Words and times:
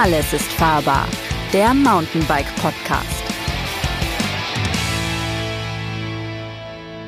Alles 0.00 0.32
ist 0.32 0.52
fahrbar. 0.52 1.08
Der 1.52 1.74
Mountainbike 1.74 2.54
Podcast. 2.62 3.24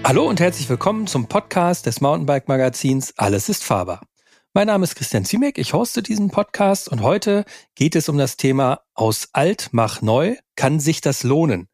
Hallo 0.03 0.29
und 0.29 0.41
herzlich 0.41 0.69
willkommen 0.69 1.07
zum 1.07 1.29
Podcast 1.29 1.87
des 1.87 2.01
Mountainbike 2.01 2.49
Magazins 2.49 3.15
Alles 3.17 3.49
ist 3.49 3.63
fahrbar. 3.63 4.01
Mein 4.55 4.67
Name 4.67 4.83
ist 4.83 4.97
Christian 4.97 5.25
Ziemek, 5.25 5.57
ich 5.59 5.73
hoste 5.73 6.03
diesen 6.03 6.33
Podcast 6.33 6.89
und 6.89 7.01
heute 7.01 7.45
geht 7.77 7.95
es 7.95 8.09
um 8.09 8.19
das 8.19 8.37
Thema 8.37 8.81
Aus 8.95 9.29
alt 9.35 9.69
mach 9.71 10.03
neu, 10.03 10.35
kann 10.57 10.81
sich 10.81 11.01
das 11.01 11.23
lohnen? 11.23 11.69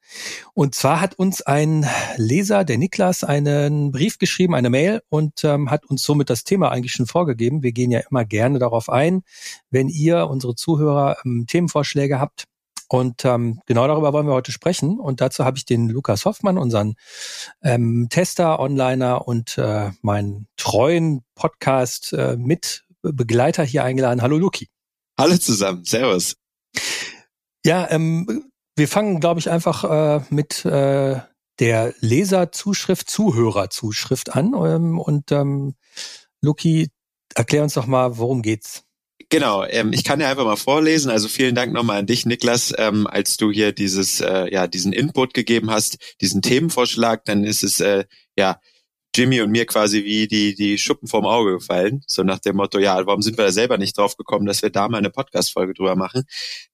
Und 0.54 0.74
zwar 0.74 1.00
hat 1.00 1.14
uns 1.18 1.42
ein 1.42 1.86
Leser, 2.16 2.64
der 2.64 2.78
Niklas, 2.78 3.24
einen 3.24 3.92
Brief 3.92 4.18
geschrieben, 4.18 4.54
eine 4.54 4.70
Mail 4.70 5.02
und 5.08 5.44
ähm, 5.44 5.70
hat 5.70 5.86
uns 5.86 6.02
somit 6.02 6.30
das 6.30 6.44
Thema 6.44 6.70
eigentlich 6.70 6.92
schon 6.92 7.06
vorgegeben. 7.06 7.62
Wir 7.62 7.72
gehen 7.72 7.90
ja 7.90 8.00
immer 8.10 8.24
gerne 8.24 8.58
darauf 8.58 8.88
ein, 8.88 9.22
wenn 9.70 9.88
ihr, 9.88 10.28
unsere 10.28 10.54
Zuhörer, 10.54 11.16
ähm, 11.24 11.46
Themenvorschläge 11.46 12.20
habt. 12.20 12.44
Und 12.88 13.24
ähm, 13.24 13.60
genau 13.66 13.86
darüber 13.88 14.12
wollen 14.12 14.26
wir 14.26 14.34
heute 14.34 14.52
sprechen. 14.52 15.00
Und 15.00 15.20
dazu 15.20 15.44
habe 15.44 15.58
ich 15.58 15.64
den 15.64 15.88
Lukas 15.88 16.24
Hoffmann, 16.24 16.56
unseren 16.56 16.94
ähm, 17.62 18.06
Tester, 18.10 18.60
Onliner 18.60 19.26
und 19.26 19.58
äh, 19.58 19.90
meinen 20.02 20.46
treuen 20.56 21.24
Podcast 21.34 22.12
äh, 22.12 22.36
mit 22.36 22.84
Begleiter 23.02 23.64
hier 23.64 23.84
eingeladen. 23.84 24.22
Hallo 24.22 24.38
Luki. 24.38 24.68
Hallo 25.18 25.36
zusammen, 25.36 25.84
Servus. 25.84 26.36
Ja, 27.64 27.90
ähm, 27.90 28.52
wir 28.76 28.88
fangen, 28.88 29.20
glaube 29.20 29.40
ich, 29.40 29.50
einfach 29.50 29.84
äh, 29.84 30.24
mit 30.30 30.64
äh, 30.64 31.20
der 31.58 31.94
Leserzuschrift, 32.00 33.10
Zuhörerzuschrift 33.10 34.34
an. 34.34 34.52
Ähm, 34.54 35.00
und 35.00 35.32
ähm, 35.32 35.74
Luki, 36.42 36.90
erklär 37.34 37.62
uns 37.62 37.74
doch 37.74 37.86
mal, 37.86 38.18
worum 38.18 38.42
geht's? 38.42 38.84
Genau, 39.28 39.64
ähm, 39.64 39.92
ich 39.92 40.04
kann 40.04 40.20
ja 40.20 40.30
einfach 40.30 40.44
mal 40.44 40.56
vorlesen. 40.56 41.10
Also 41.10 41.26
vielen 41.26 41.54
Dank 41.54 41.72
nochmal 41.72 41.98
an 41.98 42.06
dich, 42.06 42.26
Niklas, 42.26 42.72
ähm, 42.76 43.06
als 43.06 43.36
du 43.38 43.50
hier 43.50 43.72
dieses, 43.72 44.20
äh, 44.20 44.52
ja, 44.52 44.66
diesen 44.68 44.92
Input 44.92 45.34
gegeben 45.34 45.70
hast, 45.70 45.98
diesen 46.20 46.42
Themenvorschlag. 46.42 47.24
Dann 47.24 47.42
ist 47.42 47.64
es 47.64 47.80
äh, 47.80 48.04
ja 48.38 48.60
Jimmy 49.16 49.40
und 49.40 49.50
mir 49.50 49.64
quasi 49.64 50.04
wie 50.04 50.28
die, 50.28 50.54
die 50.54 50.76
Schuppen 50.76 51.08
vorm 51.08 51.24
Auge 51.24 51.54
gefallen. 51.54 52.02
So 52.06 52.22
nach 52.22 52.38
dem 52.38 52.56
Motto, 52.56 52.78
ja, 52.78 53.06
warum 53.06 53.22
sind 53.22 53.38
wir 53.38 53.46
da 53.46 53.52
selber 53.52 53.78
nicht 53.78 53.96
drauf 53.96 54.16
gekommen, 54.16 54.44
dass 54.44 54.60
wir 54.60 54.68
da 54.68 54.88
mal 54.88 54.98
eine 54.98 55.10
Podcast-Folge 55.10 55.72
drüber 55.72 55.96
machen? 55.96 56.24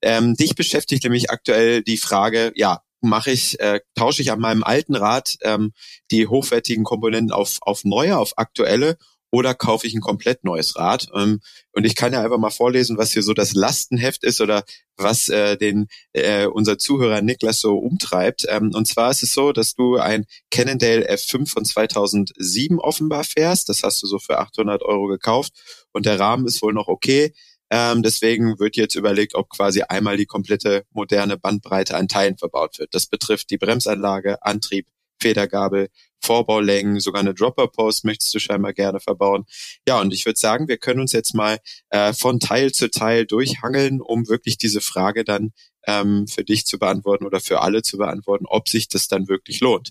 Ähm, 0.03 0.35
dich 0.35 0.57
beschäftigt 0.57 1.05
nämlich 1.05 1.31
aktuell 1.31 1.83
die 1.83 1.99
Frage, 1.99 2.53
ja, 2.57 2.81
mache 3.01 3.31
ich, 3.31 3.61
äh, 3.61 3.81
tausche 3.95 4.23
ich 4.23 4.33
an 4.33 4.41
meinem 4.41 4.65
alten 4.65 4.97
Rad 4.97 5.37
ähm, 5.43 5.73
die 6.11 6.27
hochwertigen 6.27 6.85
Komponenten 6.85 7.33
auf, 7.33 7.59
auf 7.61 7.85
neue, 7.85 8.19
auf 8.19 8.39
aktuelle 8.39 8.97
oder 9.33 9.55
kaufe 9.55 9.87
ich 9.87 9.95
ein 9.95 10.01
komplett 10.01 10.45
neues 10.45 10.77
Rad? 10.77 11.09
Ähm, 11.15 11.41
und 11.73 11.85
ich 11.85 11.97
kann 11.97 12.13
ja 12.13 12.23
einfach 12.23 12.39
mal 12.39 12.51
vorlesen, 12.51 12.99
was 12.99 13.13
hier 13.13 13.23
so 13.23 13.33
das 13.33 13.55
Lastenheft 13.55 14.23
ist 14.25 14.41
oder 14.41 14.63
was 14.97 15.29
äh, 15.31 15.57
den 15.57 15.89
äh, 16.13 16.47
unser 16.47 16.79
Zuhörer 16.79 17.23
Niklas 17.23 17.61
so 17.61 17.79
umtreibt. 17.79 18.47
Ähm, 18.49 18.71
und 18.75 18.87
zwar 18.87 19.11
ist 19.11 19.23
es 19.23 19.33
so, 19.33 19.53
dass 19.53 19.75
du 19.75 19.97
ein 19.97 20.27
Cannondale 20.51 21.11
F5 21.11 21.49
von 21.49 21.65
2007 21.65 22.79
offenbar 22.79 23.25
fährst. 23.25 23.71
Das 23.71 23.83
hast 23.83 24.03
du 24.03 24.07
so 24.07 24.19
für 24.19 24.39
800 24.39 24.83
Euro 24.83 25.07
gekauft 25.07 25.53
und 25.93 26.05
der 26.05 26.21
Rahmen 26.21 26.47
ist 26.47 26.63
wohl 26.63 26.75
noch 26.75 26.89
okay. 26.89 27.33
Ähm, 27.71 28.03
deswegen 28.03 28.59
wird 28.59 28.77
jetzt 28.77 28.97
überlegt, 28.97 29.35
ob 29.35 29.49
quasi 29.49 29.81
einmal 29.81 30.19
die 30.19 30.27
komplette 30.27 30.85
moderne 30.91 31.39
Bandbreite 31.39 31.97
an 31.97 32.07
Teilen 32.07 32.37
verbaut 32.37 32.79
wird. 32.79 32.95
Das 32.95 33.07
betrifft 33.07 33.49
die 33.49 33.57
Bremsanlage, 33.57 34.43
Antrieb, 34.43 34.89
Federgabel, 35.23 35.89
Vorbaulängen, 36.23 37.01
sogar 37.01 37.21
eine 37.21 37.35
Dropper-Post 37.35 38.05
möchtest 38.05 38.35
du 38.35 38.39
scheinbar 38.39 38.73
gerne 38.73 39.01
verbauen. 39.01 39.45
Ja, 39.87 40.01
und 40.01 40.15
ich 40.15 40.25
würde 40.25 40.39
sagen, 40.39 40.69
wir 40.69 40.79
können 40.79 41.01
uns 41.01 41.13
jetzt 41.13 41.35
mal 41.35 41.59
äh, 41.91 42.13
von 42.13 42.41
Teil 42.41 42.73
zu 42.73 42.91
Teil 42.91 43.27
durchhangeln, 43.27 44.01
um 44.01 44.29
wirklich 44.29 44.57
diese 44.57 44.81
Frage 44.81 45.25
dann 45.25 45.53
ähm, 45.87 46.27
für 46.27 46.45
dich 46.45 46.65
zu 46.67 46.79
beantworten 46.79 47.27
oder 47.27 47.41
für 47.41 47.61
alle 47.61 47.83
zu 47.83 47.99
beantworten, 47.99 48.47
ob 48.47 48.69
sich 48.69 48.89
das 48.89 49.09
dann 49.09 49.29
wirklich 49.29 49.61
lohnt. 49.61 49.91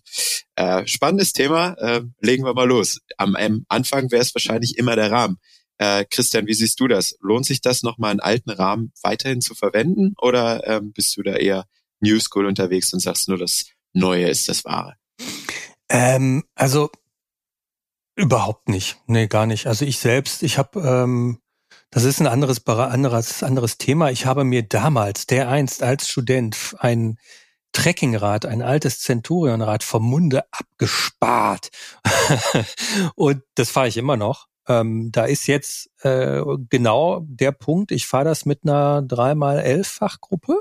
Äh, 0.56 0.88
spannendes 0.88 1.34
Thema, 1.34 1.74
äh, 1.80 2.02
legen 2.22 2.46
wir 2.46 2.54
mal 2.54 2.68
los. 2.68 3.00
Am, 3.18 3.36
am 3.36 3.66
Anfang 3.68 4.12
wäre 4.12 4.22
es 4.22 4.34
wahrscheinlich 4.34 4.78
immer 4.78 4.96
der 4.96 5.12
Rahmen. 5.12 5.38
Äh, 5.78 6.06
Christian, 6.10 6.48
wie 6.48 6.54
siehst 6.54 6.80
du 6.80 6.88
das? 6.88 7.16
Lohnt 7.22 7.46
sich 7.46 7.62
das 7.62 7.84
nochmal 7.84 8.12
einen 8.12 8.20
alten 8.20 8.52
Rahmen 8.52 8.94
weiterhin 9.02 9.42
zu 9.42 9.56
verwenden 9.56 10.14
oder 10.18 10.66
ähm, 10.68 10.94
bist 10.94 11.18
du 11.18 11.24
da 11.24 11.34
eher 11.34 11.66
New 12.00 12.20
School 12.20 12.46
unterwegs 12.46 12.94
und 12.94 13.00
sagst 13.00 13.28
nur, 13.28 13.38
das 13.38 13.66
Neue 13.94 14.30
ist 14.30 14.48
das 14.48 14.64
Wahre? 14.64 15.01
Ähm, 15.92 16.44
also 16.56 16.90
überhaupt 18.16 18.70
nicht. 18.70 18.98
Nee, 19.08 19.28
gar 19.28 19.46
nicht. 19.46 19.68
Also 19.68 19.86
ich 19.86 20.00
selbst, 20.00 20.42
ich 20.42 20.58
habe, 20.58 20.80
ähm, 20.80 21.40
das 21.90 22.06
ist 22.06 22.22
ein 22.22 22.28
anderes, 22.28 22.66
anderes, 22.66 23.44
anderes 23.44 23.78
Thema. 23.78 24.10
Ich 24.10 24.26
habe 24.26 24.46
mir 24.46 24.64
damals, 24.64 25.28
der 25.28 25.50
einst 25.50 25.84
als 25.84 26.08
Student, 26.08 26.76
ein 26.80 27.18
Trekkingrad, 27.74 28.46
ein 28.46 28.62
altes 28.62 29.02
Centurionrad 29.02 29.84
vom 29.84 30.04
Munde 30.04 30.44
abgespart. 30.52 31.70
und 33.16 33.44
das 33.56 33.70
fahre 33.70 33.90
ich 33.90 33.98
immer 33.98 34.18
noch. 34.18 34.48
Ähm, 34.68 35.12
da 35.12 35.26
ist 35.26 35.48
jetzt 35.48 35.90
äh, 36.04 36.42
genau 36.70 37.26
der 37.28 37.52
Punkt, 37.52 37.92
ich 37.92 38.08
fahre 38.08 38.26
das 38.26 38.46
mit 38.46 38.60
einer 38.64 39.02
3x11-Fachgruppe. 39.02 40.60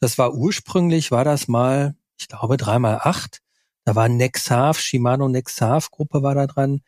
Das 0.00 0.18
war 0.18 0.34
ursprünglich, 0.34 1.12
war 1.12 1.24
das 1.24 1.46
mal, 1.46 1.94
ich 2.18 2.28
glaube, 2.28 2.56
3x8. 2.56 3.40
Da 3.84 3.94
war 3.94 4.08
Nexav, 4.08 4.78
Shimano 4.78 5.28
Nexav 5.28 5.90
Gruppe 5.90 6.22
war 6.22 6.34
da 6.34 6.46
dran. 6.46 6.82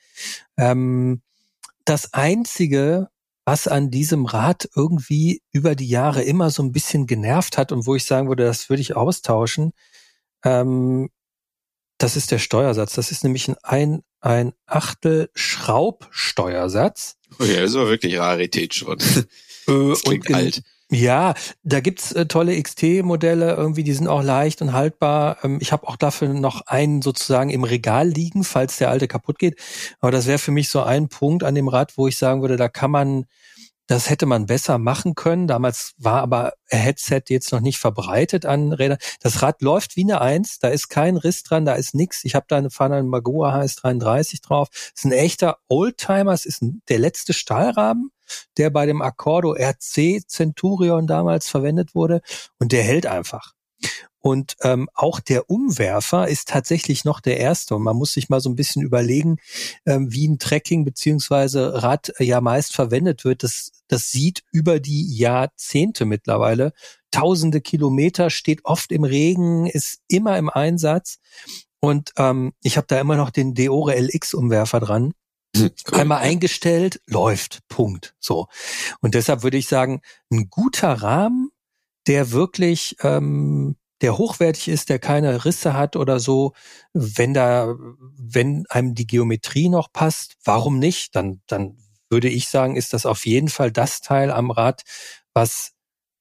Ähm, 0.57 1.23
das 1.85 2.13
einzige, 2.13 3.09
was 3.45 3.67
an 3.67 3.91
diesem 3.91 4.27
Rad 4.27 4.69
irgendwie 4.77 5.43
über 5.53 5.75
die 5.75 5.89
Jahre 5.89 6.23
immer 6.23 6.51
so 6.51 6.63
ein 6.63 6.73
bisschen 6.73 7.07
genervt 7.07 7.59
hat 7.59 7.73
und 7.73 7.87
wo 7.87 7.95
ich 7.95 8.05
sagen 8.05 8.29
würde, 8.29 8.45
das 8.45 8.69
würde 8.69 8.83
ich 8.83 8.95
austauschen, 8.95 9.73
ähm, 10.45 11.11
das 11.99 12.17
ist 12.17 12.31
der 12.31 12.39
Steuersatz. 12.39 12.95
Das 12.95 13.11
ist 13.11 13.25
nämlich 13.25 13.49
ein, 13.49 13.57
ein, 13.63 14.03
ein 14.21 14.53
Achtel 14.67 15.31
Schraubsteuersatz. 15.35 17.17
Oh 17.39 17.45
ja, 17.45 17.61
das 17.61 17.71
ist 17.71 17.77
aber 17.77 17.91
wirklich 17.91 18.19
Rarität 18.19 18.75
schon. 18.75 18.99
Äh, 19.69 19.71
und 19.71 20.35
alt. 20.35 20.63
Ja, 20.95 21.33
da 21.63 21.81
gibt's 21.81 22.13
äh, 22.13 22.27
tolle 22.27 22.61
XT-Modelle, 22.61 23.55
irgendwie, 23.55 23.83
die 23.83 23.95
sind 23.95 24.09
auch 24.09 24.23
leicht 24.23 24.61
und 24.61 24.75
haltbar. 24.75 25.39
Ähm, 25.43 25.57
ich 25.63 25.73
habe 25.73 25.89
auch 25.89 25.97
dafür 25.97 26.29
noch 26.29 26.67
einen 26.67 27.01
sozusagen 27.01 27.49
im 27.49 27.65
Regal 27.65 28.09
liegen, 28.09 28.45
falls 28.45 28.77
der 28.77 28.91
alte 28.91 29.09
kaputt 29.09 29.39
geht. 29.39 29.59
Aber 30.01 30.11
das 30.11 30.27
wäre 30.27 30.39
für 30.39 30.51
mich 30.51 30.69
so 30.69 30.83
ein 30.83 31.09
Punkt 31.09 31.45
an 31.45 31.55
dem 31.55 31.69
Rad, 31.69 31.97
wo 31.97 32.09
ich 32.09 32.19
sagen 32.19 32.43
würde, 32.43 32.59
da 32.59 32.69
kann 32.69 32.91
man, 32.91 33.25
das 33.87 34.11
hätte 34.11 34.27
man 34.27 34.45
besser 34.45 34.77
machen 34.77 35.15
können. 35.15 35.47
Damals 35.47 35.95
war 35.97 36.21
aber 36.21 36.53
Headset 36.69 37.23
jetzt 37.31 37.53
noch 37.53 37.61
nicht 37.61 37.79
verbreitet 37.79 38.45
an 38.45 38.75
Rädern. 38.75 38.99
Das 39.23 39.41
Rad 39.41 39.63
läuft 39.63 39.97
wie 39.97 40.03
eine 40.05 40.21
Eins, 40.21 40.59
da 40.59 40.69
ist 40.69 40.89
kein 40.91 41.17
Riss 41.17 41.43
dran, 41.43 41.65
da 41.65 41.73
ist 41.73 41.95
nix. 41.95 42.23
Ich 42.25 42.35
habe 42.35 42.45
da 42.49 42.59
eine 42.59 42.71
Fahne 42.71 42.97
eine 42.97 43.09
Magua 43.09 43.55
HS33 43.57 44.43
drauf. 44.43 44.69
Das 44.71 44.93
ist 44.97 45.05
ein 45.07 45.13
echter 45.13 45.57
Oldtimer, 45.69 46.33
es 46.35 46.45
ist 46.45 46.61
ein, 46.61 46.83
der 46.91 46.99
letzte 46.99 47.33
Stahlrahmen 47.33 48.11
der 48.59 48.71
bei 48.71 48.87
dem 48.87 49.03
Accordo 49.03 49.55
RC 49.55 50.27
Centurion 50.27 51.07
damals 51.07 51.49
verwendet 51.49 51.95
wurde 51.95 52.21
und 52.59 52.73
der 52.73 52.83
hält 52.83 53.07
einfach. 53.07 53.55
Und 54.23 54.57
ähm, 54.63 54.89
auch 54.95 55.19
der 55.19 55.51
Umwerfer 55.51 56.29
ist 56.29 56.49
tatsächlich 56.49 57.05
noch 57.05 57.21
der 57.21 57.39
erste. 57.39 57.75
Und 57.75 57.83
man 57.83 57.97
muss 57.97 58.13
sich 58.13 58.29
mal 58.29 58.41
so 58.41 58.49
ein 58.49 58.55
bisschen 58.55 58.81
überlegen, 58.81 59.39
ähm, 59.85 60.13
wie 60.13 60.29
ein 60.29 60.39
Trekking 60.39 60.85
beziehungsweise 60.85 61.83
Rad 61.83 62.13
ja 62.21 62.41
meist 62.41 62.73
verwendet 62.73 63.25
wird. 63.25 63.43
Das, 63.43 63.73
das 63.89 64.13
sieht 64.13 64.45
über 64.53 64.79
die 64.79 65.17
Jahrzehnte 65.17 66.05
mittlerweile. 66.05 66.73
Tausende 67.11 67.61
Kilometer, 67.61 68.31
steht 68.31 68.65
oft 68.65 68.93
im 68.93 69.03
Regen, 69.03 69.67
ist 69.67 69.99
immer 70.07 70.39
im 70.39 70.49
Einsatz. 70.49 71.19
Und 71.81 72.13
ähm, 72.17 72.53
ich 72.63 72.77
habe 72.77 72.87
da 72.87 73.01
immer 73.01 73.17
noch 73.17 73.31
den 73.31 73.55
Deore 73.55 73.99
LX-Umwerfer 73.99 74.79
dran. 74.79 75.15
Cool. 75.57 75.71
Einmal 75.93 76.19
eingestellt, 76.23 77.01
läuft. 77.07 77.61
Punkt. 77.69 78.15
So. 78.21 78.47
Und 79.01 79.15
deshalb 79.15 79.43
würde 79.43 79.57
ich 79.59 79.69
sagen, 79.69 80.01
ein 80.31 80.49
guter 80.51 80.93
Rahmen, 80.95 81.51
der 82.07 82.33
wirklich, 82.33 82.97
ähm, 83.03 83.77
der 84.01 84.19
hochwertig 84.19 84.69
ist, 84.69 84.89
der 84.89 84.99
keine 84.99 85.45
Risse 85.45 85.75
hat 85.75 85.97
oder 85.97 86.19
so, 86.21 86.55
wenn 86.93 87.35
da, 87.35 87.77
wenn 88.19 88.67
einem 88.69 88.95
die 88.95 89.07
Geometrie 89.07 89.69
noch 89.69 89.93
passt, 89.93 90.37
warum 90.45 90.79
nicht? 90.79 91.15
Dann, 91.15 91.41
dann 91.47 91.79
würde 92.11 92.29
ich 92.29 92.49
sagen, 92.49 92.77
ist 92.77 92.93
das 92.95 93.07
auf 93.07 93.27
jeden 93.27 93.49
Fall 93.49 93.71
das 93.73 94.01
Teil 94.01 94.31
am 94.31 94.51
Rad, 94.51 94.83
was 95.35 95.73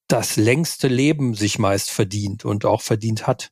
das 0.08 0.36
längste 0.36 0.88
Leben 0.88 1.34
sich 1.34 1.58
meist 1.58 1.90
verdient 1.90 2.44
und 2.44 2.64
auch 2.64 2.82
verdient 2.82 3.26
hat. 3.26 3.50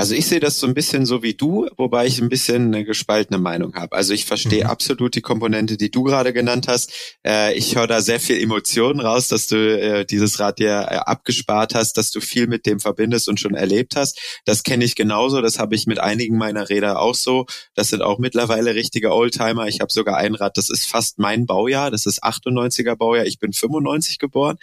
Also 0.00 0.14
ich 0.14 0.26
sehe 0.26 0.40
das 0.40 0.58
so 0.58 0.66
ein 0.66 0.72
bisschen 0.72 1.04
so 1.04 1.22
wie 1.22 1.34
du, 1.34 1.68
wobei 1.76 2.06
ich 2.06 2.22
ein 2.22 2.30
bisschen 2.30 2.68
eine 2.74 2.86
gespaltene 2.86 3.38
Meinung 3.38 3.74
habe. 3.74 3.94
Also 3.94 4.14
ich 4.14 4.24
verstehe 4.24 4.64
mhm. 4.64 4.70
absolut 4.70 5.14
die 5.14 5.20
Komponente, 5.20 5.76
die 5.76 5.90
du 5.90 6.04
gerade 6.04 6.32
genannt 6.32 6.68
hast. 6.68 6.90
Äh, 7.22 7.52
ich 7.52 7.76
höre 7.76 7.86
da 7.86 8.00
sehr 8.00 8.18
viel 8.18 8.42
Emotionen 8.42 9.00
raus, 9.00 9.28
dass 9.28 9.46
du 9.46 9.56
äh, 9.56 10.06
dieses 10.06 10.40
Rad 10.40 10.58
dir 10.58 10.86
äh, 10.90 10.94
abgespart 11.04 11.74
hast, 11.74 11.98
dass 11.98 12.10
du 12.10 12.22
viel 12.22 12.46
mit 12.46 12.64
dem 12.64 12.80
verbindest 12.80 13.28
und 13.28 13.40
schon 13.40 13.54
erlebt 13.54 13.94
hast. 13.94 14.18
Das 14.46 14.62
kenne 14.62 14.86
ich 14.86 14.94
genauso. 14.96 15.42
Das 15.42 15.58
habe 15.58 15.74
ich 15.74 15.86
mit 15.86 15.98
einigen 15.98 16.38
meiner 16.38 16.70
Räder 16.70 16.98
auch 16.98 17.14
so. 17.14 17.44
Das 17.74 17.88
sind 17.88 18.00
auch 18.00 18.18
mittlerweile 18.18 18.74
richtige 18.74 19.12
Oldtimer. 19.12 19.68
Ich 19.68 19.82
habe 19.82 19.92
sogar 19.92 20.16
ein 20.16 20.34
Rad, 20.34 20.56
das 20.56 20.70
ist 20.70 20.86
fast 20.86 21.18
mein 21.18 21.44
Baujahr. 21.44 21.90
Das 21.90 22.06
ist 22.06 22.24
98er 22.24 22.96
Baujahr. 22.96 23.26
Ich 23.26 23.38
bin 23.38 23.52
95 23.52 24.18
geboren. 24.18 24.56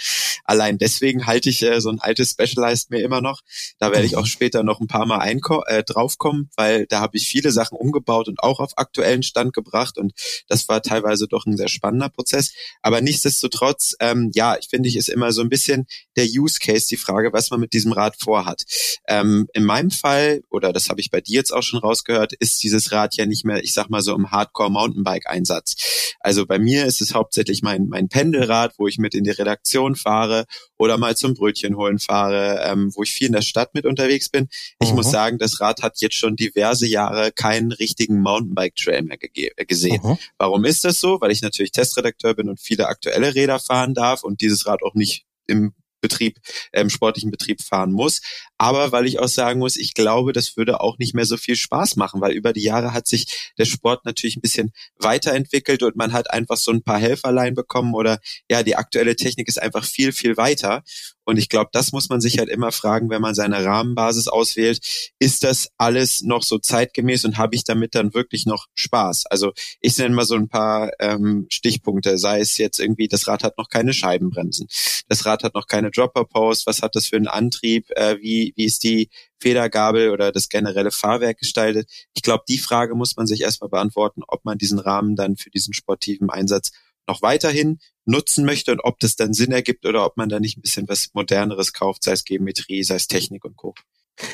Allein 0.46 0.80
deswegen 0.80 1.28
halte 1.28 1.52
ich 1.52 1.62
äh, 1.62 1.80
so 1.80 1.92
ein 1.92 2.00
altes 2.00 2.32
Specialized 2.32 2.90
mir 2.90 3.04
immer 3.04 3.22
noch. 3.22 3.42
Da 3.78 3.92
werde 3.92 4.08
ich 4.08 4.14
mhm. 4.14 4.18
auch 4.18 4.26
später 4.26 4.64
noch 4.64 4.80
ein 4.80 4.88
paar 4.88 5.06
Mal 5.06 5.27
äh, 5.68 5.84
draufkommen, 5.84 6.50
weil 6.56 6.86
da 6.88 7.00
habe 7.00 7.18
ich 7.18 7.28
viele 7.28 7.52
Sachen 7.52 7.78
umgebaut 7.78 8.28
und 8.28 8.42
auch 8.42 8.60
auf 8.60 8.78
aktuellen 8.78 9.24
Stand 9.24 9.54
gebracht 9.54 9.98
und 9.98 10.14
das 10.48 10.68
war 10.70 10.82
teilweise 10.82 11.28
doch 11.28 11.46
ein 11.46 11.58
sehr 11.58 11.68
spannender 11.68 12.10
Prozess. 12.10 12.54
Aber 12.82 13.02
nichtsdestotrotz, 13.02 13.96
ähm, 14.00 14.32
ja, 14.34 14.58
ich 14.60 14.68
finde 14.70 14.90
ich 14.90 14.96
ist 14.96 15.10
immer 15.10 15.32
so 15.32 15.42
ein 15.42 15.50
bisschen 15.50 15.88
der 16.16 16.26
Use 16.26 16.60
Case 16.60 16.88
die 16.90 16.98
Frage, 16.98 17.34
was 17.34 17.50
man 17.52 17.60
mit 17.60 17.74
diesem 17.74 17.92
Rad 17.92 18.16
vorhat. 18.20 18.64
Ähm, 19.08 19.48
in 19.54 19.64
meinem 19.64 19.92
Fall 19.92 20.42
oder 20.50 20.74
das 20.74 20.90
habe 20.90 21.02
ich 21.02 21.12
bei 21.12 21.22
dir 21.22 21.36
jetzt 21.36 21.52
auch 21.52 21.64
schon 21.64 21.80
rausgehört, 21.80 22.34
ist 22.34 22.64
dieses 22.64 22.92
Rad 22.92 23.16
ja 23.16 23.26
nicht 23.26 23.46
mehr, 23.46 23.64
ich 23.64 23.74
sag 23.74 23.90
mal 23.90 24.02
so 24.02 24.16
im 24.16 24.32
Hardcore 24.32 24.72
Mountainbike 24.72 25.28
Einsatz. 25.28 25.76
Also 26.20 26.46
bei 26.46 26.60
mir 26.60 26.86
ist 26.86 27.02
es 27.02 27.14
hauptsächlich 27.14 27.62
mein 27.62 27.88
mein 27.88 28.10
Pendelrad, 28.10 28.74
wo 28.78 28.88
ich 28.88 28.98
mit 28.98 29.14
in 29.14 29.24
die 29.24 29.32
Redaktion 29.32 29.96
fahre 29.96 30.46
oder 30.78 30.98
mal 30.98 31.16
zum 31.16 31.34
Brötchen 31.34 31.76
holen 31.76 32.00
fahre, 32.00 32.62
ähm, 32.66 32.92
wo 32.96 33.04
ich 33.04 33.12
viel 33.12 33.28
in 33.28 33.34
der 33.34 33.42
Stadt 33.42 33.74
mit 33.74 33.86
unterwegs 33.86 34.30
bin. 34.30 34.48
Ich 34.80 34.90
mhm. 34.90 34.96
muss 34.96 35.12
sagen, 35.12 35.38
das 35.38 35.60
Rad 35.60 35.82
hat 35.82 36.00
jetzt 36.00 36.16
schon 36.16 36.36
diverse 36.36 36.88
Jahre 36.88 37.32
keinen 37.32 37.72
richtigen 37.72 38.22
Mountainbike-Trail 38.22 39.04
mehr 39.04 39.18
äh, 39.22 39.66
gesehen. 39.66 40.02
Mhm. 40.04 40.18
Warum 40.38 40.66
ist 40.66 40.84
das 40.84 41.00
so? 41.00 41.20
Weil 41.22 41.32
ich 41.32 41.42
natürlich 41.42 41.72
Testredakteur 41.72 42.34
bin 42.36 42.50
und 42.50 42.60
viele 42.60 42.88
aktuelle 42.88 43.36
Räder 43.36 43.60
fahren 43.60 43.94
darf 43.94 44.24
und 44.24 44.42
dieses 44.42 44.66
Rad 44.66 44.84
auch 44.84 44.94
nicht 44.94 45.26
im 45.48 45.74
Betrieb, 46.08 46.40
im 46.72 46.90
sportlichen 46.90 47.32
Betrieb 47.32 47.62
fahren 47.62 47.92
muss. 47.92 48.22
Aber 48.58 48.92
weil 48.92 49.06
ich 49.06 49.20
auch 49.20 49.28
sagen 49.28 49.60
muss, 49.60 49.76
ich 49.76 49.94
glaube, 49.94 50.34
das 50.34 50.58
würde 50.58 50.80
auch 50.82 50.98
nicht 50.98 51.14
mehr 51.14 51.26
so 51.26 51.38
viel 51.38 51.56
Spaß 51.56 51.96
machen, 51.96 52.22
weil 52.22 52.32
über 52.32 52.54
die 52.54 52.64
Jahre 52.64 52.94
hat 52.94 53.08
sich 53.08 53.52
der 53.58 53.66
Sport 53.66 54.06
natürlich 54.06 54.38
ein 54.38 54.42
bisschen 54.42 54.72
weiterentwickelt 54.98 55.84
und 55.84 55.96
man 55.96 56.14
hat 56.14 56.32
einfach 56.32 56.58
so 56.58 56.72
ein 56.72 56.84
paar 56.84 57.00
Helferlein 57.00 57.54
bekommen 57.54 57.94
oder 57.94 58.20
ja, 58.50 58.64
die 58.64 58.76
aktuelle 58.76 59.16
Technik 59.16 59.48
ist 59.48 59.62
einfach 59.62 59.84
viel, 59.84 60.12
viel 60.14 60.38
weiter. 60.38 60.84
Und 61.28 61.36
ich 61.36 61.50
glaube, 61.50 61.70
das 61.74 61.92
muss 61.92 62.08
man 62.08 62.22
sich 62.22 62.40
halt 62.40 62.48
immer 62.48 62.72
fragen, 62.72 63.10
wenn 63.10 63.22
man 63.22 63.36
seine 63.36 63.66
Rahmenbasis 63.66 64.30
auswählt. 64.30 64.80
Ist 65.20 65.44
das 65.44 65.68
alles 65.78 66.22
noch 66.22 66.42
so 66.42 66.58
zeitgemäß 66.58 67.26
und 67.26 67.38
habe 67.38 67.54
ich 67.54 67.66
damit 67.66 67.96
dann 67.96 68.14
wirklich 68.14 68.46
noch 68.46 68.68
Spaß? 68.76 69.26
Also 69.26 69.52
ich 69.82 69.98
nenne 69.98 70.16
mal 70.16 70.24
so 70.24 70.36
ein 70.36 70.48
paar 70.48 70.90
ähm, 71.00 71.46
Stichpunkte, 71.50 72.18
sei 72.18 72.40
es 72.40 72.58
jetzt 72.58 72.80
irgendwie, 72.80 73.10
das 73.10 73.28
Rad 73.28 73.44
hat 73.44 73.58
noch 73.58 73.68
keine 73.68 73.92
Scheibenbremsen, 73.92 74.68
das 75.10 75.26
Rad 75.26 75.44
hat 75.44 75.54
noch 75.54 75.68
keine 75.68 75.92
Dropper-Post, 75.92 76.66
was 76.66 76.82
hat 76.82 76.96
das 76.96 77.08
für 77.08 77.18
einen 77.18 77.28
Antrieb, 77.28 77.92
äh, 77.98 78.16
wie, 78.22 78.54
wie 78.56 78.64
ist 78.64 78.86
die 78.86 79.10
Federgabel 79.42 80.12
oder 80.12 80.32
das 80.32 80.48
generelle 80.48 80.92
Fahrwerk 80.92 81.40
gestaltet? 81.40 81.90
Ich 82.14 82.22
glaube, 82.22 82.46
die 82.48 82.58
Frage 82.58 82.96
muss 82.96 83.18
man 83.18 83.28
sich 83.28 83.42
erstmal 83.42 83.70
beantworten, 83.70 84.22
ob 84.26 84.46
man 84.46 84.58
diesen 84.58 84.80
Rahmen 84.80 85.18
dann 85.18 85.36
für 85.36 85.50
diesen 85.50 85.74
sportiven 85.74 86.30
Einsatz 86.30 86.72
noch 87.08 87.22
weiterhin 87.22 87.80
nutzen 88.06 88.46
möchte 88.46 88.72
und 88.72 88.82
ob 88.84 89.00
das 89.00 89.16
dann 89.16 89.34
Sinn 89.34 89.52
ergibt 89.52 89.86
oder 89.86 90.06
ob 90.06 90.18
man 90.18 90.30
da 90.30 90.40
nicht 90.40 90.58
ein 90.58 90.62
bisschen 90.62 90.88
was 90.88 91.10
Moderneres 91.14 91.74
kauft, 91.74 92.04
sei 92.04 92.14
es 92.14 92.24
Geometrie, 92.24 92.84
sei 92.84 92.96
es 92.96 93.08
Technik 93.08 93.46
und 93.46 93.56
Co. 93.56 93.74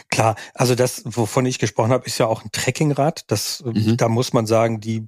Klar, 0.09 0.35
also 0.53 0.75
das, 0.75 1.01
wovon 1.05 1.45
ich 1.45 1.59
gesprochen 1.59 1.91
habe, 1.91 2.05
ist 2.05 2.17
ja 2.17 2.27
auch 2.27 2.43
ein 2.43 2.51
Trekkingrad. 2.51 3.25
Das, 3.27 3.61
mhm. 3.65 3.97
da 3.97 4.07
muss 4.07 4.31
man 4.31 4.45
sagen, 4.45 4.79
die 4.79 5.07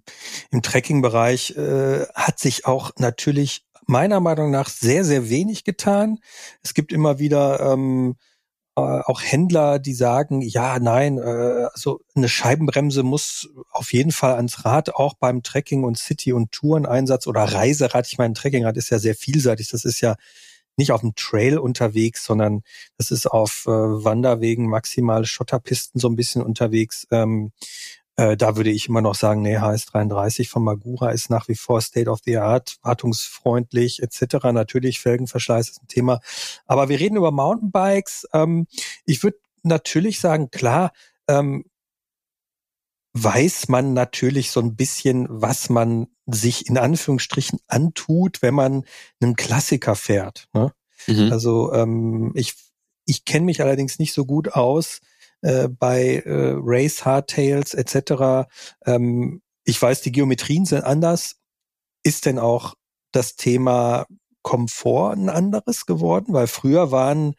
im 0.51 0.61
Trekkingbereich 0.61 1.51
äh, 1.51 2.05
hat 2.13 2.39
sich 2.39 2.65
auch 2.65 2.91
natürlich 2.97 3.65
meiner 3.87 4.19
Meinung 4.19 4.51
nach 4.51 4.67
sehr, 4.67 5.05
sehr 5.05 5.29
wenig 5.29 5.63
getan. 5.63 6.19
Es 6.61 6.73
gibt 6.73 6.91
immer 6.91 7.19
wieder 7.19 7.59
ähm, 7.71 8.15
äh, 8.15 8.25
auch 8.81 9.21
Händler, 9.23 9.79
die 9.79 9.93
sagen, 9.93 10.41
ja, 10.41 10.79
nein, 10.79 11.17
äh, 11.17 11.67
also 11.73 12.01
eine 12.13 12.27
Scheibenbremse 12.27 13.03
muss 13.03 13.49
auf 13.71 13.93
jeden 13.93 14.11
Fall 14.11 14.35
ans 14.35 14.65
Rad, 14.65 14.95
auch 14.95 15.13
beim 15.13 15.43
Trekking 15.43 15.83
und 15.83 15.97
City- 15.97 16.33
und 16.33 16.51
Toureneinsatz 16.51 17.27
oder 17.27 17.43
Reiserad. 17.43 18.07
Ich 18.07 18.17
meine, 18.17 18.33
Trekkingrad 18.33 18.75
ist 18.75 18.89
ja 18.89 18.99
sehr 18.99 19.15
vielseitig. 19.15 19.69
Das 19.69 19.85
ist 19.85 20.01
ja 20.01 20.15
nicht 20.77 20.91
auf 20.91 21.01
dem 21.01 21.15
Trail 21.15 21.57
unterwegs, 21.57 22.25
sondern 22.25 22.63
das 22.97 23.11
ist 23.11 23.27
auf 23.27 23.63
äh, 23.65 23.69
Wanderwegen, 23.71 24.67
maximale 24.67 25.25
Schotterpisten 25.25 26.01
so 26.01 26.09
ein 26.09 26.17
bisschen 26.17 26.41
unterwegs. 26.41 27.07
Ähm, 27.11 27.51
äh, 28.17 28.37
da 28.37 28.55
würde 28.55 28.69
ich 28.69 28.87
immer 28.87 29.01
noch 29.01 29.15
sagen, 29.15 29.41
nee, 29.41 29.57
HS33 29.57 30.47
von 30.47 30.63
Magura 30.63 31.11
ist 31.11 31.29
nach 31.29 31.47
wie 31.47 31.55
vor 31.55 31.81
State 31.81 32.09
of 32.09 32.21
the 32.23 32.37
Art, 32.37 32.77
wartungsfreundlich 32.81 34.01
etc. 34.01 34.45
Natürlich, 34.53 34.99
Felgenverschleiß 34.99 35.69
ist 35.69 35.83
ein 35.83 35.87
Thema. 35.87 36.19
Aber 36.65 36.87
wir 36.87 36.99
reden 36.99 37.17
über 37.17 37.31
Mountainbikes. 37.31 38.27
Ähm, 38.33 38.67
ich 39.05 39.21
würde 39.23 39.37
natürlich 39.63 40.19
sagen, 40.19 40.49
klar, 40.49 40.91
ähm, 41.27 41.65
weiß 43.13 43.69
man 43.69 43.93
natürlich 43.93 44.51
so 44.51 44.59
ein 44.59 44.75
bisschen, 44.75 45.27
was 45.29 45.69
man 45.69 46.07
sich 46.25 46.67
in 46.67 46.77
Anführungsstrichen 46.77 47.59
antut, 47.67 48.41
wenn 48.41 48.53
man 48.53 48.83
einen 49.21 49.35
Klassiker 49.35 49.95
fährt. 49.95 50.47
Ne? 50.53 50.73
Mhm. 51.07 51.31
Also 51.31 51.71
ähm, 51.73 52.31
ich, 52.35 52.55
ich 53.05 53.25
kenne 53.25 53.45
mich 53.45 53.61
allerdings 53.61 53.99
nicht 53.99 54.13
so 54.13 54.25
gut 54.25 54.53
aus 54.53 55.01
äh, 55.45 55.69
bei 55.69 56.23
äh, 56.25 56.55
Race 56.57 57.05
Hardtails 57.05 57.75
etc. 57.75 58.49
Ähm, 58.85 59.43
ich 59.63 59.79
weiß, 59.79 60.01
die 60.01 60.11
Geometrien 60.11 60.65
sind 60.65 60.83
anders. 60.83 61.35
Ist 62.03 62.25
denn 62.25 62.39
auch 62.39 62.73
das 63.11 63.35
Thema 63.35 64.07
Komfort 64.41 65.13
ein 65.13 65.29
anderes 65.29 65.85
geworden? 65.85 66.33
Weil 66.33 66.47
früher 66.47 66.91
waren 66.91 67.35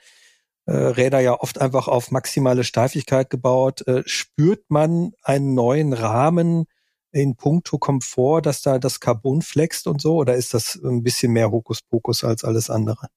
äh, 0.66 0.76
Räder 0.76 1.18
ja 1.18 1.34
oft 1.40 1.60
einfach 1.60 1.88
auf 1.88 2.12
maximale 2.12 2.62
Steifigkeit 2.62 3.28
gebaut. 3.28 3.86
Äh, 3.88 4.04
spürt 4.06 4.64
man 4.68 5.12
einen 5.22 5.54
neuen 5.54 5.92
Rahmen 5.92 6.66
in 7.10 7.34
puncto 7.34 7.78
Komfort, 7.78 8.42
dass 8.42 8.62
da 8.62 8.78
das 8.78 9.00
Carbon 9.00 9.42
flext 9.42 9.88
und 9.88 10.00
so? 10.00 10.14
Oder 10.14 10.36
ist 10.36 10.54
das 10.54 10.76
ein 10.76 11.02
bisschen 11.02 11.32
mehr 11.32 11.50
Hokuspokus 11.50 12.22
als 12.22 12.44
alles 12.44 12.70
andere? 12.70 13.08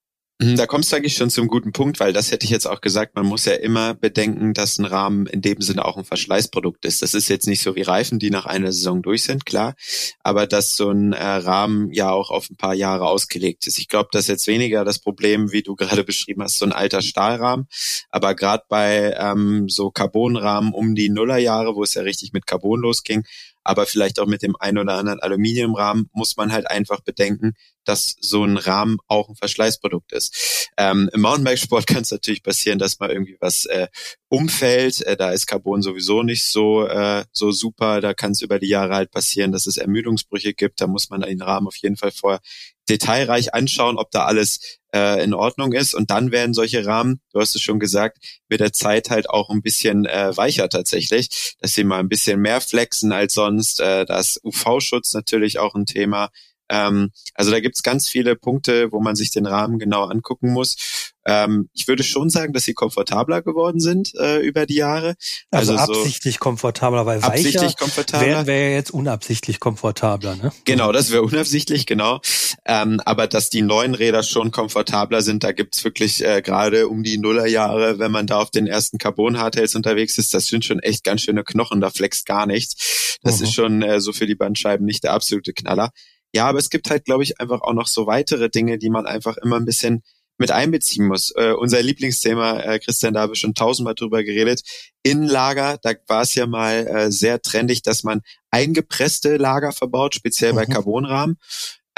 Mhm, 0.41 0.55
da 0.55 0.65
kommst 0.67 0.89
du 0.89 0.95
eigentlich 0.95 1.15
schon 1.15 1.29
zum 1.29 1.49
guten 1.49 1.73
Punkt, 1.73 1.99
weil 1.99 2.13
das 2.13 2.31
hätte 2.31 2.45
ich 2.45 2.49
jetzt 2.49 2.65
auch 2.65 2.79
gesagt, 2.79 3.13
man 3.17 3.25
muss 3.25 3.43
ja 3.43 3.55
immer 3.55 3.93
bedenken, 3.93 4.53
dass 4.53 4.79
ein 4.79 4.85
Rahmen 4.85 5.25
in 5.25 5.41
dem 5.41 5.59
Sinne 5.59 5.83
auch 5.83 5.97
ein 5.97 6.05
Verschleißprodukt 6.05 6.85
ist. 6.85 7.01
Das 7.01 7.13
ist 7.13 7.27
jetzt 7.27 7.45
nicht 7.45 7.61
so 7.61 7.75
wie 7.75 7.81
Reifen, 7.81 8.19
die 8.19 8.29
nach 8.29 8.45
einer 8.45 8.71
Saison 8.71 9.01
durch 9.01 9.25
sind, 9.25 9.45
klar, 9.45 9.75
aber 10.21 10.47
dass 10.47 10.77
so 10.77 10.91
ein 10.91 11.11
äh, 11.11 11.21
Rahmen 11.21 11.91
ja 11.91 12.11
auch 12.11 12.31
auf 12.31 12.49
ein 12.49 12.55
paar 12.55 12.73
Jahre 12.73 13.07
ausgelegt 13.07 13.67
ist. 13.67 13.79
Ich 13.79 13.89
glaube, 13.89 14.09
das 14.13 14.23
ist 14.23 14.27
jetzt 14.29 14.47
weniger 14.47 14.85
das 14.85 14.99
Problem, 14.99 15.51
wie 15.51 15.61
du 15.61 15.75
gerade 15.75 16.05
beschrieben 16.05 16.41
hast, 16.41 16.57
so 16.57 16.65
ein 16.65 16.71
alter 16.71 17.01
Stahlrahmen, 17.01 17.67
aber 18.09 18.33
gerade 18.33 18.63
bei 18.69 19.13
ähm, 19.19 19.67
so 19.67 19.91
Carbonrahmen 19.91 20.71
um 20.73 20.95
die 20.95 21.09
Nullerjahre, 21.09 21.75
wo 21.75 21.83
es 21.83 21.95
ja 21.95 22.03
richtig 22.03 22.31
mit 22.31 22.47
Carbon 22.47 22.79
losging, 22.79 23.25
aber 23.69 23.85
vielleicht 23.85 24.19
auch 24.19 24.25
mit 24.25 24.41
dem 24.41 24.55
ein 24.59 24.79
oder 24.79 24.93
anderen 24.93 25.19
Aluminiumrahmen 25.19 26.09
muss 26.11 26.37
man 26.37 26.51
halt 26.51 26.67
einfach 26.71 27.01
bedenken, 27.01 27.53
dass 27.85 28.15
so 28.19 28.43
ein 28.43 28.57
Rahmen 28.57 28.97
auch 29.07 29.29
ein 29.29 29.35
Verschleißprodukt 29.35 30.11
ist. 30.11 30.71
Ähm, 30.75 31.07
Im 31.13 31.21
Mountainbikesport 31.21 31.85
kann 31.87 32.01
es 32.01 32.09
natürlich 32.09 32.41
passieren, 32.41 32.79
dass 32.79 32.99
mal 32.99 33.11
irgendwie 33.11 33.37
was 33.39 33.65
äh, 33.65 33.87
umfällt. 34.27 35.03
Äh, 35.03 35.15
da 35.15 35.29
ist 35.29 35.45
Carbon 35.45 35.83
sowieso 35.83 36.23
nicht 36.23 36.51
so 36.51 36.87
äh, 36.87 37.25
so 37.31 37.51
super. 37.51 38.01
Da 38.01 38.15
kann 38.15 38.31
es 38.31 38.41
über 38.41 38.57
die 38.57 38.69
Jahre 38.69 38.95
halt 38.95 39.11
passieren, 39.11 39.51
dass 39.51 39.67
es 39.67 39.77
Ermüdungsbrüche 39.77 40.55
gibt. 40.55 40.81
Da 40.81 40.87
muss 40.87 41.11
man 41.11 41.21
den 41.21 41.43
Rahmen 41.43 41.67
auf 41.67 41.75
jeden 41.75 41.95
Fall 41.95 42.11
vorher 42.11 42.41
detailreich 42.89 43.53
anschauen, 43.53 43.99
ob 43.99 44.09
da 44.09 44.25
alles 44.25 44.78
äh, 44.93 45.23
in 45.23 45.33
Ordnung 45.33 45.73
ist. 45.73 45.93
Und 45.93 46.09
dann 46.11 46.31
werden 46.31 46.53
solche 46.53 46.85
Rahmen, 46.85 47.21
du 47.31 47.39
hast 47.39 47.55
es 47.55 47.61
schon 47.61 47.79
gesagt, 47.79 48.17
mit 48.47 48.59
der 48.59 48.73
Zeit 48.73 49.09
halt 49.09 49.29
auch 49.29 49.49
ein 49.49 49.61
bisschen 49.61 50.05
äh, 50.05 50.35
weicher 50.35 50.69
tatsächlich, 50.69 51.55
dass 51.59 51.73
sie 51.73 51.83
mal 51.83 51.99
ein 51.99 52.09
bisschen 52.09 52.39
mehr 52.39 52.61
flexen 52.61 53.11
als 53.11 53.33
sonst. 53.33 53.79
Äh, 53.79 54.05
das 54.05 54.39
UV-Schutz 54.43 55.13
natürlich 55.13 55.59
auch 55.59 55.75
ein 55.75 55.85
Thema. 55.85 56.29
Ähm, 56.69 57.11
also 57.33 57.51
da 57.51 57.59
gibt's 57.59 57.83
ganz 57.83 58.07
viele 58.07 58.35
Punkte, 58.35 58.91
wo 58.91 58.99
man 58.99 59.15
sich 59.15 59.31
den 59.31 59.45
Rahmen 59.45 59.79
genau 59.79 60.05
angucken 60.05 60.51
muss. 60.51 61.08
Ähm, 61.29 61.69
ich 61.73 61.87
würde 61.87 62.01
schon 62.01 62.31
sagen, 62.31 62.53
dass 62.53 62.63
sie 62.63 62.73
komfortabler 62.73 63.43
geworden 63.43 63.79
sind 63.79 64.15
äh, 64.15 64.39
über 64.39 64.65
die 64.65 64.77
Jahre. 64.77 65.13
Also, 65.51 65.73
also 65.75 65.93
absichtlich 65.93 66.35
so 66.35 66.39
komfortabler, 66.39 67.05
weil 67.05 67.21
absichtlich 67.21 67.61
weicher 67.61 67.75
komfortabler. 67.75 68.27
wären 68.27 68.47
wir 68.47 68.57
ja 68.57 68.69
jetzt 68.69 68.89
unabsichtlich 68.89 69.59
komfortabler. 69.59 70.35
Ne? 70.37 70.51
Genau, 70.65 70.91
das 70.91 71.11
wäre 71.11 71.21
unabsichtlich, 71.21 71.85
genau. 71.85 72.19
Ähm, 72.65 72.99
aber 73.05 73.27
dass 73.27 73.51
die 73.51 73.61
neuen 73.61 73.93
Räder 73.93 74.23
schon 74.23 74.49
komfortabler 74.49 75.21
sind, 75.21 75.43
da 75.43 75.51
gibt's 75.51 75.83
wirklich 75.83 76.25
äh, 76.25 76.41
gerade 76.41 76.87
um 76.87 77.03
die 77.03 77.19
Nullerjahre, 77.19 77.99
wenn 77.99 78.11
man 78.11 78.25
da 78.25 78.39
auf 78.39 78.49
den 78.49 78.65
ersten 78.65 78.97
Carbon-Hardtails 78.97 79.75
unterwegs 79.75 80.17
ist, 80.17 80.33
das 80.33 80.47
sind 80.47 80.65
schon 80.65 80.79
echt 80.79 81.03
ganz 81.03 81.21
schöne 81.21 81.43
Knochen, 81.43 81.79
da 81.79 81.91
flext 81.91 82.25
gar 82.25 82.47
nichts. 82.47 83.17
Das 83.21 83.37
mhm. 83.37 83.43
ist 83.43 83.53
schon 83.53 83.81
äh, 83.83 84.01
so 84.01 84.13
für 84.13 84.25
die 84.25 84.35
Bandscheiben 84.35 84.83
nicht 84.83 85.03
der 85.03 85.13
absolute 85.13 85.53
Knaller. 85.53 85.91
Ja, 86.33 86.47
aber 86.47 86.57
es 86.57 86.71
gibt 86.71 86.89
halt, 86.89 87.05
glaube 87.05 87.23
ich, 87.23 87.39
einfach 87.39 87.61
auch 87.61 87.73
noch 87.73 87.87
so 87.87 88.07
weitere 88.07 88.49
Dinge, 88.49 88.79
die 88.79 88.89
man 88.89 89.05
einfach 89.05 89.37
immer 89.37 89.57
ein 89.57 89.65
bisschen 89.65 90.03
mit 90.39 90.51
einbeziehen 90.51 91.07
muss. 91.07 91.31
Äh, 91.35 91.51
unser 91.51 91.81
Lieblingsthema, 91.81 92.59
äh, 92.61 92.79
Christian, 92.79 93.13
da 93.13 93.21
habe 93.21 93.33
ich 93.33 93.39
schon 93.39 93.53
tausendmal 93.53 93.95
drüber 93.95 94.23
geredet. 94.23 94.61
Innenlager, 95.03 95.77
da 95.81 95.93
war 96.07 96.23
es 96.23 96.35
ja 96.35 96.47
mal 96.47 96.87
äh, 96.87 97.11
sehr 97.11 97.41
trendig, 97.41 97.83
dass 97.83 98.03
man 98.03 98.21
eingepresste 98.49 99.37
Lager 99.37 99.71
verbaut, 99.71 100.15
speziell 100.15 100.53
mhm. 100.53 100.55
bei 100.55 100.65
Carbonrahmen 100.65 101.37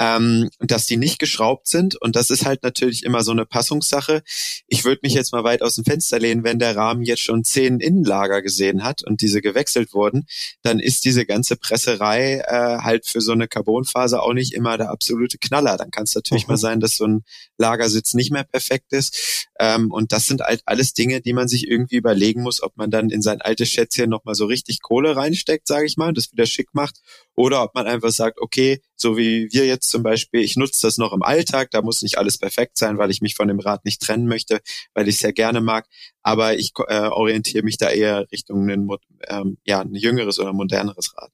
ähm, 0.02 0.50
dass 0.58 0.88
die 0.88 0.98
nicht 0.98 1.20
geschraubt 1.20 1.68
sind. 1.68 1.96
Und 1.96 2.16
das 2.16 2.32
ist 2.32 2.44
halt 2.44 2.64
natürlich 2.64 3.04
immer 3.04 3.24
so 3.24 3.32
eine 3.32 3.46
Passungssache. 3.46 4.24
Ich 4.66 4.84
würde 4.84 5.02
mich 5.04 5.14
jetzt 5.14 5.32
mal 5.32 5.44
weit 5.44 5.62
aus 5.62 5.76
dem 5.76 5.86
Fenster 5.86 6.18
lehnen, 6.18 6.44
wenn 6.44 6.58
der 6.58 6.76
Rahmen 6.76 7.04
jetzt 7.04 7.22
schon 7.22 7.44
zehn 7.44 7.80
Innenlager 7.80 8.42
gesehen 8.42 8.84
hat 8.84 9.04
und 9.04 9.22
diese 9.22 9.42
gewechselt 9.42 9.94
wurden, 9.94 10.26
dann 10.64 10.80
ist 10.80 11.06
diese 11.06 11.28
ganze 11.28 11.56
Presserei 11.56 12.42
äh, 12.48 12.80
halt 12.80 13.06
für 13.06 13.22
so 13.22 13.32
eine 13.32 13.48
Carbonphase 13.48 14.24
auch 14.24 14.34
nicht 14.34 14.54
immer 14.54 14.76
der 14.80 14.90
absolute 14.90 15.38
Knaller. 15.38 15.78
Dann 15.78 15.92
kann 15.92 16.06
es 16.06 16.16
natürlich 16.16 16.48
mhm. 16.48 16.54
mal 16.54 16.58
sein, 16.58 16.80
dass 16.80 16.96
so 16.96 17.06
ein 17.06 17.24
Lagersitz 17.60 18.16
nicht 18.16 18.32
mehr 18.32 18.44
perfekt 18.44 18.94
ist. 18.94 19.48
Ähm, 19.60 19.92
und 19.92 20.12
das 20.12 20.26
sind 20.26 20.42
halt 20.42 20.64
alles 20.66 20.94
Dinge, 20.94 21.22
die 21.22 21.34
man 21.34 21.48
sich 21.48 21.68
irgendwie 21.68 21.98
überlegen 21.98 22.42
muss, 22.42 22.64
ob 22.64 22.76
man 22.76 22.90
dann 22.90 23.12
in 23.12 23.22
sein 23.22 23.40
altes 23.40 23.70
Schätzchen 23.70 24.10
nochmal 24.10 24.34
so 24.34 24.46
richtig 24.46 24.82
Kohle 24.82 25.16
reinsteckt, 25.16 25.68
sage 25.68 25.86
ich 25.86 25.96
mal, 25.98 26.08
und 26.08 26.18
das 26.18 26.32
wieder 26.32 26.48
schick 26.48 26.70
macht, 26.74 27.02
oder 27.42 27.64
ob 27.64 27.74
man 27.74 27.88
einfach 27.88 28.12
sagt, 28.12 28.40
okay, 28.40 28.82
so 28.96 29.18
wie 29.18 29.52
wir 29.52 29.66
jetzt 29.66 29.90
zum 29.90 30.04
Beispiel, 30.04 30.42
ich 30.42 30.58
nutze 30.58 30.84
das 30.84 31.00
noch 31.00 31.12
im 31.12 31.24
Alltag, 31.24 31.72
da 31.72 31.82
muss 31.82 32.04
nicht 32.04 32.20
alles 32.20 32.38
perfekt 32.38 32.78
sein, 32.78 33.00
weil 33.00 33.10
ich 33.10 33.22
mich 33.22 33.34
von 33.34 33.48
dem 33.48 33.60
Rad 33.60 33.84
nicht 33.84 34.00
trennen 34.00 34.28
möchte, 34.28 34.62
weil 34.94 35.08
ich 35.08 35.16
es 35.16 35.22
sehr 35.22 35.34
gerne 35.34 35.60
mag, 35.60 35.88
aber 36.22 36.56
ich 36.56 36.72
äh, 36.88 37.08
orientiere 37.08 37.64
mich 37.64 37.78
da 37.78 37.90
eher 37.90 38.32
Richtung 38.32 38.70
ein, 38.70 38.88
ähm, 39.28 39.58
ja, 39.66 39.82
ein 39.82 39.96
jüngeres 39.96 40.38
oder 40.38 40.54
moderneres 40.54 41.16
Rad. 41.18 41.32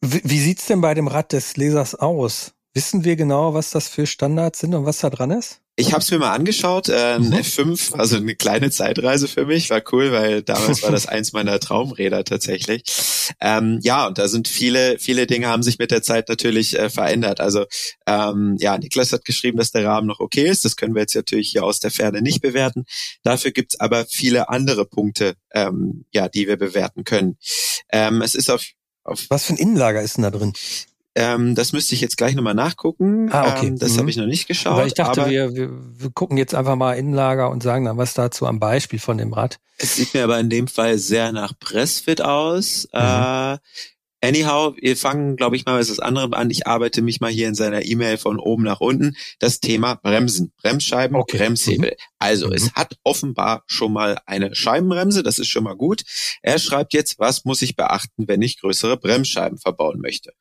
Wie, 0.00 0.20
wie 0.22 0.38
sieht's 0.38 0.66
denn 0.66 0.80
bei 0.80 0.94
dem 0.94 1.08
Rad 1.08 1.32
des 1.32 1.56
Lesers 1.56 1.96
aus? 1.96 2.54
Wissen 2.74 3.04
wir 3.04 3.16
genau, 3.16 3.52
was 3.52 3.70
das 3.70 3.88
für 3.88 4.06
Standards 4.06 4.60
sind 4.60 4.74
und 4.74 4.86
was 4.86 5.00
da 5.00 5.10
dran 5.10 5.30
ist? 5.30 5.60
Ich 5.76 5.92
habe 5.92 6.02
es 6.02 6.10
mir 6.10 6.18
mal 6.18 6.32
angeschaut, 6.32 6.90
äh, 6.90 7.14
ein 7.14 7.28
mhm. 7.28 7.34
F5, 7.34 7.94
also 7.94 8.16
eine 8.16 8.34
kleine 8.34 8.70
Zeitreise 8.70 9.26
für 9.26 9.46
mich, 9.46 9.70
war 9.70 9.82
cool, 9.92 10.12
weil 10.12 10.42
damals 10.42 10.82
war 10.82 10.90
das 10.90 11.06
eins 11.08 11.32
meiner 11.32 11.58
Traumräder 11.60 12.24
tatsächlich. 12.24 12.84
Ähm, 13.40 13.78
ja, 13.82 14.06
und 14.06 14.18
da 14.18 14.28
sind 14.28 14.48
viele, 14.48 14.98
viele 14.98 15.26
Dinge 15.26 15.48
haben 15.48 15.62
sich 15.62 15.78
mit 15.78 15.90
der 15.90 16.02
Zeit 16.02 16.28
natürlich 16.28 16.78
äh, 16.78 16.90
verändert. 16.90 17.40
Also 17.40 17.64
ähm, 18.06 18.56
ja, 18.58 18.76
Niklas 18.76 19.12
hat 19.12 19.24
geschrieben, 19.24 19.56
dass 19.56 19.70
der 19.70 19.86
Rahmen 19.86 20.06
noch 20.06 20.20
okay 20.20 20.46
ist. 20.46 20.66
Das 20.66 20.76
können 20.76 20.94
wir 20.94 21.02
jetzt 21.02 21.14
natürlich 21.14 21.50
hier 21.50 21.64
aus 21.64 21.80
der 21.80 21.90
Ferne 21.90 22.20
nicht 22.20 22.42
bewerten. 22.42 22.84
Dafür 23.22 23.50
gibt's 23.50 23.80
aber 23.80 24.04
viele 24.04 24.50
andere 24.50 24.84
Punkte, 24.84 25.36
ähm, 25.52 26.04
ja, 26.12 26.28
die 26.28 26.46
wir 26.48 26.58
bewerten 26.58 27.04
können. 27.04 27.38
Ähm, 27.90 28.20
es 28.20 28.34
ist 28.34 28.50
auf 28.50 28.64
auf 29.04 29.26
Was 29.30 29.46
für 29.46 29.54
ein 29.54 29.58
Innenlager 29.58 30.00
ist 30.00 30.16
denn 30.16 30.22
da 30.22 30.30
drin? 30.30 30.52
Ähm, 31.14 31.54
das 31.54 31.72
müsste 31.72 31.94
ich 31.94 32.00
jetzt 32.00 32.16
gleich 32.16 32.34
nochmal 32.34 32.54
nachgucken. 32.54 33.30
Ah, 33.32 33.54
okay. 33.56 33.66
Ähm, 33.66 33.78
das 33.78 33.92
mhm. 33.94 33.98
habe 33.98 34.10
ich 34.10 34.16
noch 34.16 34.26
nicht 34.26 34.48
geschaut. 34.48 34.72
Aber 34.72 34.86
ich 34.86 34.94
dachte, 34.94 35.22
aber 35.22 35.30
wir, 35.30 35.54
wir, 35.54 35.70
wir 35.70 36.10
gucken 36.10 36.38
jetzt 36.38 36.54
einfach 36.54 36.76
mal 36.76 36.94
Innenlager 36.94 37.50
und 37.50 37.62
sagen 37.62 37.84
dann 37.84 37.98
was 37.98 38.14
dazu 38.14 38.46
am 38.46 38.58
Beispiel 38.58 38.98
von 38.98 39.18
dem 39.18 39.32
Rad. 39.32 39.58
Es 39.76 39.96
sieht 39.96 40.14
mir 40.14 40.24
aber 40.24 40.38
in 40.40 40.48
dem 40.48 40.68
Fall 40.68 40.96
sehr 40.98 41.32
nach 41.32 41.52
Pressfit 41.58 42.22
aus. 42.22 42.88
Mhm. 42.92 43.00
Äh, 43.00 43.58
anyhow, 44.22 44.74
wir 44.80 44.96
fangen, 44.96 45.36
glaube 45.36 45.56
ich, 45.56 45.66
mal 45.66 45.78
was 45.78 45.88
das 45.88 45.98
andere 45.98 46.34
an. 46.34 46.48
Ich 46.48 46.66
arbeite 46.66 47.02
mich 47.02 47.20
mal 47.20 47.30
hier 47.30 47.48
in 47.48 47.54
seiner 47.54 47.84
E-Mail 47.84 48.16
von 48.16 48.38
oben 48.38 48.62
nach 48.62 48.80
unten. 48.80 49.14
Das 49.38 49.60
Thema 49.60 49.96
Bremsen, 49.96 50.52
Bremsscheiben, 50.62 51.16
okay. 51.16 51.36
Bremshebel. 51.36 51.90
Mhm. 51.90 51.96
Also 52.18 52.46
mhm. 52.46 52.54
es 52.54 52.72
hat 52.72 52.96
offenbar 53.02 53.64
schon 53.66 53.92
mal 53.92 54.18
eine 54.24 54.54
Scheibenbremse, 54.54 55.22
das 55.22 55.38
ist 55.38 55.48
schon 55.48 55.64
mal 55.64 55.76
gut. 55.76 56.04
Er 56.40 56.58
schreibt 56.58 56.94
jetzt, 56.94 57.18
was 57.18 57.44
muss 57.44 57.60
ich 57.60 57.76
beachten, 57.76 58.28
wenn 58.28 58.40
ich 58.40 58.60
größere 58.60 58.96
Bremsscheiben 58.96 59.58
verbauen 59.58 60.00
möchte. 60.00 60.32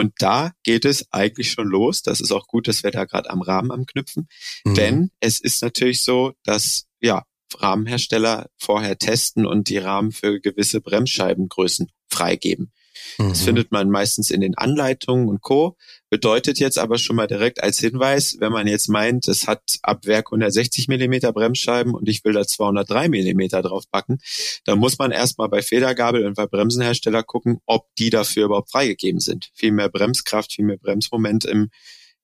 Und 0.00 0.14
da 0.16 0.52
geht 0.62 0.86
es 0.86 1.12
eigentlich 1.12 1.50
schon 1.50 1.68
los. 1.68 2.00
Das 2.00 2.22
ist 2.22 2.32
auch 2.32 2.46
gut, 2.46 2.68
dass 2.68 2.82
wir 2.82 2.90
da 2.90 3.04
gerade 3.04 3.28
am 3.28 3.42
Rahmen 3.42 3.70
am 3.70 3.84
Knüpfen. 3.84 4.28
Mhm. 4.64 4.74
Denn 4.74 5.10
es 5.20 5.42
ist 5.42 5.60
natürlich 5.60 6.02
so, 6.02 6.32
dass 6.42 6.86
ja 7.00 7.24
Rahmenhersteller 7.54 8.48
vorher 8.56 8.96
testen 8.96 9.44
und 9.44 9.68
die 9.68 9.76
Rahmen 9.76 10.10
für 10.10 10.40
gewisse 10.40 10.80
Bremsscheibengrößen 10.80 11.90
freigeben. 12.08 12.72
Das 13.18 13.40
mhm. 13.40 13.44
findet 13.44 13.72
man 13.72 13.90
meistens 13.90 14.30
in 14.30 14.40
den 14.40 14.56
Anleitungen 14.56 15.28
und 15.28 15.40
Co. 15.40 15.76
Bedeutet 16.10 16.58
jetzt 16.58 16.78
aber 16.78 16.98
schon 16.98 17.16
mal 17.16 17.26
direkt 17.26 17.62
als 17.62 17.78
Hinweis, 17.78 18.36
wenn 18.40 18.52
man 18.52 18.66
jetzt 18.66 18.88
meint, 18.88 19.28
es 19.28 19.46
hat 19.46 19.78
ab 19.82 20.06
Werk 20.06 20.28
160 20.28 20.88
Millimeter 20.88 21.32
Bremsscheiben 21.32 21.94
und 21.94 22.08
ich 22.08 22.24
will 22.24 22.32
da 22.32 22.46
203 22.46 23.08
Millimeter 23.08 23.62
drauf 23.62 23.84
packen, 23.90 24.18
dann 24.64 24.78
muss 24.78 24.98
man 24.98 25.12
erstmal 25.12 25.48
bei 25.48 25.62
Federgabel 25.62 26.26
und 26.26 26.34
bei 26.34 26.46
Bremsenhersteller 26.46 27.22
gucken, 27.22 27.58
ob 27.66 27.86
die 27.98 28.10
dafür 28.10 28.46
überhaupt 28.46 28.70
freigegeben 28.70 29.20
sind. 29.20 29.50
Viel 29.54 29.72
mehr 29.72 29.88
Bremskraft, 29.88 30.52
viel 30.52 30.64
mehr 30.64 30.78
Bremsmoment 30.78 31.44
im, 31.44 31.70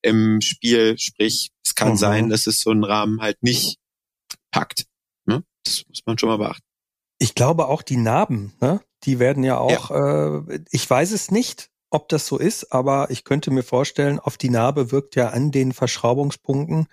im 0.02 0.40
Spiel. 0.40 0.98
Sprich, 0.98 1.50
es 1.64 1.74
kann 1.74 1.90
mhm. 1.90 1.96
sein, 1.96 2.28
dass 2.28 2.46
es 2.46 2.60
so 2.60 2.70
einen 2.70 2.84
Rahmen 2.84 3.20
halt 3.20 3.42
nicht 3.42 3.78
packt. 4.50 4.86
Ne? 5.26 5.44
Das 5.64 5.84
muss 5.88 6.02
man 6.06 6.18
schon 6.18 6.28
mal 6.28 6.38
beachten. 6.38 6.65
Ich 7.18 7.34
glaube 7.34 7.68
auch 7.68 7.82
die 7.82 7.96
Narben, 7.96 8.52
ne? 8.60 8.80
Die 9.04 9.18
werden 9.18 9.44
ja 9.44 9.58
auch, 9.58 9.90
ja. 9.90 10.38
Äh, 10.38 10.60
ich 10.70 10.88
weiß 10.88 11.12
es 11.12 11.30
nicht, 11.30 11.70
ob 11.90 12.08
das 12.08 12.26
so 12.26 12.38
ist, 12.38 12.72
aber 12.72 13.10
ich 13.10 13.24
könnte 13.24 13.50
mir 13.50 13.62
vorstellen, 13.62 14.18
auf 14.18 14.36
die 14.36 14.50
Narbe 14.50 14.90
wirkt 14.90 15.16
ja 15.16 15.28
an 15.28 15.50
den 15.50 15.72
Verschraubungspunkten 15.72 16.88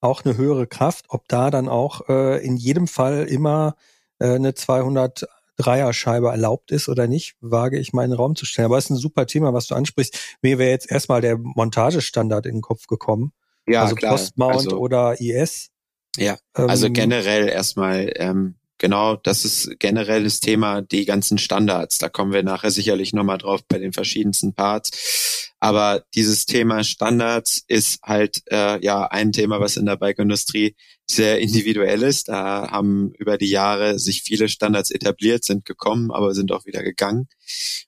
auch 0.00 0.24
eine 0.24 0.36
höhere 0.36 0.66
Kraft. 0.66 1.06
Ob 1.08 1.28
da 1.28 1.50
dann 1.50 1.68
auch 1.68 2.08
äh, 2.08 2.44
in 2.44 2.56
jedem 2.56 2.86
Fall 2.86 3.24
immer 3.24 3.76
äh, 4.18 4.34
eine 4.34 4.52
203er 4.52 5.92
Scheibe 5.92 6.28
erlaubt 6.28 6.70
ist 6.70 6.88
oder 6.88 7.06
nicht, 7.06 7.36
wage 7.40 7.78
ich 7.78 7.92
meinen 7.92 8.12
Raum 8.12 8.36
zu 8.36 8.46
stellen. 8.46 8.66
Aber 8.66 8.78
es 8.78 8.84
ist 8.86 8.90
ein 8.90 8.96
super 8.96 9.26
Thema, 9.26 9.52
was 9.52 9.66
du 9.66 9.74
ansprichst. 9.74 10.38
Mir 10.40 10.58
wäre 10.58 10.70
jetzt 10.70 10.90
erstmal 10.90 11.20
der 11.20 11.36
Montagestandard 11.38 12.46
in 12.46 12.56
den 12.56 12.62
Kopf 12.62 12.86
gekommen. 12.86 13.32
Ja, 13.66 13.82
also 13.82 13.94
klar. 13.96 14.12
Postmount 14.12 14.54
also, 14.54 14.78
oder 14.78 15.20
IS. 15.20 15.70
Ja, 16.16 16.38
also 16.52 16.86
ähm, 16.86 16.94
generell 16.94 17.48
erstmal 17.48 18.10
ähm, 18.16 18.57
genau, 18.78 19.16
das 19.16 19.44
ist 19.44 19.78
generell 19.78 20.24
das 20.24 20.40
Thema, 20.40 20.80
die 20.82 21.04
ganzen 21.04 21.38
Standards. 21.38 21.98
Da 21.98 22.08
kommen 22.08 22.32
wir 22.32 22.42
nachher 22.42 22.70
sicherlich 22.70 23.12
nochmal 23.12 23.38
drauf 23.38 23.60
bei 23.68 23.78
den 23.78 23.92
verschiedensten 23.92 24.54
Parts. 24.54 25.48
Aber 25.60 26.04
dieses 26.14 26.46
Thema 26.46 26.84
Standards 26.84 27.64
ist 27.66 28.00
halt 28.02 28.42
äh, 28.50 28.82
ja 28.84 29.06
ein 29.06 29.32
Thema, 29.32 29.60
was 29.60 29.76
in 29.76 29.86
der 29.86 29.96
Bike-Industrie 29.96 30.76
sehr 31.04 31.40
individuell 31.40 32.02
ist. 32.02 32.28
Da 32.28 32.70
haben 32.70 33.12
über 33.18 33.38
die 33.38 33.50
Jahre 33.50 33.98
sich 33.98 34.22
viele 34.22 34.48
Standards 34.48 34.90
etabliert, 34.90 35.44
sind 35.44 35.64
gekommen, 35.64 36.12
aber 36.12 36.34
sind 36.34 36.52
auch 36.52 36.64
wieder 36.64 36.82
gegangen. 36.82 37.28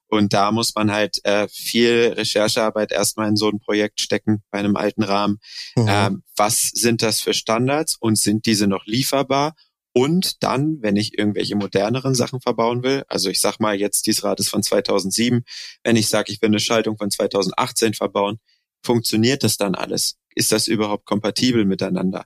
Und 0.09 0.33
da 0.33 0.51
muss 0.51 0.75
man 0.75 0.91
halt 0.91 1.25
äh, 1.25 1.47
viel 1.49 2.15
Recherchearbeit 2.17 2.91
erstmal 2.91 3.29
in 3.29 3.37
so 3.37 3.49
ein 3.49 3.61
Projekt 3.61 4.01
stecken 4.01 4.43
bei 4.51 4.59
einem 4.59 4.75
alten 4.75 5.05
Rahmen. 5.05 5.39
Mhm. 5.77 5.87
Ähm, 5.89 6.23
was 6.37 6.71
sind 6.75 7.03
das 7.03 7.21
für 7.21 7.35
Standards 7.35 7.97
und 8.01 8.19
sind 8.19 8.47
diese 8.47 8.67
noch 8.67 8.87
lieferbar? 8.87 9.55
Und 9.93 10.43
dann, 10.43 10.79
wenn 10.83 10.97
ich 10.97 11.19
irgendwelche 11.19 11.57
moderneren 11.57 12.15
Sachen 12.15 12.41
verbauen 12.41 12.83
will, 12.83 13.05
also 13.09 13.29
ich 13.29 13.41
sag 13.41 13.59
mal 13.59 13.75
jetzt, 13.75 14.07
dieses 14.07 14.23
Rad 14.23 14.39
ist 14.39 14.49
von 14.49 14.63
2007, 14.63 15.43
wenn 15.83 15.97
ich 15.97 16.09
sage, 16.09 16.33
ich 16.33 16.41
will 16.41 16.49
eine 16.49 16.61
Schaltung 16.61 16.97
von 16.97 17.11
2018 17.11 17.95
verbauen, 17.95 18.39
funktioniert 18.85 19.43
das 19.43 19.57
dann 19.57 19.75
alles? 19.75 20.17
Ist 20.35 20.53
das 20.53 20.69
überhaupt 20.69 21.07
kompatibel 21.07 21.65
miteinander? 21.65 22.25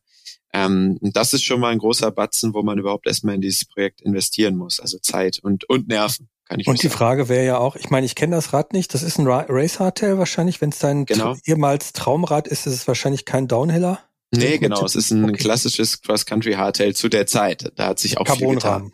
Ähm, 0.53 0.99
das 1.01 1.33
ist 1.33 1.43
schon 1.43 1.59
mal 1.59 1.73
ein 1.73 1.79
großer 1.79 2.11
Batzen, 2.11 2.55
wo 2.55 2.63
man 2.63 2.79
überhaupt 2.79 3.07
erstmal 3.07 3.35
in 3.35 3.41
dieses 3.41 3.65
Projekt 3.65 4.03
investieren 4.03 4.57
muss, 4.57 4.79
also 4.79 4.99
Zeit 4.99 5.41
und, 5.43 5.69
und 5.69 5.89
Nerven. 5.89 6.29
Kann 6.47 6.61
ich 6.61 6.69
und 6.69 6.83
die 6.83 6.89
sagen. 6.89 6.99
Frage 6.99 7.29
wäre 7.29 7.47
ja 7.47 7.59
auch, 7.59 7.75
ich 7.77 7.91
meine, 7.91 8.07
ich 8.07 8.15
kenne 8.15 8.37
das 8.37 8.53
Rad 8.53 8.73
nicht, 8.73 8.93
das 8.93 9.03
ist 9.03 9.19
ein 9.19 9.27
Race 9.27 9.81
Hardtail 9.81 10.19
wahrscheinlich, 10.19 10.61
wenn 10.61 10.69
es 10.69 10.79
dein 10.79 11.07
genau. 11.07 11.37
ehemals 11.45 11.93
Traumrad 11.93 12.47
ist, 12.47 12.67
ist 12.67 12.75
es 12.75 12.87
wahrscheinlich 12.87 13.25
kein 13.25 13.49
Downhiller. 13.49 14.01
Nee, 14.39 14.59
genau. 14.59 14.85
Es 14.85 14.95
ist 14.95 15.11
ein 15.11 15.25
okay. 15.25 15.35
klassisches 15.35 16.01
Cross-Country-Hardtail 16.03 16.95
zu 16.95 17.09
der 17.09 17.27
Zeit. 17.27 17.73
Da 17.77 17.87
hat 17.87 17.99
sich 17.99 18.19
auch 18.19 18.29
viel 18.37 18.55
getan. 18.55 18.93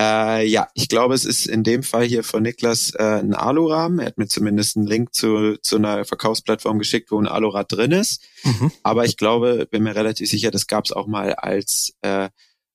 Äh, 0.00 0.46
ja, 0.46 0.68
ich 0.74 0.88
glaube, 0.88 1.14
es 1.14 1.24
ist 1.24 1.46
in 1.46 1.62
dem 1.62 1.82
Fall 1.82 2.04
hier 2.04 2.24
von 2.24 2.42
Niklas 2.42 2.92
äh, 2.94 3.02
ein 3.02 3.34
Alurahmen. 3.34 3.98
Er 3.98 4.06
hat 4.06 4.18
mir 4.18 4.26
zumindest 4.26 4.76
einen 4.76 4.86
Link 4.86 5.14
zu, 5.14 5.56
zu 5.62 5.76
einer 5.76 6.04
Verkaufsplattform 6.04 6.78
geschickt, 6.78 7.10
wo 7.10 7.20
ein 7.20 7.28
Alurad 7.28 7.70
drin 7.70 7.92
ist. 7.92 8.22
Mhm. 8.42 8.72
Aber 8.82 9.04
ich 9.04 9.16
glaube, 9.16 9.66
bin 9.70 9.82
mir 9.82 9.94
relativ 9.94 10.30
sicher, 10.30 10.50
das 10.50 10.66
gab 10.66 10.86
es 10.86 10.92
auch 10.92 11.06
mal 11.06 11.34
als, 11.34 11.92
äh, 12.00 12.30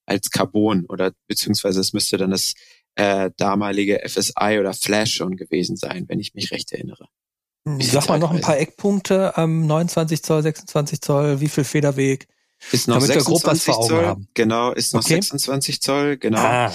als 0.06 0.30
Carbon 0.30 0.86
oder 0.86 1.12
beziehungsweise 1.26 1.80
es 1.80 1.92
müsste 1.92 2.16
dann 2.16 2.30
das 2.30 2.54
äh, 2.94 3.30
damalige 3.36 4.00
FSI 4.06 4.58
oder 4.60 4.72
Flash 4.72 5.14
schon 5.14 5.36
gewesen 5.36 5.76
sein, 5.76 6.04
wenn 6.08 6.20
ich 6.20 6.34
mich 6.34 6.52
recht 6.52 6.72
erinnere. 6.72 7.08
Ich 7.78 7.90
sag 7.90 8.08
mal 8.08 8.18
noch 8.18 8.30
ein 8.30 8.40
paar 8.40 8.58
Eckpunkte. 8.58 9.34
Ähm, 9.36 9.66
29 9.66 10.22
Zoll, 10.22 10.42
26 10.42 11.00
Zoll, 11.00 11.40
wie 11.40 11.48
viel 11.48 11.64
Federweg? 11.64 12.28
Ist 12.70 12.88
noch 12.88 13.00
26 13.00 13.74
Zoll. 13.74 14.06
Haben. 14.06 14.28
Genau, 14.34 14.72
ist 14.72 14.94
noch 14.94 15.02
okay. 15.02 15.14
26 15.14 15.82
Zoll, 15.82 16.16
genau. 16.16 16.38
Ah. 16.38 16.72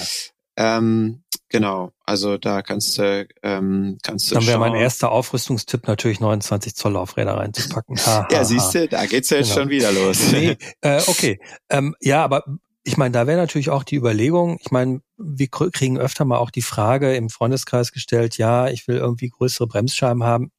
Ähm, 0.58 1.24
genau, 1.48 1.92
also 2.06 2.38
da 2.38 2.62
kannst 2.62 2.98
du 2.98 3.26
ähm, 3.42 3.98
kannst 4.04 4.30
du 4.30 4.36
Dann 4.36 4.48
wäre 4.48 4.60
mein 4.60 4.76
erster 4.76 5.12
Aufrüstungstipp 5.12 5.88
natürlich 5.88 6.20
29 6.20 6.76
Zoll 6.76 6.98
Aufräder 6.98 7.38
reinzupacken. 7.38 7.98
Ha, 8.06 8.28
ja, 8.30 8.40
ha, 8.40 8.44
siehst 8.44 8.76
du, 8.76 8.88
da 8.90 9.06
geht's 9.06 9.30
ja 9.30 9.38
jetzt 9.38 9.50
genau. 9.50 9.62
schon 9.62 9.70
wieder 9.70 9.92
los. 9.94 10.32
Nee, 10.32 10.58
äh, 10.82 11.02
okay. 11.08 11.40
Ähm, 11.70 11.96
ja, 12.02 12.24
aber 12.24 12.44
ich 12.84 12.98
meine, 12.98 13.14
da 13.14 13.28
wäre 13.28 13.40
natürlich 13.40 13.70
auch 13.70 13.84
die 13.84 13.96
Überlegung, 13.96 14.58
ich 14.60 14.72
meine, 14.72 15.02
wir 15.18 15.48
kriegen 15.48 15.98
öfter 15.98 16.26
mal 16.26 16.38
auch 16.38 16.52
die 16.52 16.64
Frage 16.64 17.16
im 17.16 17.30
Freundeskreis 17.30 17.94
gestellt, 17.94 18.38
ja, 18.38 18.68
ich 18.68 18.88
will 18.88 18.98
irgendwie 18.98 19.30
größere 19.30 19.68
Bremsscheiben 19.68 20.24
haben 20.24 20.52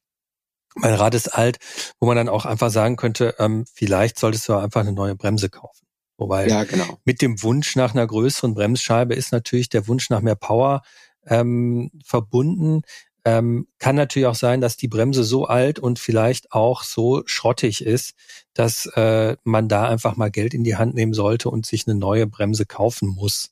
mein 0.75 0.93
Rad 0.93 1.15
ist 1.15 1.27
alt, 1.29 1.57
wo 1.99 2.07
man 2.07 2.15
dann 2.15 2.29
auch 2.29 2.45
einfach 2.45 2.69
sagen 2.69 2.95
könnte, 2.95 3.35
ähm, 3.39 3.65
vielleicht 3.73 4.19
solltest 4.19 4.47
du 4.47 4.53
einfach 4.53 4.81
eine 4.81 4.93
neue 4.93 5.15
Bremse 5.15 5.49
kaufen. 5.49 5.85
Wobei 6.17 6.47
ja, 6.47 6.63
genau. 6.63 6.99
mit 7.05 7.21
dem 7.21 7.41
Wunsch 7.41 7.75
nach 7.75 7.93
einer 7.93 8.05
größeren 8.05 8.53
Bremsscheibe 8.53 9.13
ist 9.13 9.31
natürlich 9.31 9.69
der 9.69 9.87
Wunsch 9.87 10.09
nach 10.09 10.21
mehr 10.21 10.35
Power 10.35 10.81
ähm, 11.25 11.91
verbunden. 12.05 12.81
Ähm, 13.25 13.67
kann 13.79 13.95
natürlich 13.95 14.27
auch 14.27 14.35
sein, 14.35 14.59
dass 14.59 14.75
die 14.75 14.89
Bremse 14.89 15.23
so 15.23 15.45
alt 15.45 15.79
und 15.79 15.97
vielleicht 15.97 16.51
auch 16.51 16.83
so 16.83 17.23
schrottig 17.25 17.83
ist, 17.85 18.15
dass 18.53 18.85
äh, 18.95 19.37
man 19.43 19.69
da 19.69 19.87
einfach 19.87 20.17
mal 20.17 20.29
Geld 20.29 20.53
in 20.53 20.63
die 20.63 20.75
Hand 20.75 20.93
nehmen 20.93 21.13
sollte 21.13 21.49
und 21.49 21.65
sich 21.65 21.87
eine 21.87 21.97
neue 21.97 22.27
Bremse 22.27 22.65
kaufen 22.65 23.07
muss, 23.07 23.51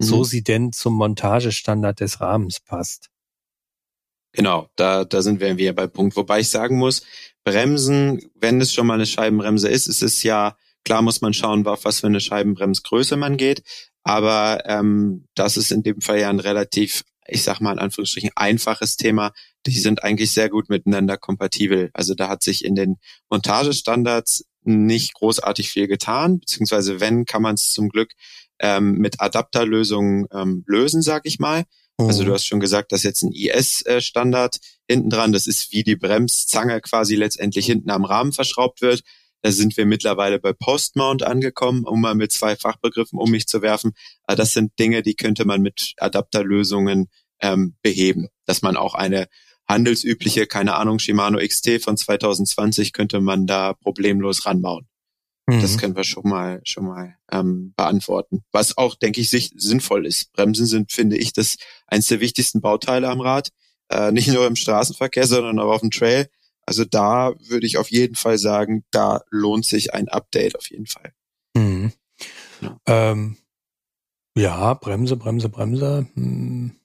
mhm. 0.00 0.04
so 0.04 0.24
sie 0.24 0.42
denn 0.42 0.72
zum 0.72 0.94
Montagestandard 0.94 2.00
des 2.00 2.20
Rahmens 2.20 2.58
passt. 2.58 3.11
Genau, 4.32 4.70
da, 4.76 5.04
da 5.04 5.22
sind 5.22 5.40
wir 5.40 5.56
wieder 5.58 5.74
bei 5.74 5.86
Punkt. 5.86 6.16
Wobei 6.16 6.40
ich 6.40 6.48
sagen 6.48 6.78
muss, 6.78 7.02
Bremsen, 7.44 8.30
wenn 8.34 8.60
es 8.60 8.72
schon 8.72 8.86
mal 8.86 8.94
eine 8.94 9.06
Scheibenbremse 9.06 9.68
ist, 9.68 9.86
ist 9.86 10.02
es 10.02 10.22
ja, 10.22 10.56
klar 10.84 11.02
muss 11.02 11.20
man 11.20 11.34
schauen, 11.34 11.66
auf 11.66 11.84
was 11.84 12.00
für 12.00 12.06
eine 12.06 12.20
Scheibenbremsgröße 12.20 13.16
man 13.16 13.36
geht. 13.36 13.62
Aber 14.04 14.62
ähm, 14.66 15.26
das 15.34 15.56
ist 15.56 15.70
in 15.70 15.82
dem 15.82 16.00
Fall 16.00 16.20
ja 16.20 16.30
ein 16.30 16.40
relativ, 16.40 17.02
ich 17.26 17.42
sag 17.42 17.60
mal 17.60 17.72
in 17.72 17.78
Anführungsstrichen, 17.78 18.30
einfaches 18.34 18.96
Thema. 18.96 19.32
Die 19.66 19.78
sind 19.78 20.02
eigentlich 20.02 20.32
sehr 20.32 20.48
gut 20.48 20.68
miteinander 20.70 21.18
kompatibel. 21.18 21.90
Also 21.92 22.14
da 22.14 22.28
hat 22.28 22.42
sich 22.42 22.64
in 22.64 22.74
den 22.74 22.96
Montagestandards 23.28 24.44
nicht 24.64 25.14
großartig 25.14 25.70
viel 25.70 25.88
getan, 25.88 26.40
beziehungsweise 26.40 27.00
wenn, 27.00 27.26
kann 27.26 27.42
man 27.42 27.54
es 27.54 27.72
zum 27.72 27.88
Glück 27.88 28.12
ähm, 28.60 28.94
mit 28.94 29.20
Adapterlösungen 29.20 30.26
ähm, 30.32 30.64
lösen, 30.66 31.02
sag 31.02 31.26
ich 31.26 31.38
mal. 31.38 31.64
Also 31.98 32.24
du 32.24 32.30
mhm. 32.30 32.34
hast 32.34 32.46
schon 32.46 32.60
gesagt, 32.60 32.92
dass 32.92 33.02
jetzt 33.02 33.22
ein 33.22 33.32
IS-Standard 33.32 34.58
hinten 34.88 35.10
dran, 35.10 35.32
das 35.32 35.46
ist 35.46 35.72
wie 35.72 35.82
die 35.82 35.96
Bremszange 35.96 36.80
quasi 36.80 37.14
letztendlich 37.14 37.66
hinten 37.66 37.90
am 37.90 38.04
Rahmen 38.04 38.32
verschraubt 38.32 38.80
wird. 38.80 39.02
Da 39.42 39.50
sind 39.50 39.76
wir 39.76 39.86
mittlerweile 39.86 40.38
bei 40.38 40.52
Postmount 40.52 41.24
angekommen, 41.24 41.84
um 41.84 42.00
mal 42.00 42.14
mit 42.14 42.32
zwei 42.32 42.56
Fachbegriffen 42.56 43.18
um 43.18 43.30
mich 43.30 43.46
zu 43.46 43.60
werfen. 43.60 43.92
Aber 44.24 44.36
das 44.36 44.52
sind 44.52 44.78
Dinge, 44.78 45.02
die 45.02 45.14
könnte 45.14 45.44
man 45.44 45.60
mit 45.60 45.94
Adapterlösungen 45.98 47.08
ähm, 47.40 47.76
beheben. 47.82 48.28
Dass 48.46 48.62
man 48.62 48.76
auch 48.76 48.94
eine 48.94 49.26
handelsübliche, 49.68 50.46
keine 50.46 50.74
Ahnung, 50.74 50.98
Shimano 50.98 51.38
XT 51.38 51.82
von 51.82 51.96
2020 51.96 52.92
könnte 52.92 53.20
man 53.20 53.46
da 53.46 53.74
problemlos 53.74 54.46
ranbauen. 54.46 54.86
Das 55.46 55.74
mhm. 55.74 55.76
können 55.78 55.96
wir 55.96 56.04
schon 56.04 56.28
mal 56.28 56.60
schon 56.64 56.86
mal 56.86 57.16
ähm, 57.30 57.74
beantworten. 57.76 58.44
Was 58.52 58.78
auch, 58.78 58.94
denke 58.94 59.20
ich, 59.20 59.28
sich 59.28 59.52
sinnvoll 59.56 60.06
ist. 60.06 60.32
Bremsen 60.32 60.66
sind, 60.66 60.92
finde 60.92 61.16
ich, 61.16 61.32
das 61.32 61.56
eines 61.86 62.06
der 62.06 62.20
wichtigsten 62.20 62.60
Bauteile 62.60 63.08
am 63.08 63.20
Rad. 63.20 63.50
Äh, 63.88 64.12
nicht 64.12 64.28
nur 64.28 64.46
im 64.46 64.56
Straßenverkehr, 64.56 65.26
sondern 65.26 65.58
auch 65.58 65.72
auf 65.72 65.80
dem 65.80 65.90
Trail. 65.90 66.28
Also 66.64 66.84
da 66.84 67.34
würde 67.48 67.66
ich 67.66 67.76
auf 67.76 67.90
jeden 67.90 68.14
Fall 68.14 68.38
sagen, 68.38 68.84
da 68.92 69.22
lohnt 69.30 69.66
sich 69.66 69.92
ein 69.92 70.08
Update 70.08 70.56
auf 70.56 70.70
jeden 70.70 70.86
Fall. 70.86 71.12
Mhm. 71.56 71.92
Ja. 72.60 72.78
Ähm, 72.86 73.36
ja, 74.36 74.74
Bremse, 74.74 75.16
Bremse, 75.16 75.48
Bremse. 75.48 76.06
Hm. 76.14 76.76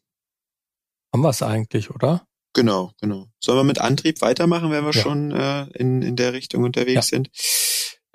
Haben 1.13 1.21
wir 1.21 1.29
es 1.29 1.41
eigentlich, 1.41 1.91
oder? 1.91 2.27
Genau, 2.53 2.91
genau. 2.99 3.27
Sollen 3.39 3.59
wir 3.59 3.63
mit 3.63 3.79
Antrieb 3.79 4.21
weitermachen, 4.21 4.71
wenn 4.71 4.83
wir 4.83 4.93
ja. 4.93 5.01
schon 5.01 5.31
äh, 5.31 5.67
in, 5.75 6.01
in 6.01 6.15
der 6.15 6.33
Richtung 6.33 6.63
unterwegs 6.63 7.11
ja. 7.11 7.17
sind? 7.17 7.29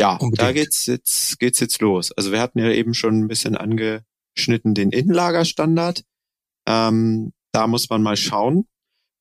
Ja, 0.01 0.15
Unbedingt. 0.15 0.41
da 0.41 0.53
geht's 0.53 0.87
jetzt, 0.87 1.39
geht's 1.39 1.61
jetzt 1.61 1.81
los. 1.81 2.13
Also 2.13 2.33
wir 2.33 2.41
hatten 2.41 2.59
ja 2.59 2.71
eben 2.71 2.95
schon 2.95 3.21
ein 3.21 3.29
bisschen 3.29 3.57
angeschnitten 3.57 4.75
den 4.75 4.91
Innenlagerstandard. 4.91 6.05
Ähm, 6.67 7.33
da 7.53 7.67
muss 7.67 7.91
man 7.91 8.03
mal 8.03 8.17
schauen. 8.17 8.67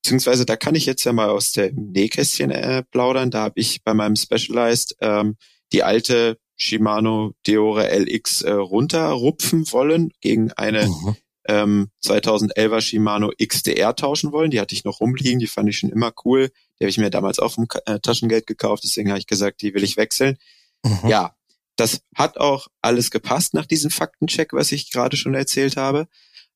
Beziehungsweise 0.03 0.45
da 0.45 0.55
kann 0.55 0.75
ich 0.75 0.85
jetzt 0.85 1.03
ja 1.03 1.13
mal 1.13 1.29
aus 1.29 1.51
dem 1.51 1.91
Nähkästchen 1.91 2.49
äh, 2.49 2.83
plaudern. 2.83 3.29
Da 3.29 3.43
habe 3.43 3.59
ich 3.59 3.83
bei 3.83 3.93
meinem 3.93 4.15
Specialized 4.15 4.95
ähm, 5.01 5.37
die 5.73 5.83
alte 5.83 6.39
Shimano 6.55 7.33
Deore 7.45 7.87
LX 7.89 8.41
äh, 8.41 8.51
runterrupfen 8.51 9.71
wollen 9.71 10.11
gegen 10.21 10.51
eine 10.53 10.87
mhm. 10.87 11.15
ähm, 11.47 11.87
2011er 12.03 12.81
Shimano 12.81 13.31
XDR 13.39 13.95
tauschen 13.95 14.31
wollen. 14.31 14.51
Die 14.51 14.59
hatte 14.59 14.75
ich 14.75 14.83
noch 14.83 15.01
rumliegen, 15.01 15.39
die 15.39 15.47
fand 15.47 15.69
ich 15.69 15.77
schon 15.77 15.89
immer 15.89 16.13
cool. 16.25 16.49
Die 16.79 16.85
habe 16.85 16.89
ich 16.89 16.97
mir 16.97 17.09
damals 17.09 17.39
auch 17.39 17.53
vom 17.53 17.67
äh, 17.85 17.99
Taschengeld 17.99 18.47
gekauft, 18.47 18.83
deswegen 18.83 19.09
habe 19.09 19.19
ich 19.19 19.27
gesagt, 19.27 19.61
die 19.61 19.73
will 19.73 19.83
ich 19.83 19.97
wechseln. 19.97 20.37
Mhm. 20.83 21.09
Ja, 21.09 21.35
das 21.75 22.01
hat 22.15 22.37
auch 22.37 22.67
alles 22.81 23.11
gepasst 23.11 23.53
nach 23.53 23.65
diesem 23.65 23.91
Faktencheck, 23.91 24.53
was 24.53 24.71
ich 24.71 24.91
gerade 24.91 25.17
schon 25.17 25.33
erzählt 25.33 25.77
habe. 25.77 26.07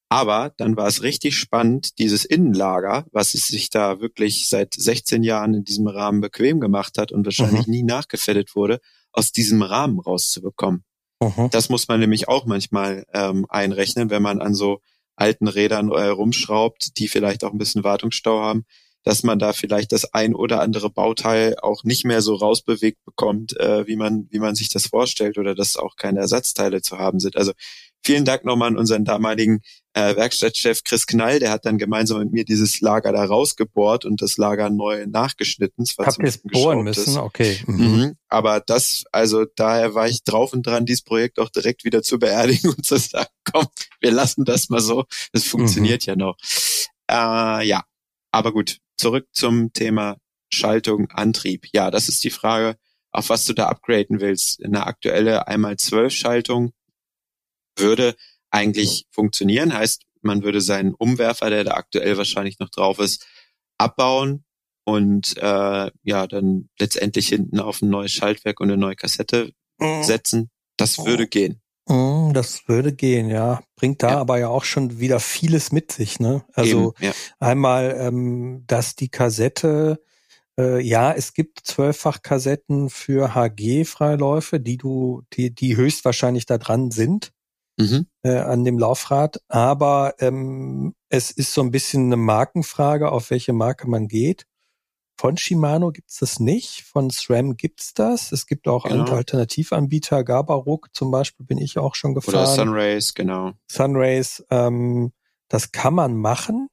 Aber 0.08 0.53
dann 0.58 0.77
war 0.77 0.88
es 0.88 1.01
richtig 1.01 1.36
spannend, 1.38 1.98
dieses 1.98 2.25
Innenlager, 2.25 3.05
was 3.12 3.34
es 3.34 3.48
sich 3.48 3.72
da 3.72 4.00
wirklich 4.00 4.48
seit 4.50 4.74
16 4.75 5.24
Jahren 5.24 5.55
in 5.55 5.63
diesem 5.63 5.88
Rahmen 5.88 6.22
bequem 6.22 6.60
gemacht 6.60 6.98
hat 7.00 7.12
und 7.12 7.25
wahrscheinlich 7.25 7.65
mhm. 7.65 7.72
nie 7.72 7.84
nachgefettet 7.84 8.55
wurde, 8.55 8.79
aus 9.11 9.31
diesem 9.31 9.64
Rahmen 9.64 10.00
rauszubekommen. 10.00 10.83
Mhm. 11.22 11.50
Das 11.51 11.70
muss 11.70 11.88
man 11.88 12.00
nämlich 12.00 12.27
auch 12.27 12.46
manchmal 12.46 13.05
ähm, 13.14 13.48
einrechnen, 13.50 14.11
wenn 14.11 14.22
man 14.22 14.42
an 14.42 14.53
so 14.53 14.79
alten 15.16 15.48
Rädern 15.48 15.90
äh, 15.92 16.07
rumschraubt, 16.07 17.00
die 17.00 17.07
vielleicht 17.07 17.44
auch 17.44 17.51
ein 17.51 17.57
bisschen 17.57 17.83
Wartungsstau 17.83 18.42
haben 18.42 18.66
dass 19.05 19.24
man 19.24 19.39
da 19.39 19.53
vielleicht 19.53 19.91
das 19.91 20.13
ein 20.13 20.35
oder 20.35 20.59
andere 20.59 20.89
Bauteil 20.89 21.55
auch 21.61 21.83
nicht 21.83 22.05
mehr 22.05 22.22
so 22.22 22.35
rausbewegt 22.35 23.05
bekommt, 23.05 23.57
äh, 23.59 23.87
wie 23.87 23.96
man 23.96 24.27
wie 24.31 24.39
man 24.39 24.55
sich 24.55 24.70
das 24.70 24.87
vorstellt 24.87 25.37
oder 25.37 25.55
dass 25.55 25.77
auch 25.77 25.96
keine 25.96 26.20
Ersatzteile 26.20 26.81
zu 26.81 26.98
haben 26.98 27.20
sind. 27.20 27.37
Also 27.37 27.53
vielen 28.03 28.25
Dank 28.25 28.46
nochmal 28.46 28.70
an 28.70 28.77
unseren 28.77 29.05
damaligen 29.05 29.61
äh, 29.94 30.15
Werkstattchef 30.15 30.83
Chris 30.83 31.05
Knall, 31.07 31.39
der 31.39 31.51
hat 31.51 31.65
dann 31.65 31.77
gemeinsam 31.77 32.20
mit 32.20 32.31
mir 32.31 32.46
dieses 32.46 32.81
Lager 32.81 33.13
da 33.13 33.24
rausgebohrt 33.24 34.05
und 34.05 34.22
das 34.22 34.37
Lager 34.37 34.70
neu 34.70 35.05
nachgeschnitten. 35.07 35.85
Habt 36.00 36.20
ihr 36.20 36.25
es 36.25 36.41
bohren 36.41 36.83
müssen? 36.83 37.18
Okay. 37.18 37.59
Mhm. 37.68 37.77
Mhm. 37.77 38.15
Aber 38.27 38.59
das, 38.59 39.05
also 39.11 39.46
daher 39.55 39.94
war 39.94 40.07
ich 40.07 40.24
drauf 40.24 40.51
und 40.51 40.68
dran, 40.68 40.85
dieses 40.85 41.03
Projekt 41.03 41.39
auch 41.39 41.50
direkt 41.50 41.85
wieder 41.85 42.01
zu 42.01 42.20
beerdigen 42.20 42.70
und 42.75 42.85
zu 42.85 42.98
sagen, 42.98 43.29
komm, 43.51 43.68
wir 44.01 44.11
lassen 44.11 44.46
das 44.46 44.70
mal 44.70 44.81
so. 44.81 45.05
Das 45.31 45.46
funktioniert 45.46 46.05
mhm. 46.07 46.09
ja 46.09 46.15
noch. 46.15 46.37
Äh, 47.09 47.68
ja, 47.68 47.83
aber 48.35 48.51
gut, 48.51 48.79
zurück 48.98 49.29
zum 49.31 49.71
Thema 49.71 50.17
Schaltung, 50.50 51.09
Antrieb. 51.11 51.67
Ja, 51.74 51.89
das 51.89 52.09
ist 52.09 52.21
die 52.25 52.29
Frage, 52.29 52.77
auf 53.11 53.29
was 53.29 53.45
du 53.45 53.53
da 53.53 53.67
upgraden 53.67 54.19
willst. 54.19 54.63
Eine 54.63 54.85
aktuelle 54.85 55.48
einmal 55.48 55.77
zwölf 55.77 56.13
Schaltung 56.13 56.74
würde 57.77 58.15
eigentlich 58.51 59.05
funktionieren. 59.09 59.74
Heißt, 59.74 60.03
man 60.21 60.43
würde 60.43 60.59
seinen 60.59 60.93
Umwerfer, 60.93 61.50
der 61.50 61.63
da 61.63 61.75
aktuell 61.75 62.17
wahrscheinlich 62.17 62.59
noch 62.59 62.69
drauf 62.69 63.00
ist, 63.00 63.25
abbauen 63.77 64.43
und 64.83 65.37
äh, 65.37 65.91
ja 66.03 66.27
dann 66.27 66.69
letztendlich 66.77 67.29
hinten 67.29 67.61
auf 67.61 67.81
ein 67.81 67.89
neues 67.89 68.11
Schaltwerk 68.11 68.59
und 68.59 68.69
eine 68.69 68.77
neue 68.77 68.98
Kassette 68.98 69.53
setzen. 70.01 70.50
Das 70.75 71.05
würde 71.05 71.27
gehen. 71.27 71.61
Mhm, 71.87 72.33
das 72.33 72.67
würde 72.67 72.93
gehen, 72.93 73.29
ja. 73.29 73.61
Bringt 73.75 74.01
da 74.01 74.11
ja. 74.11 74.17
aber 74.17 74.39
ja 74.39 74.48
auch 74.48 74.63
schon 74.63 75.00
wieder 75.00 75.19
vieles 75.19 75.71
mit 75.71 75.91
sich, 75.91 76.19
ne? 76.19 76.43
Also 76.53 76.93
Eben, 76.98 77.05
ja. 77.05 77.11
einmal, 77.39 77.95
ähm, 78.00 78.63
dass 78.65 78.95
die 78.95 79.09
Kassette, 79.09 80.01
äh, 80.59 80.81
ja, 80.81 81.13
es 81.13 81.33
gibt 81.33 81.59
zwölffach 81.63 82.21
Kassetten 82.21 82.89
für 82.89 83.35
HG-Freiläufe, 83.35 84.59
die 84.59 84.77
du, 84.77 85.24
die, 85.33 85.53
die 85.53 85.75
höchstwahrscheinlich 85.77 86.45
da 86.45 86.57
dran 86.57 86.91
sind. 86.91 87.31
Mhm. 87.77 88.07
Äh, 88.24 88.37
an 88.37 88.63
dem 88.63 88.79
Laufrad, 88.79 89.41
aber 89.50 90.15
ähm, 90.19 90.95
es 91.09 91.29
ist 91.29 91.53
so 91.53 91.61
ein 91.61 91.71
bisschen 91.71 92.05
eine 92.05 92.15
Markenfrage, 92.15 93.11
auf 93.11 93.31
welche 93.31 93.51
Marke 93.51 93.89
man 93.89 94.07
geht. 94.07 94.45
Von 95.17 95.37
Shimano 95.37 95.91
gibt's 95.91 96.17
das 96.19 96.39
nicht, 96.39 96.83
von 96.83 97.09
SRAM 97.09 97.55
gibt's 97.55 97.93
das. 97.93 98.33
Es 98.33 98.47
gibt 98.47 98.67
auch 98.67 98.83
genau. 98.83 99.01
andere 99.01 99.15
Alternativanbieter, 99.15 100.23
Gabaruk 100.23 100.89
zum 100.93 101.09
Beispiel 101.09 101.45
bin 101.45 101.57
ich 101.57 101.77
auch 101.77 101.95
schon 101.95 102.13
gefahren. 102.13 102.35
Oder 102.35 102.47
Sunrays, 102.47 103.13
genau. 103.13 103.53
Sunrays, 103.69 104.45
ähm, 104.49 105.13
das 105.47 105.71
kann 105.71 105.93
man 105.93 106.17
machen. 106.17 106.67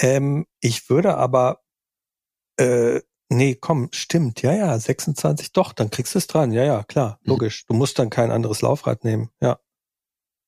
Ähm, 0.00 0.46
ich 0.60 0.88
würde 0.88 1.16
aber, 1.18 1.60
äh, 2.56 3.00
nee, 3.28 3.56
komm, 3.56 3.88
stimmt, 3.92 4.40
ja, 4.40 4.54
ja, 4.54 4.78
26, 4.78 5.52
doch, 5.52 5.72
dann 5.72 5.90
kriegst 5.90 6.14
du 6.14 6.18
es 6.18 6.26
dran, 6.26 6.50
ja, 6.50 6.64
ja, 6.64 6.84
klar, 6.84 7.18
mhm. 7.22 7.30
logisch. 7.30 7.66
Du 7.66 7.74
musst 7.74 7.98
dann 7.98 8.08
kein 8.08 8.30
anderes 8.30 8.62
Laufrad 8.62 9.04
nehmen, 9.04 9.30
ja. 9.40 9.58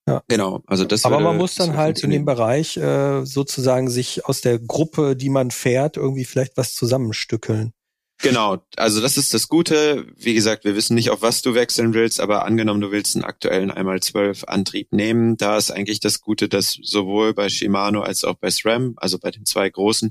Ja. 0.07 0.23
Genau, 0.29 0.63
also 0.67 0.85
das 0.85 1.05
Aber 1.05 1.17
würde, 1.17 1.25
man 1.25 1.37
muss 1.39 1.55
dann 1.55 1.77
halt 1.77 2.03
in 2.03 2.11
dem 2.11 2.27
Bereich 2.27 2.77
äh, 2.77 3.25
sozusagen 3.25 3.89
sich 3.89 4.27
aus 4.27 4.43
der 4.43 4.59
Gruppe, 4.59 5.17
die 5.17 5.31
man 5.31 5.51
fährt, 5.51 5.97
irgendwie 5.97 6.25
vielleicht 6.25 6.57
was 6.57 6.75
zusammenstückeln. 6.75 7.73
Genau, 8.23 8.59
also 8.77 9.01
das 9.01 9.17
ist 9.17 9.35
das 9.35 9.49
Gute. 9.49 10.07
Wie 10.17 10.35
gesagt, 10.35 10.65
wir 10.65 10.77
wissen 10.77 10.95
nicht, 10.95 11.11
auf 11.11 11.21
was 11.21 11.43
du 11.43 11.55
wechseln 11.55 11.95
willst, 11.95 12.21
aber 12.21 12.45
angenommen, 12.45 12.81
du 12.81 12.91
willst 12.91 13.17
einen 13.17 13.25
aktuellen 13.25 13.71
einmal 13.71 14.01
zwölf 14.01 14.45
Antrieb 14.45 14.93
nehmen, 14.93 15.37
da 15.37 15.57
ist 15.59 15.71
eigentlich 15.71 16.01
das 16.01 16.21
Gute, 16.21 16.49
dass 16.49 16.79
sowohl 16.81 17.35
bei 17.35 17.49
Shimano 17.49 18.03
als 18.03 18.25
auch 18.25 18.37
bei 18.37 18.51
SRAM, 18.51 18.95
also 18.97 19.19
bei 19.19 19.31
den 19.31 19.45
zwei 19.45 19.69
großen, 19.69 20.11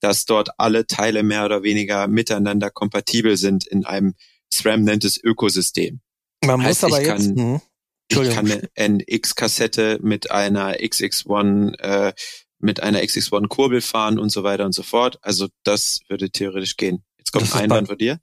dass 0.00 0.24
dort 0.24 0.50
alle 0.58 0.86
Teile 0.86 1.22
mehr 1.22 1.44
oder 1.44 1.62
weniger 1.62 2.08
miteinander 2.08 2.70
kompatibel 2.70 3.36
sind 3.36 3.66
in 3.66 3.84
einem 3.84 4.14
SRAM 4.52 4.82
nennt 4.82 5.04
es 5.04 5.22
Ökosystem. 5.22 6.00
Man 6.44 6.62
heißt, 6.62 6.82
muss 6.82 6.92
aber 6.92 7.02
jetzt, 7.02 7.34
kann, 7.34 7.36
hm. 7.36 7.60
Ich 8.08 8.30
kann 8.30 8.50
eine 8.50 8.68
NX-Kassette 8.74 9.98
mit 10.02 10.30
einer 10.30 10.74
XX1 10.74 11.78
äh, 11.78 12.12
mit 12.58 12.82
einer 12.82 13.00
XX1 13.00 13.48
Kurbel 13.48 13.80
fahren 13.80 14.18
und 14.18 14.30
so 14.30 14.42
weiter 14.42 14.64
und 14.64 14.72
so 14.72 14.82
fort. 14.82 15.18
Also 15.22 15.48
das 15.64 16.00
würde 16.08 16.30
theoretisch 16.30 16.76
gehen. 16.76 17.04
Jetzt 17.18 17.32
kommt 17.32 17.44
das 17.44 17.54
ein 17.54 17.64
Einwand 17.64 17.88
von 17.88 17.98
dir. 17.98 18.18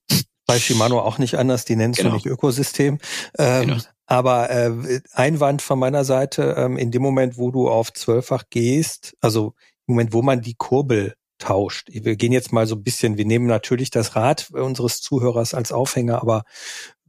Bei 0.47 0.59
Shimano 0.59 0.99
auch 0.99 1.17
nicht 1.17 1.35
anders, 1.35 1.63
die 1.65 1.75
nennen 1.75 1.93
es 1.93 1.99
genau. 1.99 2.15
nicht 2.15 2.25
Ökosystem. 2.25 2.97
Ähm, 3.37 3.67
genau. 3.67 3.81
Aber 4.07 4.49
äh, 4.49 5.01
Einwand 5.13 5.61
von 5.61 5.79
meiner 5.79 6.03
Seite, 6.03 6.55
ähm, 6.57 6.77
in 6.77 6.91
dem 6.91 7.01
Moment, 7.01 7.37
wo 7.37 7.51
du 7.51 7.69
auf 7.69 7.93
zwölffach 7.93 8.43
gehst, 8.49 9.15
also 9.21 9.53
im 9.87 9.93
Moment, 9.93 10.11
wo 10.11 10.21
man 10.21 10.41
die 10.41 10.55
Kurbel 10.55 11.15
tauscht. 11.37 11.87
Wir 11.91 12.15
gehen 12.15 12.33
jetzt 12.33 12.51
mal 12.51 12.67
so 12.67 12.75
ein 12.75 12.83
bisschen, 12.83 13.17
wir 13.17 13.25
nehmen 13.25 13.47
natürlich 13.47 13.89
das 13.89 14.15
Rad 14.15 14.51
unseres 14.51 15.01
Zuhörers 15.01 15.53
als 15.53 15.71
Aufhänger, 15.71 16.21
aber 16.21 16.43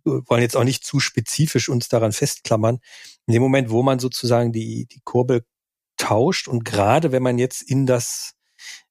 wollen 0.05 0.43
jetzt 0.43 0.57
auch 0.57 0.65
nicht 0.65 0.85
zu 0.85 1.01
spezifisch 1.01 1.69
uns 1.69 1.89
daran 1.89 2.13
festklammern. 2.13 2.81
In 3.27 3.35
dem 3.35 3.43
Moment, 3.43 3.71
wo 3.71 3.83
man 3.83 3.99
sozusagen 3.99 4.53
die, 4.53 4.87
die 4.87 5.01
Kurbel 5.05 5.45
tauscht 5.97 6.49
und 6.49 6.65
gerade 6.65 7.13
wenn 7.13 7.23
man 7.23 7.39
jetzt 7.39 7.63
in 7.63 7.87
das 7.87 8.35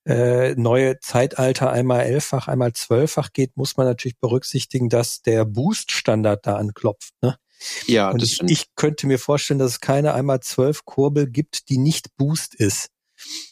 äh, 0.05 0.55
neue 0.55 0.99
Zeitalter 0.99 1.71
einmal 1.71 2.01
elffach, 2.01 2.47
einmal 2.47 2.73
zwölffach 2.73 3.33
geht, 3.33 3.55
muss 3.57 3.77
man 3.77 3.85
natürlich 3.85 4.19
berücksichtigen, 4.19 4.89
dass 4.89 5.21
der 5.21 5.45
Boost-Standard 5.45 6.45
da 6.45 6.55
anklopft. 6.55 7.13
Ne? 7.21 7.37
Ja, 7.85 8.09
und 8.09 8.21
das 8.21 8.31
ich, 8.31 8.41
ich 8.47 8.75
könnte 8.75 9.07
mir 9.07 9.19
vorstellen, 9.19 9.59
dass 9.59 9.73
es 9.73 9.79
keine 9.79 10.13
einmal 10.13 10.39
zwölf 10.39 10.85
Kurbel 10.85 11.27
gibt, 11.27 11.69
die 11.69 11.77
nicht 11.77 12.15
Boost 12.17 12.55
ist. 12.55 12.89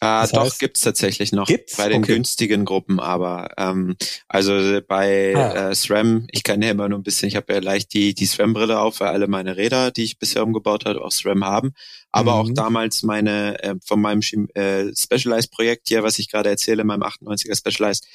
Ah, 0.00 0.22
das 0.22 0.32
doch, 0.32 0.58
gibt's 0.58 0.80
tatsächlich 0.80 1.32
noch 1.32 1.46
gibt's? 1.46 1.76
bei 1.76 1.88
den 1.88 2.02
okay. 2.02 2.14
günstigen 2.14 2.64
Gruppen, 2.64 3.00
aber 3.00 3.50
ähm, 3.58 3.96
also 4.28 4.80
bei 4.86 5.34
ah. 5.36 5.70
äh, 5.70 5.74
SRAM, 5.74 6.26
ich 6.30 6.42
kann 6.42 6.62
ja 6.62 6.70
immer 6.70 6.88
nur 6.88 6.98
ein 6.98 7.02
bisschen, 7.02 7.28
ich 7.28 7.36
habe 7.36 7.52
ja 7.52 7.60
leicht 7.60 7.92
die, 7.92 8.14
die 8.14 8.26
SRAM-Brille 8.26 8.78
auf, 8.78 9.00
weil 9.00 9.08
alle 9.08 9.26
meine 9.26 9.56
Räder, 9.56 9.90
die 9.90 10.04
ich 10.04 10.18
bisher 10.18 10.42
umgebaut 10.42 10.84
habe, 10.86 11.04
auch 11.04 11.12
SRAM 11.12 11.44
haben. 11.44 11.72
Aber 12.12 12.34
mhm. 12.34 12.40
auch 12.40 12.54
damals 12.54 13.02
meine, 13.02 13.62
äh, 13.62 13.74
von 13.84 14.00
meinem 14.00 14.20
äh, 14.54 14.94
Specialized-Projekt 14.94 15.88
hier, 15.88 16.02
was 16.02 16.18
ich 16.18 16.30
gerade 16.30 16.48
erzähle, 16.48 16.84
meinem 16.84 17.02
98er 17.02 17.56
Specialized, 17.56 18.06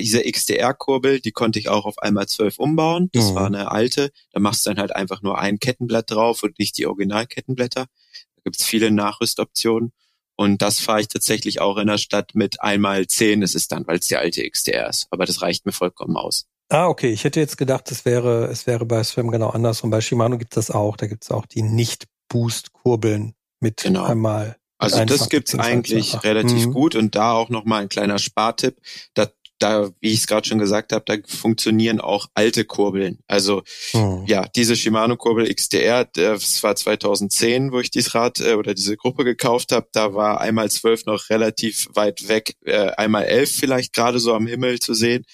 diese 0.00 0.22
XDR-Kurbel, 0.22 1.20
die 1.20 1.32
konnte 1.32 1.58
ich 1.58 1.68
auch 1.68 1.84
auf 1.84 1.98
einmal 1.98 2.26
12 2.26 2.58
umbauen. 2.58 3.10
Das 3.12 3.30
mhm. 3.30 3.34
war 3.34 3.46
eine 3.46 3.70
alte. 3.70 4.10
Da 4.32 4.40
machst 4.40 4.66
du 4.66 4.70
dann 4.70 4.78
halt 4.78 4.94
einfach 4.94 5.22
nur 5.22 5.38
ein 5.38 5.58
Kettenblatt 5.58 6.10
drauf 6.10 6.42
und 6.42 6.58
nicht 6.58 6.76
die 6.78 6.86
Originalkettenblätter. 6.86 7.86
Da 7.86 8.42
gibt's 8.42 8.64
viele 8.64 8.90
Nachrüstoptionen. 8.90 9.92
Und 10.36 10.62
das 10.62 10.80
fahre 10.80 11.00
ich 11.00 11.08
tatsächlich 11.08 11.60
auch 11.60 11.76
in 11.76 11.86
der 11.86 11.98
Stadt 11.98 12.34
mit 12.34 12.60
einmal 12.60 13.06
zehn. 13.06 13.40
Das 13.40 13.54
ist 13.54 13.70
dann, 13.72 13.86
weil 13.86 13.98
es 13.98 14.06
die 14.06 14.16
alte 14.16 14.48
XDR 14.48 14.88
ist. 14.88 15.06
Aber 15.10 15.26
das 15.26 15.42
reicht 15.42 15.64
mir 15.66 15.72
vollkommen 15.72 16.16
aus. 16.16 16.46
Ah, 16.70 16.88
okay. 16.88 17.10
Ich 17.10 17.24
hätte 17.24 17.40
jetzt 17.40 17.56
gedacht, 17.56 17.90
es 17.90 18.04
wäre, 18.04 18.46
es 18.46 18.66
wäre 18.66 18.86
bei 18.86 19.02
SRAM 19.02 19.30
genau 19.30 19.50
andersrum. 19.50 19.90
Bei 19.90 20.00
Shimano 20.00 20.38
gibt 20.38 20.56
es 20.56 20.66
das 20.66 20.74
auch. 20.74 20.96
Da 20.96 21.06
gibt 21.06 21.24
es 21.24 21.30
auch 21.30 21.46
die 21.46 21.62
Nicht-Boost-Kurbeln 21.62 23.34
mit 23.60 23.82
genau. 23.82 24.04
einmal. 24.04 24.56
Also 24.78 25.04
das 25.04 25.28
gibt's 25.28 25.56
eigentlich 25.56 26.24
relativ 26.24 26.66
mhm. 26.66 26.72
gut 26.72 26.94
und 26.94 27.14
da 27.14 27.32
auch 27.32 27.48
nochmal 27.48 27.82
ein 27.82 27.88
kleiner 27.88 28.18
Spartipp. 28.18 28.76
Da 29.14 29.28
da, 29.58 29.90
wie 30.00 30.12
ich 30.12 30.20
es 30.20 30.26
gerade 30.26 30.46
schon 30.46 30.58
gesagt 30.58 30.92
habe, 30.92 31.04
da 31.06 31.16
funktionieren 31.26 32.00
auch 32.00 32.26
alte 32.34 32.64
Kurbeln. 32.64 33.18
Also 33.26 33.62
mhm. 33.92 34.24
ja, 34.26 34.46
diese 34.54 34.76
Shimano-Kurbel 34.76 35.52
XDR, 35.52 36.04
das 36.04 36.62
war 36.62 36.76
2010, 36.76 37.72
wo 37.72 37.80
ich 37.80 37.90
dieses 37.90 38.14
Rad 38.14 38.40
äh, 38.40 38.54
oder 38.54 38.74
diese 38.74 38.96
Gruppe 38.96 39.24
gekauft 39.24 39.72
habe. 39.72 39.88
Da 39.92 40.14
war 40.14 40.40
einmal 40.40 40.70
zwölf 40.70 41.06
noch 41.06 41.30
relativ 41.30 41.88
weit 41.94 42.28
weg, 42.28 42.56
äh, 42.64 42.90
einmal 42.96 43.24
elf 43.24 43.50
vielleicht 43.50 43.92
gerade 43.92 44.18
so 44.18 44.34
am 44.34 44.46
Himmel 44.46 44.80
zu 44.80 44.94
sehen. 44.94 45.24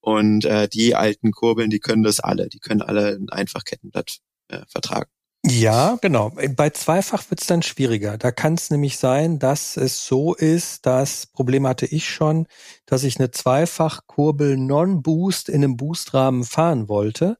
Und 0.00 0.44
äh, 0.44 0.68
die 0.68 0.94
alten 0.94 1.30
Kurbeln, 1.30 1.70
die 1.70 1.80
können 1.80 2.02
das 2.02 2.20
alle. 2.20 2.48
Die 2.48 2.58
können 2.58 2.82
alle 2.82 3.16
ein 3.16 3.28
Einfachkettenblatt 3.28 4.18
äh, 4.48 4.60
vertragen. 4.66 5.10
Ja, 5.44 5.96
genau. 6.02 6.32
Bei 6.54 6.68
Zweifach 6.68 7.30
wird 7.30 7.40
es 7.40 7.46
dann 7.46 7.62
schwieriger. 7.62 8.18
Da 8.18 8.30
kann 8.30 8.54
es 8.54 8.68
nämlich 8.70 8.98
sein, 8.98 9.38
dass 9.38 9.78
es 9.78 10.04
so 10.04 10.34
ist, 10.34 10.84
das 10.84 11.26
Problem 11.26 11.66
hatte 11.66 11.86
ich 11.86 12.08
schon, 12.08 12.46
dass 12.84 13.04
ich 13.04 13.18
eine 13.18 13.30
Zweifachkurbel 13.30 14.58
Non-Boost 14.58 15.48
in 15.48 15.64
einem 15.64 15.78
Boostrahmen 15.78 16.44
fahren 16.44 16.88
wollte, 16.88 17.38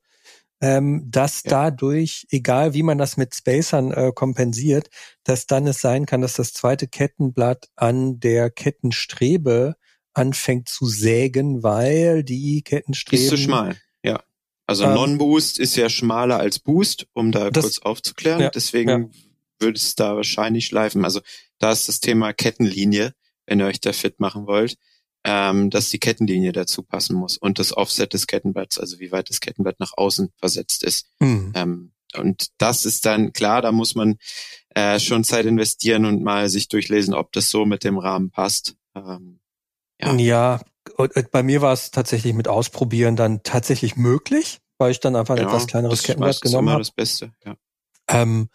ähm, 0.62 1.10
dass 1.10 1.42
ja. 1.44 1.50
dadurch, 1.50 2.26
egal 2.30 2.72
wie 2.72 2.82
man 2.82 2.96
das 2.96 3.18
mit 3.18 3.34
Spacern 3.34 3.92
äh, 3.92 4.12
kompensiert, 4.14 4.88
dass 5.24 5.46
dann 5.46 5.66
es 5.66 5.80
sein 5.80 6.06
kann, 6.06 6.22
dass 6.22 6.32
das 6.34 6.54
zweite 6.54 6.88
Kettenblatt 6.88 7.68
an 7.76 8.18
der 8.18 8.50
Kettenstrebe 8.50 9.76
anfängt 10.14 10.70
zu 10.70 10.86
sägen, 10.86 11.62
weil 11.62 12.24
die 12.24 12.62
Kettenstreben... 12.62 13.24
Ist 13.24 13.30
zu 13.30 13.36
schmal. 13.36 13.76
Also 14.70 14.84
ähm, 14.84 14.94
Non-Boost 14.94 15.58
ist 15.58 15.74
ja 15.74 15.88
schmaler 15.88 16.38
als 16.38 16.60
Boost, 16.60 17.08
um 17.12 17.32
da 17.32 17.50
das, 17.50 17.64
kurz 17.64 17.78
aufzuklären. 17.80 18.40
Ja, 18.40 18.50
Deswegen 18.50 18.88
ja. 18.88 19.08
würde 19.58 19.76
es 19.76 19.96
da 19.96 20.14
wahrscheinlich 20.14 20.66
schleifen. 20.66 21.04
Also 21.04 21.20
da 21.58 21.72
ist 21.72 21.88
das 21.88 21.98
Thema 21.98 22.32
Kettenlinie, 22.32 23.12
wenn 23.46 23.58
ihr 23.58 23.66
euch 23.66 23.80
da 23.80 23.92
fit 23.92 24.20
machen 24.20 24.46
wollt, 24.46 24.76
ähm, 25.24 25.70
dass 25.70 25.90
die 25.90 25.98
Kettenlinie 25.98 26.52
dazu 26.52 26.84
passen 26.84 27.16
muss 27.16 27.36
und 27.36 27.58
das 27.58 27.76
Offset 27.76 28.12
des 28.12 28.28
Kettenblatts, 28.28 28.78
also 28.78 29.00
wie 29.00 29.10
weit 29.10 29.28
das 29.28 29.40
Kettenblatt 29.40 29.80
nach 29.80 29.94
außen 29.96 30.30
versetzt 30.36 30.84
ist. 30.84 31.08
Mhm. 31.18 31.52
Ähm, 31.56 31.92
und 32.16 32.50
das 32.58 32.84
ist 32.84 33.06
dann 33.06 33.32
klar, 33.32 33.62
da 33.62 33.72
muss 33.72 33.96
man 33.96 34.18
äh, 34.76 35.00
schon 35.00 35.24
Zeit 35.24 35.46
investieren 35.46 36.04
und 36.04 36.22
mal 36.22 36.48
sich 36.48 36.68
durchlesen, 36.68 37.12
ob 37.12 37.32
das 37.32 37.50
so 37.50 37.66
mit 37.66 37.82
dem 37.82 37.98
Rahmen 37.98 38.30
passt. 38.30 38.76
Ähm, 38.94 39.40
ja. 40.00 40.14
ja, 40.14 40.60
äh, 41.04 41.24
bei 41.30 41.42
mir 41.42 41.62
war 41.62 41.72
es 41.72 41.90
tatsächlich 41.90 42.34
mit 42.34 42.48
Ausprobieren 42.48 43.16
dann 43.16 43.42
tatsächlich 43.42 43.96
möglich, 43.96 44.60
weil 44.78 44.90
ich 44.90 45.00
dann 45.00 45.16
einfach 45.16 45.36
ein 45.36 45.42
ja, 45.42 45.48
etwas 45.48 45.66
kleineres 45.66 46.02
Kettenblatt 46.02 46.40
genommen 46.40 46.70
habe. 46.70 46.80
Das 46.80 46.90
Beste, 46.90 47.32
ja. 47.44 47.56
Ähm, 48.08 48.48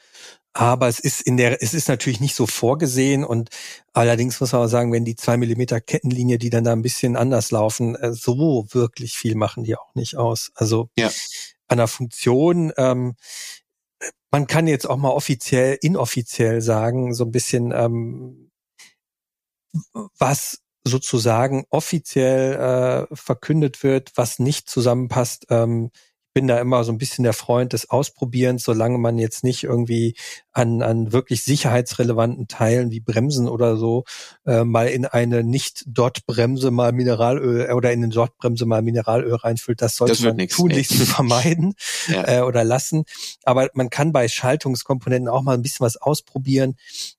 aber 0.58 0.88
es 0.88 1.00
ist 1.00 1.22
in 1.22 1.36
der, 1.36 1.62
es 1.62 1.74
ist 1.74 1.90
natürlich 1.90 2.22
nicht 2.22 2.34
so 2.34 2.48
vorgesehen 2.48 3.26
und 3.26 3.50
allerdings 3.92 4.40
muss 4.40 4.54
man 4.54 4.62
auch 4.62 4.68
sagen, 4.68 4.94
wenn 4.94 5.04
die 5.04 5.18
zwei 5.18 5.36
Millimeter 5.36 5.82
Kettenlinie, 5.82 6.38
die 6.38 6.50
dann 6.50 6.64
da 6.64 6.72
ein 6.72 6.82
bisschen 6.82 7.18
anders 7.18 7.52
laufen, 7.52 7.96
äh, 7.96 8.14
so 8.14 8.66
wirklich 8.72 9.18
viel 9.18 9.36
machen 9.36 9.66
die 9.66 9.76
auch 9.76 9.94
nicht 9.96 10.16
aus. 10.16 10.52
Also 10.56 10.90
ja. 10.98 11.12
an 11.68 11.78
der 11.78 11.88
Funktion, 11.88 12.72
ähm, 12.78 13.16
man 14.32 14.48
kann 14.48 14.68
jetzt 14.68 14.90
auch 14.90 14.98
mal 14.98 15.10
offiziell, 15.10 15.78
inoffiziell 15.82 16.62
sagen, 16.62 17.14
so 17.14 17.26
ein 17.26 17.32
bisschen, 17.32 17.74
ähm, 17.74 18.52
was 20.18 20.62
sozusagen 20.86 21.65
offiziell 21.69 23.08
äh, 23.12 23.15
verkündet 23.15 23.84
wird, 23.84 24.12
was 24.15 24.39
nicht 24.39 24.69
zusammenpasst, 24.69 25.48
ähm, 25.50 25.91
bin 26.36 26.48
da 26.48 26.60
immer 26.60 26.84
so 26.84 26.91
ein 26.91 26.98
bisschen 26.98 27.24
der 27.24 27.32
Freund 27.32 27.71
des 27.71 27.89
Ausprobierens, 27.89 28.65
solange 28.65 28.98
man 28.98 29.17
jetzt 29.17 29.45
nicht 29.45 29.63
irgendwie 29.63 30.15
an, 30.52 30.82
an 30.82 31.13
wirklich 31.13 31.43
sicherheitsrelevanten 31.43 32.50
Teilen 32.50 32.91
wie 32.91 33.00
Bremsen 33.00 33.48
oder 33.48 33.78
so 33.78 34.04
äh, 34.45 34.65
mal 34.65 34.89
in 34.89 35.06
eine 35.06 35.45
Nicht-Dot-Bremse 35.45 36.71
mal 36.71 36.91
Mineralöl 36.91 37.69
äh, 37.69 37.71
oder 37.71 37.93
in 37.93 38.04
eine 38.04 38.13
Dot-Bremse 38.13 38.65
mal 38.65 38.82
Mineralöl 38.82 39.36
reinfüllt. 39.36 39.82
Das 39.82 39.95
sollte 39.95 40.12
das 40.12 40.24
man 40.24 40.36
nix, 40.36 40.58
tunlichst 40.58 41.00
nee. 41.00 41.06
vermeiden 41.06 41.74
ja. 42.10 42.39
äh, 42.39 42.41
oder 42.41 42.65
lassen. 42.65 43.06
Aber 43.43 43.69
man 43.74 43.89
kann 43.89 44.12
bei 44.12 44.28
Schaltungskomponenten 44.28 45.30
auch 45.30 45.41
mal 45.41 45.54
ein 45.54 45.62
bisschen 45.62 45.86
was 45.86 45.95
ausprobieren. 45.95 46.76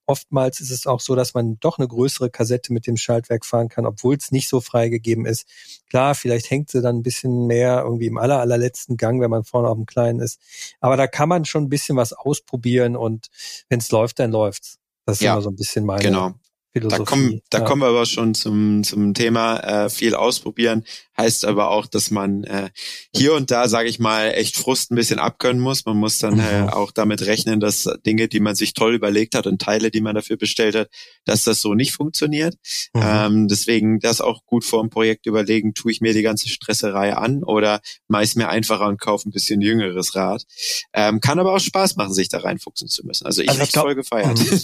Oftmals 0.07 0.61
ist 0.61 0.71
es 0.71 0.87
auch 0.87 1.01
so, 1.01 1.14
dass 1.14 1.35
man 1.35 1.59
doch 1.61 1.79
eine 1.79 1.88
größere 1.88 2.31
Kassette 2.31 2.73
mit 2.73 2.87
dem 2.87 2.97
Schaltwerk 2.97 3.45
fahren 3.45 3.69
kann, 3.69 3.87
obwohl 3.87 4.16
es 4.16 4.31
nicht 4.31 4.49
so 4.49 4.61
freigegeben 4.61 5.27
ist. 5.27 5.47
Klar, 5.90 6.14
vielleicht 6.14 6.51
hängt 6.51 6.71
sie 6.71 6.81
dann 6.81 6.99
ein 6.99 7.03
bisschen 7.03 7.47
mehr 7.47 7.83
irgendwie 7.85 8.07
im 8.07 8.16
aller, 8.16 8.40
allerletzten 8.40 8.97
Gang, 8.97 9.21
wenn 9.21 9.31
man 9.31 9.45
vorne 9.45 9.69
auf 9.69 9.77
dem 9.77 9.87
Kleinen 9.87 10.21
ist. 10.21 10.40
Aber 10.81 10.97
da 10.97 11.07
kann 11.07 11.29
man 11.29 11.45
schon 11.45 11.64
ein 11.64 11.69
bisschen 11.69 11.97
was 11.97 12.12
ausprobieren 12.12 12.97
und 12.97 13.29
wenn 13.69 13.81
es 13.81 13.90
läuft, 13.90 14.19
dann 14.19 14.31
läuft's. 14.31 14.79
Das 15.05 15.19
ist 15.19 15.23
ja, 15.23 15.33
immer 15.33 15.42
so 15.42 15.51
ein 15.51 15.57
bisschen 15.57 15.85
meine, 15.85 16.03
genau. 16.03 16.35
Philosophie. 16.77 16.99
Da 16.99 17.05
kommen, 17.05 17.41
da 17.51 17.59
ja. 17.59 17.65
kommen 17.65 17.83
wir 17.83 17.89
aber 17.89 18.07
schon 18.07 18.35
zum, 18.35 18.85
zum 18.85 19.15
Thema 19.15 19.85
äh, 19.85 19.91
viel 19.91 20.15
ausprobieren. 20.15 20.85
Heißt 21.19 21.47
aber 21.47 21.71
auch, 21.71 21.87
dass 21.87 22.11
man 22.11 22.45
äh, 22.45 22.69
hier 23.15 23.33
und 23.33 23.51
da, 23.51 23.69
sage 23.69 23.89
ich 23.89 23.99
mal, 23.99 24.33
echt 24.35 24.57
Frust 24.57 24.93
ein 24.93 24.97
bisschen 24.97 25.19
abkönnen 25.19 25.62
muss. 25.62 25.87
Man 25.87 25.97
muss 25.97 26.19
dann 26.19 26.39
äh, 26.39 26.62
mhm. 26.62 26.69
auch 26.69 26.93
damit 26.93 27.23
rechnen, 27.23 27.59
dass 27.59 27.89
Dinge, 28.05 28.29
die 28.29 28.41
man 28.41 28.55
sich 28.55 28.75
toll 28.75 28.95
überlegt 28.95 29.35
hat 29.35 29.47
und 29.47 29.62
Teile, 29.62 29.91
die 29.91 30.03
man 30.03 30.15
dafür 30.15 30.37
bestellt 30.37 30.75
hat, 30.75 30.89
dass 31.25 31.45
das 31.45 31.62
so 31.62 31.73
nicht 31.73 31.93
funktioniert. 31.93 32.57
Mhm. 32.93 33.03
Ähm, 33.03 33.49
deswegen 33.49 33.99
das 33.99 34.21
auch 34.21 34.45
gut 34.45 34.65
vor 34.65 34.83
dem 34.83 34.91
Projekt 34.91 35.25
überlegen, 35.25 35.73
tue 35.73 35.91
ich 35.91 36.03
mir 36.03 36.12
die 36.12 36.23
ganze 36.23 36.51
Stresserei 36.51 37.15
an 37.17 37.43
oder 37.43 37.81
mache 38.09 38.25
ich 38.25 38.37
mir 38.37 38.51
einfacher 38.51 38.87
und 38.87 39.01
kaufe 39.01 39.27
ein 39.27 39.33
bisschen 39.33 39.62
jüngeres 39.62 40.15
Rad. 40.15 40.45
Ähm, 40.93 41.21
kann 41.21 41.39
aber 41.39 41.55
auch 41.55 41.61
Spaß 41.61 41.97
machen, 41.97 42.12
sich 42.12 42.29
da 42.29 42.41
reinfuchsen 42.41 42.89
zu 42.89 43.07
müssen. 43.07 43.25
Also 43.25 43.41
ich 43.41 43.49
also 43.49 43.62
habe 43.62 43.71
voll 43.71 43.95
gefeiert. 43.95 44.39
Mhm. 44.39 44.61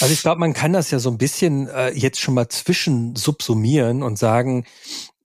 Also 0.00 0.14
ich 0.14 0.20
glaube, 0.20 0.38
man 0.38 0.52
kann 0.52 0.72
das 0.72 0.92
ja 0.92 1.00
so 1.00 1.10
ein 1.10 1.18
bisschen 1.18 1.47
äh, 1.48 1.90
jetzt 1.90 2.20
schon 2.20 2.34
mal 2.34 2.48
zwischen 2.48 3.16
subsumieren 3.16 4.02
und 4.02 4.18
sagen, 4.18 4.66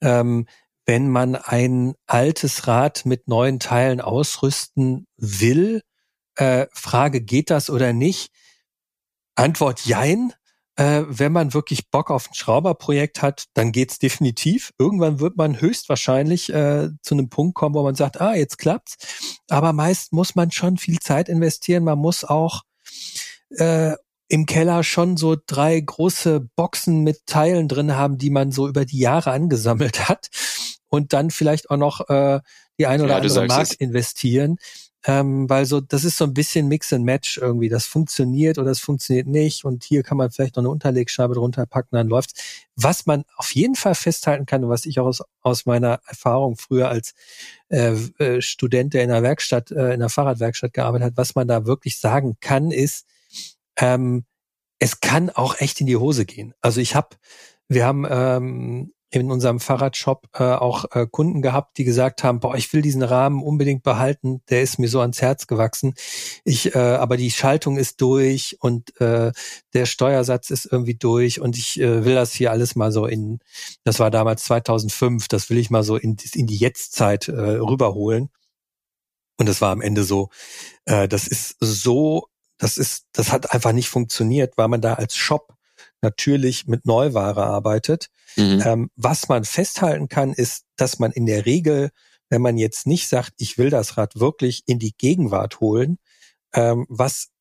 ähm, 0.02 0.48
wenn 0.86 1.10
man 1.10 1.36
ein 1.36 1.96
altes 2.08 2.68
Rad 2.68 3.06
mit 3.06 3.28
neuen 3.28 3.60
Teilen 3.60 4.02
ausrüsten 4.02 5.08
will, 5.18 5.82
äh, 6.36 6.68
Frage, 6.74 7.22
geht 7.22 7.50
das 7.50 7.70
oder 7.70 7.94
nicht? 7.94 8.32
Antwort 9.36 9.86
Jein. 9.86 10.34
Äh, 10.76 11.04
wenn 11.08 11.32
man 11.32 11.54
wirklich 11.54 11.92
Bock 11.92 12.10
auf 12.10 12.30
ein 12.30 12.34
Schrauberprojekt 12.34 13.22
hat, 13.22 13.46
dann 13.54 13.72
geht's 13.72 14.00
definitiv. 14.00 14.72
Irgendwann 14.80 15.20
wird 15.20 15.38
man 15.38 15.62
höchstwahrscheinlich 15.62 16.52
äh, 16.52 16.90
zu 17.04 17.14
einem 17.14 17.30
Punkt 17.30 17.54
kommen, 17.54 17.76
wo 17.76 17.84
man 17.84 17.94
sagt, 17.94 18.20
ah, 18.20 18.34
jetzt 18.34 18.58
klappt's. 18.58 18.98
Aber 19.50 19.72
meist 19.72 20.14
muss 20.14 20.34
man 20.34 20.52
schon 20.52 20.78
viel 20.78 20.98
Zeit 20.98 21.30
investieren. 21.30 21.84
Man 21.84 22.00
muss 22.00 22.24
auch 22.24 22.64
äh, 23.52 23.94
im 24.34 24.48
Keller 24.48 24.84
schon 24.84 25.16
so 25.16 25.38
drei 25.46 25.80
große 25.80 26.40
Boxen 26.56 27.04
mit 27.04 27.28
Teilen 27.28 27.68
drin 27.68 27.96
haben, 27.96 28.18
die 28.18 28.32
man 28.32 28.52
so 28.52 28.68
über 28.68 28.84
die 28.84 28.98
Jahre 28.98 29.30
angesammelt 29.30 30.10
hat. 30.10 30.30
und 30.90 31.14
dann 31.14 31.30
vielleicht 31.30 31.70
auch 31.70 31.78
noch 31.78 32.10
äh, 32.10 32.40
die 32.80 32.88
ein 32.88 33.02
oder 33.02 33.12
ja, 33.12 33.18
andere 33.18 33.46
Mark 33.46 33.62
es. 33.62 33.74
investieren. 33.74 34.58
Ähm, 35.06 35.48
weil 35.52 35.68
so, 35.68 35.82
das 35.82 36.04
ist 36.04 36.18
so 36.18 36.24
ein 36.24 36.34
bisschen 36.34 36.68
Mix 36.68 36.92
and 36.92 37.06
Match 37.06 37.38
irgendwie. 37.38 37.70
Das 37.70 37.86
funktioniert 37.86 38.58
oder 38.58 38.72
es 38.72 38.80
funktioniert 38.80 39.28
nicht. 39.28 39.66
Und 39.66 39.84
hier 39.84 40.02
kann 40.02 40.18
man 40.18 40.32
vielleicht 40.32 40.56
noch 40.56 40.64
eine 40.64 40.72
Unterlegscheibe 40.72 41.36
drunter 41.36 41.68
packen, 41.68 41.96
dann 41.96 42.08
läuft's. 42.08 42.34
Was 42.76 43.06
man 43.06 43.26
auf 43.38 43.54
jeden 43.54 43.76
Fall 43.76 43.94
festhalten 43.94 44.48
kann 44.48 44.64
und 44.64 44.72
was 44.72 44.88
ich 44.88 45.00
auch 45.00 45.06
aus, 45.06 45.22
aus 45.42 45.68
meiner 45.68 46.00
Erfahrung 46.08 46.58
früher 46.58 46.90
als 46.90 47.14
äh, 47.70 47.92
äh, 48.18 48.42
Student, 48.42 48.96
der 48.96 49.04
in 49.04 49.10
der 49.10 49.22
Werkstatt, 49.22 49.70
äh, 49.70 49.94
in 49.94 50.00
der 50.00 50.10
Fahrradwerkstatt 50.10 50.74
gearbeitet 50.74 51.06
hat, 51.06 51.18
was 51.18 51.36
man 51.36 51.48
da 51.48 51.68
wirklich 51.68 52.00
sagen 52.00 52.38
kann, 52.40 52.72
ist, 52.72 53.06
ähm, 53.78 54.26
es 54.80 55.00
kann 55.00 55.30
auch 55.30 55.60
echt 55.60 55.80
in 55.82 55.88
die 55.88 55.98
Hose 55.98 56.26
gehen. 56.26 56.54
Also 56.62 56.82
ich 56.82 56.96
habe, 56.96 57.16
wir 57.70 57.86
haben 57.86 58.06
ähm, 58.10 58.94
in 59.14 59.30
unserem 59.32 59.60
Fahrradshop 59.60 60.28
äh, 60.34 60.44
auch 60.44 60.86
äh, 60.92 61.06
Kunden 61.10 61.44
gehabt, 61.44 61.78
die 61.78 61.84
gesagt 61.84 62.24
haben, 62.24 62.40
boah, 62.40 62.56
ich 62.56 62.74
will 62.74 62.82
diesen 62.82 63.04
Rahmen 63.04 63.44
unbedingt 63.44 63.84
behalten, 63.84 64.42
der 64.50 64.64
ist 64.64 64.80
mir 64.80 64.90
so 64.90 65.02
ans 65.02 65.22
Herz 65.22 65.46
gewachsen. 65.46 65.94
Ich, 66.44 66.74
äh, 66.74 66.80
aber 66.80 67.16
die 67.16 67.30
Schaltung 67.30 67.78
ist 67.78 68.02
durch 68.02 68.58
und 68.60 69.00
äh, 69.00 69.32
der 69.74 69.86
Steuersatz 69.86 70.50
ist 70.50 70.66
irgendwie 70.70 70.96
durch 70.96 71.40
und 71.40 71.58
ich 71.58 71.80
äh, 71.80 72.04
will 72.06 72.16
das 72.16 72.34
hier 72.34 72.52
alles 72.52 72.76
mal 72.76 72.92
so 72.92 73.06
in, 73.06 73.40
das 73.84 74.00
war 74.00 74.10
damals 74.10 74.46
2005, 74.46 75.28
das 75.28 75.50
will 75.52 75.60
ich 75.60 75.70
mal 75.70 75.84
so 75.84 75.96
in, 75.96 76.18
in 76.34 76.48
die 76.48 76.58
Jetztzeit 76.58 77.28
äh, 77.28 77.34
rüberholen. 77.34 78.30
Und 79.38 79.48
das 79.48 79.62
war 79.62 79.72
am 79.72 79.82
Ende 79.82 80.04
so, 80.04 80.30
äh, 80.86 81.08
das 81.08 81.28
ist 81.28 81.56
so, 81.60 82.28
das 82.64 82.78
ist, 82.78 83.08
das 83.12 83.34
hat 83.34 83.54
einfach 83.54 83.74
nicht 83.74 83.90
funktioniert, 83.90 84.58
weil 84.58 84.70
man 84.70 84.80
da 84.80 84.94
als 84.94 85.18
Shop 85.18 85.54
natürlich 86.02 86.66
mit 86.66 86.86
Neuware 86.86 87.44
arbeitet. 87.44 88.08
Mhm. 88.38 88.64
Ähm, 88.64 88.90
was 88.96 89.28
man 89.28 89.44
festhalten 89.44 90.08
kann, 90.08 90.32
ist, 90.32 90.64
dass 90.78 90.98
man 90.98 91.12
in 91.12 91.26
der 91.26 91.46
Regel, 91.46 91.90
wenn 92.30 92.42
man 92.42 92.58
jetzt 92.58 92.88
nicht 92.88 93.10
sagt, 93.10 93.34
ich 93.38 93.58
will 93.58 93.70
das 93.70 93.98
Rad 93.98 94.18
wirklich 94.18 94.64
in 94.66 94.80
die 94.80 94.96
Gegenwart 94.98 95.60
holen, 95.60 96.00
ähm, 96.54 96.86
was 96.88 97.32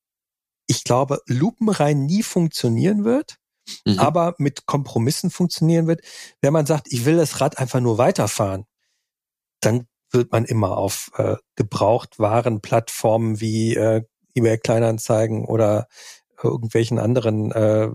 ich 0.67 0.83
glaube, 0.83 1.21
lupenrein 1.25 2.05
nie 2.05 2.23
funktionieren 2.23 3.05
wird, 3.05 3.37
mhm. 3.85 3.99
aber 3.99 4.35
mit 4.39 4.65
Kompromissen 4.65 5.29
funktionieren 5.29 5.87
wird. 5.87 6.01
Wenn 6.41 6.51
man 6.51 6.65
sagt, 6.65 6.91
ich 6.91 7.05
will 7.05 7.15
das 7.15 7.39
Rad 7.39 7.59
einfach 7.59 7.79
nur 7.79 7.97
weiterfahren, 7.97 8.65
dann 9.61 9.87
wird 10.11 10.33
man 10.33 10.43
immer 10.43 10.77
auf 10.77 11.11
äh, 11.15 11.37
Gebrauchtwarenplattformen 11.55 13.39
wie 13.39 13.75
äh, 13.75 14.03
eBay 14.35 14.57
Kleinanzeigen 14.57 15.45
oder 15.45 15.87
irgendwelchen 16.41 16.99
anderen 16.99 17.51
äh, 17.51 17.89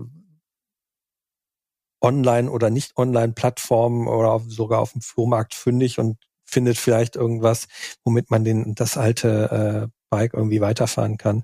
Online- 2.01 2.49
oder 2.49 2.69
nicht 2.69 2.97
Online-Plattformen 2.97 4.07
oder 4.07 4.41
sogar 4.47 4.79
auf 4.79 4.93
dem 4.93 5.01
Flohmarkt 5.01 5.53
fündig 5.53 5.99
und 5.99 6.17
findet 6.45 6.77
vielleicht 6.77 7.15
irgendwas, 7.15 7.67
womit 8.03 8.31
man 8.31 8.43
den 8.43 8.73
das 8.75 8.97
alte 8.97 9.89
äh, 9.89 9.95
Bike 10.09 10.33
irgendwie 10.33 10.61
weiterfahren 10.61 11.17
kann. 11.17 11.43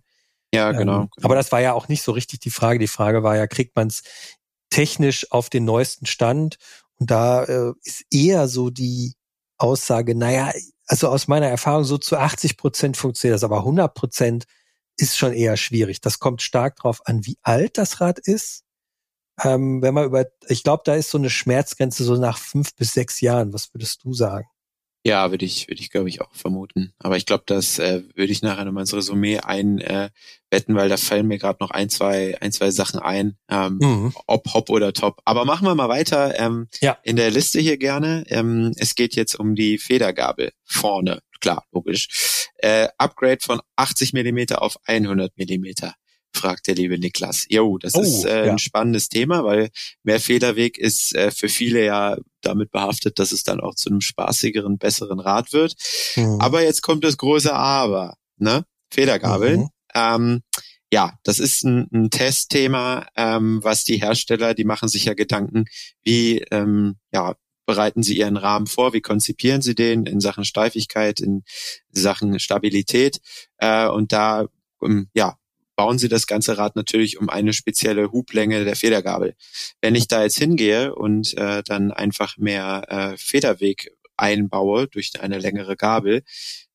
Ja, 0.54 0.72
genau, 0.72 1.02
ähm, 1.02 1.10
genau. 1.16 1.26
Aber 1.26 1.36
das 1.36 1.52
war 1.52 1.62
ja 1.62 1.74
auch 1.74 1.88
nicht 1.88 2.02
so 2.02 2.12
richtig 2.12 2.40
die 2.40 2.52
Frage. 2.52 2.80
Die 2.80 2.88
Frage 2.88 3.24
war 3.24 3.36
ja, 3.36 3.48
kriegt 3.48 3.76
man 3.76 3.88
es 3.88 4.04
technisch 4.70 5.32
auf 5.32 5.50
den 5.50 5.66
neuesten 5.66 6.06
Stand? 6.06 6.58
Und 6.98 7.12
da 7.12 7.44
äh, 7.44 7.74
ist 7.84 8.06
eher 8.10 8.48
so 8.48 8.70
die 8.70 9.14
Aussage, 9.58 10.16
naja, 10.16 10.52
also 10.88 11.10
aus 11.10 11.28
meiner 11.28 11.48
Erfahrung 11.48 11.84
so 11.84 11.98
zu 11.98 12.18
80 12.18 12.58
Prozent 12.58 12.98
funktioniert 12.98 13.36
das, 13.36 13.44
aber 13.44 13.60
100 13.60 13.94
Prozent 13.94 14.46
ist 14.98 15.18
schon 15.18 15.34
eher 15.34 15.58
schwierig. 15.58 16.02
Das 16.02 16.20
kommt 16.20 16.42
stark 16.42 16.78
drauf 16.78 17.02
an, 17.06 17.26
wie 17.26 17.38
alt 17.42 17.78
das 17.78 18.02
Rad 18.02 18.20
ist 18.20 18.66
ähm, 19.44 19.82
wenn 19.82 19.94
man 19.94 20.06
über, 20.06 20.26
ich 20.48 20.64
glaube, 20.64 20.84
da 20.86 20.96
ist 20.96 21.10
so 21.12 21.18
eine 21.18 21.30
Schmerzgrenze 21.30 22.04
so 22.04 22.16
nach 22.16 22.38
fünf 22.38 22.76
bis 22.76 22.94
sechs 22.94 23.20
Jahren. 23.22 23.54
Was 23.54 23.74
würdest 23.74 24.04
du 24.04 24.14
sagen? 24.14 24.48
Ja, 25.06 25.30
würde 25.30 25.46
ich, 25.46 25.68
würde 25.68 25.82
ich, 25.82 25.92
glaube 25.92 26.10
ich, 26.10 26.20
auch 26.22 26.34
vermuten. 26.34 26.92
Aber 26.98 27.16
ich 27.16 27.28
glaube, 27.28 27.44
das 27.46 27.78
äh, 27.78 28.02
würde 28.16 28.32
ich 28.32 28.42
nachher 28.42 28.66
nochmal 28.66 28.82
ins 28.82 28.94
Resümee 28.94 29.38
einbetten, 29.38 30.12
äh, 30.50 30.80
weil 30.80 30.90
da 30.90 30.98
fallen 30.98 31.28
mir 31.28 31.38
gerade 31.38 31.60
noch 31.62 31.70
ein, 31.70 31.90
zwei, 31.90 32.36
ein, 32.42 32.52
zwei 32.52 32.72
Sachen 32.72 33.00
ein, 33.00 33.38
ähm, 33.48 33.78
mhm. 33.80 34.14
ob 34.26 34.52
Hop 34.56 34.72
oder 34.72 34.94
Top. 34.94 35.22
Aber 35.24 35.46
machen 35.46 35.68
wir 35.68 35.76
mal 35.76 35.90
weiter 35.90 36.40
ähm, 36.40 36.70
ja. 36.82 36.98
in 37.04 37.18
der 37.18 37.30
Liste 37.30 37.60
hier 37.60 37.78
gerne. 37.78 38.24
Ähm, 38.30 38.72
es 38.78 38.96
geht 38.96 39.16
jetzt 39.16 39.36
um 39.36 39.54
die 39.54 39.78
Federgabel 39.78 40.54
vorne. 40.64 41.20
Klar, 41.40 41.66
logisch. 41.72 42.50
Äh, 42.58 42.88
Upgrade 42.98 43.42
von 43.42 43.62
80 43.76 44.14
Millimeter 44.14 44.64
auf 44.64 44.78
100 44.88 45.38
Millimeter 45.38 45.94
fragt 46.36 46.68
der 46.68 46.76
liebe 46.76 47.00
Niklas. 47.00 47.46
Jo, 47.50 47.78
das 47.78 47.96
oh, 47.96 48.02
ist 48.02 48.26
äh, 48.26 48.46
ja. 48.46 48.52
ein 48.52 48.60
spannendes 48.60 49.10
Thema, 49.10 49.44
weil 49.44 49.70
mehr 50.04 50.20
Federweg 50.20 50.78
ist 50.78 51.16
äh, 51.16 51.32
für 51.32 51.50
viele 51.50 51.84
ja 51.84 52.18
damit 52.42 52.72
behaftet, 52.72 53.20
dass 53.20 53.32
es 53.32 53.44
dann 53.44 53.60
auch 53.60 53.76
zu 53.76 53.90
einem 53.90 54.02
spaßigeren, 54.02 54.78
besseren 54.78 55.20
Rad 55.20 55.54
wird. 55.54 55.76
Mhm. 56.16 56.40
Aber 56.40 56.64
jetzt 56.64 56.82
kommt 56.82 57.04
das 57.04 57.18
große 57.18 57.54
Aber, 57.54 58.16
ne? 58.38 58.66
Federgabeln. 58.92 59.62
Mhm. 59.62 59.70
Ähm, 59.96 60.42
ja, 60.92 61.18
das 61.24 61.40
ist 61.40 61.64
ein, 61.64 61.88
ein 61.92 62.10
Testthema, 62.10 63.08
ähm, 63.16 63.60
was 63.64 63.84
die 63.84 63.98
Hersteller, 63.98 64.54
die 64.54 64.64
machen 64.64 64.88
sich 64.88 65.06
ja 65.06 65.14
Gedanken, 65.14 65.66
wie 66.04 66.40
ähm, 66.52 66.98
ja, 67.12 67.36
bereiten 67.66 68.04
sie 68.04 68.18
ihren 68.18 68.38
Rahmen 68.38 68.68
vor, 68.68 68.94
wie 68.94 69.02
konzipieren 69.02 69.62
sie 69.62 69.76
den 69.76 70.06
in 70.06 70.20
Sachen 70.20 70.46
Steifigkeit, 70.46 71.20
in 71.20 71.44
Sachen 71.90 72.40
Stabilität. 72.40 73.20
Äh, 73.58 73.88
und 73.88 74.12
da 74.12 74.48
ähm, 74.84 75.10
ja, 75.14 75.38
bauen 75.76 75.98
sie 75.98 76.10
das 76.10 76.28
ganze 76.28 76.58
Rad 76.58 76.76
natürlich 76.76 77.20
um 77.20 77.30
eine 77.30 77.54
spezielle 77.54 78.12
Hublänge 78.12 78.66
der 78.66 78.76
Federgabel. 78.76 79.36
Wenn 79.82 79.96
ich 79.96 80.08
da 80.08 80.24
jetzt 80.24 80.38
hingehe 80.38 80.96
und 80.96 81.36
äh, 81.38 81.64
dann 81.64 81.92
einfach 81.92 82.38
mehr 82.38 82.84
äh, 82.88 83.18
Federweg 83.18 83.92
einbaue 84.18 84.88
durch 84.88 85.20
eine 85.20 85.38
längere 85.40 85.76
Gabel, 85.76 86.24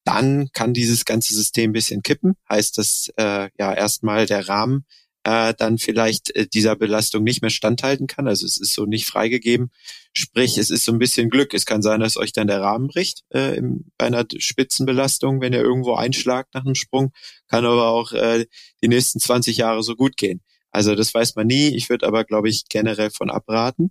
dann 0.05 0.51
kann 0.53 0.73
dieses 0.73 1.05
ganze 1.05 1.35
System 1.35 1.73
bisschen 1.73 2.03
kippen. 2.03 2.35
Heißt, 2.49 2.79
dass 2.79 3.11
äh, 3.17 3.49
ja 3.59 3.75
erstmal 3.75 4.27
der 4.27 4.49
Rahmen 4.49 4.85
äh, 5.25 5.55
dann 5.57 5.79
vielleicht 5.79 6.35
äh, 6.35 6.47
dieser 6.47 6.77
Belastung 6.77 7.25
nicht 7.25 7.43
mehr 7.43 7.51
standhalten 7.51 8.07
kann. 8.07 8.27
Also 8.27 8.47
es 8.47 8.59
ist 8.59 8.75
so 8.75 8.87
nicht 8.87 9.07
freigegeben. 9.07 9.71
Sprich, 10.13 10.57
es 10.59 10.71
ist 10.71 10.85
so 10.85 10.93
ein 10.93 10.99
bisschen 10.99 11.31
Glück. 11.31 11.53
Es 11.55 11.67
kann 11.67 11.83
sein, 11.83 12.01
dass 12.01 12.17
euch 12.17 12.33
dann 12.33 12.47
der 12.47 12.61
Rahmen 12.61 12.89
bricht 12.89 13.25
äh, 13.35 13.57
im, 13.57 13.87
bei 13.99 14.07
einer 14.07 14.25
Spitzenbelastung, 14.39 15.41
wenn 15.41 15.53
ihr 15.53 15.61
irgendwo 15.61 15.95
einschlagt 15.95 16.55
nach 16.55 16.65
einem 16.65 16.75
Sprung. 16.75 17.13
Kann 17.49 17.65
aber 17.67 17.89
auch 17.89 18.13
äh, 18.13 18.47
die 18.83 18.89
nächsten 18.89 19.21
20 19.21 19.57
Jahre 19.59 19.83
so 19.83 19.95
gut 19.95 20.17
gehen. 20.17 20.43
Also 20.71 20.95
das 20.95 21.13
weiß 21.13 21.37
man 21.37 21.47
nie. 21.47 21.69
Ich 21.77 21.91
würde 21.91 22.07
aber, 22.07 22.25
glaube 22.25 22.49
ich, 22.49 22.65
generell 22.69 23.11
von 23.11 23.31
abraten, 23.31 23.91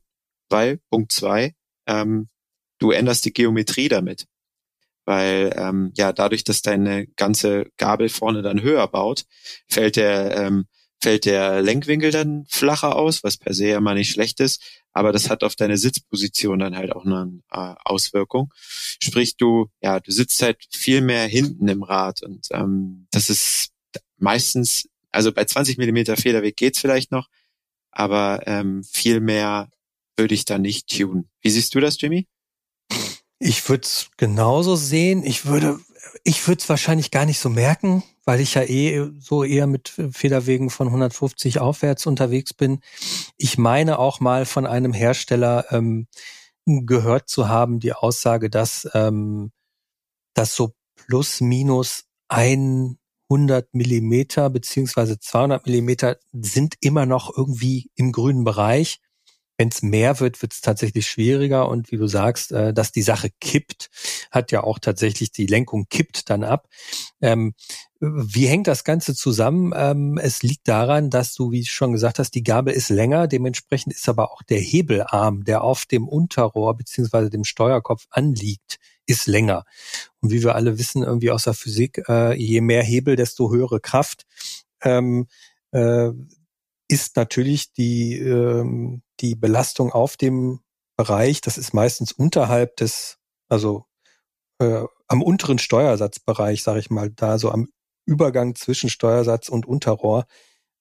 weil, 0.49 0.79
Punkt 0.89 1.11
zwei, 1.11 1.53
ähm, 1.87 2.29
du 2.79 2.91
änderst 2.91 3.25
die 3.25 3.33
Geometrie 3.33 3.89
damit. 3.89 4.25
Weil 5.05 5.53
ähm, 5.57 5.91
ja, 5.95 6.13
dadurch, 6.13 6.43
dass 6.43 6.61
deine 6.61 7.07
ganze 7.07 7.67
Gabel 7.77 8.09
vorne 8.09 8.41
dann 8.41 8.61
höher 8.61 8.87
baut, 8.87 9.25
fällt 9.67 9.95
der 9.95 10.37
ähm, 10.37 10.67
fällt 11.01 11.25
der 11.25 11.61
Lenkwinkel 11.61 12.11
dann 12.11 12.45
flacher 12.49 12.95
aus, 12.95 13.23
was 13.23 13.37
per 13.37 13.53
se 13.53 13.67
ja 13.67 13.79
mal 13.79 13.95
nicht 13.95 14.11
schlecht 14.11 14.39
ist, 14.39 14.61
aber 14.91 15.11
das 15.11 15.29
hat 15.29 15.43
auf 15.43 15.55
deine 15.55 15.77
Sitzposition 15.77 16.59
dann 16.59 16.75
halt 16.75 16.91
auch 16.91 17.05
eine 17.05 17.41
äh, 17.51 17.75
Auswirkung. 17.85 18.51
Sprich, 19.01 19.37
du, 19.37 19.69
ja, 19.81 19.99
du 19.99 20.11
sitzt 20.11 20.41
halt 20.41 20.65
viel 20.71 21.01
mehr 21.01 21.25
hinten 21.25 21.67
im 21.67 21.83
Rad 21.83 22.21
und 22.23 22.47
ähm, 22.51 23.07
das 23.11 23.29
ist 23.29 23.69
meistens, 24.17 24.89
also 25.11 25.31
bei 25.31 25.45
20 25.45 25.77
Millimeter 25.77 26.17
Federweg 26.17 26.57
geht's 26.57 26.79
vielleicht 26.79 27.11
noch, 27.11 27.29
aber 27.91 28.41
ähm, 28.45 28.83
viel 28.83 29.19
mehr 29.19 29.69
würde 30.17 30.35
ich 30.35 30.45
da 30.45 30.57
nicht 30.57 30.89
tunen. 30.89 31.29
Wie 31.41 31.49
siehst 31.49 31.73
du 31.73 31.79
das, 31.79 31.99
Jimmy? 31.99 32.27
Ich 33.39 33.67
würde 33.69 33.83
es 33.83 34.09
genauso 34.17 34.75
sehen. 34.75 35.23
Ich 35.23 35.45
würde, 35.45 35.79
ich 36.23 36.47
würde 36.47 36.59
es 36.61 36.69
wahrscheinlich 36.69 37.11
gar 37.11 37.25
nicht 37.25 37.39
so 37.39 37.49
merken, 37.49 38.03
weil 38.25 38.39
ich 38.39 38.53
ja 38.53 38.63
eh 38.63 39.09
so 39.19 39.43
eher 39.43 39.67
mit 39.67 39.89
Federwegen 40.11 40.69
von 40.69 40.87
150 40.87 41.59
aufwärts 41.59 42.05
unterwegs 42.05 42.53
bin. 42.53 42.79
Ich 43.37 43.57
meine 43.57 43.99
auch 43.99 44.19
mal 44.19 44.45
von 44.45 44.65
einem 44.65 44.93
Hersteller 44.93 45.65
ähm, 45.71 46.07
gehört 46.65 47.29
zu 47.29 47.49
haben, 47.49 47.79
die 47.79 47.93
Aussage, 47.93 48.49
dass, 48.49 48.87
ähm, 48.93 49.51
dass 50.33 50.55
so 50.55 50.73
plus 50.95 51.41
minus 51.41 52.05
100 52.27 53.73
Millimeter 53.73 54.49
beziehungsweise 54.49 55.19
200 55.19 55.65
Millimeter 55.65 56.17
sind 56.31 56.75
immer 56.81 57.05
noch 57.05 57.35
irgendwie 57.35 57.89
im 57.95 58.11
grünen 58.11 58.43
Bereich. 58.43 58.99
Wenn 59.59 59.67
es 59.67 59.81
mehr 59.81 60.21
wird, 60.21 60.41
wird 60.41 60.53
es 60.53 60.61
tatsächlich 60.61 61.05
schwieriger. 61.05 61.67
Und 61.67 61.91
wie 61.91 61.97
du 61.97 62.07
sagst, 62.07 62.53
äh, 62.53 62.73
dass 62.73 62.93
die 62.93 63.01
Sache 63.01 63.29
kippt, 63.41 63.89
hat 64.31 64.53
ja 64.53 64.63
auch 64.63 64.79
tatsächlich 64.79 65.33
die 65.33 65.47
Lenkung 65.47 65.87
kippt 65.89 66.29
dann 66.29 66.45
ab. 66.45 66.69
Ähm, 67.19 67.53
wie 67.99 68.47
hängt 68.47 68.67
das 68.67 68.85
Ganze 68.85 69.13
zusammen? 69.15 69.73
Ähm, 69.75 70.17
es 70.17 70.43
liegt 70.43 70.65
daran, 70.69 71.09
dass 71.09 71.33
du, 71.33 71.51
wie 71.51 71.65
schon 71.65 71.91
gesagt 71.91 72.19
hast, 72.19 72.35
die 72.35 72.43
Gabel 72.43 72.73
ist 72.73 72.87
länger. 72.87 73.27
Dementsprechend 73.27 73.91
ist 73.91 74.07
aber 74.07 74.31
auch 74.31 74.43
der 74.43 74.61
Hebelarm, 74.61 75.43
der 75.43 75.61
auf 75.61 75.85
dem 75.85 76.07
Unterrohr 76.07 76.77
beziehungsweise 76.77 77.29
dem 77.29 77.43
Steuerkopf 77.43 78.07
anliegt, 78.11 78.77
ist 79.07 79.27
länger. 79.27 79.65
Und 80.21 80.31
wie 80.31 80.41
wir 80.41 80.55
alle 80.55 80.79
wissen, 80.79 81.03
irgendwie 81.03 81.31
aus 81.31 81.43
der 81.43 81.53
Physik, 81.53 82.01
äh, 82.07 82.33
je 82.33 82.61
mehr 82.61 82.83
Hebel, 82.83 83.17
desto 83.17 83.51
höhere 83.51 83.81
Kraft. 83.81 84.25
Ähm, 84.81 85.27
äh, 85.71 86.11
ist 86.89 87.15
natürlich 87.15 87.73
die, 87.73 88.17
ähm, 88.19 89.03
die 89.21 89.35
Belastung 89.35 89.93
auf 89.93 90.17
dem 90.17 90.61
Bereich, 90.97 91.41
das 91.41 91.57
ist 91.57 91.73
meistens 91.73 92.11
unterhalb 92.11 92.75
des 92.77 93.17
Also 93.49 93.85
äh, 94.59 94.85
am 95.07 95.21
unteren 95.23 95.59
Steuersatzbereich, 95.59 96.63
sage 96.63 96.79
ich 96.79 96.89
mal, 96.89 97.09
da 97.11 97.37
so 97.39 97.51
am 97.51 97.69
Übergang 98.05 98.55
zwischen 98.55 98.89
Steuersatz 98.89 99.49
und 99.49 99.65
Unterrohr, 99.67 100.25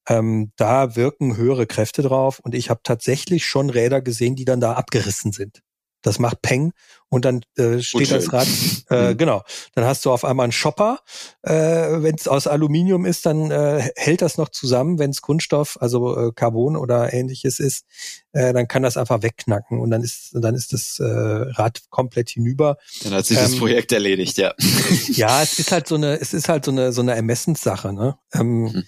ähm, 0.09 0.53
da 0.57 0.97
wirken 0.97 1.37
höhere 1.37 1.66
Kräfte 1.66 2.03
drauf 2.03 2.40
und 2.40 2.55
ich 2.55 2.71
habe 2.71 2.81
tatsächlich 2.85 3.47
schon 3.47 3.71
Räder 3.71 4.03
gesehen, 4.03 4.37
die 4.37 4.44
dann 4.47 4.61
da 4.61 4.75
abgerissen 4.75 5.33
sind. 5.33 5.62
Das 6.02 6.18
macht 6.18 6.42
Peng 6.42 6.72
und 7.08 7.24
dann 7.24 7.40
äh, 7.56 7.80
steht 7.80 8.11
das 8.11 8.32
Rad, 8.32 8.46
äh, 8.90 9.12
mhm. 9.12 9.16
genau, 9.16 9.42
dann 9.74 9.84
hast 9.84 10.04
du 10.04 10.12
auf 10.12 10.24
einmal 10.24 10.44
einen 10.44 10.52
Shopper. 10.52 11.00
Äh, 11.42 11.52
Wenn 11.52 12.14
es 12.14 12.28
aus 12.28 12.46
Aluminium 12.46 13.06
ist, 13.06 13.26
dann 13.26 13.50
äh, 13.50 13.90
hält 13.96 14.22
das 14.22 14.37
noch 14.37 14.50
zusammen. 14.50 14.98
Wenn 14.98 15.11
es 15.11 15.22
Kunststoff, 15.22 15.78
also 15.80 16.28
äh, 16.28 16.32
Carbon 16.32 16.76
oder 16.76 17.12
ähnliches 17.12 17.61
ist, 17.61 17.84
äh, 18.32 18.52
dann 18.52 18.68
kann 18.68 18.82
das 18.82 18.96
einfach 18.96 19.22
wegknacken 19.22 19.80
und 19.80 19.90
dann 19.90 20.02
ist 20.02 20.30
dann 20.34 20.54
ist 20.54 20.72
das 20.72 21.00
äh, 21.00 21.04
Rad 21.04 21.80
komplett 21.90 22.30
hinüber. 22.30 22.76
Dann 23.02 23.14
hat 23.14 23.26
sich 23.26 23.38
ähm, 23.38 23.44
das 23.44 23.56
Projekt 23.56 23.90
erledigt, 23.92 24.37
ja. 24.37 24.54
ja, 25.08 25.42
es 25.42 25.58
ist 25.58 25.72
halt 25.72 25.88
so 25.88 25.94
eine, 25.94 26.20
es 26.20 26.34
ist 26.34 26.48
halt 26.48 26.64
so 26.64 26.70
eine 26.70 26.92
so 26.92 27.00
eine 27.00 27.14
Ermessenssache. 27.14 27.92
Ne? 27.92 28.18
Ähm, 28.34 28.62
mhm. 28.62 28.84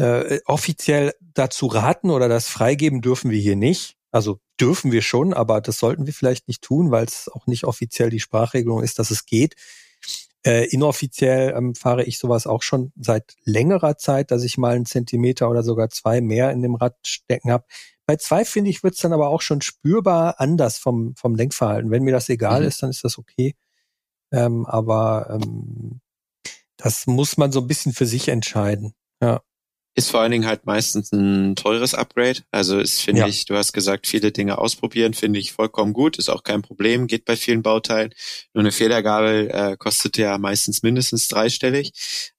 äh, 0.00 0.40
offiziell 0.46 1.14
dazu 1.20 1.66
raten 1.66 2.10
oder 2.10 2.28
das 2.28 2.48
freigeben 2.48 3.02
dürfen 3.02 3.30
wir 3.30 3.38
hier 3.38 3.56
nicht. 3.56 3.96
Also 4.10 4.40
dürfen 4.60 4.92
wir 4.92 5.02
schon, 5.02 5.32
aber 5.32 5.60
das 5.60 5.78
sollten 5.78 6.06
wir 6.06 6.12
vielleicht 6.12 6.48
nicht 6.48 6.62
tun, 6.62 6.90
weil 6.90 7.04
es 7.04 7.28
auch 7.28 7.46
nicht 7.46 7.64
offiziell 7.64 8.10
die 8.10 8.20
Sprachregelung 8.20 8.82
ist, 8.82 8.98
dass 8.98 9.10
es 9.10 9.26
geht. 9.26 9.54
Äh, 10.44 10.66
inoffiziell 10.68 11.54
ähm, 11.56 11.74
fahre 11.74 12.04
ich 12.04 12.18
sowas 12.18 12.46
auch 12.46 12.62
schon 12.62 12.92
seit 12.96 13.34
längerer 13.44 13.98
Zeit, 13.98 14.30
dass 14.30 14.44
ich 14.44 14.56
mal 14.56 14.76
einen 14.76 14.86
Zentimeter 14.86 15.50
oder 15.50 15.62
sogar 15.62 15.90
zwei 15.90 16.20
mehr 16.20 16.50
in 16.52 16.62
dem 16.62 16.74
Rad 16.74 16.96
stecken 17.04 17.50
habe. 17.50 17.64
Bei 18.06 18.16
zwei 18.16 18.44
finde 18.44 18.70
ich, 18.70 18.82
wird 18.82 18.94
es 18.94 19.00
dann 19.00 19.12
aber 19.12 19.28
auch 19.28 19.42
schon 19.42 19.60
spürbar 19.60 20.40
anders 20.40 20.78
vom, 20.78 21.14
vom 21.16 21.34
Lenkverhalten. 21.34 21.90
Wenn 21.90 22.04
mir 22.04 22.12
das 22.12 22.28
egal 22.28 22.62
mhm. 22.62 22.68
ist, 22.68 22.82
dann 22.82 22.90
ist 22.90 23.04
das 23.04 23.18
okay. 23.18 23.56
Ähm, 24.32 24.64
aber 24.66 25.28
ähm, 25.30 26.00
das 26.76 27.06
muss 27.06 27.36
man 27.36 27.52
so 27.52 27.60
ein 27.60 27.66
bisschen 27.66 27.92
für 27.92 28.06
sich 28.06 28.28
entscheiden. 28.28 28.94
Ja 29.20 29.42
ist 29.98 30.10
vor 30.10 30.20
allen 30.20 30.30
Dingen 30.30 30.46
halt 30.46 30.64
meistens 30.64 31.10
ein 31.10 31.56
teures 31.56 31.92
Upgrade. 31.92 32.42
Also 32.52 32.78
ist, 32.78 33.00
finde 33.00 33.22
ja. 33.22 33.26
ich, 33.26 33.46
du 33.46 33.56
hast 33.56 33.72
gesagt, 33.72 34.06
viele 34.06 34.30
Dinge 34.30 34.58
ausprobieren, 34.58 35.12
finde 35.12 35.40
ich 35.40 35.50
vollkommen 35.52 35.92
gut, 35.92 36.18
ist 36.18 36.28
auch 36.28 36.44
kein 36.44 36.62
Problem, 36.62 37.08
geht 37.08 37.24
bei 37.24 37.36
vielen 37.36 37.62
Bauteilen. 37.62 38.14
Nur 38.54 38.62
eine 38.62 38.70
Federgabel 38.70 39.50
äh, 39.50 39.76
kostet 39.76 40.16
ja 40.16 40.38
meistens 40.38 40.84
mindestens 40.84 41.26
dreistellig. 41.26 41.90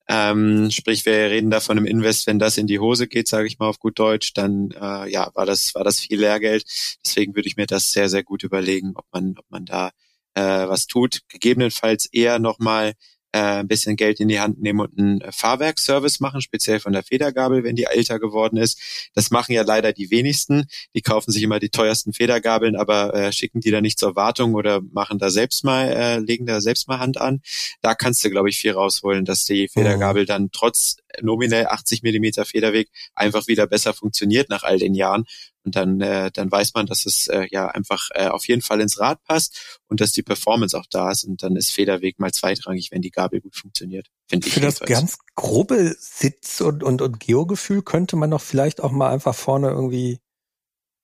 Ähm, 0.07 0.71
sprich, 0.71 1.05
wir 1.05 1.11
reden 1.11 1.51
da 1.51 1.59
von 1.59 1.77
einem 1.77 1.85
Invest, 1.85 2.27
wenn 2.27 2.39
das 2.39 2.57
in 2.57 2.65
die 2.65 2.79
Hose 2.79 3.07
geht, 3.07 3.27
sage 3.27 3.47
ich 3.47 3.59
mal 3.59 3.67
auf 3.67 3.79
gut 3.79 3.99
Deutsch, 3.99 4.31
dann 4.33 4.71
äh, 4.71 5.11
ja, 5.11 5.29
war 5.33 5.45
das, 5.45 5.75
war 5.75 5.83
das 5.83 5.99
viel 5.99 6.17
Lehrgeld. 6.17 6.63
Deswegen 7.05 7.35
würde 7.35 7.49
ich 7.49 7.57
mir 7.57 7.67
das 7.67 7.91
sehr, 7.91 8.07
sehr 8.07 8.23
gut 8.23 8.43
überlegen, 8.43 8.93
ob 8.95 9.05
man, 9.11 9.35
ob 9.37 9.45
man 9.49 9.65
da 9.65 9.91
äh, 10.33 10.41
was 10.41 10.87
tut. 10.87 11.19
Gegebenenfalls 11.27 12.05
eher 12.05 12.39
nochmal 12.39 12.93
äh, 13.31 13.59
ein 13.59 13.67
bisschen 13.67 13.95
Geld 13.95 14.19
in 14.19 14.27
die 14.27 14.39
Hand 14.39 14.61
nehmen 14.61 14.79
und 14.79 14.97
einen 14.97 15.21
Fahrwerksservice 15.31 16.19
machen, 16.19 16.41
speziell 16.41 16.79
von 16.79 16.93
der 16.93 17.03
Federgabel, 17.03 17.63
wenn 17.63 17.75
die 17.75 17.85
älter 17.85 18.19
geworden 18.19 18.57
ist. 18.57 19.09
Das 19.13 19.31
machen 19.31 19.53
ja 19.53 19.63
leider 19.63 19.93
die 19.93 20.11
wenigsten. 20.11 20.65
Die 20.95 21.01
kaufen 21.01 21.31
sich 21.31 21.43
immer 21.43 21.59
die 21.59 21.69
teuersten 21.69 22.13
Federgabeln, 22.13 22.75
aber 22.75 23.13
äh, 23.13 23.31
schicken 23.31 23.61
die 23.61 23.71
da 23.71 23.81
nicht 23.81 23.99
zur 23.99 24.15
Wartung 24.15 24.55
oder 24.55 24.81
machen 24.91 25.19
da 25.19 25.29
selbst 25.29 25.63
mal, 25.63 25.89
äh, 25.89 26.19
legen 26.19 26.45
da 26.45 26.61
selbst 26.61 26.87
mal 26.87 26.99
Hand 26.99 27.19
an. 27.19 27.41
Da 27.81 27.95
kannst 27.95 28.23
du, 28.23 28.29
glaube 28.29 28.49
ich, 28.49 28.57
viel 28.57 28.71
rausholen, 28.71 29.25
dass 29.25 29.45
die 29.45 29.67
Federgabel 29.67 30.23
mhm. 30.23 30.27
dann 30.27 30.49
trotz 30.51 30.97
nominell 31.21 31.67
80 31.67 32.03
Millimeter 32.03 32.45
Federweg 32.45 32.89
einfach 33.15 33.47
wieder 33.47 33.67
besser 33.67 33.93
funktioniert 33.93 34.49
nach 34.49 34.63
all 34.63 34.77
den 34.77 34.95
Jahren 34.95 35.25
und 35.63 35.75
dann, 35.75 36.01
äh, 36.01 36.31
dann 36.31 36.51
weiß 36.51 36.73
man, 36.73 36.85
dass 36.85 37.05
es 37.05 37.27
äh, 37.27 37.47
ja 37.51 37.67
einfach 37.67 38.09
äh, 38.15 38.27
auf 38.27 38.47
jeden 38.47 38.61
Fall 38.61 38.81
ins 38.81 38.99
Rad 38.99 39.23
passt 39.23 39.79
und 39.87 40.01
dass 40.01 40.11
die 40.11 40.23
Performance 40.23 40.77
auch 40.77 40.85
da 40.89 41.11
ist. 41.11 41.25
Und 41.25 41.43
dann 41.43 41.55
ist 41.55 41.71
Federweg 41.71 42.19
mal 42.19 42.31
zweitrangig, 42.31 42.89
wenn 42.91 43.01
die 43.01 43.11
Gabel 43.11 43.41
gut 43.41 43.55
funktioniert. 43.55 44.07
Finde 44.27 44.47
ich. 44.47 44.53
Für 44.53 44.61
das 44.61 44.79
ganz 44.79 45.19
grobe 45.35 45.95
Sitz- 45.99 46.61
und, 46.61 46.83
und, 46.83 47.01
und 47.01 47.19
Geogefühl 47.19 47.83
könnte 47.83 48.15
man 48.15 48.31
doch 48.31 48.41
vielleicht 48.41 48.81
auch 48.81 48.91
mal 48.91 49.11
einfach 49.11 49.35
vorne 49.35 49.69
irgendwie 49.69 50.19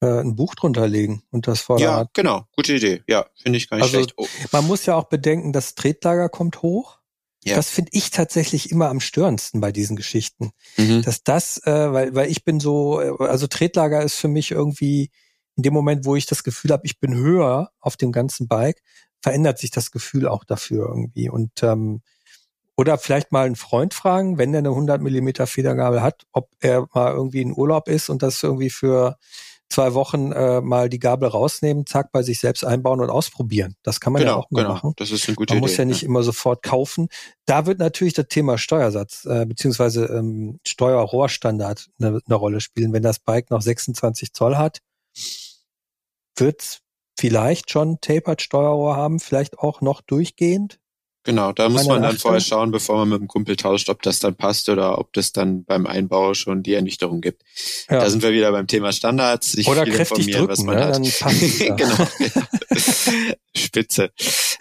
äh, 0.02 0.22
ein 0.22 0.36
Buch 0.36 0.56
drunter 0.56 0.88
legen 0.88 1.24
und 1.32 1.48
das 1.48 1.62
Vorderrad. 1.62 2.06
Ja, 2.06 2.10
genau. 2.14 2.48
Gute 2.56 2.74
Idee. 2.74 3.04
Ja, 3.08 3.28
finde 3.36 3.58
ich 3.58 3.70
gar 3.70 3.78
nicht 3.78 3.84
also, 3.84 3.98
schlecht. 3.98 4.14
Oh. 4.18 4.28
Man 4.52 4.66
muss 4.66 4.86
ja 4.86 4.96
auch 4.96 5.10
bedenken, 5.10 5.54
das 5.54 5.76
Tretlager 5.76 6.30
kommt 6.30 6.62
hoch. 6.62 7.00
Ja. 7.46 7.56
Das 7.56 7.70
finde 7.70 7.92
ich 7.94 8.10
tatsächlich 8.10 8.72
immer 8.72 8.90
am 8.90 9.00
störendsten 9.00 9.62
bei 9.62 9.72
diesen 9.72 9.96
Geschichten. 9.96 10.52
Mhm. 10.78 11.04
Dass 11.04 11.24
das, 11.24 11.62
äh, 11.66 11.94
weil, 11.94 12.16
weil 12.16 12.32
ich 12.32 12.44
bin 12.44 12.60
so, 12.60 13.00
äh, 13.00 13.14
also 13.20 13.46
Tretlager 13.46 14.02
ist 14.02 14.16
für 14.16 14.28
mich 14.28 14.52
irgendwie 14.52 15.12
in 15.56 15.64
dem 15.64 15.74
Moment, 15.74 16.06
wo 16.06 16.16
ich 16.16 16.26
das 16.26 16.44
Gefühl 16.44 16.72
habe, 16.72 16.86
ich 16.86 17.00
bin 17.00 17.14
höher 17.16 17.70
auf 17.80 17.98
dem 17.98 18.12
ganzen 18.12 18.48
Bike, 18.48 18.82
verändert 19.22 19.60
sich 19.60 19.72
das 19.72 19.92
Gefühl 19.92 20.28
auch 20.28 20.44
dafür 20.44 20.88
irgendwie. 20.88 21.30
Und 21.30 21.64
ähm, 21.64 22.02
oder 22.76 22.98
vielleicht 22.98 23.32
mal 23.32 23.46
einen 23.46 23.56
Freund 23.56 23.94
fragen, 23.94 24.38
wenn 24.38 24.52
der 24.52 24.60
eine 24.60 24.70
100 24.70 25.02
Millimeter 25.02 25.48
Federgabel 25.48 26.02
hat, 26.02 26.24
ob 26.34 26.50
er 26.60 26.88
mal 26.94 27.14
irgendwie 27.14 27.42
in 27.42 27.56
Urlaub 27.56 27.88
ist 27.88 28.10
und 28.10 28.22
das 28.22 28.44
irgendwie 28.44 28.70
für 28.70 29.18
zwei 29.76 29.94
Wochen 29.94 30.32
äh, 30.32 30.62
mal 30.62 30.88
die 30.88 31.00
Gabel 31.00 31.28
rausnehmen, 31.28 31.86
zack, 31.86 32.14
bei 32.14 32.24
sich 32.24 32.40
selbst 32.40 32.64
einbauen 32.64 33.02
und 33.02 33.10
ausprobieren. 33.10 33.76
Das 33.84 34.00
kann 34.00 34.14
man 34.14 34.22
genau, 34.22 34.32
ja 34.32 34.38
auch 34.38 34.50
mal 34.50 34.62
genau. 34.62 34.74
machen. 34.74 34.94
Das 34.96 35.12
ist 35.12 35.28
eine 35.28 35.36
gute 35.36 35.54
man 35.54 35.58
Idee. 35.58 35.68
muss 35.70 35.78
ja 35.78 35.84
nicht 35.84 36.02
ja. 36.02 36.08
immer 36.08 36.24
sofort 36.24 36.64
kaufen. 36.64 37.10
Da 37.46 37.66
wird 37.66 37.80
natürlich 37.80 38.14
das 38.14 38.28
Thema 38.30 38.58
Steuersatz 38.58 39.26
äh, 39.26 39.46
beziehungsweise 39.46 40.06
ähm, 40.06 40.62
Steuerrohrstandard 40.66 41.90
eine, 42.00 42.22
eine 42.26 42.36
Rolle 42.36 42.62
spielen. 42.62 42.94
Wenn 42.94 43.04
das 43.04 43.20
Bike 43.20 43.52
noch 43.52 43.62
26 43.62 44.32
Zoll 44.32 44.56
hat, 44.56 44.80
wird 46.38 46.80
vielleicht 47.20 47.70
schon 47.70 48.00
Tapered 48.00 48.42
Steuerrohr 48.42 48.96
haben, 48.96 49.20
vielleicht 49.20 49.60
auch 49.60 49.82
noch 49.82 50.00
durchgehend. 50.00 50.80
Genau, 51.26 51.54
da 51.54 51.70
muss 51.70 51.88
man 51.88 52.04
dann 52.04 52.20
vorher 52.20 52.40
schauen, 52.40 52.70
bevor 52.70 52.98
man 53.00 53.10
mit 53.10 53.20
dem 53.20 53.28
Kumpel 53.28 53.56
tauscht, 53.56 53.90
ob 53.90 54.04
das 54.04 54.20
dann 54.20 54.36
passt 54.36 54.70
oder 54.70 55.00
ob 55.00 55.12
das 55.14 55.32
dann 55.32 55.66
beim 55.66 55.88
Einbau 55.88 56.36
schon 56.36 56.62
die 56.62 56.76
Ernüchterung 56.76 57.20
gibt. 57.20 57.42
Ja. 57.90 58.00
Da 58.00 58.10
sind 58.12 58.22
wir 58.22 58.32
wieder 58.32 58.52
beim 58.52 58.68
Thema 58.68 58.92
Standards. 58.92 59.54
Sich 59.54 59.68
oder 59.68 59.86
kräftig 59.86 60.32
drücken, 60.32 60.50
was 60.50 60.62
man 60.62 60.76
ne? 60.76 60.86
hat. 60.86 60.96
Dann 60.96 61.04
passt 61.04 61.60
genau. 61.78 62.08
Spitze. 63.58 64.12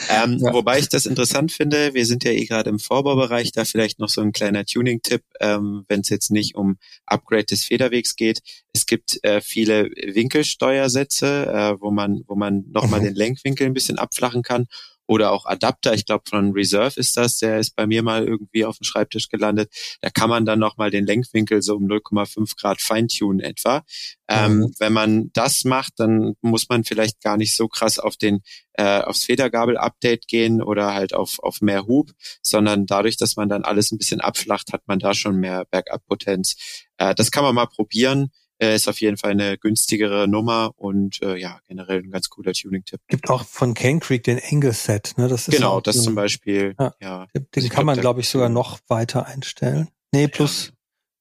Ähm, 0.08 0.38
ja. 0.40 0.54
Wobei 0.54 0.78
ich 0.78 0.88
das 0.88 1.04
interessant 1.04 1.52
finde, 1.52 1.92
wir 1.92 2.06
sind 2.06 2.24
ja 2.24 2.30
eh 2.30 2.46
gerade 2.46 2.70
im 2.70 2.78
Vorbaubereich, 2.78 3.52
da 3.52 3.66
vielleicht 3.66 3.98
noch 3.98 4.08
so 4.08 4.22
ein 4.22 4.32
kleiner 4.32 4.64
Tuning-Tipp, 4.64 5.22
ähm, 5.40 5.84
wenn 5.88 6.00
es 6.00 6.08
jetzt 6.08 6.30
nicht 6.30 6.54
um 6.54 6.78
Upgrade 7.04 7.44
des 7.44 7.64
Federwegs 7.64 8.16
geht. 8.16 8.40
Es 8.72 8.86
gibt 8.86 9.22
äh, 9.22 9.42
viele 9.42 9.90
Winkelsteuersätze, 9.90 11.46
äh, 11.46 11.80
wo 11.80 11.90
man, 11.90 12.22
wo 12.26 12.36
man 12.36 12.64
nochmal 12.72 13.00
mhm. 13.00 13.04
den 13.04 13.14
Lenkwinkel 13.16 13.66
ein 13.66 13.74
bisschen 13.74 13.98
abflachen 13.98 14.42
kann 14.42 14.66
oder 15.06 15.32
auch 15.32 15.46
Adapter. 15.46 15.94
Ich 15.94 16.06
glaube, 16.06 16.24
von 16.28 16.52
Reserve 16.52 16.98
ist 16.98 17.16
das, 17.16 17.38
der 17.38 17.58
ist 17.58 17.76
bei 17.76 17.86
mir 17.86 18.02
mal 18.02 18.24
irgendwie 18.24 18.64
auf 18.64 18.78
dem 18.78 18.84
Schreibtisch 18.84 19.28
gelandet. 19.28 19.70
Da 20.00 20.10
kann 20.10 20.30
man 20.30 20.44
dann 20.44 20.58
nochmal 20.58 20.90
den 20.90 21.06
Lenkwinkel 21.06 21.62
so 21.62 21.76
um 21.76 21.86
0,5 21.86 22.58
Grad 22.58 22.80
feintunen 22.80 23.40
etwa. 23.40 23.82
Ähm, 24.26 24.58
mhm. 24.58 24.74
wenn 24.78 24.92
man 24.92 25.30
das 25.34 25.64
macht, 25.64 25.94
dann 25.98 26.34
muss 26.40 26.68
man 26.70 26.84
vielleicht 26.84 27.20
gar 27.20 27.36
nicht 27.36 27.54
so 27.54 27.68
krass 27.68 27.98
auf 27.98 28.16
den 28.16 28.40
äh, 28.72 29.00
aufs 29.02 29.24
Federgabel-Update 29.24 30.26
gehen 30.26 30.62
oder 30.62 30.94
halt 30.94 31.14
auf, 31.14 31.38
auf 31.40 31.60
mehr 31.60 31.86
Hub, 31.86 32.10
sondern 32.42 32.86
dadurch, 32.86 33.16
dass 33.16 33.36
man 33.36 33.48
dann 33.48 33.64
alles 33.64 33.92
ein 33.92 33.98
bisschen 33.98 34.20
abflacht, 34.20 34.72
hat 34.72 34.82
man 34.86 34.98
da 34.98 35.14
schon 35.14 35.36
mehr 35.36 35.66
Backup-Potenz. 35.70 36.56
Äh, 36.96 37.14
das 37.14 37.30
kann 37.30 37.44
man 37.44 37.54
mal 37.54 37.66
probieren. 37.66 38.30
Äh, 38.58 38.76
ist 38.76 38.88
auf 38.88 39.00
jeden 39.00 39.16
Fall 39.16 39.32
eine 39.32 39.58
günstigere 39.58 40.28
Nummer 40.28 40.70
und 40.76 41.20
äh, 41.22 41.36
ja, 41.36 41.58
generell 41.66 41.98
ein 41.98 42.10
ganz 42.10 42.28
cooler 42.30 42.52
Tuning-Tipp. 42.52 43.00
Gibt 43.08 43.28
auch 43.28 43.44
von 43.44 43.74
Cane 43.74 43.98
Creek 43.98 44.22
den 44.22 44.40
Angle 44.50 44.72
Set, 44.72 45.14
ne? 45.16 45.26
Das 45.26 45.48
ist 45.48 45.54
genau, 45.54 45.80
das 45.80 46.02
zum 46.02 46.14
Beispiel. 46.14 46.74
Ja, 46.78 46.94
ja. 47.00 47.26
Den, 47.34 47.48
den 47.54 47.68
kann 47.68 47.84
man, 47.84 47.98
glaube 48.00 48.20
ich, 48.20 48.28
sogar 48.28 48.48
noch 48.48 48.78
weiter 48.86 49.26
einstellen. 49.26 49.88
Nee, 50.12 50.28
plus 50.28 50.72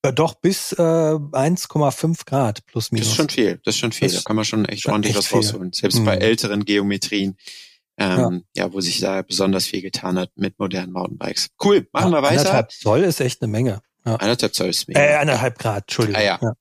ja. 0.05 0.11
äh, 0.11 0.13
doch 0.13 0.35
bis 0.35 0.73
äh, 0.73 0.75
1,5 0.81 2.25
Grad 2.25 2.65
plus 2.67 2.91
minus. 2.91 3.07
Das 3.07 3.11
ist 3.13 3.17
schon 3.17 3.29
viel, 3.29 3.59
das 3.65 3.75
ist 3.75 3.79
schon 3.79 3.91
viel. 3.91 4.09
Das 4.09 4.17
da 4.17 4.23
kann 4.23 4.35
man 4.35 4.45
schon 4.45 4.65
echt 4.65 4.87
ordentlich 4.87 5.15
echt 5.15 5.31
was 5.31 5.33
rausholen. 5.33 5.73
Selbst 5.73 5.99
mhm. 5.99 6.05
bei 6.05 6.17
älteren 6.17 6.65
Geometrien. 6.65 7.35
Ähm, 7.97 8.43
ja. 8.55 8.65
ja, 8.65 8.73
wo 8.73 8.81
sich 8.81 8.99
da 8.99 9.21
besonders 9.21 9.67
viel 9.67 9.81
getan 9.81 10.17
hat 10.17 10.31
mit 10.35 10.57
modernen 10.57 10.93
Mountainbikes. 10.93 11.49
Cool, 11.63 11.87
machen 11.91 12.11
wir 12.11 12.23
weiter. 12.23 12.39
Anderthalb 12.39 12.71
Zoll 12.71 13.01
ist 13.01 13.21
echt 13.21 13.41
eine 13.41 13.51
Menge. 13.51 13.81
Ja. 14.05 14.15
Anderthalb 14.15 14.53
Zoll 14.55 14.69
ist 14.69 14.87
mega. 14.87 14.99
Äh, 14.99 15.15
eineinhalb 15.15 15.59
Grad, 15.59 15.83
Entschuldigung. 15.83 16.21
Ah, 16.21 16.25
ja. 16.25 16.39
ja. 16.41 16.53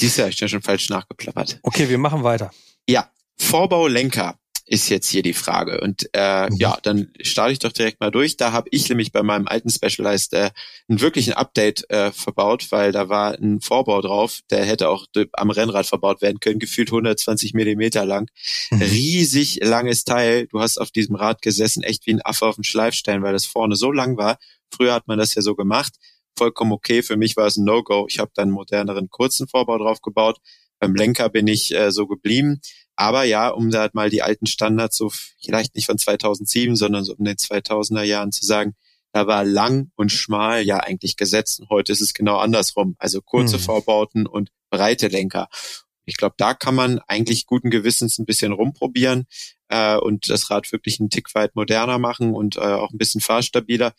Siehst 0.00 0.18
du, 0.18 0.26
ich 0.26 0.38
bin 0.38 0.48
schon 0.48 0.62
falsch 0.62 0.88
nachgeplappert. 0.88 1.58
Okay, 1.62 1.88
wir 1.88 1.98
machen 1.98 2.22
weiter. 2.24 2.50
Ja, 2.88 3.10
Vorbaulenker 3.38 4.38
ist 4.64 4.88
jetzt 4.88 5.10
hier 5.10 5.22
die 5.22 5.34
Frage. 5.34 5.80
Und 5.80 6.08
äh, 6.12 6.48
mhm. 6.48 6.56
ja, 6.56 6.78
dann 6.82 7.08
starte 7.20 7.52
ich 7.52 7.58
doch 7.58 7.72
direkt 7.72 8.00
mal 8.00 8.10
durch. 8.10 8.36
Da 8.36 8.52
habe 8.52 8.68
ich 8.70 8.88
nämlich 8.88 9.10
bei 9.10 9.22
meinem 9.22 9.48
alten 9.48 9.68
Specialized 9.68 10.32
äh, 10.32 10.50
einen 10.88 11.00
wirklichen 11.00 11.32
Update 11.32 11.90
äh, 11.90 12.12
verbaut, 12.12 12.68
weil 12.70 12.92
da 12.92 13.08
war 13.08 13.34
ein 13.34 13.60
Vorbau 13.60 14.00
drauf, 14.00 14.40
der 14.48 14.64
hätte 14.64 14.88
auch 14.88 15.06
am 15.32 15.50
Rennrad 15.50 15.86
verbaut 15.86 16.22
werden 16.22 16.38
können, 16.38 16.60
gefühlt 16.60 16.88
120 16.88 17.52
Millimeter 17.52 18.06
lang. 18.06 18.30
Mhm. 18.70 18.80
Riesig 18.80 19.58
langes 19.62 20.04
Teil. 20.04 20.46
Du 20.46 20.60
hast 20.60 20.78
auf 20.78 20.92
diesem 20.92 21.16
Rad 21.16 21.42
gesessen, 21.42 21.82
echt 21.82 22.06
wie 22.06 22.14
ein 22.14 22.24
Affe 22.24 22.46
auf 22.46 22.54
dem 22.54 22.64
Schleifstein, 22.64 23.22
weil 23.22 23.32
das 23.32 23.46
vorne 23.46 23.74
so 23.74 23.90
lang 23.90 24.16
war. 24.16 24.38
Früher 24.72 24.94
hat 24.94 25.08
man 25.08 25.18
das 25.18 25.34
ja 25.34 25.42
so 25.42 25.56
gemacht 25.56 25.94
vollkommen 26.40 26.72
okay. 26.72 27.02
Für 27.02 27.18
mich 27.18 27.36
war 27.36 27.46
es 27.46 27.58
ein 27.58 27.64
No-Go. 27.64 28.06
Ich 28.08 28.18
habe 28.18 28.30
dann 28.34 28.44
einen 28.44 28.52
moderneren 28.52 29.10
kurzen 29.10 29.46
Vorbau 29.46 29.76
drauf 29.76 30.00
gebaut. 30.00 30.38
Beim 30.78 30.94
Lenker 30.94 31.28
bin 31.28 31.46
ich 31.46 31.74
äh, 31.74 31.92
so 31.92 32.06
geblieben. 32.06 32.62
aber 32.96 33.24
ja, 33.24 33.48
um 33.48 33.70
da 33.70 33.90
mal 33.92 34.08
die 34.08 34.22
alten 34.22 34.46
Standards 34.46 34.96
so 34.96 35.10
vielleicht 35.42 35.74
nicht 35.74 35.84
von 35.84 35.98
2007, 35.98 36.76
sondern 36.76 37.04
so 37.04 37.14
um 37.14 37.24
den 37.24 37.36
2000er 37.36 38.02
Jahren 38.02 38.32
zu 38.32 38.46
sagen, 38.46 38.74
da 39.12 39.26
war 39.26 39.44
lang 39.44 39.90
und 39.96 40.12
schmal 40.12 40.62
ja 40.62 40.78
eigentlich 40.78 41.16
gesetzt 41.16 41.60
und 41.60 41.68
heute 41.68 41.92
ist 41.92 42.00
es 42.00 42.14
genau 42.14 42.38
andersrum. 42.38 42.96
Also 42.98 43.20
kurze 43.20 43.58
mhm. 43.58 43.62
Vorbauten 43.62 44.26
und 44.26 44.50
breite 44.70 45.08
Lenker. 45.08 45.48
Ich 46.06 46.16
glaube, 46.16 46.36
da 46.38 46.54
kann 46.54 46.74
man 46.74 47.00
eigentlich 47.00 47.46
guten 47.46 47.70
Gewissens 47.70 48.18
ein 48.18 48.24
bisschen 48.24 48.52
rumprobieren 48.52 49.26
äh, 49.68 49.96
und 49.96 50.30
das 50.30 50.50
Rad 50.50 50.72
wirklich 50.72 51.00
einen 51.00 51.10
Tick 51.10 51.34
weit 51.34 51.54
moderner 51.54 51.98
machen 51.98 52.34
und 52.34 52.56
äh, 52.56 52.60
auch 52.60 52.92
ein 52.92 52.98
bisschen 52.98 53.20
fahrstabiler. 53.20 53.92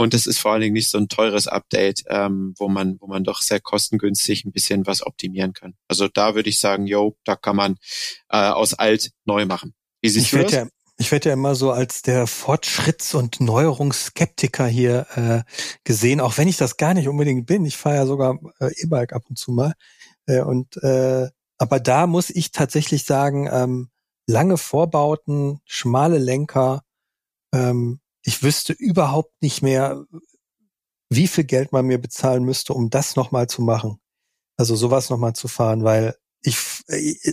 Und 0.00 0.14
es 0.14 0.26
ist 0.26 0.38
vor 0.38 0.52
allen 0.52 0.62
Dingen 0.62 0.72
nicht 0.72 0.88
so 0.88 0.96
ein 0.96 1.08
teures 1.08 1.46
Update, 1.46 2.04
ähm, 2.08 2.54
wo 2.56 2.70
man, 2.70 2.96
wo 3.00 3.06
man 3.06 3.22
doch 3.22 3.42
sehr 3.42 3.60
kostengünstig 3.60 4.46
ein 4.46 4.50
bisschen 4.50 4.86
was 4.86 5.06
optimieren 5.06 5.52
kann. 5.52 5.74
Also 5.88 6.08
da 6.08 6.34
würde 6.34 6.48
ich 6.48 6.58
sagen, 6.58 6.86
yo, 6.86 7.18
da 7.24 7.36
kann 7.36 7.54
man 7.54 7.76
äh, 8.30 8.38
aus 8.38 8.72
alt 8.72 9.10
neu 9.26 9.44
machen. 9.44 9.74
Wie 10.00 10.08
siehst 10.08 10.32
ich 10.32 10.40
das? 10.40 10.52
Ja, 10.52 10.66
ich 10.96 11.12
werde 11.12 11.28
ja 11.28 11.34
immer 11.34 11.54
so 11.54 11.70
als 11.70 12.00
der 12.00 12.26
Fortschritts- 12.26 13.14
und 13.14 13.42
Neuerungsskeptiker 13.42 14.66
hier 14.66 15.06
äh, 15.16 15.42
gesehen, 15.84 16.22
auch 16.22 16.38
wenn 16.38 16.48
ich 16.48 16.56
das 16.56 16.78
gar 16.78 16.94
nicht 16.94 17.06
unbedingt 17.06 17.44
bin. 17.44 17.66
Ich 17.66 17.76
fahre 17.76 17.96
ja 17.96 18.06
sogar 18.06 18.38
äh, 18.58 18.70
E-Bike 18.82 19.12
ab 19.12 19.24
und 19.28 19.36
zu 19.36 19.52
mal. 19.52 19.74
Äh, 20.24 20.40
und 20.40 20.82
äh, 20.82 21.28
aber 21.58 21.78
da 21.78 22.06
muss 22.06 22.30
ich 22.30 22.52
tatsächlich 22.52 23.04
sagen, 23.04 23.50
ähm, 23.52 23.90
lange 24.26 24.56
Vorbauten, 24.56 25.60
schmale 25.66 26.16
Lenker, 26.16 26.84
ähm, 27.52 27.99
ich 28.22 28.42
wüsste 28.42 28.72
überhaupt 28.72 29.42
nicht 29.42 29.62
mehr, 29.62 30.04
wie 31.08 31.26
viel 31.26 31.44
Geld 31.44 31.72
man 31.72 31.86
mir 31.86 31.98
bezahlen 31.98 32.44
müsste, 32.44 32.72
um 32.72 32.90
das 32.90 33.16
nochmal 33.16 33.48
zu 33.48 33.62
machen. 33.62 33.98
Also 34.56 34.76
sowas 34.76 35.10
nochmal 35.10 35.32
zu 35.32 35.48
fahren, 35.48 35.84
weil 35.84 36.14
ich, 36.42 36.56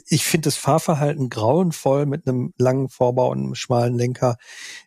ich 0.07 0.25
finde 0.25 0.47
das 0.47 0.55
Fahrverhalten 0.55 1.29
grauenvoll 1.29 2.05
mit 2.05 2.27
einem 2.27 2.53
langen 2.57 2.89
Vorbau 2.89 3.31
und 3.31 3.39
einem 3.39 3.55
schmalen 3.55 3.97
Lenker. 3.97 4.37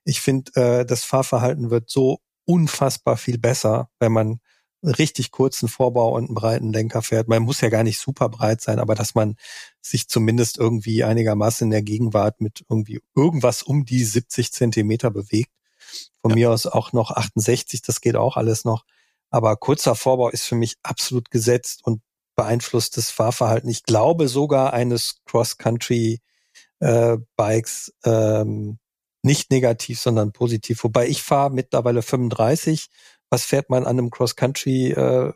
Ich 0.04 0.20
finde, 0.20 0.52
äh, 0.54 0.84
das 0.84 1.04
Fahrverhalten 1.04 1.70
wird 1.70 1.88
so 1.88 2.18
unfassbar 2.44 3.16
viel 3.16 3.38
besser, 3.38 3.88
wenn 3.98 4.12
man 4.12 4.40
richtig 4.82 5.30
kurzen 5.30 5.68
Vorbau 5.68 6.14
und 6.16 6.26
einen 6.26 6.34
breiten 6.34 6.72
Lenker 6.72 7.02
fährt. 7.02 7.28
Man 7.28 7.42
muss 7.42 7.60
ja 7.60 7.68
gar 7.68 7.82
nicht 7.84 7.98
super 7.98 8.28
breit 8.28 8.60
sein, 8.60 8.78
aber 8.78 8.94
dass 8.94 9.14
man 9.14 9.36
sich 9.80 10.08
zumindest 10.08 10.58
irgendwie 10.58 11.04
einigermaßen 11.04 11.66
in 11.66 11.70
der 11.70 11.82
Gegenwart 11.82 12.40
mit 12.40 12.64
irgendwie 12.68 13.00
irgendwas 13.14 13.62
um 13.62 13.84
die 13.84 14.04
70 14.04 14.52
Zentimeter 14.52 15.10
bewegt. 15.10 15.50
Von 16.20 16.30
ja. 16.30 16.34
mir 16.34 16.50
aus 16.50 16.66
auch 16.66 16.92
noch 16.92 17.10
68, 17.10 17.82
das 17.82 18.00
geht 18.00 18.16
auch 18.16 18.36
alles 18.36 18.64
noch. 18.64 18.84
Aber 19.30 19.56
kurzer 19.56 19.94
Vorbau 19.94 20.28
ist 20.28 20.44
für 20.44 20.56
mich 20.56 20.76
absolut 20.82 21.30
gesetzt 21.30 21.80
und 21.84 22.02
beeinflusst 22.36 22.96
das 22.96 23.10
Fahrverhalten. 23.10 23.68
Ich 23.68 23.82
glaube 23.84 24.28
sogar 24.28 24.72
eines 24.72 25.20
Cross-Country-Bikes 25.26 27.94
äh, 28.04 28.10
ähm, 28.10 28.78
nicht 29.22 29.50
negativ, 29.50 30.00
sondern 30.00 30.32
positiv. 30.32 30.82
Wobei 30.84 31.08
ich 31.08 31.22
fahre 31.22 31.50
mittlerweile 31.50 32.00
35. 32.02 32.88
Was 33.28 33.44
fährt 33.44 33.68
man 33.70 33.84
an 33.84 33.98
einem 33.98 34.10
Cross-Country-Bike? 34.10 35.32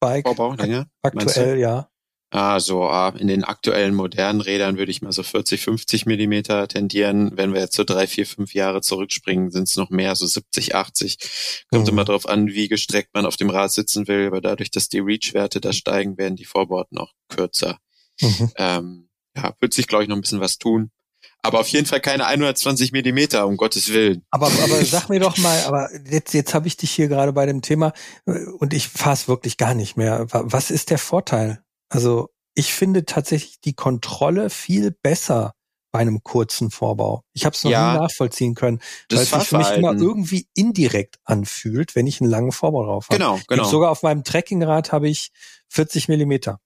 Äh, 0.00 0.22
Vorbau, 0.22 0.54
länger, 0.54 0.86
aktuell, 1.02 1.58
ja. 1.58 1.90
Also 2.34 2.90
in 3.16 3.28
den 3.28 3.44
aktuellen 3.44 3.94
modernen 3.94 4.40
Rädern 4.40 4.76
würde 4.76 4.90
ich 4.90 5.02
mal 5.02 5.12
so 5.12 5.22
40, 5.22 5.60
50 5.60 6.04
Millimeter 6.04 6.66
tendieren. 6.66 7.30
Wenn 7.36 7.54
wir 7.54 7.60
jetzt 7.60 7.76
so 7.76 7.84
drei, 7.84 8.08
vier, 8.08 8.26
fünf 8.26 8.54
Jahre 8.54 8.80
zurückspringen, 8.80 9.52
sind 9.52 9.68
es 9.68 9.76
noch 9.76 9.88
mehr, 9.90 10.16
so 10.16 10.26
70, 10.26 10.74
80. 10.74 11.18
Kommt 11.70 11.84
mhm. 11.84 11.90
immer 11.90 12.04
darauf 12.04 12.28
an, 12.28 12.48
wie 12.48 12.66
gestreckt 12.66 13.14
man 13.14 13.24
auf 13.24 13.36
dem 13.36 13.50
Rad 13.50 13.70
sitzen 13.70 14.08
will, 14.08 14.26
aber 14.26 14.40
dadurch, 14.40 14.72
dass 14.72 14.88
die 14.88 14.98
Reach-Werte 14.98 15.60
da 15.60 15.72
steigen, 15.72 16.18
werden 16.18 16.34
die 16.34 16.44
Vorbauten 16.44 16.98
auch 16.98 17.12
kürzer. 17.28 17.78
Mhm. 18.20 18.50
Ähm, 18.56 19.08
ja, 19.36 19.54
wird 19.60 19.72
sich, 19.72 19.86
glaube 19.86 20.02
ich, 20.02 20.08
noch 20.08 20.16
ein 20.16 20.22
bisschen 20.22 20.40
was 20.40 20.58
tun. 20.58 20.90
Aber 21.42 21.60
auf 21.60 21.68
jeden 21.68 21.86
Fall 21.86 22.00
keine 22.00 22.26
120 22.26 22.90
Millimeter, 22.90 23.46
um 23.46 23.56
Gottes 23.56 23.92
Willen. 23.92 24.24
Aber, 24.32 24.46
aber 24.46 24.84
sag 24.84 25.08
mir 25.08 25.20
doch 25.20 25.38
mal, 25.38 25.62
aber 25.66 25.88
jetzt, 26.10 26.34
jetzt 26.34 26.52
habe 26.52 26.66
ich 26.66 26.76
dich 26.76 26.90
hier 26.90 27.06
gerade 27.06 27.32
bei 27.32 27.46
dem 27.46 27.62
Thema 27.62 27.92
äh, 28.26 28.44
und 28.58 28.74
ich 28.74 28.88
fasse 28.88 29.28
wirklich 29.28 29.56
gar 29.56 29.74
nicht 29.74 29.96
mehr. 29.96 30.26
Was 30.32 30.72
ist 30.72 30.90
der 30.90 30.98
Vorteil? 30.98 31.60
Also 31.94 32.30
ich 32.54 32.74
finde 32.74 33.04
tatsächlich 33.04 33.60
die 33.60 33.74
Kontrolle 33.74 34.50
viel 34.50 34.90
besser 34.90 35.54
bei 35.92 36.00
einem 36.00 36.24
kurzen 36.24 36.72
Vorbau. 36.72 37.22
Ich 37.34 37.44
habe 37.44 37.54
es 37.54 37.62
noch 37.62 37.70
ja, 37.70 37.92
nie 37.92 38.00
nachvollziehen 38.00 38.56
können, 38.56 38.80
weil 39.10 39.20
es 39.20 39.30
sich 39.30 39.42
für 39.44 39.58
mich 39.58 39.70
immer 39.70 39.94
irgendwie 39.94 40.48
indirekt 40.54 41.20
anfühlt, 41.22 41.94
wenn 41.94 42.08
ich 42.08 42.20
einen 42.20 42.30
langen 42.30 42.50
Vorbau 42.50 42.84
drauf 42.84 43.06
habe. 43.08 43.18
Genau, 43.18 43.40
genau. 43.46 43.62
sogar 43.62 43.92
auf 43.92 44.02
meinem 44.02 44.24
Trekkingrad 44.24 44.90
habe 44.90 45.08
ich 45.08 45.30
40 45.68 46.08
Millimeter. 46.08 46.58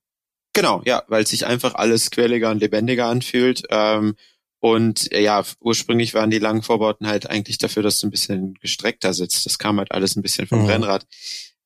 Genau, 0.55 0.81
ja, 0.87 1.03
weil 1.09 1.27
sich 1.27 1.45
einfach 1.45 1.75
alles 1.75 2.11
quirliger 2.11 2.51
und 2.51 2.61
lebendiger 2.61 3.05
anfühlt. 3.05 3.65
Ähm, 3.69 4.17
und 4.61 5.13
äh, 5.13 5.21
ja, 5.21 5.45
ursprünglich 5.61 6.15
waren 6.15 6.31
die 6.31 6.39
langen 6.39 6.63
Vorbauten 6.63 7.07
halt 7.07 7.29
eigentlich 7.29 7.59
dafür, 7.59 7.83
dass 7.83 8.01
du 8.01 8.07
ein 8.07 8.11
bisschen 8.11 8.55
gestreckter 8.55 9.13
sitzt. 9.13 9.45
Das 9.45 9.59
kam 9.59 9.79
halt 9.79 9.93
alles 9.93 10.17
ein 10.17 10.23
bisschen 10.23 10.47
vom 10.47 10.63
mhm. 10.63 10.69
Rennrad. 10.69 11.07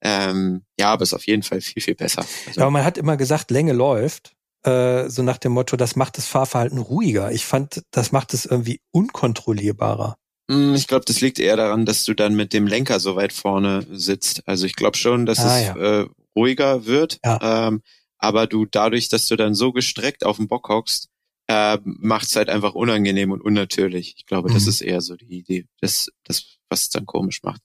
Ähm, 0.02 0.64
ja, 0.78 0.92
aber 0.92 1.02
ist 1.04 1.14
auf 1.14 1.26
jeden 1.26 1.42
Fall 1.42 1.60
viel, 1.60 1.82
viel 1.82 1.94
besser. 1.94 2.20
Also, 2.46 2.60
ja, 2.60 2.62
aber 2.62 2.72
man 2.72 2.84
hat 2.84 2.98
immer 2.98 3.16
gesagt, 3.16 3.50
Länge 3.50 3.72
läuft. 3.72 4.34
Äh, 4.64 5.08
so 5.08 5.22
nach 5.22 5.38
dem 5.38 5.52
Motto, 5.52 5.76
das 5.76 5.96
macht 5.96 6.18
das 6.18 6.26
Fahrverhalten 6.26 6.78
ruhiger. 6.78 7.32
Ich 7.32 7.44
fand, 7.44 7.82
das 7.90 8.12
macht 8.12 8.34
es 8.34 8.44
irgendwie 8.44 8.80
unkontrollierbarer. 8.92 10.16
Hm, 10.50 10.74
ich 10.74 10.86
glaube, 10.86 11.04
das 11.04 11.20
liegt 11.20 11.38
eher 11.38 11.56
daran, 11.56 11.86
dass 11.86 12.04
du 12.04 12.14
dann 12.14 12.34
mit 12.34 12.52
dem 12.52 12.66
Lenker 12.66 13.00
so 13.00 13.16
weit 13.16 13.32
vorne 13.32 13.86
sitzt. 13.90 14.42
Also 14.46 14.66
ich 14.66 14.76
glaube 14.76 14.96
schon, 14.96 15.26
dass 15.26 15.40
ah, 15.40 15.58
es 15.58 15.66
ja. 15.66 15.76
äh, 15.76 16.06
ruhiger 16.36 16.86
wird. 16.86 17.18
Ja. 17.24 17.68
Ähm, 17.68 17.82
aber 18.18 18.46
du 18.46 18.66
dadurch, 18.66 19.08
dass 19.08 19.26
du 19.26 19.36
dann 19.36 19.54
so 19.54 19.72
gestreckt 19.72 20.24
auf 20.24 20.36
dem 20.36 20.48
Bock 20.48 20.68
hockst, 20.68 21.08
äh, 21.48 21.78
macht 21.84 22.28
es 22.28 22.36
halt 22.36 22.48
einfach 22.48 22.74
unangenehm 22.74 23.32
und 23.32 23.42
unnatürlich. 23.42 24.14
Ich 24.16 24.26
glaube, 24.26 24.48
mhm. 24.50 24.54
das 24.54 24.66
ist 24.66 24.80
eher 24.80 25.00
so 25.00 25.16
die 25.16 25.38
Idee, 25.38 25.66
das, 25.80 26.08
das, 26.24 26.58
was 26.68 26.82
es 26.82 26.88
dann 26.90 27.06
komisch 27.06 27.42
macht. 27.42 27.60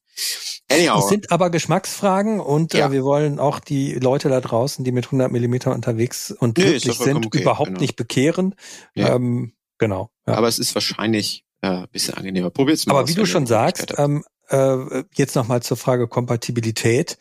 Anyhow. 0.69 0.95
Das 0.95 1.09
sind 1.09 1.31
aber 1.31 1.49
Geschmacksfragen 1.49 2.39
und 2.39 2.73
äh, 2.73 2.79
ja. 2.79 2.87
äh, 2.87 2.91
wir 2.91 3.03
wollen 3.03 3.39
auch 3.39 3.59
die 3.59 3.93
Leute 3.93 4.29
da 4.29 4.41
draußen, 4.41 4.83
die 4.83 4.91
mit 4.91 5.05
100 5.05 5.31
Millimeter 5.31 5.73
unterwegs 5.73 6.31
und 6.31 6.55
glücklich 6.55 6.97
sind, 6.97 7.25
okay, 7.25 7.41
überhaupt 7.41 7.67
genau. 7.67 7.79
nicht 7.79 7.95
bekehren. 7.95 8.55
Ja. 8.95 9.15
Ähm, 9.15 9.53
genau. 9.77 10.09
Ja. 10.25 10.33
Aber 10.33 10.47
es 10.47 10.59
ist 10.59 10.75
wahrscheinlich 10.75 11.45
äh, 11.61 11.87
bisschen 11.91 12.15
angenehmer. 12.15 12.49
Probiert's 12.49 12.85
mal. 12.85 12.97
Aber 12.97 13.07
wie 13.07 13.13
du 13.13 13.25
schon 13.25 13.45
sagst, 13.45 13.93
ähm, 13.97 14.23
äh, 14.49 15.03
jetzt 15.15 15.35
nochmal 15.35 15.61
zur 15.61 15.77
Frage 15.77 16.07
Kompatibilität. 16.07 17.17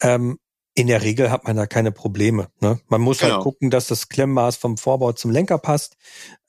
Ähm, 0.00 0.38
in 0.74 0.88
der 0.88 1.02
Regel 1.02 1.30
hat 1.30 1.44
man 1.44 1.56
da 1.56 1.66
keine 1.66 1.90
Probleme. 1.90 2.48
Ne? 2.60 2.78
Man 2.88 3.00
muss 3.00 3.22
halt 3.22 3.30
genau. 3.30 3.36
halt 3.36 3.44
gucken, 3.44 3.70
dass 3.70 3.86
das 3.86 4.08
Klemmmaß 4.08 4.56
vom 4.56 4.76
Vorbau 4.76 5.12
zum 5.12 5.30
Lenker 5.30 5.58
passt. 5.58 5.96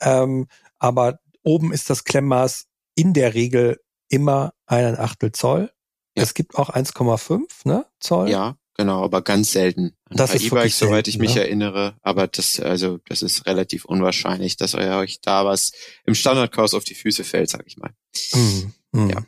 Ähm, 0.01 0.47
aber 0.79 1.19
oben 1.43 1.71
ist 1.71 1.89
das 1.89 2.03
Klemmmaß 2.03 2.65
in 2.95 3.13
der 3.13 3.33
Regel 3.33 3.79
immer 4.09 4.53
einen 4.65 4.97
Achtel 4.97 5.31
Zoll. 5.31 5.71
Ja. 6.18 6.24
Es 6.24 6.34
gibt 6.34 6.55
auch 6.55 6.72
1,5 6.72 7.41
ne, 7.65 7.86
Zoll. 7.99 8.30
Ja, 8.30 8.57
genau, 8.76 9.03
aber 9.03 9.22
ganz 9.22 9.51
selten. 9.51 9.95
Ein 10.09 10.18
das 10.18 10.34
ist 10.34 10.45
E-Bikes, 10.45 10.80
soweit 10.80 11.07
ich 11.07 11.20
mich 11.20 11.36
ne? 11.36 11.41
erinnere, 11.41 11.95
aber 12.01 12.28
das, 12.28 12.59
also, 12.59 12.97
das 13.07 13.22
ist 13.22 13.45
relativ 13.45 13.86
unwahrscheinlich, 13.86 14.57
dass 14.57 14.74
euch 14.74 15.22
da 15.22 15.45
was 15.45 15.74
im 16.05 16.15
Standardkurs 16.15 16.74
auf 16.74 16.84
die 16.84 16.95
Füße 16.95 17.24
fällt, 17.24 17.51
sag 17.51 17.65
ich 17.68 17.78
mal. 17.78 17.91
Mhm. 18.34 18.74
Mhm. 18.93 19.09
Ja. 19.11 19.26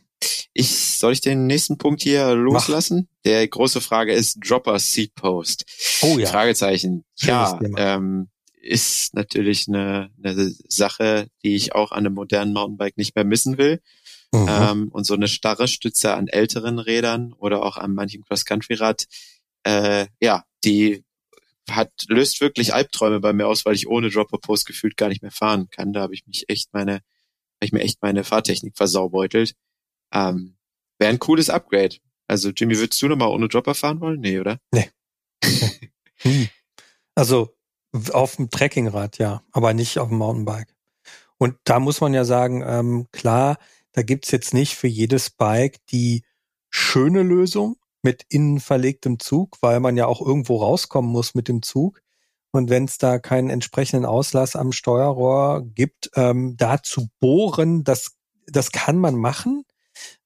Ich, 0.54 0.98
soll 0.98 1.14
ich 1.14 1.22
den 1.22 1.46
nächsten 1.46 1.78
Punkt 1.78 2.02
hier 2.02 2.34
loslassen? 2.34 3.08
Mach. 3.08 3.22
Der 3.24 3.48
große 3.48 3.82
Frage 3.82 4.14
ist 4.14 4.40
Dropper 4.44 4.80
Seat 4.80 5.14
Post. 5.14 5.66
Oh 6.02 6.18
ja. 6.18 6.28
Fragezeichen. 6.28 7.06
ja, 7.20 7.60
ähm, 7.78 8.30
ist 8.70 9.16
natürlich 9.16 9.68
eine, 9.68 10.12
eine 10.24 10.54
Sache, 10.68 11.28
die 11.44 11.56
ich 11.56 11.74
auch 11.74 11.92
an 11.92 12.06
einem 12.06 12.14
modernen 12.14 12.54
Mountainbike 12.54 12.98
nicht 12.98 13.16
mehr 13.16 13.26
missen 13.26 13.58
will. 13.58 13.82
Mhm. 14.32 14.48
Ähm, 14.48 14.88
und 14.90 15.06
so 15.06 15.16
eine 15.16 15.28
starre 15.28 15.68
Stütze 15.68 16.14
an 16.14 16.28
älteren 16.28 16.78
Rädern 16.78 17.34
oder 17.34 17.64
auch 17.66 17.78
an 17.78 17.96
manchem 17.96 18.24
Cross-Country-Rad, 18.24 19.08
äh, 19.64 20.06
ja, 20.22 20.44
die 20.64 21.04
hat, 21.68 21.92
löst 22.08 22.42
wirklich 22.42 22.74
Albträume 22.74 23.20
bei 23.20 23.34
mir 23.34 23.48
aus, 23.48 23.66
weil 23.66 23.74
ich 23.74 23.88
ohne 23.88 24.12
Dropper-Post 24.12 24.68
gefühlt 24.68 24.98
gar 24.98 25.10
nicht 25.10 25.24
mehr 25.24 25.32
fahren 25.32 25.70
kann. 25.72 25.92
Da 25.92 26.02
habe 26.02 26.14
ich 26.14 26.28
mich 26.28 26.46
echt 26.48 26.72
meine, 26.72 26.94
habe 26.94 27.02
ich 27.62 27.72
mir 27.72 27.82
echt 27.82 28.04
meine 28.04 28.24
Fahrtechnik 28.24 28.78
versaubeutelt. 28.78 29.56
Ähm, 30.14 30.58
Wäre 31.00 31.10
ein 31.10 31.20
cooles 31.20 31.50
Upgrade. 31.50 31.98
Also 32.28 32.50
Jimmy, 32.50 32.78
würdest 32.78 33.02
du 33.02 33.08
nochmal 33.08 33.30
ohne 33.30 33.48
Dropper 33.48 33.74
fahren 33.74 34.00
wollen? 34.00 34.20
Nee, 34.20 34.40
oder? 34.40 34.60
Nee. 34.72 34.90
Also 37.16 37.59
auf 38.12 38.36
dem 38.36 38.50
Trekkingrad, 38.50 39.18
ja, 39.18 39.42
aber 39.52 39.74
nicht 39.74 40.00
auf 40.00 40.10
dem 40.10 40.18
Mountainbike. 40.18 40.76
Und 41.38 41.56
da 41.64 41.80
muss 41.80 42.02
man 42.02 42.14
ja 42.14 42.26
sagen, 42.26 42.64
ähm, 42.66 43.08
klar, 43.12 43.58
da 43.94 44.04
gibt's 44.04 44.32
jetzt 44.32 44.54
nicht 44.54 44.76
für 44.76 44.88
jedes 44.88 45.30
Bike 45.30 45.78
die 45.88 46.24
schöne 46.70 47.24
Lösung 47.24 47.78
mit 48.04 48.26
innen 48.30 48.60
verlegtem 48.60 49.20
Zug, 49.20 49.58
weil 49.62 49.80
man 49.80 49.98
ja 49.98 50.06
auch 50.06 50.22
irgendwo 50.22 50.58
rauskommen 50.58 51.12
muss 51.12 51.36
mit 51.36 51.48
dem 51.48 51.62
Zug. 51.62 52.02
Und 52.52 52.70
wenn 52.70 52.86
es 52.86 52.98
da 52.98 53.20
keinen 53.20 53.50
entsprechenden 53.50 54.06
Auslass 54.06 54.56
am 54.56 54.72
Steuerrohr 54.72 55.64
gibt, 55.64 56.12
ähm, 56.16 56.56
da 56.58 56.82
zu 56.82 57.10
bohren, 57.20 57.84
das, 57.84 58.18
das 58.48 58.72
kann 58.72 58.98
man 58.98 59.16
machen 59.16 59.66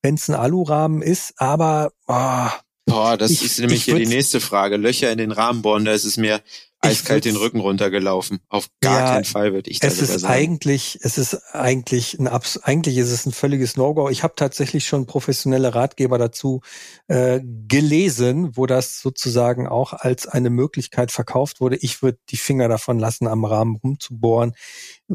wenn 0.01 0.15
es 0.15 0.29
ein 0.29 0.35
Alurahmen 0.35 1.01
ist, 1.01 1.33
aber 1.37 1.91
oh, 2.07 2.49
Boah, 2.85 3.17
das 3.17 3.31
ich, 3.31 3.43
ist 3.43 3.59
nämlich 3.59 3.85
hier 3.85 3.95
die 3.95 4.05
nächste 4.05 4.41
Frage. 4.41 4.75
Löcher 4.75 5.09
in 5.11 5.17
den 5.17 5.31
Rahmen 5.31 5.61
bohren, 5.61 5.85
da 5.85 5.93
ist 5.93 6.03
es 6.03 6.17
mir 6.17 6.41
eiskalt 6.83 7.25
den 7.25 7.35
Rücken 7.35 7.59
runtergelaufen. 7.59 8.39
Auf 8.49 8.67
gar 8.81 8.99
ja, 8.99 9.13
keinen 9.13 9.25
Fall 9.25 9.53
würde 9.53 9.69
ich 9.69 9.79
das 9.79 10.01
es 10.01 10.09
ist 10.09 10.21
sagen. 10.21 10.33
eigentlich, 10.33 10.99
es 11.01 11.17
ist 11.17 11.35
eigentlich 11.53 12.19
ein 12.19 12.27
Abs 12.27 12.57
eigentlich 12.57 12.97
ist 12.97 13.11
es 13.11 13.25
ein 13.25 13.31
völliges 13.31 13.77
No-Go. 13.77 14.09
Ich 14.09 14.23
habe 14.23 14.33
tatsächlich 14.35 14.85
schon 14.85 15.05
professionelle 15.05 15.73
Ratgeber 15.73 16.17
dazu 16.17 16.61
äh, 17.07 17.39
gelesen, 17.43 18.55
wo 18.57 18.65
das 18.65 18.99
sozusagen 18.99 19.67
auch 19.67 19.93
als 19.93 20.27
eine 20.27 20.49
Möglichkeit 20.49 21.11
verkauft 21.11 21.61
wurde. 21.61 21.77
Ich 21.77 22.01
würde 22.01 22.19
die 22.29 22.37
Finger 22.37 22.67
davon 22.67 22.99
lassen, 22.99 23.27
am 23.27 23.45
Rahmen 23.45 23.77
rumzubohren. 23.77 24.53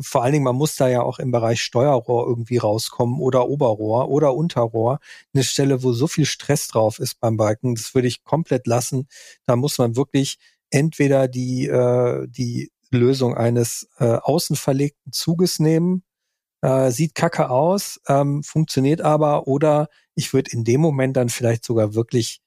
Vor 0.00 0.22
allen 0.22 0.32
Dingen, 0.32 0.44
man 0.44 0.56
muss 0.56 0.76
da 0.76 0.88
ja 0.88 1.02
auch 1.02 1.18
im 1.18 1.30
Bereich 1.30 1.62
Steuerrohr 1.62 2.26
irgendwie 2.26 2.58
rauskommen 2.58 3.20
oder 3.20 3.48
Oberrohr 3.48 4.08
oder 4.08 4.34
Unterrohr. 4.34 4.98
Eine 5.34 5.44
Stelle, 5.44 5.82
wo 5.82 5.92
so 5.92 6.06
viel 6.06 6.26
Stress 6.26 6.68
drauf 6.68 6.98
ist 6.98 7.20
beim 7.20 7.36
Biken, 7.36 7.74
das 7.74 7.94
würde 7.94 8.08
ich 8.08 8.24
komplett 8.24 8.66
lassen. 8.66 9.08
Da 9.46 9.56
muss 9.56 9.78
man 9.78 9.96
wirklich 9.96 10.38
entweder 10.70 11.28
die, 11.28 11.66
äh, 11.66 12.26
die 12.28 12.70
Lösung 12.90 13.34
eines 13.36 13.88
äh, 13.98 14.04
außen 14.04 14.56
verlegten 14.56 15.12
Zuges 15.12 15.58
nehmen, 15.58 16.02
äh, 16.62 16.90
sieht 16.90 17.14
kacke 17.14 17.50
aus, 17.50 18.00
ähm, 18.08 18.42
funktioniert 18.42 19.00
aber, 19.00 19.46
oder 19.46 19.88
ich 20.14 20.32
würde 20.32 20.50
in 20.52 20.64
dem 20.64 20.80
Moment 20.80 21.16
dann 21.16 21.28
vielleicht 21.28 21.64
sogar 21.64 21.94
wirklich 21.94 22.40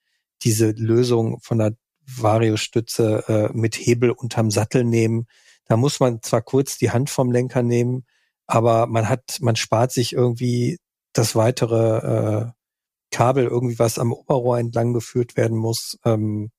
diese 0.44 0.72
Lösung 0.72 1.40
von 1.42 1.60
der 1.60 1.76
Variostütze 2.06 3.24
äh, 3.28 3.58
mit 3.58 3.76
Hebel 3.76 4.12
unterm 4.12 4.52
Sattel 4.52 4.84
nehmen. 4.84 5.28
Da 5.66 5.78
muss 5.78 6.00
man 6.00 6.22
zwar 6.22 6.42
kurz 6.42 6.78
die 6.78 6.92
Hand 6.92 7.10
vom 7.10 7.32
Lenker 7.32 7.64
nehmen, 7.64 8.06
aber 8.48 8.88
man 8.88 9.08
hat, 9.08 9.38
man 9.40 9.56
spart 9.56 9.92
sich 9.92 10.14
irgendwie 10.14 10.80
das 11.14 11.36
weitere 11.36 12.48
äh, 12.48 12.52
Kabel, 13.12 13.46
irgendwie 13.46 13.80
was 13.80 14.00
am 14.00 14.12
Oberrohr 14.12 14.60
entlang 14.60 14.94
geführt 14.94 15.38
werden 15.38 15.58
muss. 15.58 15.98
Ähm, 16.06 16.52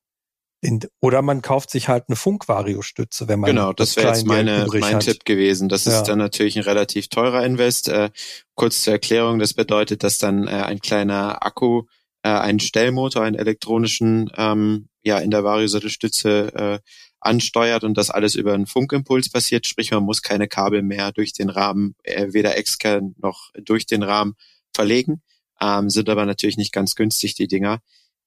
in, 0.63 0.81
oder 1.01 1.23
man 1.23 1.43
kauft 1.43 1.71
sich 1.71 1.89
halt 1.89 2.05
eine 2.07 2.15
Funkvario-Stütze, 2.15 3.27
wenn 3.27 3.41
man 3.41 3.51
genau, 3.51 3.73
das, 3.73 3.95
das 3.95 3.97
wäre 3.97 4.15
jetzt 4.15 4.27
meine 4.27 4.67
mein 4.71 4.95
hat. 4.95 5.03
Tipp 5.03 5.25
gewesen. 5.25 5.69
Das 5.69 5.85
ja. 5.85 5.99
ist 5.99 6.05
dann 6.05 6.19
natürlich 6.19 6.57
ein 6.57 6.63
relativ 6.63 7.09
teurer 7.09 7.45
Invest. 7.45 7.89
Äh, 7.89 8.11
kurz 8.55 8.83
zur 8.83 8.93
Erklärung: 8.93 9.41
Das 9.41 9.55
bedeutet, 9.55 10.05
dass 10.05 10.19
dann 10.19 10.47
äh, 10.47 10.53
ein 10.53 10.79
kleiner 10.81 11.45
Akku 11.45 11.83
äh, 12.23 12.29
einen 12.29 12.61
Stellmotor, 12.61 13.25
einen 13.25 13.35
elektronischen, 13.35 14.31
ähm, 14.37 14.89
ja 15.03 15.19
in 15.19 15.33
der 15.33 15.43
Vario-Sattelstütze 15.43 16.53
äh, 16.55 16.79
ansteuert 17.19 17.83
und 17.83 17.99
das 17.99 18.11
alles 18.11 18.37
über 18.37 18.55
einen 18.55 18.67
Funkimpuls 18.67 19.31
passiert. 19.31 19.67
Sprich, 19.67 19.91
man 19.91 20.05
muss 20.05 20.23
keine 20.23 20.47
Kabel 20.47 20.83
mehr 20.83 21.11
durch 21.11 21.33
den 21.33 21.51
Rahmen, 21.51 21.97
äh, 22.05 22.29
weder 22.33 22.57
extern 22.57 23.17
noch 23.19 23.51
durch 23.61 23.87
den 23.87 24.05
Rahmen 24.05 24.35
verlegen. 24.73 25.23
Ähm, 25.61 25.91
sind 25.91 26.09
aber 26.09 26.25
natürlich 26.25 26.57
nicht 26.57 26.73
ganz 26.73 26.95
günstig 26.95 27.35
die 27.35 27.49
Dinger. 27.49 27.81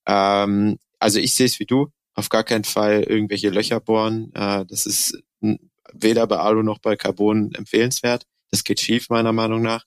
Ähm, 0.05 0.79
also 0.99 1.19
ich 1.19 1.33
sehe 1.33 1.45
es 1.45 1.61
wie 1.61 1.65
du 1.65 1.91
auf 2.16 2.30
gar 2.30 2.43
keinen 2.43 2.63
Fall 2.63 3.03
irgendwelche 3.03 3.49
Löcher 3.49 3.80
bohren. 3.80 4.32
Äh, 4.34 4.66
das 4.66 4.86
ist 4.86 5.22
weder 5.93 6.28
bei 6.28 6.38
Alu 6.38 6.63
noch 6.63 6.80
bei 6.80 6.95
Carbon 6.95 7.53
empfehlenswert. 7.53 8.26
Das 8.51 8.63
geht 8.63 8.80
schief, 8.80 9.09
meiner 9.09 9.34
Meinung 9.34 9.61
nach. 9.61 9.86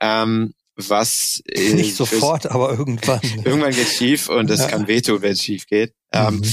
Ähm, 0.00 0.54
was 0.74 1.42
äh, 1.46 1.74
nicht 1.74 1.96
sofort, 1.96 2.46
aber 2.46 2.70
irgendwann. 2.70 3.20
irgendwann 3.44 3.74
geht 3.74 3.88
schief 3.88 4.28
und 4.28 4.50
es 4.50 4.60
ja. 4.60 4.68
kann 4.68 4.86
wehtun, 4.88 5.22
wenn 5.22 5.32
es 5.32 5.42
schief 5.42 5.66
geht. 5.66 5.94
Ähm, 6.12 6.36
mhm. 6.36 6.52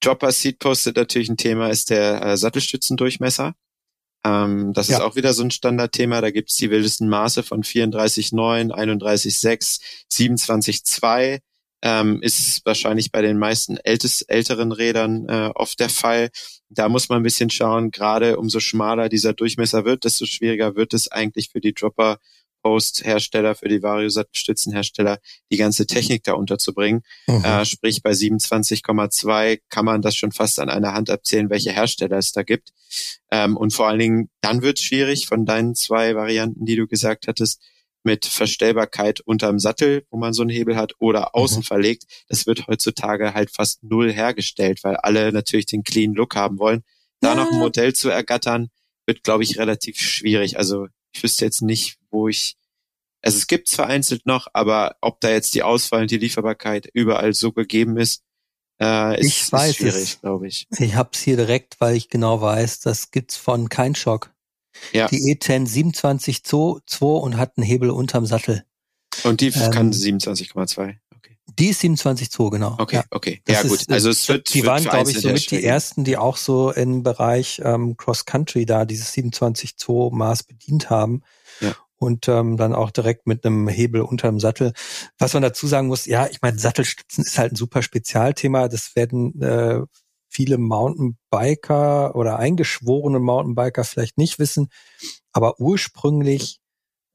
Dropper 0.00 0.32
Seat 0.32 0.58
Posted 0.58 0.96
natürlich 0.96 1.28
ein 1.28 1.36
Thema 1.36 1.70
ist 1.70 1.90
der 1.90 2.22
äh, 2.22 2.36
Sattelstützendurchmesser. 2.36 3.54
Ähm, 4.26 4.72
das 4.72 4.88
ja. 4.88 4.96
ist 4.96 5.02
auch 5.02 5.16
wieder 5.16 5.32
so 5.32 5.42
ein 5.42 5.50
Standardthema. 5.50 6.20
Da 6.20 6.30
gibt's 6.30 6.56
die 6.56 6.70
wildesten 6.70 7.08
Maße 7.08 7.42
von 7.42 7.62
34,9, 7.62 8.70
31,6, 8.70 9.80
27,2 10.10 11.40
ähm, 11.84 12.22
ist 12.22 12.64
wahrscheinlich 12.64 13.12
bei 13.12 13.20
den 13.20 13.38
meisten 13.38 13.76
ältest, 13.76 14.30
älteren 14.30 14.72
Rädern 14.72 15.28
äh, 15.28 15.50
oft 15.54 15.78
der 15.78 15.90
Fall. 15.90 16.30
Da 16.70 16.88
muss 16.88 17.10
man 17.10 17.20
ein 17.20 17.22
bisschen 17.22 17.50
schauen, 17.50 17.90
gerade 17.90 18.38
umso 18.38 18.58
schmaler 18.58 19.10
dieser 19.10 19.34
Durchmesser 19.34 19.84
wird, 19.84 20.04
desto 20.04 20.24
schwieriger 20.24 20.76
wird 20.76 20.94
es 20.94 21.12
eigentlich 21.12 21.50
für 21.50 21.60
die 21.60 21.74
Dropper 21.74 22.18
Post-Hersteller, 22.62 23.54
für 23.54 23.68
die 23.68 23.82
Vario-Stützenhersteller, 23.82 25.18
die 25.52 25.58
ganze 25.58 25.86
Technik 25.86 26.24
da 26.24 26.32
unterzubringen. 26.32 27.02
Mhm. 27.26 27.44
Äh, 27.44 27.66
sprich, 27.66 28.02
bei 28.02 28.12
27,2 28.12 29.60
kann 29.68 29.84
man 29.84 30.00
das 30.00 30.16
schon 30.16 30.32
fast 30.32 30.58
an 30.58 30.70
einer 30.70 30.94
Hand 30.94 31.10
abzählen, 31.10 31.50
welche 31.50 31.72
Hersteller 31.72 32.16
es 32.16 32.32
da 32.32 32.42
gibt. 32.42 32.70
Ähm, 33.30 33.58
und 33.58 33.74
vor 33.74 33.88
allen 33.88 33.98
Dingen, 33.98 34.30
dann 34.40 34.62
wird 34.62 34.78
es 34.78 34.84
schwierig 34.86 35.26
von 35.26 35.44
deinen 35.44 35.74
zwei 35.74 36.14
Varianten, 36.14 36.64
die 36.64 36.76
du 36.76 36.86
gesagt 36.86 37.28
hattest, 37.28 37.60
mit 38.04 38.26
Verstellbarkeit 38.26 39.20
unterm 39.20 39.58
Sattel, 39.58 40.06
wo 40.10 40.18
man 40.18 40.32
so 40.32 40.42
einen 40.42 40.50
Hebel 40.50 40.76
hat, 40.76 40.92
oder 40.98 41.34
außen 41.34 41.58
mhm. 41.58 41.64
verlegt. 41.64 42.04
Das 42.28 42.46
wird 42.46 42.66
heutzutage 42.66 43.34
halt 43.34 43.50
fast 43.50 43.82
null 43.82 44.12
hergestellt, 44.12 44.84
weil 44.84 44.96
alle 44.96 45.32
natürlich 45.32 45.66
den 45.66 45.82
clean 45.82 46.14
Look 46.14 46.36
haben 46.36 46.58
wollen. 46.58 46.84
Da 47.20 47.30
ja. 47.30 47.34
noch 47.36 47.52
ein 47.52 47.58
Modell 47.58 47.94
zu 47.94 48.10
ergattern, 48.10 48.68
wird, 49.06 49.22
glaube 49.22 49.42
ich, 49.42 49.58
relativ 49.58 49.98
schwierig. 49.98 50.58
Also 50.58 50.88
ich 51.12 51.22
wüsste 51.22 51.44
jetzt 51.44 51.62
nicht, 51.62 51.98
wo 52.10 52.28
ich. 52.28 52.56
Also 53.22 53.38
es 53.38 53.46
gibt 53.46 53.70
vereinzelt 53.70 54.26
noch, 54.26 54.48
aber 54.52 54.96
ob 55.00 55.20
da 55.20 55.30
jetzt 55.30 55.54
die 55.54 55.62
Auswahl 55.62 56.02
und 56.02 56.10
die 56.10 56.18
Lieferbarkeit 56.18 56.90
überall 56.92 57.32
so 57.32 57.52
gegeben 57.52 57.96
ist, 57.96 58.22
äh, 58.80 59.18
ist, 59.18 59.26
ich 59.26 59.52
weiß 59.52 59.70
ist 59.70 59.76
schwierig, 59.76 60.20
glaube 60.20 60.48
ich. 60.48 60.66
Ich 60.78 60.94
hab's 60.94 61.20
hier 61.20 61.36
direkt, 61.36 61.80
weil 61.80 61.96
ich 61.96 62.10
genau 62.10 62.40
weiß, 62.42 62.80
das 62.80 63.10
gibt's 63.10 63.36
von 63.36 63.70
Kein 63.70 63.94
Schock. 63.94 64.33
Ja. 64.92 65.08
Die 65.08 65.18
E10 65.18 65.68
27.2 65.68 67.04
und 67.04 67.36
hat 67.36 67.52
einen 67.56 67.66
Hebel 67.66 67.90
unterm 67.90 68.26
Sattel. 68.26 68.64
Und 69.22 69.40
die 69.40 69.48
ähm, 69.48 69.70
kann 69.70 69.92
27,2. 69.92 70.96
Okay. 71.16 71.38
Die 71.58 71.68
ist 71.68 71.82
27.2, 71.82 72.50
genau. 72.50 72.76
Okay, 72.78 72.96
ja. 72.96 73.04
okay. 73.10 73.40
Das 73.44 73.62
ja, 73.62 73.68
gut. 73.68 73.80
Ist, 73.80 73.92
also 73.92 74.10
es 74.10 74.28
wird, 74.28 74.52
die 74.52 74.62
wird 74.62 74.66
waren, 74.66 74.82
glaube 74.82 75.10
ich, 75.10 75.20
somit 75.20 75.50
die 75.50 75.64
ersten, 75.64 76.04
die 76.04 76.16
auch 76.16 76.36
so 76.36 76.72
im 76.72 77.02
Bereich 77.02 77.60
ähm, 77.64 77.96
Cross 77.96 78.24
Country 78.24 78.66
da 78.66 78.84
dieses 78.84 79.14
27.2 79.14 80.14
Maß 80.14 80.44
bedient 80.44 80.90
haben. 80.90 81.22
Ja. 81.60 81.74
Und 81.96 82.28
ähm, 82.28 82.56
dann 82.56 82.74
auch 82.74 82.90
direkt 82.90 83.26
mit 83.26 83.46
einem 83.46 83.68
Hebel 83.68 84.02
unterm 84.02 84.40
Sattel. 84.40 84.72
Was 85.16 85.32
man 85.32 85.42
dazu 85.42 85.66
sagen 85.66 85.86
muss, 85.86 86.06
ja, 86.06 86.26
ich 86.26 86.42
meine, 86.42 86.58
Sattelstützen 86.58 87.24
ist 87.24 87.38
halt 87.38 87.52
ein 87.52 87.56
super 87.56 87.82
Spezialthema. 87.82 88.68
Das 88.68 88.94
werden 88.96 89.40
äh, 89.40 89.80
viele 90.34 90.58
Mountainbiker 90.58 92.14
oder 92.16 92.38
eingeschworene 92.38 93.20
Mountainbiker 93.20 93.84
vielleicht 93.84 94.18
nicht 94.18 94.38
wissen. 94.38 94.68
Aber 95.32 95.60
ursprünglich 95.60 96.58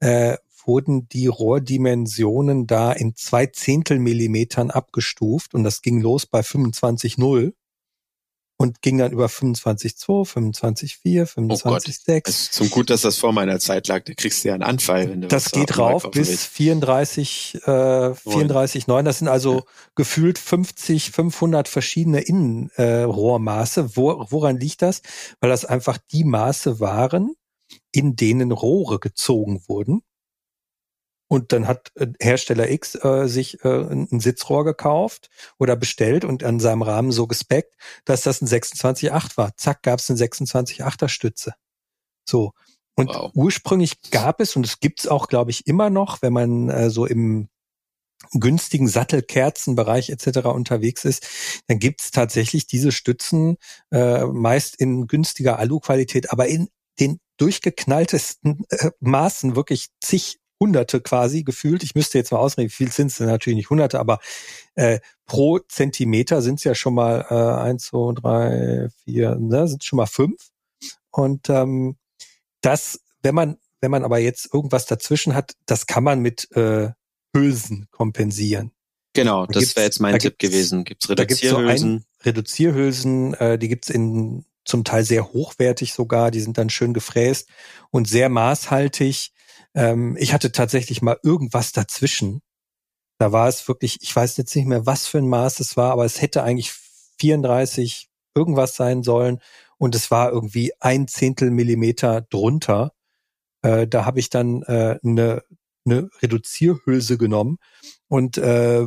äh, 0.00 0.36
wurden 0.64 1.08
die 1.08 1.26
Rohrdimensionen 1.26 2.66
da 2.66 2.92
in 2.92 3.14
zwei 3.14 3.46
Zehntel 3.46 3.98
Millimetern 3.98 4.70
abgestuft 4.70 5.54
und 5.54 5.64
das 5.64 5.82
ging 5.82 6.00
los 6.00 6.26
bei 6.26 6.40
25,0 6.40 7.52
und 8.60 8.82
ging 8.82 8.98
dann 8.98 9.10
über 9.10 9.24
25,2, 9.24 10.28
25,4, 10.28 11.24
25,6. 11.24 12.28
Oh 12.28 12.52
zum 12.52 12.68
Gut, 12.68 12.90
dass 12.90 13.00
das 13.00 13.16
vor 13.16 13.32
meiner 13.32 13.58
Zeit 13.58 13.88
lag. 13.88 14.04
Da 14.04 14.12
kriegst 14.12 14.44
du 14.44 14.48
ja 14.48 14.54
einen 14.54 14.62
Anfall. 14.62 15.08
Wenn 15.08 15.22
du 15.22 15.28
das 15.28 15.50
geht 15.50 15.78
rauf 15.78 16.10
bis 16.10 16.44
34, 16.44 17.54
äh, 17.64 17.70
34,9. 17.70 19.02
Das 19.02 19.20
sind 19.20 19.28
also 19.28 19.54
ja. 19.54 19.62
gefühlt 19.94 20.38
50, 20.38 21.10
500 21.10 21.68
verschiedene 21.68 22.20
Innenrohrmaße. 22.20 23.80
Äh, 23.80 23.96
Wo, 23.96 24.26
woran 24.28 24.60
liegt 24.60 24.82
das? 24.82 25.00
Weil 25.40 25.48
das 25.48 25.64
einfach 25.64 25.96
die 26.12 26.24
Maße 26.24 26.80
waren, 26.80 27.36
in 27.92 28.14
denen 28.14 28.52
Rohre 28.52 28.98
gezogen 28.98 29.62
wurden. 29.68 30.02
Und 31.32 31.52
dann 31.52 31.68
hat 31.68 31.92
äh, 31.94 32.08
Hersteller 32.18 32.68
X 32.70 32.96
äh, 32.96 33.28
sich 33.28 33.64
äh, 33.64 33.68
ein 33.68 34.18
Sitzrohr 34.18 34.64
gekauft 34.64 35.30
oder 35.60 35.76
bestellt 35.76 36.24
und 36.24 36.42
an 36.42 36.58
seinem 36.58 36.82
Rahmen 36.82 37.12
so 37.12 37.28
gespeckt, 37.28 37.76
dass 38.04 38.22
das 38.22 38.42
ein 38.42 38.48
26.8 38.48 39.36
war. 39.36 39.56
Zack, 39.56 39.84
gab 39.84 40.00
es 40.00 40.10
eine 40.10 40.18
26.8er 40.18 41.06
Stütze. 41.06 41.54
So. 42.28 42.50
Und 42.96 43.10
wow. 43.10 43.30
ursprünglich 43.32 44.00
gab 44.10 44.40
es, 44.40 44.56
und 44.56 44.66
es 44.66 44.80
gibt's 44.80 45.06
auch, 45.06 45.28
glaube 45.28 45.52
ich, 45.52 45.68
immer 45.68 45.88
noch, 45.88 46.20
wenn 46.20 46.32
man 46.32 46.68
äh, 46.68 46.90
so 46.90 47.06
im 47.06 47.48
günstigen 48.32 48.88
Sattelkerzenbereich 48.88 50.10
etc. 50.10 50.48
unterwegs 50.48 51.04
ist, 51.04 51.28
dann 51.68 51.78
gibt's 51.78 52.10
tatsächlich 52.10 52.66
diese 52.66 52.90
Stützen 52.90 53.56
äh, 53.92 54.24
meist 54.24 54.74
in 54.80 55.06
günstiger 55.06 55.60
Alu-Qualität, 55.60 56.32
aber 56.32 56.48
in 56.48 56.70
den 56.98 57.20
durchgeknalltesten 57.36 58.64
äh, 58.70 58.90
Maßen 58.98 59.54
wirklich 59.54 59.90
zig 60.00 60.40
Hunderte 60.60 61.00
quasi 61.00 61.42
gefühlt. 61.42 61.82
Ich 61.82 61.94
müsste 61.94 62.18
jetzt 62.18 62.32
mal 62.32 62.38
ausrechnen, 62.38 62.70
wie 62.70 62.74
viel 62.74 62.92
sind 62.92 63.10
es 63.10 63.18
natürlich 63.18 63.56
nicht 63.56 63.70
Hunderte, 63.70 63.98
aber 63.98 64.20
äh, 64.74 65.00
pro 65.26 65.58
Zentimeter 65.58 66.42
sind 66.42 66.58
es 66.58 66.64
ja 66.64 66.74
schon 66.74 66.94
mal 66.94 67.24
äh, 67.30 67.62
eins, 67.62 67.86
zwei, 67.86 68.12
drei, 68.14 68.88
vier, 69.04 69.36
ne, 69.36 69.66
sind 69.66 69.82
schon 69.84 69.96
mal 69.96 70.06
fünf. 70.06 70.50
Und 71.10 71.48
ähm, 71.48 71.96
das, 72.60 73.00
wenn 73.22 73.34
man, 73.34 73.56
wenn 73.80 73.90
man 73.90 74.04
aber 74.04 74.18
jetzt 74.18 74.52
irgendwas 74.52 74.86
dazwischen 74.86 75.34
hat, 75.34 75.54
das 75.66 75.86
kann 75.86 76.04
man 76.04 76.20
mit 76.20 76.54
äh, 76.54 76.90
Hülsen 77.34 77.88
kompensieren. 77.90 78.72
Genau, 79.14 79.46
da 79.46 79.58
das 79.58 79.74
wäre 79.74 79.86
jetzt 79.86 80.00
mein 80.00 80.18
Tipp 80.18 80.38
gewesen. 80.38 80.84
Gibt's 80.84 81.08
Reduzierhülsen? 81.08 82.04
So 82.18 82.24
Reduzierhülsen, 82.24 83.34
äh, 83.34 83.58
die 83.58 83.68
gibt's 83.68 83.90
in 83.90 84.44
zum 84.64 84.84
Teil 84.84 85.04
sehr 85.04 85.32
hochwertig 85.32 85.92
sogar, 85.92 86.30
die 86.30 86.40
sind 86.40 86.58
dann 86.58 86.70
schön 86.70 86.94
gefräst 86.94 87.48
und 87.90 88.08
sehr 88.08 88.28
maßhaltig. 88.28 89.32
Ähm, 89.74 90.16
ich 90.18 90.32
hatte 90.32 90.52
tatsächlich 90.52 91.02
mal 91.02 91.18
irgendwas 91.22 91.72
dazwischen. 91.72 92.42
Da 93.18 93.32
war 93.32 93.48
es 93.48 93.68
wirklich, 93.68 93.98
ich 94.02 94.14
weiß 94.14 94.36
jetzt 94.38 94.54
nicht 94.56 94.66
mehr, 94.66 94.86
was 94.86 95.06
für 95.06 95.18
ein 95.18 95.28
Maß 95.28 95.60
es 95.60 95.76
war, 95.76 95.92
aber 95.92 96.04
es 96.04 96.22
hätte 96.22 96.42
eigentlich 96.42 96.72
34, 97.20 98.08
irgendwas 98.34 98.76
sein 98.76 99.02
sollen 99.02 99.40
und 99.78 99.94
es 99.94 100.10
war 100.10 100.30
irgendwie 100.30 100.72
ein 100.80 101.08
Zehntel 101.08 101.50
Millimeter 101.50 102.22
drunter. 102.22 102.92
Äh, 103.62 103.86
da 103.86 104.06
habe 104.06 104.20
ich 104.20 104.30
dann 104.30 104.62
äh, 104.62 104.98
eine, 105.04 105.42
eine 105.84 106.08
Reduzierhülse 106.22 107.18
genommen 107.18 107.58
und 108.08 108.38
äh, 108.38 108.86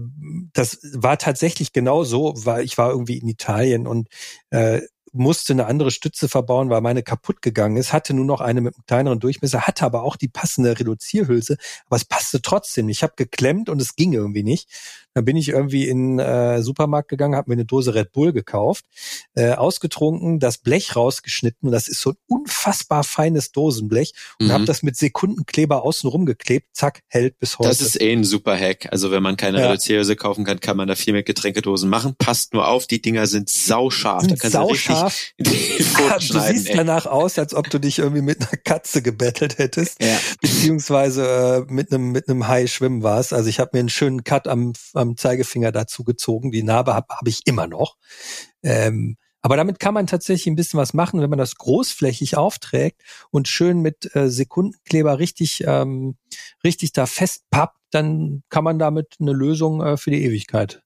das 0.53 0.79
war 0.93 1.17
tatsächlich 1.17 1.73
genau 1.73 2.03
so, 2.03 2.33
weil 2.37 2.65
ich 2.65 2.77
war 2.77 2.89
irgendwie 2.91 3.19
in 3.19 3.27
Italien 3.27 3.87
und 3.87 4.09
äh, 4.49 4.81
musste 5.13 5.53
eine 5.53 5.67
andere 5.67 5.91
Stütze 5.91 6.27
verbauen, 6.27 6.69
weil 6.69 6.81
meine 6.81 7.03
kaputt 7.03 7.41
gegangen 7.41 7.77
ist, 7.77 7.93
hatte 7.93 8.13
nur 8.13 8.25
noch 8.25 8.41
eine 8.41 8.61
mit 8.61 8.75
einem 8.75 8.85
kleineren 8.85 9.19
Durchmesser, 9.19 9.61
hatte 9.61 9.85
aber 9.85 10.03
auch 10.03 10.15
die 10.15 10.27
passende 10.27 10.77
Reduzierhülse, 10.77 11.57
aber 11.85 11.95
es 11.95 12.05
passte 12.05 12.41
trotzdem. 12.41 12.89
Ich 12.89 13.03
habe 13.03 13.13
geklemmt 13.15 13.69
und 13.69 13.81
es 13.81 13.95
ging 13.95 14.13
irgendwie 14.13 14.43
nicht. 14.43 14.69
Dann 15.13 15.25
bin 15.25 15.37
ich 15.37 15.49
irgendwie 15.49 15.87
in 15.87 16.19
äh, 16.19 16.61
Supermarkt 16.61 17.09
gegangen, 17.09 17.35
habe 17.35 17.49
mir 17.51 17.55
eine 17.55 17.65
Dose 17.65 17.93
Red 17.93 18.11
Bull 18.11 18.33
gekauft, 18.33 18.85
äh, 19.35 19.51
ausgetrunken, 19.51 20.39
das 20.39 20.57
Blech 20.57 20.95
rausgeschnitten 20.95 21.67
und 21.67 21.71
das 21.71 21.87
ist 21.87 22.01
so 22.01 22.11
ein 22.11 22.17
unfassbar 22.27 23.03
feines 23.03 23.51
Dosenblech 23.51 24.13
und 24.39 24.47
mhm. 24.47 24.51
habe 24.51 24.65
das 24.65 24.83
mit 24.83 24.97
Sekundenkleber 24.97 25.83
außen 25.83 26.09
rumgeklebt, 26.09 26.67
zack, 26.73 27.01
hält 27.07 27.39
bis 27.39 27.59
heute. 27.59 27.69
Das 27.69 27.81
ist 27.81 27.99
eh 27.99 28.11
ein 28.11 28.23
super 28.23 28.57
Hack. 28.57 28.87
Also 28.91 29.11
wenn 29.11 29.23
man 29.23 29.37
keine 29.37 29.59
ja. 29.59 29.67
Reduzierhülse 29.67 30.15
kaufen 30.15 30.45
kann, 30.45 30.59
kann 30.59 30.77
man 30.77 30.87
da 30.87 30.95
viel 30.95 31.13
mit 31.13 31.25
Getränkedosen 31.25 31.89
machen. 31.89 32.15
Passt 32.17 32.53
nur 32.53 32.67
auf, 32.67 32.87
die 32.87 33.01
Dinger 33.01 33.27
sind 33.27 33.49
sauscharf. 33.49 34.21
Sind 34.21 34.31
da 34.31 34.35
kannst 34.35 34.53
sauscharf. 34.53 35.33
du 35.37 35.49
richtig 35.51 35.95
ah, 35.95 36.17
Du 36.33 36.39
siehst 36.39 36.69
ey. 36.69 36.77
danach 36.77 37.05
aus, 37.05 37.37
als 37.37 37.53
ob 37.53 37.69
du 37.69 37.79
dich 37.79 37.99
irgendwie 37.99 38.21
mit 38.21 38.41
einer 38.41 38.57
Katze 38.63 39.01
gebettelt 39.01 39.57
hättest, 39.57 40.01
ja. 40.01 40.17
beziehungsweise 40.41 41.65
äh, 41.67 41.71
mit 41.71 41.91
einem 41.91 42.11
mit 42.11 42.29
einem 42.29 42.47
Hai 42.47 42.67
schwimmen 42.67 43.03
warst. 43.03 43.33
Also 43.33 43.49
ich 43.49 43.59
habe 43.59 43.71
mir 43.73 43.79
einen 43.79 43.89
schönen 43.89 44.23
Cut 44.23 44.47
am, 44.47 44.73
am 44.93 45.02
am 45.03 45.17
Zeigefinger 45.17 45.71
dazu 45.71 46.03
gezogen. 46.03 46.51
Die 46.51 46.63
Narbe 46.63 46.93
habe 46.93 47.07
hab 47.09 47.27
ich 47.27 47.41
immer 47.45 47.67
noch. 47.67 47.97
Ähm, 48.63 49.17
aber 49.41 49.57
damit 49.57 49.79
kann 49.79 49.93
man 49.93 50.07
tatsächlich 50.07 50.47
ein 50.47 50.55
bisschen 50.55 50.79
was 50.79 50.93
machen, 50.93 51.19
wenn 51.21 51.29
man 51.29 51.37
das 51.37 51.55
großflächig 51.55 52.37
aufträgt 52.37 53.01
und 53.29 53.49
schön 53.49 53.81
mit 53.81 54.15
äh, 54.15 54.29
Sekundenkleber 54.29 55.19
richtig, 55.19 55.65
ähm, 55.67 56.15
richtig 56.63 56.93
da 56.93 57.05
festpappt, 57.05 57.77
dann 57.91 58.43
kann 58.49 58.63
man 58.63 58.79
damit 58.79 59.17
eine 59.19 59.33
Lösung 59.33 59.81
äh, 59.81 59.97
für 59.97 60.11
die 60.11 60.23
Ewigkeit 60.23 60.81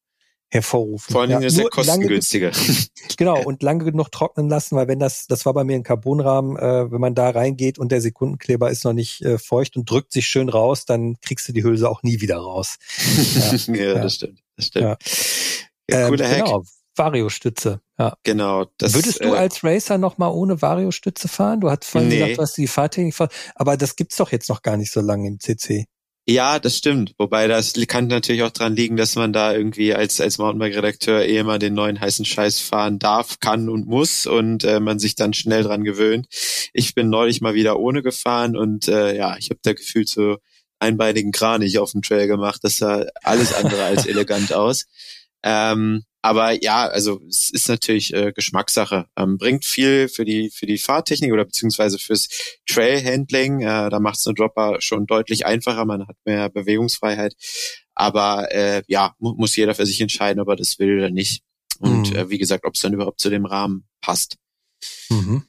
hervorrufen. 0.50 1.12
Vor 1.12 1.22
allen 1.22 1.30
Dingen 1.30 1.42
ja, 1.42 1.48
ist 1.48 1.58
er 1.58 1.70
kostengünstiger. 1.70 2.52
genau, 3.18 3.42
und 3.44 3.64
lange 3.64 3.84
genug 3.84 4.12
trocknen 4.12 4.50
lassen, 4.50 4.76
weil 4.76 4.88
wenn 4.88 5.00
das, 5.00 5.28
das 5.28 5.46
war 5.46 5.54
bei 5.54 5.64
mir 5.64 5.76
ein 5.76 5.84
Carbonrahmen, 5.84 6.58
äh, 6.58 6.92
wenn 6.92 7.02
man 7.02 7.16
da 7.16 7.30
reingeht 7.30 7.78
und 7.80 7.92
der 7.92 8.02
Sekundenkleber 8.02 8.70
ist 8.70 8.86
noch 8.86 8.94
nicht 8.94 9.22
äh, 9.22 9.38
feucht 9.38 9.76
und 9.76 9.90
drückt 9.90 10.14
sich 10.14 10.28
schön 10.28 10.50
raus, 10.50 10.86
dann 10.86 11.20
kriegst 11.22 11.48
du 11.48 11.54
die 11.54 11.64
Hülse 11.64 11.90
auch 11.90 12.04
nie 12.04 12.22
wieder 12.22 12.38
raus. 12.38 12.78
ja, 13.68 13.74
ja, 13.74 13.84
ja, 13.84 13.94
das 13.96 14.16
stimmt. 14.16 14.40
Das 14.56 14.68
stimmt. 14.68 14.98
Ja. 15.90 16.08
Cooler 16.08 16.26
ähm, 16.26 16.32
Hack. 16.32 16.46
Genau. 16.46 16.64
Vario-Stütze. 16.98 17.82
Ja. 18.00 18.16
Genau. 18.24 18.66
Das, 18.78 18.94
Würdest 18.94 19.24
du 19.24 19.34
äh, 19.34 19.38
als 19.38 19.64
Racer 19.64 19.98
noch 19.98 20.18
mal 20.18 20.30
ohne 20.30 20.62
Vario-Stütze 20.62 21.28
fahren? 21.28 21.62
Du 21.62 21.70
hast 21.70 21.86
vorhin 21.86 22.10
nee. 22.10 22.18
gesagt, 22.18 22.38
du 22.38 22.42
hast 22.42 22.58
die 22.58 22.68
Fahrtechnik, 22.68 23.16
aber 23.56 23.78
das 23.78 23.96
gibt's 23.96 24.18
doch 24.18 24.32
jetzt 24.32 24.50
noch 24.50 24.62
gar 24.62 24.78
nicht 24.78 24.92
so 24.92 25.02
lange 25.02 25.28
im 25.28 25.40
CC. 25.40 25.86
Ja, 26.30 26.60
das 26.60 26.78
stimmt. 26.78 27.14
Wobei 27.18 27.48
das 27.48 27.74
kann 27.88 28.08
natürlich 28.08 28.44
auch 28.44 28.52
dran 28.52 28.76
liegen, 28.76 28.98
dass 28.98 29.16
man 29.16 29.32
da 29.32 29.54
irgendwie 29.54 29.94
als, 29.94 30.20
als 30.20 30.38
Mountainbike-Redakteur 30.38 31.24
eh 31.24 31.38
immer 31.38 31.58
den 31.58 31.74
neuen 31.74 32.02
heißen 32.02 32.26
Scheiß 32.26 32.60
fahren 32.60 33.00
darf, 33.00 33.40
kann 33.40 33.70
und 33.70 33.88
muss 33.88 34.26
und 34.28 34.66
äh, 34.66 34.82
man 34.82 35.00
sich 35.00 35.16
dann 35.16 35.34
schnell 35.34 35.64
dran 35.64 35.86
gewöhnt. 35.86 36.28
Ich 36.74 36.94
bin 36.96 37.10
neulich 37.10 37.40
mal 37.40 37.54
wieder 37.54 37.80
ohne 37.80 38.04
gefahren 38.04 38.58
und 38.58 38.90
äh, 38.90 39.16
ja, 39.16 39.38
ich 39.38 39.50
habe 39.52 39.62
da 39.64 39.72
gefühlt 39.72 40.10
so 40.10 40.38
einbeinigen 40.80 41.32
Kranich 41.32 41.80
auf 41.80 41.94
dem 41.94 42.02
Trail 42.02 42.28
gemacht. 42.28 42.60
Das 42.62 42.76
sah 42.76 43.06
alles 43.24 43.54
andere 43.54 43.86
als 43.86 44.06
elegant 44.06 44.52
aus. 44.52 44.86
Ähm, 45.44 46.04
aber 46.22 46.62
ja, 46.62 46.88
also 46.88 47.22
es 47.30 47.52
ist 47.52 47.70
natürlich 47.70 48.14
äh, 48.14 48.34
Geschmackssache. 48.34 49.06
Ähm, 49.16 49.38
bringt 49.38 49.64
viel 49.64 50.10
für 50.10 50.26
die 50.26 50.50
für 50.50 50.66
die 50.66 50.78
Fahrtechnik 50.78 51.32
oder 51.32 51.46
beziehungsweise 51.46 52.00
fürs 52.00 52.28
Trailhandling. 52.68 53.62
Äh, 53.62 53.90
da 53.90 54.00
macht 54.00 54.18
es 54.18 54.28
eine 54.28 54.34
Dropper 54.34 54.82
schon 54.82 55.06
deutlich 55.06 55.46
einfacher. 55.46 55.86
Man 55.86 56.08
hat 56.08 56.18
mehr 56.26 56.50
Bewegungsfreiheit. 56.50 57.36
Aber 57.96 58.52
äh, 58.52 58.84
ja, 58.88 59.16
mu 59.20 59.36
muss 59.36 59.56
jeder 59.56 59.74
für 59.74 59.86
sich 59.86 60.02
entscheiden, 60.02 60.42
ob 60.42 60.50
er 60.50 60.58
das 60.58 60.80
will 60.80 60.98
oder 60.98 61.10
nicht. 61.10 61.44
Und 61.80 62.12
mhm. 62.12 62.16
äh, 62.18 62.30
wie 62.30 62.38
gesagt, 62.38 62.66
ob 62.66 62.74
es 62.74 62.82
dann 62.82 62.94
überhaupt 62.94 63.22
zu 63.22 63.30
dem 63.30 63.46
Rahmen 63.46 63.88
passt. 64.02 64.38
Mhm. 65.10 65.44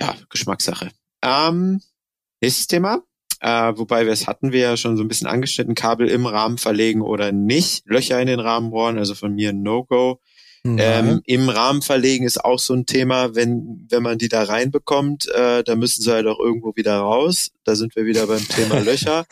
Ja, 0.00 0.16
Geschmackssache. 0.28 0.90
Ähm, 1.22 1.80
nächstes 2.40 2.66
Thema. 2.66 3.05
Äh, 3.40 3.72
wobei 3.76 4.06
wir 4.06 4.12
es 4.12 4.26
hatten 4.26 4.52
wir 4.52 4.60
ja 4.60 4.76
schon 4.76 4.96
so 4.96 5.02
ein 5.02 5.08
bisschen 5.08 5.26
angeschnitten, 5.26 5.74
Kabel 5.74 6.08
im 6.08 6.26
Rahmen 6.26 6.58
verlegen 6.58 7.02
oder 7.02 7.32
nicht, 7.32 7.86
Löcher 7.86 8.20
in 8.20 8.26
den 8.26 8.40
Rahmen 8.40 8.70
bohren, 8.70 8.98
also 8.98 9.14
von 9.14 9.34
mir 9.34 9.50
ein 9.50 9.62
No-Go. 9.62 10.20
Ähm, 10.78 11.20
Im 11.24 11.48
Rahmen 11.48 11.82
verlegen 11.82 12.24
ist 12.24 12.44
auch 12.44 12.58
so 12.58 12.74
ein 12.74 12.86
Thema, 12.86 13.34
wenn, 13.34 13.86
wenn 13.88 14.02
man 14.02 14.18
die 14.18 14.28
da 14.28 14.42
reinbekommt, 14.42 15.28
äh, 15.28 15.62
da 15.62 15.76
müssen 15.76 16.02
sie 16.02 16.10
halt 16.10 16.26
auch 16.26 16.40
irgendwo 16.40 16.74
wieder 16.74 16.98
raus. 16.98 17.52
Da 17.64 17.76
sind 17.76 17.94
wir 17.94 18.04
wieder 18.04 18.26
beim 18.26 18.46
Thema 18.48 18.78
Löcher. 18.84 19.26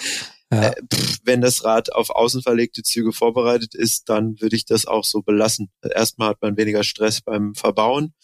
ja. 0.52 0.68
äh, 0.68 0.74
pff, 0.92 1.18
wenn 1.24 1.40
das 1.40 1.64
Rad 1.64 1.92
auf 1.92 2.10
außen 2.10 2.42
verlegte 2.42 2.82
Züge 2.82 3.12
vorbereitet 3.12 3.74
ist, 3.74 4.08
dann 4.08 4.40
würde 4.40 4.54
ich 4.56 4.64
das 4.64 4.86
auch 4.86 5.04
so 5.04 5.22
belassen. 5.22 5.70
Erstmal 5.82 6.28
hat 6.28 6.42
man 6.42 6.56
weniger 6.56 6.84
Stress 6.84 7.20
beim 7.20 7.54
Verbauen. 7.54 8.14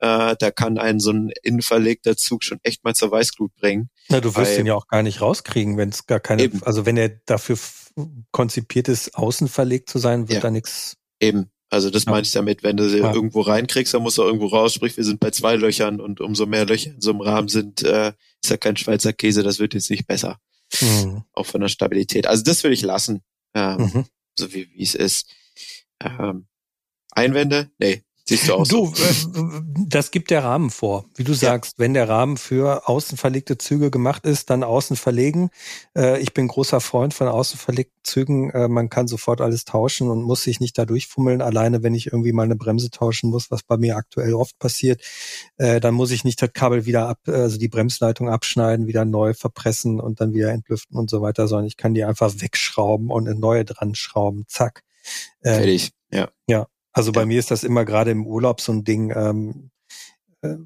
Äh, 0.00 0.34
da 0.38 0.50
kann 0.50 0.78
einen 0.78 0.98
so 0.98 1.10
ein 1.10 1.30
innenverlegter 1.42 2.16
Zug 2.16 2.42
schon 2.42 2.58
echt 2.62 2.84
mal 2.84 2.94
zur 2.94 3.10
Weißglut 3.10 3.54
bringen. 3.54 3.90
Na, 4.08 4.20
du 4.20 4.34
wirst 4.34 4.58
ihn 4.58 4.66
ja 4.66 4.74
auch 4.74 4.88
gar 4.88 5.02
nicht 5.02 5.20
rauskriegen, 5.20 5.76
wenn 5.76 5.90
es 5.90 6.06
gar 6.06 6.20
keine, 6.20 6.42
eben. 6.42 6.62
also 6.62 6.86
wenn 6.86 6.96
er 6.96 7.10
dafür 7.26 7.58
konzipiert 8.30 8.88
ist, 8.88 9.14
außen 9.14 9.48
verlegt 9.48 9.90
zu 9.90 9.98
sein, 9.98 10.28
wird 10.28 10.36
ja. 10.36 10.40
da 10.40 10.50
nichts. 10.50 10.96
Eben. 11.20 11.50
Also 11.68 11.90
das 11.90 12.06
meine 12.06 12.22
ich 12.22 12.32
damit, 12.32 12.62
wenn 12.62 12.76
du 12.76 12.88
sie 12.88 12.98
ja. 12.98 13.12
irgendwo 13.12 13.42
reinkriegst, 13.42 13.94
dann 13.94 14.02
musst 14.02 14.18
du 14.18 14.22
irgendwo 14.22 14.46
raus. 14.46 14.74
Sprich, 14.74 14.96
wir 14.96 15.04
sind 15.04 15.20
bei 15.20 15.30
zwei 15.30 15.54
Löchern 15.54 16.00
und 16.00 16.20
umso 16.20 16.46
mehr 16.46 16.66
Löcher 16.66 16.90
in 16.90 17.00
so 17.00 17.10
einem 17.10 17.20
Rahmen 17.20 17.48
sind, 17.48 17.82
äh, 17.84 18.12
ist 18.42 18.50
ja 18.50 18.56
kein 18.56 18.76
Schweizer 18.76 19.12
Käse, 19.12 19.42
das 19.42 19.60
wird 19.60 19.74
jetzt 19.74 19.90
nicht 19.90 20.06
besser. 20.06 20.38
Mhm. 20.80 21.24
Auch 21.32 21.46
von 21.46 21.60
der 21.60 21.68
Stabilität. 21.68 22.26
Also 22.26 22.42
das 22.42 22.64
will 22.64 22.72
ich 22.72 22.82
lassen, 22.82 23.22
ähm, 23.54 23.76
mhm. 23.76 24.04
so 24.36 24.52
wie 24.52 24.68
wie 24.72 24.82
es 24.82 24.94
ist. 24.94 25.26
Ähm, 26.02 26.46
Einwände? 27.12 27.70
Nee, 27.78 28.02
Siehst 28.30 28.46
du 28.46 28.54
aus. 28.54 28.68
Du, 28.68 28.86
äh, 28.86 29.62
das 29.88 30.12
gibt 30.12 30.30
der 30.30 30.44
Rahmen 30.44 30.70
vor. 30.70 31.04
Wie 31.16 31.24
du 31.24 31.34
sagst, 31.34 31.72
ja. 31.72 31.82
wenn 31.82 31.94
der 31.94 32.08
Rahmen 32.08 32.36
für 32.36 32.88
außen 32.88 33.18
verlegte 33.18 33.58
Züge 33.58 33.90
gemacht 33.90 34.24
ist, 34.24 34.50
dann 34.50 34.62
außen 34.62 34.94
verlegen. 34.94 35.50
Äh, 35.96 36.20
ich 36.20 36.32
bin 36.32 36.46
großer 36.46 36.80
Freund 36.80 37.12
von 37.12 37.26
außen 37.26 37.58
verlegten 37.58 37.98
Zügen. 38.04 38.50
Äh, 38.50 38.68
man 38.68 38.88
kann 38.88 39.08
sofort 39.08 39.40
alles 39.40 39.64
tauschen 39.64 40.10
und 40.10 40.22
muss 40.22 40.44
sich 40.44 40.60
nicht 40.60 40.78
da 40.78 40.84
durchfummeln. 40.84 41.42
Alleine, 41.42 41.82
wenn 41.82 41.92
ich 41.92 42.06
irgendwie 42.06 42.30
mal 42.30 42.44
eine 42.44 42.54
Bremse 42.54 42.90
tauschen 42.92 43.30
muss, 43.30 43.50
was 43.50 43.64
bei 43.64 43.76
mir 43.76 43.96
aktuell 43.96 44.34
oft 44.34 44.56
passiert, 44.60 45.02
dann 45.56 45.94
muss 45.94 46.12
ich 46.12 46.24
nicht 46.24 46.40
das 46.40 46.52
Kabel 46.52 46.86
wieder 46.86 47.08
ab, 47.08 47.18
also 47.26 47.58
die 47.58 47.68
Bremsleitung 47.68 48.28
abschneiden, 48.28 48.86
wieder 48.86 49.04
neu 49.04 49.34
verpressen 49.34 50.00
und 50.00 50.20
dann 50.20 50.32
wieder 50.32 50.50
entlüften 50.50 50.96
und 50.96 51.10
so 51.10 51.20
weiter, 51.20 51.48
sondern 51.48 51.66
ich 51.66 51.76
kann 51.76 51.94
die 51.94 52.04
einfach 52.04 52.32
wegschrauben 52.38 53.10
und 53.10 53.28
eine 53.28 53.38
neue 53.38 53.64
dran 53.64 53.94
schrauben. 53.94 54.44
Zack. 54.46 54.84
Fertig. 55.42 55.90
Ja. 56.12 56.28
Ja. 56.48 56.66
Also 56.92 57.12
bei 57.12 57.24
mir 57.26 57.38
ist 57.38 57.50
das 57.50 57.64
immer 57.64 57.84
gerade 57.84 58.10
im 58.10 58.26
Urlaub 58.26 58.60
so 58.60 58.72
ein 58.72 58.84
Ding. 58.84 59.12
Ähm, 59.14 59.70
äh, 60.42 60.56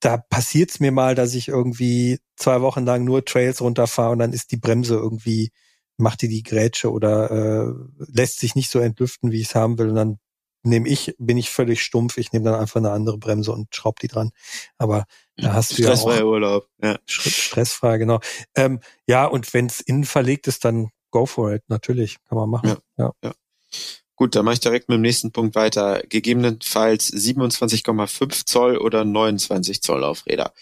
da 0.00 0.16
passiert's 0.16 0.80
mir 0.80 0.92
mal, 0.92 1.14
dass 1.14 1.34
ich 1.34 1.48
irgendwie 1.48 2.18
zwei 2.36 2.60
Wochen 2.60 2.84
lang 2.84 3.04
nur 3.04 3.24
Trails 3.24 3.60
runterfahre 3.60 4.12
und 4.12 4.18
dann 4.18 4.32
ist 4.32 4.52
die 4.52 4.56
Bremse 4.56 4.94
irgendwie, 4.94 5.50
macht 5.96 6.22
die 6.22 6.28
die 6.28 6.42
Grätsche 6.42 6.90
oder 6.90 7.30
äh, 7.30 7.72
lässt 7.98 8.38
sich 8.38 8.54
nicht 8.54 8.70
so 8.70 8.78
entlüften, 8.78 9.32
wie 9.32 9.40
ich 9.40 9.48
es 9.48 9.54
haben 9.54 9.78
will. 9.78 9.90
Und 9.90 9.96
dann 9.96 10.18
nehme 10.62 10.88
ich, 10.88 11.14
bin 11.18 11.38
ich 11.38 11.50
völlig 11.50 11.82
stumpf. 11.82 12.18
Ich 12.18 12.32
nehme 12.32 12.44
dann 12.44 12.60
einfach 12.60 12.76
eine 12.76 12.90
andere 12.90 13.18
Bremse 13.18 13.52
und 13.52 13.74
schraub 13.74 14.00
die 14.00 14.08
dran. 14.08 14.30
Aber 14.78 15.06
da 15.36 15.54
hast 15.54 15.78
du 15.78 15.82
ja 15.82 15.92
auch 15.92 16.22
Urlaub. 16.22 16.68
Ja. 16.82 16.98
Stressfrei, 17.06 17.98
genau. 17.98 18.20
Ähm, 18.54 18.80
ja, 19.06 19.26
und 19.26 19.52
wenn's 19.54 19.80
innen 19.80 20.04
verlegt 20.04 20.48
ist, 20.48 20.64
dann 20.64 20.90
go 21.10 21.26
for 21.26 21.52
it. 21.52 21.62
Natürlich, 21.68 22.18
kann 22.24 22.36
man 22.36 22.50
machen. 22.50 22.68
Ja. 22.68 23.04
ja. 23.04 23.12
ja. 23.22 23.34
Gut, 24.16 24.34
dann 24.34 24.44
mache 24.46 24.54
ich 24.54 24.60
direkt 24.60 24.88
mit 24.88 24.96
dem 24.96 25.02
nächsten 25.02 25.30
Punkt 25.30 25.54
weiter. 25.54 26.02
Gegebenenfalls 26.08 27.12
27,5 27.12 28.46
Zoll 28.46 28.78
oder 28.78 29.04
29 29.04 29.82
Zoll 29.82 30.04
Aufräder. 30.04 30.52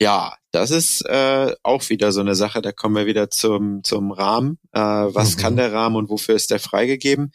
Ja, 0.00 0.36
das 0.52 0.70
ist 0.70 1.02
äh, 1.06 1.54
auch 1.62 1.88
wieder 1.88 2.12
so 2.12 2.20
eine 2.20 2.34
Sache. 2.34 2.60
Da 2.60 2.72
kommen 2.72 2.96
wir 2.96 3.06
wieder 3.06 3.30
zum 3.30 3.82
zum 3.84 4.12
Rahmen. 4.12 4.58
Äh, 4.72 4.80
was 4.80 5.36
mhm. 5.36 5.40
kann 5.40 5.56
der 5.56 5.72
Rahmen 5.72 5.96
und 5.96 6.08
wofür 6.08 6.34
ist 6.34 6.50
der 6.50 6.60
freigegeben? 6.60 7.32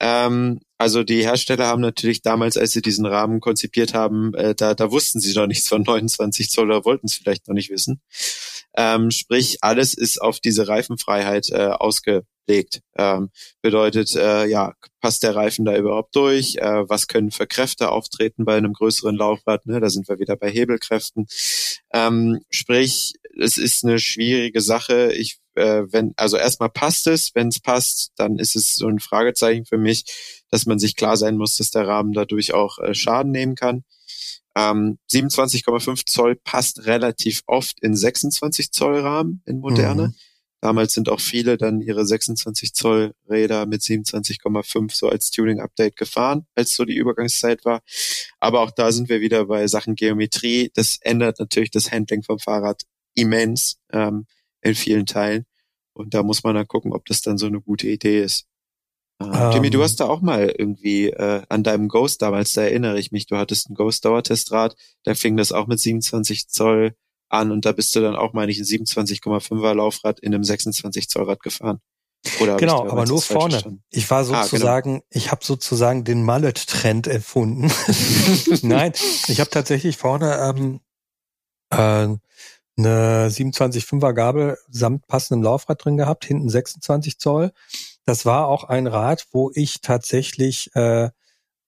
Ähm, 0.00 0.60
also 0.78 1.04
die 1.04 1.22
Hersteller 1.22 1.66
haben 1.66 1.80
natürlich 1.80 2.22
damals, 2.22 2.56
als 2.56 2.72
sie 2.72 2.82
diesen 2.82 3.06
Rahmen 3.06 3.40
konzipiert 3.40 3.94
haben, 3.94 4.34
äh, 4.34 4.54
da, 4.54 4.74
da 4.74 4.90
wussten 4.90 5.20
sie 5.20 5.32
noch 5.34 5.46
nichts 5.46 5.68
von 5.68 5.82
29 5.82 6.50
Zoll 6.50 6.66
oder 6.66 6.84
wollten 6.84 7.06
es 7.06 7.14
vielleicht 7.14 7.46
noch 7.46 7.54
nicht 7.54 7.70
wissen. 7.70 8.00
Ähm, 8.76 9.10
sprich, 9.10 9.58
alles 9.60 9.94
ist 9.94 10.20
auf 10.20 10.40
diese 10.40 10.68
Reifenfreiheit 10.68 11.50
äh, 11.50 11.68
ausge, 11.68 12.24
legt. 12.46 12.80
Ähm, 12.96 13.30
bedeutet, 13.60 14.14
äh, 14.16 14.46
ja, 14.46 14.74
passt 15.00 15.22
der 15.22 15.34
Reifen 15.34 15.64
da 15.64 15.76
überhaupt 15.76 16.14
durch? 16.16 16.56
Äh, 16.56 16.88
was 16.88 17.06
können 17.06 17.30
für 17.30 17.46
Kräfte 17.46 17.90
auftreten 17.90 18.44
bei 18.44 18.56
einem 18.56 18.72
größeren 18.72 19.16
Laufrad? 19.16 19.66
Ne? 19.66 19.80
Da 19.80 19.90
sind 19.90 20.08
wir 20.08 20.18
wieder 20.18 20.36
bei 20.36 20.50
Hebelkräften. 20.50 21.26
Ähm, 21.92 22.40
sprich, 22.50 23.14
es 23.38 23.56
ist 23.56 23.84
eine 23.84 23.98
schwierige 23.98 24.60
Sache. 24.60 25.12
Ich, 25.12 25.38
äh, 25.54 25.84
wenn, 25.90 26.12
also 26.16 26.36
erstmal 26.36 26.70
passt 26.70 27.06
es, 27.06 27.34
wenn 27.34 27.48
es 27.48 27.60
passt, 27.60 28.12
dann 28.16 28.38
ist 28.38 28.56
es 28.56 28.76
so 28.76 28.88
ein 28.88 29.00
Fragezeichen 29.00 29.64
für 29.64 29.78
mich, 29.78 30.04
dass 30.50 30.66
man 30.66 30.78
sich 30.78 30.96
klar 30.96 31.16
sein 31.16 31.36
muss, 31.36 31.56
dass 31.56 31.70
der 31.70 31.86
Rahmen 31.86 32.12
dadurch 32.12 32.52
auch 32.52 32.78
äh, 32.78 32.94
Schaden 32.94 33.32
nehmen 33.32 33.54
kann. 33.54 33.84
Ähm, 34.54 34.98
27,5 35.10 36.06
Zoll 36.06 36.36
passt 36.36 36.86
relativ 36.86 37.42
oft 37.46 37.80
in 37.80 37.96
26 37.96 38.70
Zoll 38.72 39.00
Rahmen 39.00 39.42
in 39.46 39.60
moderne. 39.60 40.08
Mhm. 40.08 40.14
Damals 40.62 40.94
sind 40.94 41.08
auch 41.08 41.18
viele 41.18 41.56
dann 41.56 41.80
ihre 41.80 42.06
26 42.06 42.72
Zoll 42.72 43.14
Räder 43.28 43.66
mit 43.66 43.82
27,5 43.82 44.94
so 44.94 45.08
als 45.08 45.32
Tuning-Update 45.32 45.96
gefahren, 45.96 46.46
als 46.54 46.74
so 46.74 46.84
die 46.84 46.94
Übergangszeit 46.94 47.64
war. 47.64 47.82
Aber 48.38 48.60
auch 48.60 48.70
da 48.70 48.92
sind 48.92 49.08
wir 49.08 49.20
wieder 49.20 49.46
bei 49.46 49.66
Sachen 49.66 49.96
Geometrie. 49.96 50.70
Das 50.72 50.98
ändert 51.00 51.40
natürlich 51.40 51.72
das 51.72 51.90
Handling 51.90 52.22
vom 52.22 52.38
Fahrrad 52.38 52.84
immens 53.14 53.78
ähm, 53.92 54.26
in 54.60 54.76
vielen 54.76 55.06
Teilen. 55.06 55.46
Und 55.94 56.14
da 56.14 56.22
muss 56.22 56.44
man 56.44 56.54
dann 56.54 56.68
gucken, 56.68 56.92
ob 56.92 57.06
das 57.06 57.22
dann 57.22 57.38
so 57.38 57.46
eine 57.46 57.60
gute 57.60 57.88
Idee 57.88 58.22
ist. 58.22 58.46
Ähm, 59.32 59.52
Jimmy, 59.52 59.70
du 59.70 59.82
hast 59.82 60.00
da 60.00 60.06
auch 60.06 60.20
mal 60.20 60.54
irgendwie 60.56 61.08
äh, 61.08 61.42
an 61.48 61.62
deinem 61.62 61.88
Ghost 61.88 62.22
damals, 62.22 62.52
da 62.52 62.62
erinnere 62.62 62.98
ich 62.98 63.12
mich, 63.12 63.26
du 63.26 63.36
hattest 63.36 63.70
ein 63.70 63.74
Ghost 63.74 64.04
Dauertestrad, 64.04 64.76
da 65.04 65.14
fing 65.14 65.36
das 65.36 65.52
auch 65.52 65.66
mit 65.66 65.80
27 65.80 66.48
Zoll 66.48 66.94
an 67.28 67.50
und 67.50 67.64
da 67.64 67.72
bist 67.72 67.94
du 67.94 68.00
dann 68.00 68.16
auch, 68.16 68.32
meine 68.32 68.52
ich, 68.52 68.58
ein 68.58 68.64
27,5er 68.64 69.74
Laufrad 69.74 70.20
in 70.20 70.34
einem 70.34 70.44
26 70.44 71.08
Zoll 71.08 71.24
Rad 71.24 71.42
gefahren. 71.42 71.80
Oder 72.40 72.56
genau, 72.56 72.88
aber 72.88 73.04
nur 73.04 73.20
vorne. 73.20 73.52
Verstanden? 73.52 73.82
Ich 73.90 74.08
war 74.10 74.24
sozusagen, 74.24 74.90
ah, 74.90 74.98
genau. 74.98 75.04
ich 75.10 75.32
habe 75.32 75.44
sozusagen 75.44 76.04
den 76.04 76.22
Mallet-Trend 76.22 77.08
erfunden. 77.08 77.72
Nein, 78.62 78.92
ich 79.26 79.40
habe 79.40 79.50
tatsächlich 79.50 79.96
vorne 79.96 80.36
ähm, 80.38 80.80
äh, 81.70 82.16
eine 82.76 83.28
27,5er 83.28 84.12
Gabel 84.12 84.58
samt 84.70 85.06
passendem 85.08 85.42
Laufrad 85.42 85.84
drin 85.84 85.96
gehabt, 85.96 86.24
hinten 86.24 86.48
26 86.48 87.18
Zoll. 87.18 87.52
Das 88.04 88.26
war 88.26 88.48
auch 88.48 88.64
ein 88.64 88.86
Rad, 88.86 89.26
wo 89.32 89.50
ich 89.54 89.80
tatsächlich 89.80 90.70
äh, 90.74 91.10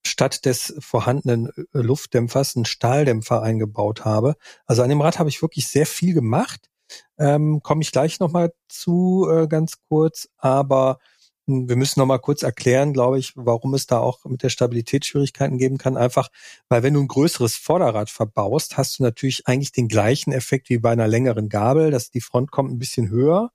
statt 0.07 0.45
des 0.45 0.75
vorhandenen 0.79 1.49
äh, 1.49 1.63
Luftdämpfers 1.73 2.57
einen 2.57 2.65
Stahldämpfer 2.65 3.43
eingebaut 3.43 4.05
habe. 4.05 4.37
Also 4.67 4.83
an 4.83 4.89
dem 4.89 5.01
Rad 5.01 5.19
habe 5.19 5.29
ich 5.29 5.43
wirklich 5.43 5.69
sehr 5.69 5.87
viel 5.87 6.15
gemacht. 6.15 6.71
Ähm, 7.19 7.61
Komme 7.63 7.83
ich 7.83 7.93
gleich 7.93 8.21
nochmal 8.21 8.53
zu, 8.69 9.29
äh, 9.31 9.47
ganz 9.49 9.75
kurz. 9.89 10.29
Aber 10.37 10.99
hm, 11.47 11.69
wir 11.69 11.77
müssen 11.77 12.01
nochmal 12.01 12.21
kurz 12.21 12.43
erklären, 12.43 12.93
glaube 12.93 13.19
ich, 13.19 13.33
warum 13.37 13.75
es 13.75 13.87
da 13.87 13.99
auch 13.99 14.25
mit 14.25 14.43
der 14.43 14.51
Stabilität 14.51 15.07
Schwierigkeiten 15.07 15.59
geben 15.59 15.79
kann. 15.79 15.97
Einfach, 15.97 16.29
weil 16.69 16.83
wenn 16.83 16.95
du 16.95 17.01
ein 17.01 17.09
größeres 17.09 17.57
Vorderrad 17.57 18.11
verbaust, 18.11 18.77
hast 18.77 18.99
du 18.99 19.03
natürlich 19.03 19.47
eigentlich 19.47 19.73
den 19.73 19.89
gleichen 19.89 20.33
Effekt 20.33 20.69
wie 20.69 20.79
bei 20.79 20.93
einer 20.93 21.09
längeren 21.09 21.49
Gabel, 21.49 21.91
dass 21.91 22.11
die 22.11 22.21
Front 22.21 22.51
kommt 22.51 22.73
ein 22.73 22.79
bisschen 22.79 23.09
höher. 23.11 23.51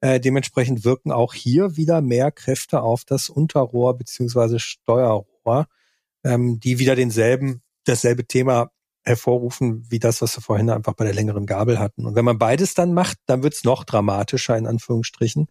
Äh, 0.00 0.20
dementsprechend 0.20 0.84
wirken 0.84 1.12
auch 1.12 1.34
hier 1.34 1.76
wieder 1.76 2.00
mehr 2.02 2.30
Kräfte 2.30 2.82
auf 2.82 3.04
das 3.04 3.28
Unterrohr 3.28 3.96
beziehungsweise 3.96 4.58
Steuerrohr 4.58 5.66
ähm, 6.24 6.58
die 6.58 6.78
wieder 6.78 6.96
denselben, 6.96 7.62
dasselbe 7.84 8.26
Thema 8.26 8.70
hervorrufen, 9.04 9.84
wie 9.90 9.98
das, 9.98 10.22
was 10.22 10.36
wir 10.36 10.42
vorhin 10.42 10.70
einfach 10.70 10.94
bei 10.94 11.04
der 11.04 11.14
längeren 11.14 11.44
Gabel 11.44 11.78
hatten. 11.78 12.06
Und 12.06 12.14
wenn 12.14 12.24
man 12.24 12.38
beides 12.38 12.72
dann 12.72 12.94
macht, 12.94 13.18
dann 13.26 13.42
wird's 13.42 13.62
noch 13.62 13.84
dramatischer, 13.84 14.56
in 14.56 14.66
Anführungsstrichen. 14.66 15.48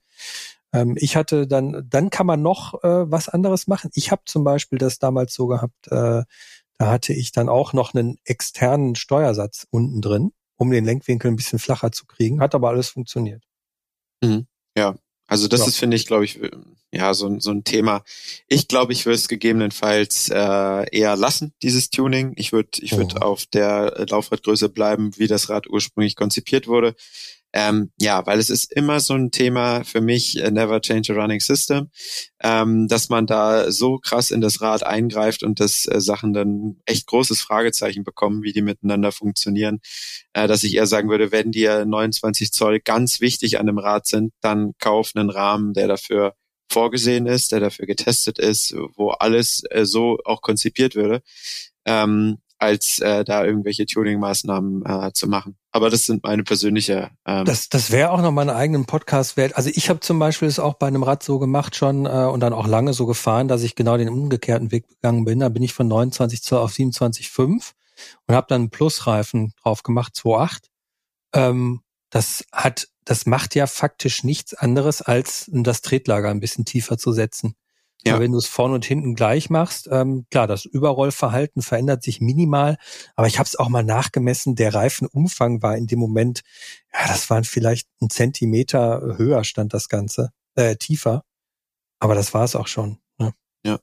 Ähm, 0.74 0.96
ich 0.98 1.16
hatte 1.16 1.48
dann, 1.48 1.88
dann 1.88 2.10
kann 2.10 2.26
man 2.26 2.42
noch 2.42 2.84
äh, 2.84 3.12
was 3.12 3.30
anderes 3.30 3.68
machen. 3.68 3.92
Ich 3.94 4.12
habe 4.12 4.24
zum 4.26 4.44
Beispiel 4.44 4.80
das 4.80 4.98
damals 4.98 5.36
so 5.36 5.46
gehabt, 5.48 5.88
äh, 5.88 6.24
da 6.80 6.92
hatte 6.92 7.14
ich 7.14 7.32
dann 7.32 7.48
auch 7.48 7.74
noch 7.74 7.94
einen 7.94 8.18
externen 8.26 8.96
Steuersatz 8.96 9.68
unten 9.70 10.02
drin, 10.02 10.32
um 10.58 10.72
den 10.72 10.84
Lenkwinkel 10.84 11.30
ein 11.30 11.36
bisschen 11.36 11.60
flacher 11.60 11.92
zu 11.92 12.08
kriegen. 12.08 12.42
Hat 12.42 12.56
aber 12.56 12.70
alles 12.70 12.90
funktioniert. 12.90 13.44
Mhm. 14.24 14.48
Ja, 14.78 14.96
also 15.28 15.48
das 15.48 15.62
ja. 15.62 15.68
ist, 15.68 15.78
finde 15.78 15.96
ich, 15.98 16.08
glaube 16.08 16.26
ich, 16.26 16.40
ja, 16.94 17.14
so, 17.16 17.40
so 17.40 17.50
ein 17.50 17.64
Thema. 17.64 18.04
Ich 18.48 18.68
glaube, 18.68 18.94
ich 18.94 19.06
würde 19.06 19.16
es 19.16 19.28
gegebenenfalls 19.28 20.30
äh, 20.30 20.86
eher 20.92 21.16
lassen, 21.16 21.54
dieses 21.64 21.90
Tuning. 21.90 22.34
Ich 22.36 22.52
würde 22.52 22.70
ich 22.82 22.96
würd 22.96 23.16
oh. 23.16 23.24
auf 23.24 23.46
der 23.48 24.06
Laufradgröße 24.08 24.70
bleiben, 24.70 25.12
wie 25.18 25.28
das 25.28 25.50
Rad 25.50 25.68
ursprünglich 25.68 26.16
konzipiert 26.16 26.68
wurde. 26.68 26.96
Ähm, 27.56 27.92
ja, 28.00 28.26
weil 28.26 28.40
es 28.40 28.50
ist 28.50 28.74
immer 28.74 29.00
so 29.00 29.14
ein 29.14 29.30
Thema 29.30 29.84
für 29.84 30.02
mich, 30.02 30.42
uh, 30.44 30.50
never 30.50 30.82
change 30.82 31.14
a 31.14 31.16
running 31.16 31.40
system, 31.40 31.90
ähm, 32.42 32.88
dass 32.88 33.10
man 33.10 33.28
da 33.28 33.72
so 33.72 34.00
krass 34.00 34.32
in 34.32 34.42
das 34.42 34.62
Rad 34.62 34.84
eingreift 34.84 35.44
und 35.44 35.60
dass 35.60 35.88
äh, 35.88 36.02
Sachen 36.02 36.34
dann 36.34 36.78
echt 36.86 37.06
großes 37.06 37.42
Fragezeichen 37.42 38.04
bekommen, 38.04 38.42
wie 38.42 38.54
die 38.54 38.64
miteinander 38.64 39.12
funktionieren, 39.12 39.82
äh, 40.34 40.48
dass 40.48 40.64
ich 40.64 40.76
eher 40.76 40.88
sagen 40.88 41.10
würde, 41.10 41.32
wenn 41.32 41.52
dir 41.52 41.86
29 41.86 42.52
Zoll 42.52 42.80
ganz 42.80 43.22
wichtig 43.22 43.60
an 43.60 43.68
dem 43.68 43.78
Rad 43.78 44.08
sind, 44.08 44.34
dann 44.42 44.74
kauf 44.80 45.12
einen 45.14 45.30
Rahmen, 45.30 45.74
der 45.74 45.88
dafür 45.88 46.34
vorgesehen 46.74 47.28
ist, 47.28 47.52
der 47.52 47.60
dafür 47.60 47.86
getestet 47.86 48.40
ist, 48.40 48.76
wo 48.96 49.12
alles 49.12 49.64
äh, 49.70 49.86
so 49.86 50.18
auch 50.26 50.42
konzipiert 50.42 50.96
würde. 50.96 51.22
Ähm, 51.86 52.40
als 52.64 53.00
äh, 53.00 53.26
da 53.26 53.44
irgendwelche 53.44 53.86
Tuning-Maßnahmen 53.86 54.86
äh, 54.86 55.12
zu 55.12 55.28
machen. 55.28 55.58
Aber 55.72 55.90
das 55.90 56.06
sind 56.06 56.24
meine 56.24 56.44
persönliche. 56.44 57.10
Ähm 57.26 57.44
das 57.44 57.68
das 57.68 57.92
wäre 57.92 58.12
auch 58.12 58.22
noch 58.22 58.32
meine 58.32 58.56
eigenen 58.56 58.86
Podcast 58.86 59.36
wert. 59.36 59.58
Also 59.58 59.70
ich 59.74 59.90
habe 59.90 60.00
zum 60.00 60.18
Beispiel 60.18 60.48
es 60.48 60.60
auch 60.60 60.76
bei 60.76 60.88
einem 60.88 61.04
Rad 61.04 61.24
so 61.24 61.40
gemacht 61.40 61.76
schon 61.76 62.06
äh, 62.06 62.10
und 62.10 62.40
dann 62.40 62.54
auch 62.54 62.66
lange 62.66 62.94
so 62.94 63.06
gefahren, 63.06 63.50
dass 63.50 63.64
ich 63.64 63.76
genau 63.76 63.98
den 63.98 64.08
umgekehrten 64.08 64.72
Weg 64.72 64.88
gegangen 64.88 65.26
bin. 65.26 65.40
Da 65.40 65.50
bin 65.50 65.62
ich 65.62 65.74
von 65.74 65.90
29 65.90 66.42
Zoll 66.42 66.60
auf 66.60 66.72
27,5 66.72 67.72
und 68.28 68.36
habe 68.36 68.48
dann 68.48 68.62
einen 68.62 68.70
Plusreifen 68.70 69.54
drauf 69.62 69.84
gemacht, 69.84 70.14
2,8. 70.16 70.58
Ähm, 71.34 71.82
das 72.12 72.46
hat, 72.54 72.88
das 73.06 73.26
macht 73.26 73.56
ja 73.56 73.68
faktisch 73.68 74.24
nichts 74.24 74.54
anderes, 74.54 75.02
als 75.02 75.50
das 75.52 75.82
Tretlager 75.82 76.30
ein 76.30 76.40
bisschen 76.40 76.66
tiefer 76.66 76.98
zu 76.98 77.12
setzen. 77.12 77.56
Ja. 78.06 78.20
wenn 78.20 78.34
du 78.34 78.38
es 78.38 78.48
vorne 78.48 78.76
und 78.76 78.84
hinten 78.84 79.16
gleich 79.16 79.50
machst, 79.50 79.88
ähm, 79.90 80.26
klar, 80.30 80.46
das 80.46 80.66
Überrollverhalten 80.66 81.62
verändert 81.62 82.04
sich 82.04 82.20
minimal, 82.20 82.78
aber 83.16 83.28
ich 83.28 83.40
habe 83.40 83.48
es 83.48 83.56
auch 83.56 83.70
mal 83.70 83.86
nachgemessen, 83.86 84.56
der 84.56 84.74
Reifenumfang 84.74 85.62
war 85.62 85.78
in 85.78 85.88
dem 85.88 86.00
Moment, 86.00 86.42
ja, 86.94 87.08
das 87.08 87.30
waren 87.30 87.46
vielleicht 87.46 87.88
ein 88.02 88.10
Zentimeter 88.10 89.16
höher 89.18 89.46
stand 89.46 89.74
das 89.74 89.88
Ganze, 89.88 90.32
äh, 90.56 90.76
tiefer, 90.76 91.24
aber 92.00 92.14
das 92.14 92.34
war 92.34 92.44
es 92.44 92.58
auch 92.58 92.68
schon. 92.68 92.98
Ne? 93.20 93.34
Ja, 93.66 93.80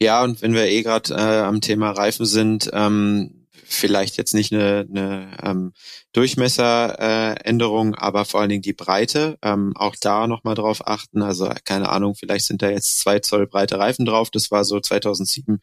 ja, 0.00 0.22
und 0.22 0.42
wenn 0.42 0.54
wir 0.54 0.66
eh 0.66 0.84
gerade 0.84 1.14
äh, 1.14 1.40
am 1.40 1.60
Thema 1.60 1.90
Reifen 1.90 2.24
sind, 2.24 2.70
ähm, 2.72 3.45
vielleicht 3.64 4.16
jetzt 4.16 4.34
nicht 4.34 4.52
eine, 4.52 4.86
eine 4.88 5.36
ähm, 5.42 5.72
Durchmesseränderung, 6.12 7.94
äh, 7.94 7.98
aber 7.98 8.24
vor 8.24 8.40
allen 8.40 8.50
Dingen 8.50 8.62
die 8.62 8.72
Breite. 8.72 9.38
Ähm, 9.42 9.72
auch 9.76 9.96
da 10.00 10.26
nochmal 10.26 10.54
drauf 10.54 10.86
achten. 10.86 11.22
Also 11.22 11.50
keine 11.64 11.88
Ahnung, 11.88 12.14
vielleicht 12.14 12.46
sind 12.46 12.62
da 12.62 12.70
jetzt 12.70 12.98
zwei 12.98 13.18
Zoll 13.20 13.46
breite 13.46 13.78
Reifen 13.78 14.06
drauf. 14.06 14.30
Das 14.30 14.50
war 14.50 14.64
so 14.64 14.80
2007 14.80 15.60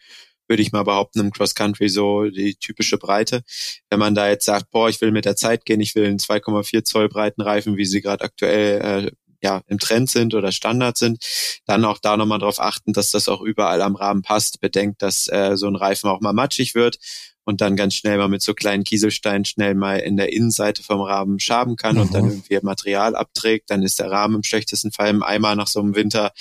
würde 0.47 0.61
ich 0.61 0.71
mal 0.71 0.83
behaupten, 0.83 1.19
im 1.21 1.31
Cross 1.31 1.55
Country 1.55 1.89
so 1.89 2.25
die 2.25 2.55
typische 2.55 2.97
Breite. 2.97 3.43
Wenn 3.89 3.99
man 3.99 4.13
da 4.13 4.27
jetzt 4.27 4.45
sagt, 4.45 4.71
boah, 4.71 4.89
ich 4.89 4.99
will 5.01 5.11
mit 5.11 5.25
der 5.25 5.35
Zeit 5.35 5.65
gehen, 5.65 5.79
ich 5.79 5.95
will 5.95 6.05
einen 6.05 6.19
2,4 6.19 6.83
Zoll 6.83 7.09
breiten 7.09 7.41
Reifen, 7.41 7.77
wie 7.77 7.85
sie 7.85 8.01
gerade 8.01 8.25
aktuell 8.25 8.81
äh, 8.81 9.11
ja 9.41 9.61
im 9.67 9.79
Trend 9.79 10.09
sind 10.09 10.33
oder 10.33 10.51
Standard 10.51 10.97
sind, 10.97 11.23
dann 11.65 11.85
auch 11.85 11.99
da 11.99 12.17
nochmal 12.17 12.39
drauf 12.39 12.59
achten, 12.59 12.93
dass 12.93 13.11
das 13.11 13.29
auch 13.29 13.41
überall 13.41 13.81
am 13.81 13.95
Rahmen 13.95 14.21
passt. 14.21 14.59
Bedenkt, 14.61 15.01
dass 15.01 15.27
äh, 15.27 15.55
so 15.55 15.67
ein 15.67 15.75
Reifen 15.75 16.09
auch 16.09 16.21
mal 16.21 16.33
matschig 16.33 16.75
wird 16.75 16.97
und 17.45 17.61
dann 17.61 17.75
ganz 17.75 17.95
schnell 17.95 18.17
mal 18.17 18.29
mit 18.29 18.41
so 18.41 18.53
kleinen 18.53 18.83
Kieselsteinen 18.83 19.45
schnell 19.45 19.75
mal 19.75 19.99
in 19.99 20.17
der 20.17 20.31
Innenseite 20.31 20.83
vom 20.83 21.01
Rahmen 21.01 21.39
schaben 21.39 21.75
kann 21.75 21.95
mhm. 21.95 22.01
und 22.01 22.13
dann 22.13 22.25
mhm. 22.25 22.31
irgendwie 22.31 22.59
Material 22.61 23.15
abträgt, 23.15 23.69
dann 23.69 23.83
ist 23.83 23.99
der 23.99 24.11
Rahmen 24.11 24.35
im 24.35 24.43
schlechtesten 24.43 24.91
Fall 24.91 25.09
im 25.09 25.23
Eimer 25.23 25.55
nach 25.55 25.67
so 25.67 25.79
einem 25.79 25.95
Winter. 25.95 26.31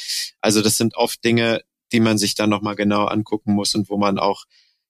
Also 0.40 0.62
das 0.62 0.76
sind 0.76 0.96
oft 0.96 1.22
Dinge, 1.24 1.62
die 1.92 2.00
man 2.00 2.18
sich 2.18 2.34
dann 2.34 2.50
nochmal 2.50 2.76
genau 2.76 3.04
angucken 3.04 3.54
muss 3.54 3.74
und 3.74 3.90
wo 3.90 3.96
man 3.98 4.18
auch 4.18 4.44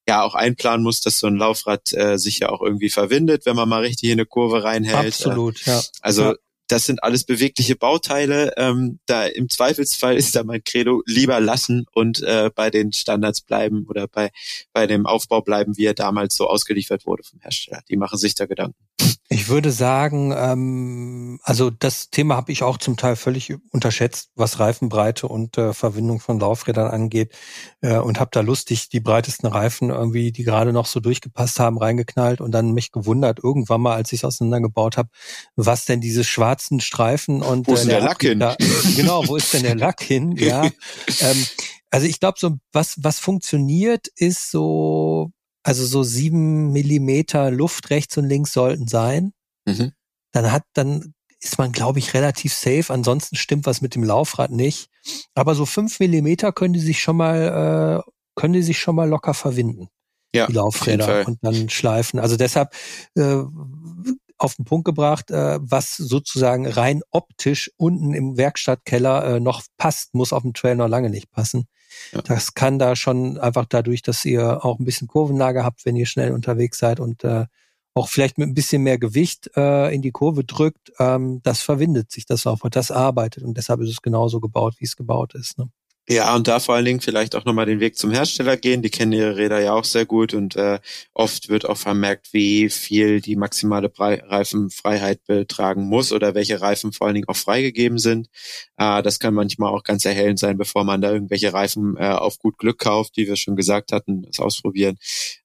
ja 0.09 0.23
auch 0.23 0.35
einplanen 0.35 0.83
muss, 0.83 1.01
dass 1.01 1.19
so 1.19 1.29
ein 1.29 1.37
Laufrad 1.37 1.93
äh, 1.93 2.19
sich 2.19 2.41
ja 2.41 2.49
auch 2.49 2.61
irgendwie 2.61 2.91
verwindet, 2.91 3.47
wenn 3.47 3.57
man 3.57 3.69
mal 3.69 3.83
richtig 3.83 4.11
in 4.11 4.19
eine 4.19 4.27
Kurve 4.27 4.65
reinhält. 4.65 5.15
Absolut, 5.15 5.65
ja. 5.65 5.81
Also 6.01 6.23
ja 6.23 6.35
das 6.73 6.87
sind 6.87 7.03
alles 7.05 7.25
bewegliche 7.25 7.77
Bauteile. 7.77 8.55
Ähm, 8.57 8.99
da 9.05 9.27
im 9.27 9.51
Zweifelsfall 9.51 10.17
ist 10.17 10.35
da 10.35 10.43
mein 10.43 10.65
Credo 10.65 11.03
lieber 11.05 11.39
lassen 11.39 11.85
und 11.93 12.23
äh, 12.23 12.51
bei 12.55 12.71
den 12.71 12.93
Standards 12.93 13.43
bleiben 13.43 13.85
oder 13.89 14.09
bei 14.09 14.31
bei 14.73 14.87
dem 14.87 15.05
Aufbau 15.05 15.43
bleiben, 15.43 15.77
wie 15.77 15.85
er 15.85 15.95
damals 15.95 16.35
so 16.35 16.49
ausgeliefert 16.49 17.05
wurde 17.05 17.25
vom 17.25 17.41
Hersteller. 17.41 17.83
Die 17.91 17.97
machen 17.99 18.17
sich 18.17 18.35
da 18.35 18.47
Gedanken. 18.47 18.79
Ich 19.29 19.49
würde 19.49 19.73
sagen, 19.73 20.35
ähm, 20.37 21.41
also 21.43 21.71
das 21.71 22.11
Thema 22.11 22.37
habe 22.37 22.53
ich 22.53 22.63
auch 22.63 22.77
zum 22.77 22.99
Teil 22.99 23.17
völlig 23.17 23.55
unterschätzt, 23.71 24.31
was 24.35 24.61
Reifenbreite 24.61 25.27
und 25.27 25.57
äh, 25.57 25.73
Verwindung 25.73 26.21
von 26.21 26.39
Laufrädern 26.39 26.91
angeht 26.91 27.33
äh, 27.81 27.97
und 27.97 28.21
habe 28.21 28.31
da 28.31 28.43
lustig 28.43 28.91
die 28.91 29.01
breitesten 29.01 29.47
Reifen 29.47 29.89
irgendwie, 29.89 30.33
die 30.33 30.45
gerade 30.45 30.75
noch 30.75 30.85
so 30.85 31.01
durchgepasst 31.01 31.61
haben, 31.61 31.79
reingeknallt 31.79 32.43
und 32.43 32.53
dann 32.53 32.73
mich 32.73 32.93
gewundert 32.93 33.41
irgendwann 33.43 33.81
mal, 33.81 33.95
als 33.95 34.13
ich 34.13 34.21
es 34.21 34.25
auseinandergebaut 34.25 34.99
habe, 34.99 35.09
was 35.57 35.87
denn 35.87 36.03
diese 36.03 36.25
schwarzen 36.63 36.81
Streifen 36.81 37.43
und 37.43 37.67
wo 37.67 37.75
ist 37.75 37.85
äh, 37.85 37.89
der, 37.89 38.01
der 38.01 38.09
Lack 38.09 38.23
hin? 38.23 38.45
Genau, 38.97 39.27
wo 39.27 39.37
ist 39.37 39.53
denn 39.53 39.63
der 39.63 39.75
Lack 39.75 40.03
hin? 40.03 40.37
Ja, 40.43 40.65
ähm, 40.65 41.47
also 41.91 42.07
ich 42.07 42.21
glaube 42.21 42.39
so 42.39 42.57
was 42.73 42.97
was 43.03 43.19
funktioniert 43.19 44.09
ist 44.17 44.51
so 44.51 45.31
also 45.63 45.85
so 45.85 46.03
sieben 46.03 46.73
Millimeter 46.73 47.51
Luft 47.51 47.91
rechts 47.91 48.17
und 48.17 48.25
links 48.25 48.53
sollten 48.53 48.89
sein. 48.89 49.33
Mhm. 49.65 49.93
dann 50.33 50.51
hat, 50.51 50.65
dann 50.73 51.15
ist 51.39 51.59
man, 51.59 51.71
glaube 51.71 52.01
ich, 52.01 52.15
relativ 52.15 52.53
safe. 52.53 52.93
Ansonsten 52.93 53.37
stimmt 53.37 53.65
was 53.65 53.81
mit 53.81 53.95
dem 53.95 54.03
Laufrad 54.03 54.51
nicht. 54.51 54.89
Aber 55.35 55.55
so 55.55 55.67
fünf 55.67 56.01
Millimeter 56.01 56.51
können 56.53 56.75
die 56.75 56.81
sich 56.81 57.01
schon 57.01 57.17
mal, 57.17 58.03
äh, 58.05 58.11
können 58.35 58.55
die 58.55 58.63
sich 58.63 58.81
schon 58.81 58.97
mal 58.97 59.09
locker 59.09 59.35
verwinden. 59.35 59.89
Ja, 60.35 60.47
die 60.47 60.55
Laufräder 60.55 61.29
und 61.29 61.39
dann 61.43 61.69
schleifen. 61.69 62.19
Also 62.19 62.37
deshalb 62.37 62.75
äh, 63.15 63.43
auf 64.43 64.57
den 64.57 64.65
Punkt 64.65 64.85
gebracht, 64.85 65.31
äh, 65.31 65.59
was 65.63 65.97
sozusagen 65.97 66.67
rein 66.67 67.03
optisch 67.11 67.71
unten 67.77 68.13
im 68.15 68.37
Werkstattkeller 68.37 69.37
äh, 69.37 69.41
noch 69.41 69.63
passt, 69.77 70.15
muss 70.15 70.33
auf 70.33 70.43
dem 70.43 70.55
Trail 70.55 70.77
noch 70.77 70.89
lange 70.89 71.11
nicht 71.11 71.31
passen. 71.31 71.67
Ja. 72.13 72.23
Das 72.23 72.55
kann 72.55 72.79
da 72.79 72.97
schon 72.97 73.39
einfach 73.39 73.67
dadurch, 73.67 74.03
dass 74.03 74.25
ihr 74.25 74.65
auch 74.65 74.79
ein 74.79 74.85
bisschen 74.85 75.09
Kurvenlage 75.09 75.65
habt, 75.65 75.85
wenn 75.85 75.97
ihr 75.97 76.07
schnell 76.07 76.33
unterwegs 76.33 76.79
seid 76.79 77.01
und 77.01 77.23
äh, 77.25 77.47
auch 77.95 78.09
vielleicht 78.09 78.39
mit 78.39 78.49
ein 78.49 78.55
bisschen 78.55 78.83
mehr 78.83 78.99
Gewicht 78.99 79.51
äh, 79.57 79.95
in 79.95 80.03
die 80.03 80.13
Kurve 80.13 80.45
drückt, 80.45 80.93
ähm, 80.99 81.41
das 81.43 81.61
verwindet 81.61 82.11
sich 82.11 82.25
das 82.25 82.47
auch, 82.47 82.59
das 82.71 82.91
arbeitet 82.91 83.45
und 83.45 83.57
deshalb 83.57 83.81
ist 83.81 83.91
es 83.91 84.03
genauso 84.03 84.41
gebaut, 84.41 84.77
wie 84.79 84.87
es 84.87 84.97
gebaut 84.97 85.35
ist. 85.35 85.59
Ne? 85.59 85.69
Ja, 86.09 86.35
und 86.35 86.49
da 86.49 86.59
vor 86.59 86.75
allen 86.75 86.85
Dingen 86.85 87.01
vielleicht 87.01 87.37
auch 87.37 87.45
nochmal 87.45 87.67
den 87.67 87.79
Weg 87.79 87.97
zum 87.97 88.11
Hersteller 88.11 88.57
gehen. 88.57 88.83
Die 88.83 88.91
kennen 88.91 89.13
ihre 89.13 89.37
Räder 89.37 89.61
ja 89.61 89.73
auch 89.73 89.85
sehr 89.85 90.05
gut 90.05 90.35
und 90.35 90.57
äh, 90.57 90.81
oft 91.15 91.49
wird 91.49 91.65
auch 91.69 91.77
vermerkt, 91.77 92.33
wie 92.33 92.71
viel 92.71 93.21
die 93.21 93.37
maximale 93.37 93.91
Reifenfreiheit 93.97 95.25
betragen 95.27 95.85
muss 95.85 96.13
oder 96.13 96.35
welche 96.35 96.61
Reifen 96.61 96.93
vor 96.93 97.07
allen 97.07 97.15
Dingen 97.15 97.29
auch 97.29 97.37
freigegeben 97.37 97.99
sind. 97.99 98.29
Äh, 98.77 99.01
das 99.03 99.21
kann 99.21 99.35
manchmal 99.35 99.73
auch 99.73 99.85
ganz 99.85 100.05
erhellend 100.05 100.41
sein, 100.41 100.59
bevor 100.59 100.83
man 100.83 101.01
da 101.01 101.13
irgendwelche 101.13 101.53
Reifen 101.53 101.97
äh, 101.97 102.09
auf 102.09 102.39
gut 102.39 102.59
Glück 102.59 102.81
kauft, 102.81 103.17
wie 103.17 103.29
wir 103.29 103.37
schon 103.37 103.55
gesagt 103.55 103.93
hatten, 103.93 104.23
das 104.23 104.41
ausprobieren. 104.41 104.97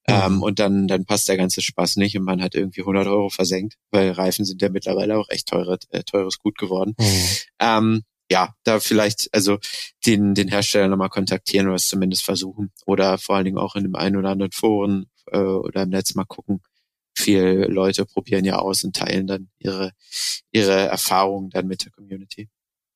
Mhm. 0.08 0.14
Ähm, 0.14 0.42
und 0.42 0.58
dann, 0.58 0.88
dann 0.88 1.04
passt 1.04 1.28
der 1.28 1.36
ganze 1.36 1.62
Spaß 1.62 1.96
nicht 1.96 2.18
und 2.18 2.24
man 2.24 2.42
hat 2.42 2.56
irgendwie 2.56 2.80
100 2.80 3.06
Euro 3.06 3.28
versenkt, 3.30 3.76
weil 3.92 4.10
Reifen 4.10 4.44
sind 4.44 4.60
ja 4.60 4.70
mittlerweile 4.70 5.18
auch 5.18 5.28
echt 5.28 5.46
teure, 5.46 5.78
äh, 5.90 6.02
teures 6.02 6.38
Gut 6.38 6.58
geworden. 6.58 6.96
Mhm. 6.98 7.28
Ähm, 7.60 8.02
ja, 8.30 8.54
da 8.64 8.80
vielleicht 8.80 9.28
also 9.32 9.58
den, 10.06 10.34
den 10.34 10.48
Hersteller 10.48 10.88
nochmal 10.88 11.08
kontaktieren 11.08 11.66
oder 11.66 11.76
es 11.76 11.88
zumindest 11.88 12.24
versuchen. 12.24 12.72
Oder 12.86 13.18
vor 13.18 13.36
allen 13.36 13.46
Dingen 13.46 13.58
auch 13.58 13.74
in 13.74 13.84
dem 13.84 13.94
einen 13.94 14.16
oder 14.16 14.30
anderen 14.30 14.52
Foren 14.52 15.06
äh, 15.26 15.38
oder 15.38 15.82
im 15.82 15.90
Netz 15.90 16.14
mal 16.14 16.24
gucken. 16.24 16.60
Viele 17.16 17.66
Leute 17.66 18.04
probieren 18.04 18.44
ja 18.44 18.58
aus 18.58 18.84
und 18.84 18.94
teilen 18.94 19.26
dann 19.26 19.48
ihre, 19.58 19.92
ihre 20.52 20.72
Erfahrungen 20.72 21.50
dann 21.50 21.66
mit 21.66 21.84
der 21.84 21.90
Community. 21.90 22.48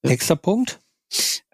Nächster 0.03 0.37
Punkt? 0.37 0.80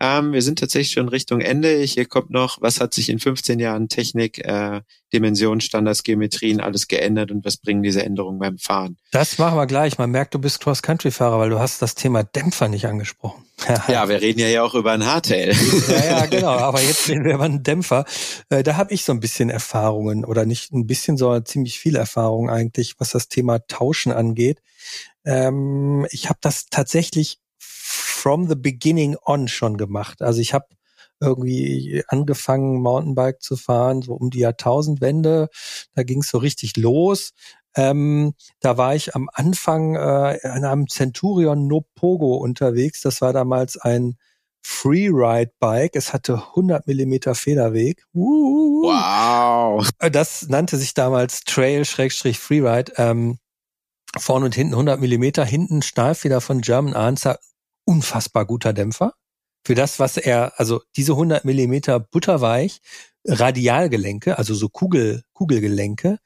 Ähm, 0.00 0.32
wir 0.32 0.42
sind 0.42 0.58
tatsächlich 0.58 0.92
schon 0.92 1.08
Richtung 1.08 1.40
Ende. 1.40 1.76
Hier 1.78 2.06
kommt 2.06 2.30
noch, 2.30 2.60
was 2.60 2.80
hat 2.80 2.94
sich 2.94 3.08
in 3.08 3.18
15 3.18 3.58
Jahren 3.58 3.88
Technik, 3.88 4.38
äh, 4.44 4.82
Dimensionen, 5.12 5.60
Standards, 5.60 6.02
Geometrien 6.02 6.60
alles 6.60 6.86
geändert 6.86 7.30
und 7.30 7.44
was 7.44 7.56
bringen 7.56 7.82
diese 7.82 8.04
Änderungen 8.04 8.38
beim 8.38 8.58
Fahren? 8.58 8.96
Das 9.10 9.38
machen 9.38 9.56
wir 9.56 9.66
gleich. 9.66 9.98
Man 9.98 10.10
merkt, 10.10 10.34
du 10.34 10.38
bist 10.38 10.60
Cross-Country-Fahrer, 10.60 11.38
weil 11.38 11.50
du 11.50 11.58
hast 11.58 11.82
das 11.82 11.94
Thema 11.94 12.22
Dämpfer 12.22 12.68
nicht 12.68 12.86
angesprochen. 12.86 13.44
ja, 13.88 14.08
wir 14.08 14.20
reden 14.20 14.38
ja 14.38 14.46
hier 14.46 14.64
auch 14.64 14.74
über 14.74 14.92
ein 14.92 15.04
Hardtail. 15.04 15.52
ja, 15.88 16.04
ja, 16.04 16.26
genau. 16.30 16.50
Aber 16.50 16.80
jetzt 16.80 17.08
reden 17.08 17.24
wir 17.24 17.34
über 17.34 17.44
einen 17.44 17.62
Dämpfer. 17.62 18.04
Äh, 18.50 18.62
da 18.62 18.76
habe 18.76 18.94
ich 18.94 19.04
so 19.04 19.12
ein 19.12 19.20
bisschen 19.20 19.50
Erfahrungen 19.50 20.24
oder 20.24 20.46
nicht 20.46 20.72
ein 20.72 20.86
bisschen, 20.86 21.16
sondern 21.16 21.44
ziemlich 21.44 21.78
viel 21.78 21.96
Erfahrung 21.96 22.50
eigentlich, 22.50 22.94
was 22.98 23.10
das 23.10 23.28
Thema 23.28 23.66
Tauschen 23.66 24.12
angeht. 24.12 24.60
Ähm, 25.24 26.06
ich 26.10 26.28
habe 26.28 26.38
das 26.40 26.66
tatsächlich 26.66 27.40
from 28.18 28.48
the 28.48 28.56
beginning 28.56 29.16
on 29.24 29.48
schon 29.48 29.76
gemacht. 29.76 30.22
Also 30.22 30.40
ich 30.40 30.52
habe 30.52 30.66
irgendwie 31.20 32.02
angefangen, 32.08 32.80
Mountainbike 32.82 33.42
zu 33.42 33.56
fahren, 33.56 34.02
so 34.02 34.14
um 34.14 34.30
die 34.30 34.40
Jahrtausendwende. 34.40 35.48
Da 35.94 36.02
ging 36.02 36.20
es 36.20 36.28
so 36.28 36.38
richtig 36.38 36.76
los. 36.76 37.32
Ähm, 37.76 38.34
da 38.60 38.76
war 38.76 38.94
ich 38.94 39.14
am 39.14 39.28
Anfang 39.32 39.94
äh, 39.94 40.38
an 40.42 40.64
einem 40.64 40.86
Centurion 40.88 41.66
No 41.66 41.86
Pogo 41.94 42.36
unterwegs. 42.36 43.02
Das 43.02 43.20
war 43.20 43.32
damals 43.32 43.76
ein 43.76 44.16
Freeride-Bike. 44.62 45.94
Es 45.94 46.12
hatte 46.12 46.34
100 46.34 46.86
Millimeter 46.86 47.34
Federweg. 47.34 48.04
Uh, 48.14 48.82
wow. 48.82 49.88
Das 50.10 50.48
nannte 50.48 50.76
sich 50.76 50.94
damals 50.94 51.42
Trail-Freeride. 51.42 52.92
Ähm, 52.96 53.38
vorne 54.16 54.46
und 54.46 54.54
hinten 54.54 54.74
100 54.74 55.00
Millimeter, 55.00 55.44
hinten 55.44 55.82
Stahlfeder 55.82 56.40
von 56.40 56.60
German 56.60 56.94
Answer 56.94 57.38
unfassbar 57.88 58.44
guter 58.44 58.74
Dämpfer. 58.74 59.14
Für 59.64 59.74
das, 59.74 59.98
was 59.98 60.18
er, 60.18 60.52
also 60.60 60.82
diese 60.96 61.12
100 61.12 61.44
Millimeter 61.46 61.98
butterweich, 61.98 62.80
Radialgelenke, 63.24 64.38
also 64.38 64.54
so 64.54 64.68
Kugel, 64.68 65.22
Kugelgelenke, 65.32 66.18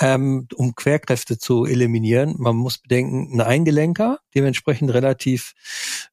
ähm, 0.00 0.46
um 0.54 0.74
Querkräfte 0.74 1.38
zu 1.38 1.64
eliminieren. 1.64 2.34
Man 2.38 2.56
muss 2.56 2.78
bedenken, 2.78 3.30
ein 3.32 3.40
Eingelenker, 3.40 4.20
dementsprechend 4.34 4.92
relativ 4.92 5.54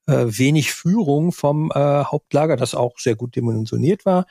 äh, 0.07 0.25
wenig 0.27 0.73
Führung 0.73 1.33
vom 1.33 1.71
äh, 1.71 2.03
Hauptlager, 2.05 2.55
das 2.55 2.73
auch 2.73 2.97
sehr 2.97 3.15
gut 3.15 3.35
dimensioniert 3.35 4.05
war. 4.05 4.25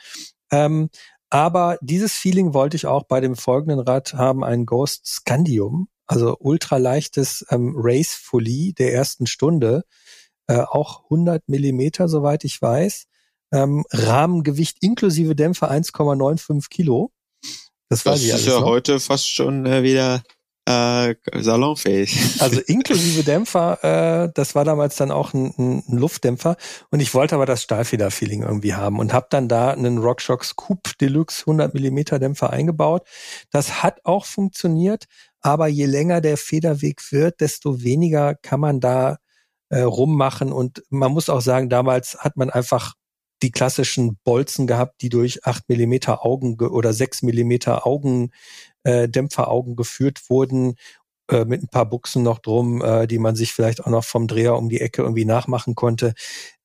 Ähm, 0.50 0.88
aber 1.28 1.78
dieses 1.82 2.14
Feeling 2.14 2.54
wollte 2.54 2.76
ich 2.76 2.86
auch 2.86 3.04
bei 3.04 3.20
dem 3.20 3.36
folgenden 3.36 3.80
Rad 3.80 4.14
haben, 4.14 4.44
ein 4.44 4.66
Ghost 4.66 5.06
Scandium, 5.06 5.88
also 6.06 6.36
ultraleichtes 6.38 7.44
ähm, 7.50 7.74
Race 7.76 8.14
Fully 8.14 8.72
der 8.72 8.94
ersten 8.94 9.26
Stunde 9.26 9.84
äh, 10.46 10.58
auch 10.58 11.04
100 11.04 11.48
Millimeter, 11.48 12.08
soweit 12.08 12.44
ich 12.44 12.60
weiß. 12.60 13.06
Ähm, 13.52 13.84
Rahmengewicht 13.90 14.78
inklusive 14.80 15.34
Dämpfer 15.36 15.70
1,95 15.70 16.68
Kilo. 16.70 17.12
Das, 17.88 18.02
das 18.02 18.22
ist 18.22 18.46
ja 18.46 18.60
noch. 18.60 18.66
heute 18.66 18.98
fast 18.98 19.28
schon 19.28 19.66
äh, 19.66 19.82
wieder 19.82 20.22
äh, 20.66 21.14
salonfähig. 21.40 22.18
Also 22.40 22.60
inklusive 22.60 23.22
Dämpfer, 23.22 24.24
äh, 24.24 24.32
das 24.34 24.54
war 24.54 24.64
damals 24.64 24.96
dann 24.96 25.10
auch 25.10 25.32
ein, 25.34 25.54
ein 25.58 25.98
Luftdämpfer 25.98 26.56
und 26.90 27.00
ich 27.00 27.14
wollte 27.14 27.34
aber 27.34 27.46
das 27.46 27.62
Stahlfeder-Feeling 27.62 28.42
irgendwie 28.42 28.74
haben 28.74 28.98
und 28.98 29.12
habe 29.12 29.26
dann 29.30 29.48
da 29.48 29.70
einen 29.70 29.98
RockShox 29.98 30.56
Coupe 30.56 30.92
Deluxe 31.00 31.42
100 31.42 31.74
Millimeter 31.74 32.18
Dämpfer 32.18 32.50
eingebaut. 32.50 33.06
Das 33.50 33.82
hat 33.82 34.00
auch 34.04 34.24
funktioniert, 34.24 35.04
aber 35.40 35.68
je 35.68 35.86
länger 35.86 36.20
der 36.20 36.36
Federweg 36.36 37.12
wird, 37.12 37.40
desto 37.40 37.82
weniger 37.82 38.34
kann 38.34 38.60
man 38.60 38.80
da 38.80 39.18
äh, 39.74 39.80
rummachen. 39.80 40.52
Und 40.52 40.84
man 40.88 41.10
muss 41.10 41.28
auch 41.28 41.40
sagen, 41.40 41.68
damals 41.68 42.16
hat 42.20 42.36
man 42.36 42.48
einfach 42.48 42.94
die 43.42 43.50
klassischen 43.50 44.18
Bolzen 44.22 44.68
gehabt, 44.68 45.02
die 45.02 45.08
durch 45.08 45.44
acht 45.44 45.68
Millimeter 45.68 46.24
Augen 46.24 46.56
oder 46.60 46.92
sechs 46.92 47.22
Millimeter 47.22 47.84
Augen, 47.84 48.30
äh, 48.84 49.08
Dämpferaugen 49.08 49.74
geführt 49.74 50.30
wurden, 50.30 50.76
äh, 51.28 51.44
mit 51.44 51.62
ein 51.62 51.68
paar 51.68 51.86
Buchsen 51.86 52.22
noch 52.22 52.38
drum, 52.38 52.82
äh, 52.82 53.08
die 53.08 53.18
man 53.18 53.34
sich 53.34 53.52
vielleicht 53.52 53.84
auch 53.84 53.90
noch 53.90 54.04
vom 54.04 54.28
Dreher 54.28 54.56
um 54.56 54.68
die 54.68 54.80
Ecke 54.80 55.02
irgendwie 55.02 55.24
nachmachen 55.24 55.74
konnte. 55.74 56.14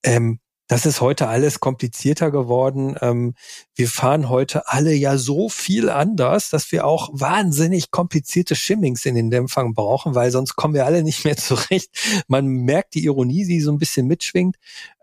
Ähm, 0.04 0.40
das 0.70 0.86
ist 0.86 1.02
heute 1.02 1.28
alles 1.28 1.60
komplizierter 1.60 2.30
geworden. 2.30 2.96
Ähm, 3.02 3.34
wir 3.74 3.90
fahren 3.90 4.30
heute 4.30 4.68
alle 4.68 4.94
ja 4.94 5.18
so 5.18 5.50
viel 5.50 5.90
anders, 5.90 6.52
dass 6.52 6.72
wir 6.72 6.86
auch 6.86 7.10
wahnsinnig 7.12 7.90
komplizierte 7.90 8.56
Shimmings 8.56 9.04
in 9.08 9.16
den 9.16 9.32
Dämpfern 9.32 9.74
brauchen, 9.74 10.14
weil 10.14 10.30
sonst 10.30 10.56
kommen 10.56 10.76
wir 10.76 10.86
alle 10.86 11.02
nicht 11.02 11.26
mehr 11.26 11.36
zurecht. 11.38 11.90
Man 12.28 12.46
merkt 12.46 12.94
die 12.94 13.04
Ironie, 13.04 13.46
die 13.48 13.62
so 13.62 13.72
ein 13.72 13.80
bisschen 13.80 14.06
mitschwingt. 14.06 14.58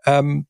Ähm, 0.05 0.47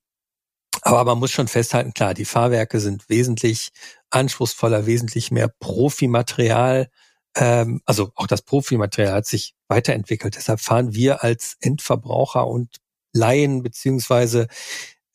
aber 0.83 1.03
man 1.03 1.17
muss 1.17 1.31
schon 1.31 1.47
festhalten, 1.47 1.95
klar, 1.95 2.13
die 2.13 2.23
Fahrwerke 2.25 2.79
sind 2.79 3.09
wesentlich 3.09 3.69
anspruchsvoller, 4.11 4.85
wesentlich 4.85 5.31
mehr 5.31 5.47
Profimaterial. 5.47 6.89
Ähm, 7.35 7.81
also 7.85 8.11
auch 8.13 8.27
das 8.27 8.43
Profimaterial 8.43 9.13
hat 9.13 9.25
sich 9.25 9.55
weiterentwickelt. 9.67 10.35
Deshalb 10.35 10.59
fahren 10.59 10.93
wir 10.93 11.23
als 11.23 11.57
Endverbraucher 11.59 12.45
und 12.45 12.77
Laien 13.13 13.63
beziehungsweise 13.63 14.47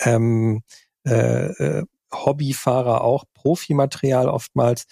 ähm, 0.04 0.62
äh, 1.06 1.46
äh, 1.46 1.84
Hobbyfahrer 2.12 3.02
auch 3.02 3.24
Profimaterial 3.34 4.28
oftmals. 4.28 4.86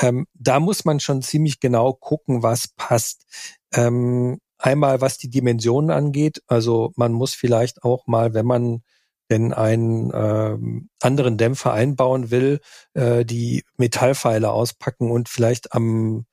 Ähm, 0.00 0.26
da 0.34 0.60
muss 0.60 0.84
man 0.84 1.00
schon 1.00 1.22
ziemlich 1.22 1.60
genau 1.60 1.92
gucken, 1.92 2.42
was 2.42 2.68
passt. 2.68 3.24
Ähm, 3.72 4.38
einmal 4.58 5.00
was 5.00 5.18
die 5.18 5.30
Dimensionen 5.30 5.90
angeht. 5.90 6.42
Also 6.46 6.92
man 6.96 7.12
muss 7.12 7.34
vielleicht 7.34 7.84
auch 7.84 8.06
mal, 8.06 8.34
wenn 8.34 8.46
man 8.46 8.82
denn 9.30 9.52
einen 9.52 10.12
ähm, 10.14 10.88
anderen 11.02 11.36
Dämpfer 11.36 11.72
einbauen 11.72 12.30
will, 12.30 12.60
äh, 12.94 13.24
die 13.24 13.64
Metallpfeile 13.76 14.50
auspacken 14.50 15.10
und 15.10 15.28
vielleicht 15.28 15.72
am 15.72 16.26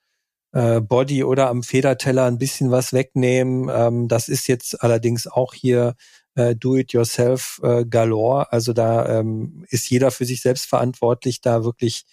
äh, 0.52 0.80
Body 0.80 1.24
oder 1.24 1.50
am 1.50 1.64
Federteller 1.64 2.26
ein 2.26 2.38
bisschen 2.38 2.72
was 2.72 2.94
wegnehmen. 2.94 3.70
Ähm, 3.74 4.08
das 4.08 4.30
ist 4.30 4.48
jetzt 4.48 4.84
allerdings 4.84 5.26
auch 5.28 5.54
hier 5.54 5.96
äh, 6.36 6.56
Do-it-yourself 6.56 7.60
äh, 7.64 7.86
galore. 7.86 8.52
Also 8.52 8.74
da 8.74 9.20
ähm, 9.20 9.66
ist 9.70 9.90
jeder 9.90 10.12
für 10.12 10.26
sich 10.26 10.42
selbst 10.42 10.66
verantwortlich, 10.66 11.42
da 11.42 11.64
wirklich, 11.64 12.06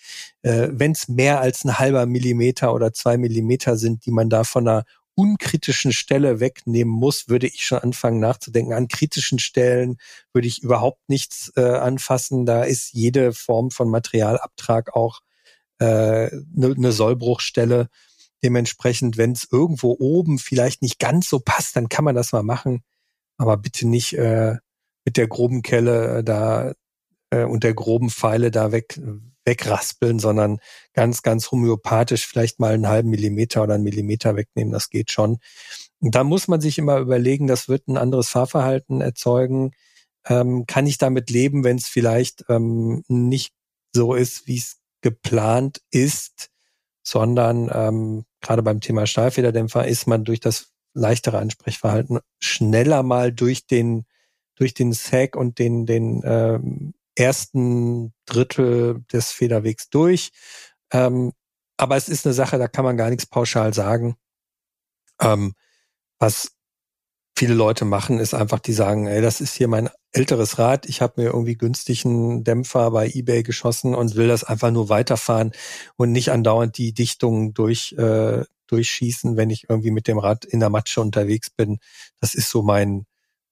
äh, 0.43 0.69
wenn 0.71 0.93
es 0.93 1.09
mehr 1.09 1.41
als 1.41 1.65
ein 1.65 1.79
halber 1.79 2.07
Millimeter 2.07 2.75
oder 2.75 2.93
zwei 2.93 3.17
Millimeter 3.17 3.77
sind, 3.77 4.07
die 4.07 4.11
man 4.11 4.29
da 4.29 4.45
von 4.45 4.69
einer 4.69 4.85
unkritischen 5.15 5.93
Stelle 5.93 6.41
wegnehmen 6.41 6.93
muss, 6.93 7.29
würde 7.29 7.47
ich 7.47 7.67
schon 7.67 7.79
anfangen 7.79 8.21
nachzudenken. 8.21 8.73
An 8.73 8.89
kritischen 8.89 9.39
Stellen 9.39 9.99
würde 10.33 10.49
ich 10.49 10.63
überhaupt 10.63 11.09
nichts 11.09 11.53
äh, 11.57 11.63
anfassen. 11.63 12.47
Da 12.47 12.63
ist 12.63 12.93
jede 12.93 13.33
Form 13.33 13.71
von 13.71 13.91
Materialabtrag 13.91 14.95
auch 14.95 15.21
eine 15.79 16.31
äh, 16.31 16.43
ne, 16.55 16.75
ne 16.77 16.93
Sollbruchstelle. 16.93 17.89
Dementsprechend, 18.43 19.19
wenn 19.19 19.33
es 19.33 19.47
irgendwo 19.51 19.95
oben 19.99 20.39
vielleicht 20.39 20.81
nicht 20.81 20.99
ganz 20.99 21.29
so 21.29 21.41
passt, 21.41 21.77
dann 21.77 21.89
kann 21.89 22.05
man 22.05 22.15
das 22.15 22.33
mal 22.33 22.43
machen. 22.43 22.83
Aber 23.41 23.57
bitte 23.57 23.89
nicht 23.89 24.13
äh, 24.19 24.57
mit 25.07 25.17
der 25.17 25.27
groben 25.27 25.63
Kelle 25.63 26.19
äh, 26.19 26.23
da 26.23 26.75
äh, 27.31 27.45
und 27.45 27.65
der 27.65 27.73
groben 27.73 28.11
Pfeile 28.11 28.51
da 28.51 28.71
weg, 28.71 29.01
wegraspeln, 29.47 30.19
sondern 30.19 30.59
ganz, 30.93 31.23
ganz 31.23 31.51
homöopathisch 31.51 32.27
vielleicht 32.27 32.61
mal 32.61 32.75
einen 32.75 32.87
halben 32.87 33.09
Millimeter 33.09 33.63
oder 33.63 33.77
einen 33.77 33.85
Millimeter 33.85 34.37
wegnehmen. 34.37 34.75
Das 34.75 34.91
geht 34.91 35.11
schon. 35.11 35.39
Und 36.01 36.15
da 36.15 36.23
muss 36.23 36.49
man 36.49 36.61
sich 36.61 36.77
immer 36.77 36.99
überlegen, 36.99 37.47
das 37.47 37.67
wird 37.67 37.89
ein 37.89 37.97
anderes 37.97 38.29
Fahrverhalten 38.29 39.01
erzeugen. 39.01 39.71
Ähm, 40.27 40.67
kann 40.67 40.87
ich 40.87 40.99
damit 40.99 41.31
leben, 41.31 41.65
wenn 41.65 41.79
es 41.79 41.87
vielleicht 41.87 42.45
ähm, 42.51 43.05
nicht 43.09 43.55
so 43.95 44.13
ist, 44.13 44.49
wie 44.49 44.59
es 44.59 44.81
geplant 45.01 45.81
ist, 45.91 46.51
sondern 47.03 47.71
ähm, 47.73 48.27
gerade 48.43 48.63
beim 48.63 48.83
Thema 48.83 49.07
Stahlfederdämpfer 49.07 49.89
ist 49.89 50.07
man 50.07 50.25
durch 50.25 50.41
das 50.41 50.70
leichtere 50.95 51.39
Ansprechverhalten 51.39 52.21
schneller 52.39 53.03
mal 53.03 53.33
durch 53.33 53.67
den 53.67 54.05
durch 54.57 54.75
den 54.75 54.93
Sack 54.93 55.37
und 55.37 55.59
den 55.59 55.87
den 55.87 56.23
ähm, 56.25 56.95
ersten 57.15 58.13
Drittel 58.27 59.05
des 59.13 59.31
Federwegs 59.31 59.91
durch. 59.91 60.31
Ähm, 60.93 61.33
aber 61.77 61.97
es 61.97 62.09
ist 62.09 62.27
eine 62.27 62.35
Sache, 62.35 62.59
da 62.59 62.69
kann 62.69 62.85
man 62.85 62.97
gar 62.97 63.11
nichts 63.11 63.27
pauschal 63.27 63.73
sagen. 63.75 64.17
Ähm, 65.21 65.55
was 66.19 66.53
viele 67.37 67.55
Leute 67.55 67.87
machen, 67.87 68.19
ist 68.19 68.35
einfach, 68.35 68.59
die 68.59 68.75
sagen, 68.75 69.07
ey, 69.07 69.23
das 69.23 69.41
ist 69.41 69.55
hier 69.55 69.67
mein 69.67 69.89
älteres 70.13 70.59
Rad, 70.59 70.87
ich 70.87 71.01
habe 71.01 71.23
mir 71.23 71.29
irgendwie 71.29 71.57
günstigen 71.57 72.45
Dämpfer 72.45 72.91
bei 72.91 73.09
eBay 73.09 73.43
geschossen 73.43 73.95
und 73.95 74.15
will 74.17 74.29
das 74.29 74.45
einfach 74.45 74.71
nur 74.71 74.91
weiterfahren 74.91 75.53
und 75.97 76.13
nicht 76.13 76.31
andauernd 76.31 76.77
die 76.77 76.93
Dichtungen 76.93 77.55
durch, 77.55 77.95
äh, 77.97 78.45
durchschießen, 78.71 79.37
wenn 79.37 79.51
ich 79.51 79.69
irgendwie 79.69 79.91
mit 79.91 80.09
dem 80.09 80.19
Rad 80.19 80.45
in 80.45 80.61
der 80.61 80.71
Matsche 80.71 81.01
unterwegs 81.01 81.51
bin. 81.51 81.79
Das 82.21 82.35
ist 82.35 82.51
so 82.51 82.63
mein, 82.63 83.07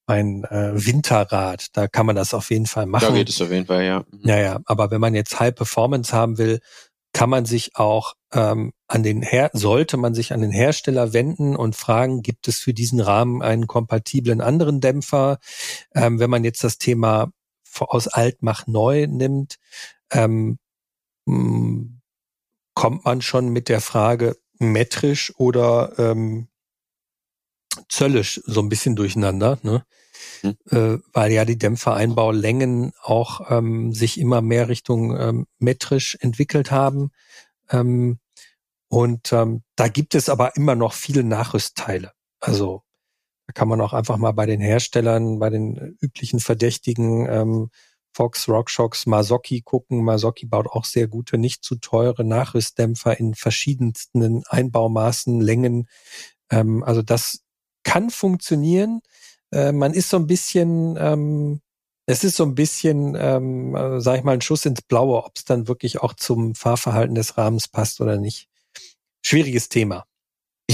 mein 0.06 0.44
äh, 0.44 0.72
Winterrad. 0.74 1.76
Da 1.76 1.88
kann 1.88 2.06
man 2.06 2.16
das 2.16 2.34
auf 2.34 2.50
jeden 2.50 2.66
Fall 2.66 2.86
machen. 2.86 3.08
Da 3.08 3.14
geht 3.14 3.28
es 3.28 3.40
auf 3.40 3.50
jeden 3.50 3.66
Fall, 3.66 3.84
ja. 3.84 4.04
Mhm. 4.10 4.20
Ja, 4.24 4.38
ja. 4.38 4.60
Aber 4.64 4.90
wenn 4.90 5.00
man 5.00 5.14
jetzt 5.14 5.38
High 5.38 5.54
Performance 5.54 6.12
haben 6.12 6.38
will, 6.38 6.60
kann 7.12 7.30
man 7.30 7.44
sich 7.46 7.76
auch 7.76 8.14
ähm, 8.32 8.72
an 8.86 9.02
den 9.02 9.22
Her 9.22 9.50
sollte 9.52 9.96
man 9.96 10.14
sich 10.14 10.32
an 10.32 10.40
den 10.40 10.50
Hersteller 10.50 11.12
wenden 11.12 11.56
und 11.56 11.76
fragen, 11.76 12.22
gibt 12.22 12.48
es 12.48 12.58
für 12.60 12.74
diesen 12.74 13.00
Rahmen 13.00 13.42
einen 13.42 13.66
kompatiblen 13.66 14.40
anderen 14.40 14.80
Dämpfer? 14.80 15.38
Ähm, 15.94 16.18
wenn 16.20 16.30
man 16.30 16.44
jetzt 16.44 16.64
das 16.64 16.78
Thema 16.78 17.30
aus 17.80 18.08
alt 18.08 18.38
mach 18.40 18.66
neu 18.66 19.06
nimmt, 19.06 19.56
ähm, 20.10 20.58
hm, 21.26 22.00
kommt 22.74 23.04
man 23.04 23.20
schon 23.20 23.48
mit 23.48 23.68
der 23.68 23.80
Frage 23.80 24.36
metrisch 24.58 25.32
oder 25.36 25.92
ähm, 25.98 26.48
zöllisch 27.88 28.40
so 28.44 28.60
ein 28.60 28.68
bisschen 28.68 28.96
durcheinander. 28.96 29.58
Ne? 29.62 29.84
Mhm. 30.42 30.56
äh, 30.70 30.98
weil 31.12 31.32
ja 31.32 31.44
die 31.44 31.58
Dämpfereinbaulängen 31.58 32.92
auch 33.02 33.50
ähm, 33.50 33.92
sich 33.92 34.18
immer 34.18 34.40
mehr 34.40 34.68
Richtung 34.68 35.16
ähm, 35.18 35.46
metrisch 35.58 36.16
entwickelt 36.20 36.70
haben. 36.70 37.10
Ähm, 37.70 38.18
und 38.88 39.32
ähm, 39.32 39.62
da 39.76 39.88
gibt 39.88 40.14
es 40.14 40.28
aber 40.28 40.56
immer 40.56 40.74
noch 40.74 40.92
viele 40.92 41.24
Nachrüstteile. 41.24 42.12
Also 42.40 42.82
da 43.46 43.52
kann 43.52 43.68
man 43.68 43.80
auch 43.80 43.92
einfach 43.92 44.16
mal 44.16 44.32
bei 44.32 44.46
den 44.46 44.60
Herstellern, 44.60 45.38
bei 45.38 45.50
den 45.50 45.96
üblichen 46.00 46.40
Verdächtigen 46.40 47.26
ähm, 47.28 47.70
Fox, 48.12 48.48
RockShox, 48.48 49.06
Masoki 49.06 49.62
gucken. 49.62 50.04
Masoki 50.04 50.46
baut 50.46 50.66
auch 50.66 50.84
sehr 50.84 51.08
gute, 51.08 51.38
nicht 51.38 51.64
zu 51.64 51.76
teure 51.76 52.24
Nachrüstdämpfer 52.24 53.18
in 53.18 53.34
verschiedensten 53.34 54.42
Einbaumaßen, 54.48 55.40
Längen. 55.40 55.88
Ähm, 56.50 56.82
also 56.82 57.02
das 57.02 57.42
kann 57.84 58.10
funktionieren. 58.10 59.00
Äh, 59.52 59.72
man 59.72 59.94
ist 59.94 60.10
so 60.10 60.16
ein 60.16 60.26
bisschen, 60.26 60.96
ähm, 60.98 61.60
es 62.06 62.24
ist 62.24 62.36
so 62.36 62.44
ein 62.44 62.54
bisschen, 62.54 63.16
ähm, 63.18 63.74
äh, 63.74 64.00
sag 64.00 64.18
ich 64.18 64.24
mal, 64.24 64.32
ein 64.32 64.40
Schuss 64.40 64.66
ins 64.66 64.82
Blaue, 64.82 65.24
ob 65.24 65.32
es 65.36 65.44
dann 65.44 65.68
wirklich 65.68 66.00
auch 66.00 66.14
zum 66.14 66.54
Fahrverhalten 66.54 67.14
des 67.14 67.38
Rahmens 67.38 67.68
passt 67.68 68.00
oder 68.00 68.16
nicht. 68.16 68.48
Schwieriges 69.22 69.68
Thema. 69.68 70.04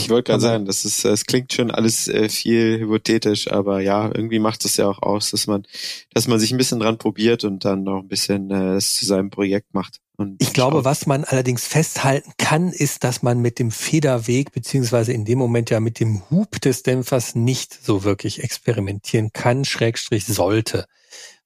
Ich 0.04 0.10
wollte 0.10 0.30
gerade 0.30 0.42
sagen, 0.42 0.66
das 0.66 0.84
ist, 0.84 1.04
es 1.04 1.24
klingt 1.24 1.52
schon 1.52 1.70
alles 1.70 2.08
äh, 2.08 2.28
viel 2.28 2.78
hypothetisch, 2.78 3.50
aber 3.50 3.80
ja, 3.80 4.10
irgendwie 4.14 4.38
macht 4.38 4.64
es 4.64 4.76
ja 4.76 4.86
auch 4.86 5.02
aus, 5.02 5.30
dass 5.30 5.46
man, 5.46 5.66
dass 6.12 6.28
man 6.28 6.38
sich 6.38 6.52
ein 6.52 6.58
bisschen 6.58 6.80
dran 6.80 6.98
probiert 6.98 7.44
und 7.44 7.64
dann 7.64 7.84
noch 7.84 8.00
ein 8.00 8.08
bisschen 8.08 8.50
äh, 8.50 8.74
es 8.74 8.94
zu 8.94 9.06
seinem 9.06 9.30
Projekt 9.30 9.72
macht. 9.72 10.00
Und 10.16 10.40
ich 10.40 10.52
glaube, 10.52 10.76
schaut. 10.76 10.84
was 10.84 11.06
man 11.06 11.24
allerdings 11.24 11.66
festhalten 11.66 12.32
kann, 12.38 12.70
ist, 12.70 13.02
dass 13.02 13.22
man 13.22 13.40
mit 13.40 13.58
dem 13.58 13.70
Federweg 13.70 14.52
beziehungsweise 14.52 15.12
in 15.12 15.24
dem 15.24 15.38
Moment 15.38 15.70
ja 15.70 15.80
mit 15.80 15.98
dem 15.98 16.22
Hub 16.30 16.60
des 16.60 16.82
Dämpfers 16.82 17.34
nicht 17.34 17.84
so 17.84 18.04
wirklich 18.04 18.44
experimentieren 18.44 19.32
kann, 19.32 19.64
Schrägstrich 19.64 20.26
sollte 20.26 20.86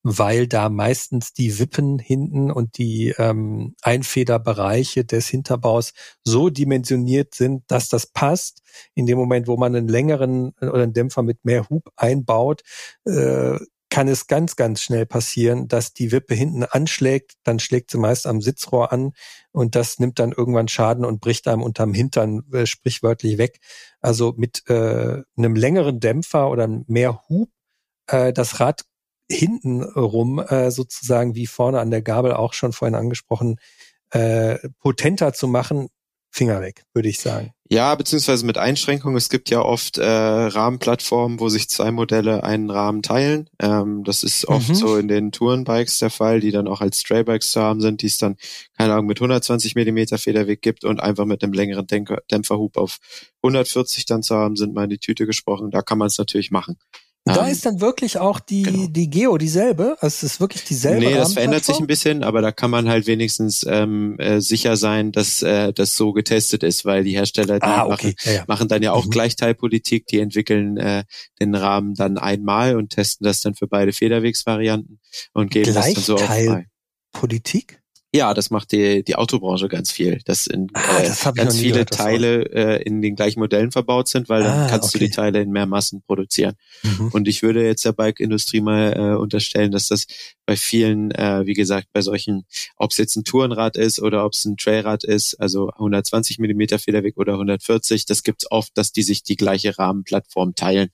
weil 0.02 0.46
da 0.46 0.68
meistens 0.68 1.32
die 1.32 1.58
Wippen 1.58 1.98
hinten 1.98 2.50
und 2.50 2.78
die 2.78 3.14
ähm, 3.18 3.74
Einfederbereiche 3.82 5.04
des 5.04 5.28
Hinterbaus 5.28 5.92
so 6.24 6.50
dimensioniert 6.50 7.34
sind, 7.34 7.64
dass 7.68 7.88
das 7.88 8.06
passt. 8.06 8.62
In 8.94 9.06
dem 9.06 9.18
Moment, 9.18 9.48
wo 9.48 9.56
man 9.56 9.74
einen 9.74 9.88
längeren 9.88 10.52
äh, 10.60 10.66
oder 10.66 10.84
einen 10.84 10.92
Dämpfer 10.92 11.22
mit 11.22 11.44
mehr 11.44 11.68
Hub 11.68 11.90
einbaut, 11.96 12.62
äh, 13.04 13.58
kann 13.90 14.08
es 14.08 14.26
ganz, 14.26 14.56
ganz 14.56 14.82
schnell 14.82 15.06
passieren, 15.06 15.66
dass 15.66 15.94
die 15.94 16.12
Wippe 16.12 16.34
hinten 16.34 16.62
anschlägt, 16.62 17.34
dann 17.42 17.58
schlägt 17.58 17.90
sie 17.90 17.98
meist 17.98 18.26
am 18.26 18.40
Sitzrohr 18.40 18.92
an 18.92 19.12
und 19.50 19.74
das 19.74 19.98
nimmt 19.98 20.18
dann 20.18 20.32
irgendwann 20.32 20.68
Schaden 20.68 21.04
und 21.04 21.20
bricht 21.20 21.48
einem 21.48 21.62
unterm 21.62 21.94
Hintern 21.94 22.42
äh, 22.52 22.66
sprichwörtlich 22.66 23.38
weg. 23.38 23.60
Also 24.00 24.34
mit 24.36 24.68
äh, 24.68 25.22
einem 25.36 25.56
längeren 25.56 26.00
Dämpfer 26.00 26.50
oder 26.50 26.68
mehr 26.86 27.22
Hub 27.28 27.50
äh, 28.08 28.32
das 28.32 28.60
Rad 28.60 28.84
hinten 29.30 29.82
rum 29.82 30.38
äh, 30.38 30.70
sozusagen 30.70 31.34
wie 31.34 31.46
vorne 31.46 31.80
an 31.80 31.90
der 31.90 32.02
Gabel 32.02 32.32
auch 32.32 32.52
schon 32.52 32.72
vorhin 32.72 32.94
angesprochen, 32.94 33.56
äh, 34.10 34.58
potenter 34.80 35.32
zu 35.32 35.48
machen, 35.48 35.88
Finger 36.30 36.60
weg, 36.60 36.84
würde 36.92 37.08
ich 37.08 37.20
sagen. 37.20 37.52
Ja, 37.70 37.94
beziehungsweise 37.94 38.46
mit 38.46 38.58
Einschränkungen. 38.58 39.16
Es 39.16 39.28
gibt 39.28 39.50
ja 39.50 39.60
oft 39.60 39.98
äh, 39.98 40.04
Rahmenplattformen, 40.04 41.40
wo 41.40 41.48
sich 41.48 41.68
zwei 41.68 41.90
Modelle 41.90 42.44
einen 42.44 42.70
Rahmen 42.70 43.02
teilen. 43.02 43.48
Ähm, 43.60 44.04
das 44.04 44.22
ist 44.22 44.46
oft 44.46 44.68
mhm. 44.68 44.74
so 44.74 44.96
in 44.96 45.08
den 45.08 45.32
Tourenbikes 45.32 45.98
der 45.98 46.10
Fall, 46.10 46.40
die 46.40 46.50
dann 46.50 46.68
auch 46.68 46.80
als 46.80 47.00
Straybikes 47.00 47.50
zu 47.52 47.60
haben 47.60 47.80
sind, 47.80 48.02
die 48.02 48.06
es 48.06 48.18
dann, 48.18 48.36
keine 48.76 48.92
Ahnung, 48.92 49.06
mit 49.06 49.18
120 49.18 49.74
Millimeter 49.74 50.16
Federweg 50.16 50.62
gibt 50.62 50.84
und 50.84 51.00
einfach 51.00 51.24
mit 51.24 51.42
einem 51.42 51.52
längeren 51.52 51.86
Dämpferhub 51.86 52.76
auf 52.76 52.98
140 53.42 54.06
dann 54.06 54.22
zu 54.22 54.34
haben 54.36 54.56
sind, 54.56 54.74
mal 54.74 54.84
in 54.84 54.90
die 54.90 54.98
Tüte 54.98 55.26
gesprochen. 55.26 55.70
Da 55.70 55.82
kann 55.82 55.98
man 55.98 56.06
es 56.08 56.18
natürlich 56.18 56.50
machen. 56.50 56.78
Da 57.28 57.46
ähm, 57.46 57.52
ist 57.52 57.66
dann 57.66 57.80
wirklich 57.80 58.18
auch 58.18 58.40
die, 58.40 58.62
genau. 58.62 58.86
die 58.88 59.10
Geo 59.10 59.38
dieselbe? 59.38 59.96
Also 60.00 60.06
es 60.06 60.22
ist 60.22 60.40
wirklich 60.40 60.64
dieselbe? 60.64 61.06
Nee, 61.06 61.14
das 61.14 61.34
verändert 61.34 61.64
sich 61.64 61.78
ein 61.78 61.86
bisschen, 61.86 62.22
aber 62.22 62.42
da 62.42 62.52
kann 62.52 62.70
man 62.70 62.88
halt 62.88 63.06
wenigstens 63.06 63.64
ähm, 63.68 64.18
äh, 64.18 64.40
sicher 64.40 64.76
sein, 64.76 65.12
dass 65.12 65.42
äh, 65.42 65.72
das 65.72 65.96
so 65.96 66.12
getestet 66.12 66.62
ist, 66.62 66.84
weil 66.84 67.04
die 67.04 67.12
Hersteller, 67.12 67.58
die 67.58 67.66
ah, 67.66 67.86
okay. 67.86 67.90
machen, 67.90 68.14
ja, 68.24 68.32
ja. 68.32 68.44
machen 68.46 68.68
dann 68.68 68.82
ja 68.82 68.92
auch 68.92 69.06
mhm. 69.06 69.10
Gleichteilpolitik, 69.10 70.06
die 70.06 70.20
entwickeln 70.20 70.76
äh, 70.76 71.04
den 71.40 71.54
Rahmen 71.54 71.94
dann 71.94 72.18
einmal 72.18 72.76
und 72.76 72.90
testen 72.90 73.24
das 73.24 73.40
dann 73.40 73.54
für 73.54 73.66
beide 73.66 73.92
Federwegsvarianten 73.92 75.00
und 75.32 75.50
geben 75.50 75.74
das 75.74 75.94
dann 75.94 76.02
so 76.02 76.14
auf 76.14 76.22
frei. 76.22 76.66
Ja, 78.14 78.32
das 78.32 78.48
macht 78.48 78.72
die, 78.72 79.04
die 79.04 79.16
Autobranche 79.16 79.68
ganz 79.68 79.92
viel, 79.92 80.20
dass 80.24 80.46
in, 80.46 80.68
ah, 80.72 81.02
das 81.02 81.26
äh, 81.26 81.32
ganz 81.32 81.58
viele 81.58 81.72
gehört, 81.72 81.90
Teile 81.90 82.42
äh, 82.54 82.82
in 82.82 83.02
den 83.02 83.16
gleichen 83.16 83.38
Modellen 83.38 83.70
verbaut 83.70 84.08
sind, 84.08 84.30
weil 84.30 84.44
dann 84.44 84.60
ah, 84.60 84.66
kannst 84.70 84.94
okay. 84.94 84.98
du 84.98 85.04
die 85.04 85.10
Teile 85.10 85.42
in 85.42 85.50
mehr 85.50 85.66
Massen 85.66 86.00
produzieren. 86.00 86.54
Mhm. 86.82 87.08
Und 87.12 87.28
ich 87.28 87.42
würde 87.42 87.66
jetzt 87.66 87.84
der 87.84 87.92
Bike-Industrie 87.92 88.62
mal 88.62 88.94
äh, 88.96 89.16
unterstellen, 89.16 89.72
dass 89.72 89.88
das 89.88 90.06
bei 90.46 90.56
vielen, 90.56 91.10
äh, 91.10 91.44
wie 91.44 91.52
gesagt, 91.52 91.88
bei 91.92 92.00
solchen, 92.00 92.46
ob 92.76 92.92
es 92.92 92.96
jetzt 92.96 93.14
ein 93.16 93.24
Tourenrad 93.24 93.76
ist 93.76 94.00
oder 94.00 94.24
ob 94.24 94.32
es 94.32 94.46
ein 94.46 94.56
Trailrad 94.56 95.04
ist, 95.04 95.34
also 95.34 95.68
120 95.68 96.38
Millimeter 96.38 96.78
Federweg 96.78 97.18
oder 97.18 97.34
140, 97.34 98.06
das 98.06 98.22
gibt's 98.22 98.50
oft, 98.50 98.70
dass 98.78 98.90
die 98.90 99.02
sich 99.02 99.22
die 99.22 99.36
gleiche 99.36 99.78
Rahmenplattform 99.78 100.54
teilen 100.54 100.88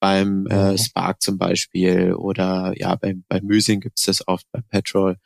beim 0.00 0.46
äh, 0.46 0.72
mhm. 0.72 0.78
Spark 0.78 1.20
zum 1.20 1.38
Beispiel 1.38 2.14
oder 2.14 2.72
ja, 2.76 2.94
beim, 2.94 3.24
beim 3.28 3.44
Musing 3.44 3.80
gibt's 3.80 4.04
das 4.04 4.26
oft, 4.26 4.46
beim 4.52 4.62
Petrol, 4.70 5.16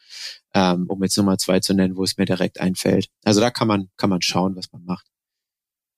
ähm, 0.55 0.86
um 0.88 1.03
jetzt 1.03 1.16
Nummer 1.16 1.38
zwei 1.38 1.61
zu 1.61 1.74
nennen, 1.74 1.96
wo 1.96 2.05
es 2.05 2.16
mir 2.16 2.24
direkt 2.24 2.61
einfällt. 2.61 3.09
Also 3.24 3.40
da 3.40 3.50
kann 3.50 3.68
man, 3.68 3.88
kann 3.96 4.11
man 4.11 4.22
schauen, 4.22 4.57
was 4.57 4.72
man 4.72 4.84
macht. 4.84 5.07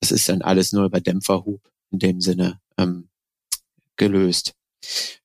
Das 0.00 0.10
ist 0.10 0.28
dann 0.28 0.42
alles 0.42 0.72
nur 0.72 0.90
bei 0.90 1.00
Dämpferhub 1.00 1.60
in 1.90 1.98
dem 1.98 2.20
Sinne 2.20 2.60
ähm, 2.78 3.08
gelöst. 3.96 4.54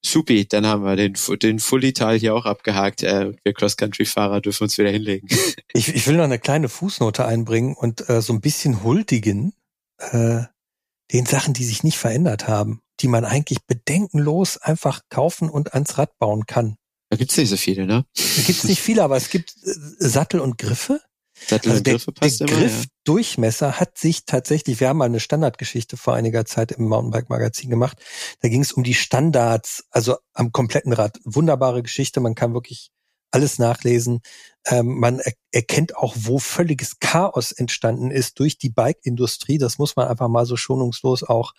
Supi, 0.01 0.47
dann 0.47 0.65
haben 0.65 0.83
wir 0.83 0.95
den, 0.95 1.15
den 1.41 1.59
Fully-Teil 1.59 2.17
hier 2.17 2.33
auch 2.33 2.45
abgehakt. 2.45 3.03
Äh, 3.03 3.33
wir 3.43 3.53
Cross-Country-Fahrer 3.53 4.39
dürfen 4.41 4.63
uns 4.63 4.77
wieder 4.77 4.89
hinlegen. 4.89 5.27
Ich, 5.71 5.93
ich 5.93 6.07
will 6.07 6.17
noch 6.17 6.23
eine 6.23 6.39
kleine 6.39 6.67
Fußnote 6.67 7.25
einbringen 7.27 7.75
und 7.75 8.09
äh, 8.09 8.23
so 8.23 8.33
ein 8.33 8.41
bisschen 8.41 8.83
huldigen 8.83 9.53
äh, 9.99 10.41
den 11.13 11.27
Sachen, 11.27 11.53
die 11.53 11.63
sich 11.63 11.83
nicht 11.83 11.99
verändert 11.99 12.47
haben 12.47 12.81
die 13.01 13.07
man 13.07 13.25
eigentlich 13.25 13.65
bedenkenlos 13.65 14.57
einfach 14.57 15.01
kaufen 15.09 15.49
und 15.49 15.73
ans 15.73 15.97
Rad 15.97 16.17
bauen 16.17 16.45
kann. 16.45 16.75
Da 17.09 17.17
gibt's 17.17 17.37
nicht 17.37 17.49
so 17.49 17.57
viele, 17.57 17.85
ne? 17.85 18.05
Da 18.15 18.41
gibt's 18.43 18.63
nicht 18.63 18.81
viele, 18.81 19.03
aber 19.03 19.17
es 19.17 19.29
gibt 19.29 19.55
äh, 19.63 19.73
Sattel 19.97 20.39
und 20.39 20.57
Griffe. 20.57 21.01
Sattel 21.47 21.71
Also 21.71 21.83
der, 21.83 21.93
Griffe 21.93 22.11
der 22.11 22.19
passt 22.19 22.41
immer, 22.41 22.51
ja. 22.51 22.59
Griffdurchmesser 22.59 23.79
hat 23.79 23.97
sich 23.97 24.25
tatsächlich, 24.25 24.79
wir 24.79 24.89
haben 24.89 24.97
mal 24.97 25.05
eine 25.05 25.19
Standardgeschichte 25.19 25.97
vor 25.97 26.13
einiger 26.13 26.45
Zeit 26.45 26.71
im 26.71 26.87
Mountainbike-Magazin 26.87 27.69
gemacht. 27.69 27.97
Da 28.41 28.49
ging 28.49 28.61
es 28.61 28.71
um 28.71 28.83
die 28.83 28.93
Standards, 28.93 29.85
also 29.89 30.17
am 30.33 30.51
kompletten 30.51 30.93
Rad. 30.93 31.19
Wunderbare 31.23 31.81
Geschichte, 31.81 32.19
man 32.19 32.35
kann 32.35 32.53
wirklich 32.53 32.91
alles 33.31 33.59
nachlesen. 33.59 34.21
Ähm, 34.65 34.99
man 34.99 35.19
er 35.19 35.33
erkennt 35.51 35.95
auch, 35.95 36.15
wo 36.17 36.37
völliges 36.37 36.99
Chaos 36.99 37.51
entstanden 37.51 38.11
ist 38.11 38.39
durch 38.39 38.57
die 38.57 38.69
Bike-Industrie. 38.69 39.57
Das 39.57 39.77
muss 39.77 39.95
man 39.95 40.07
einfach 40.07 40.27
mal 40.27 40.45
so 40.45 40.57
schonungslos 40.57 41.23
auch 41.23 41.53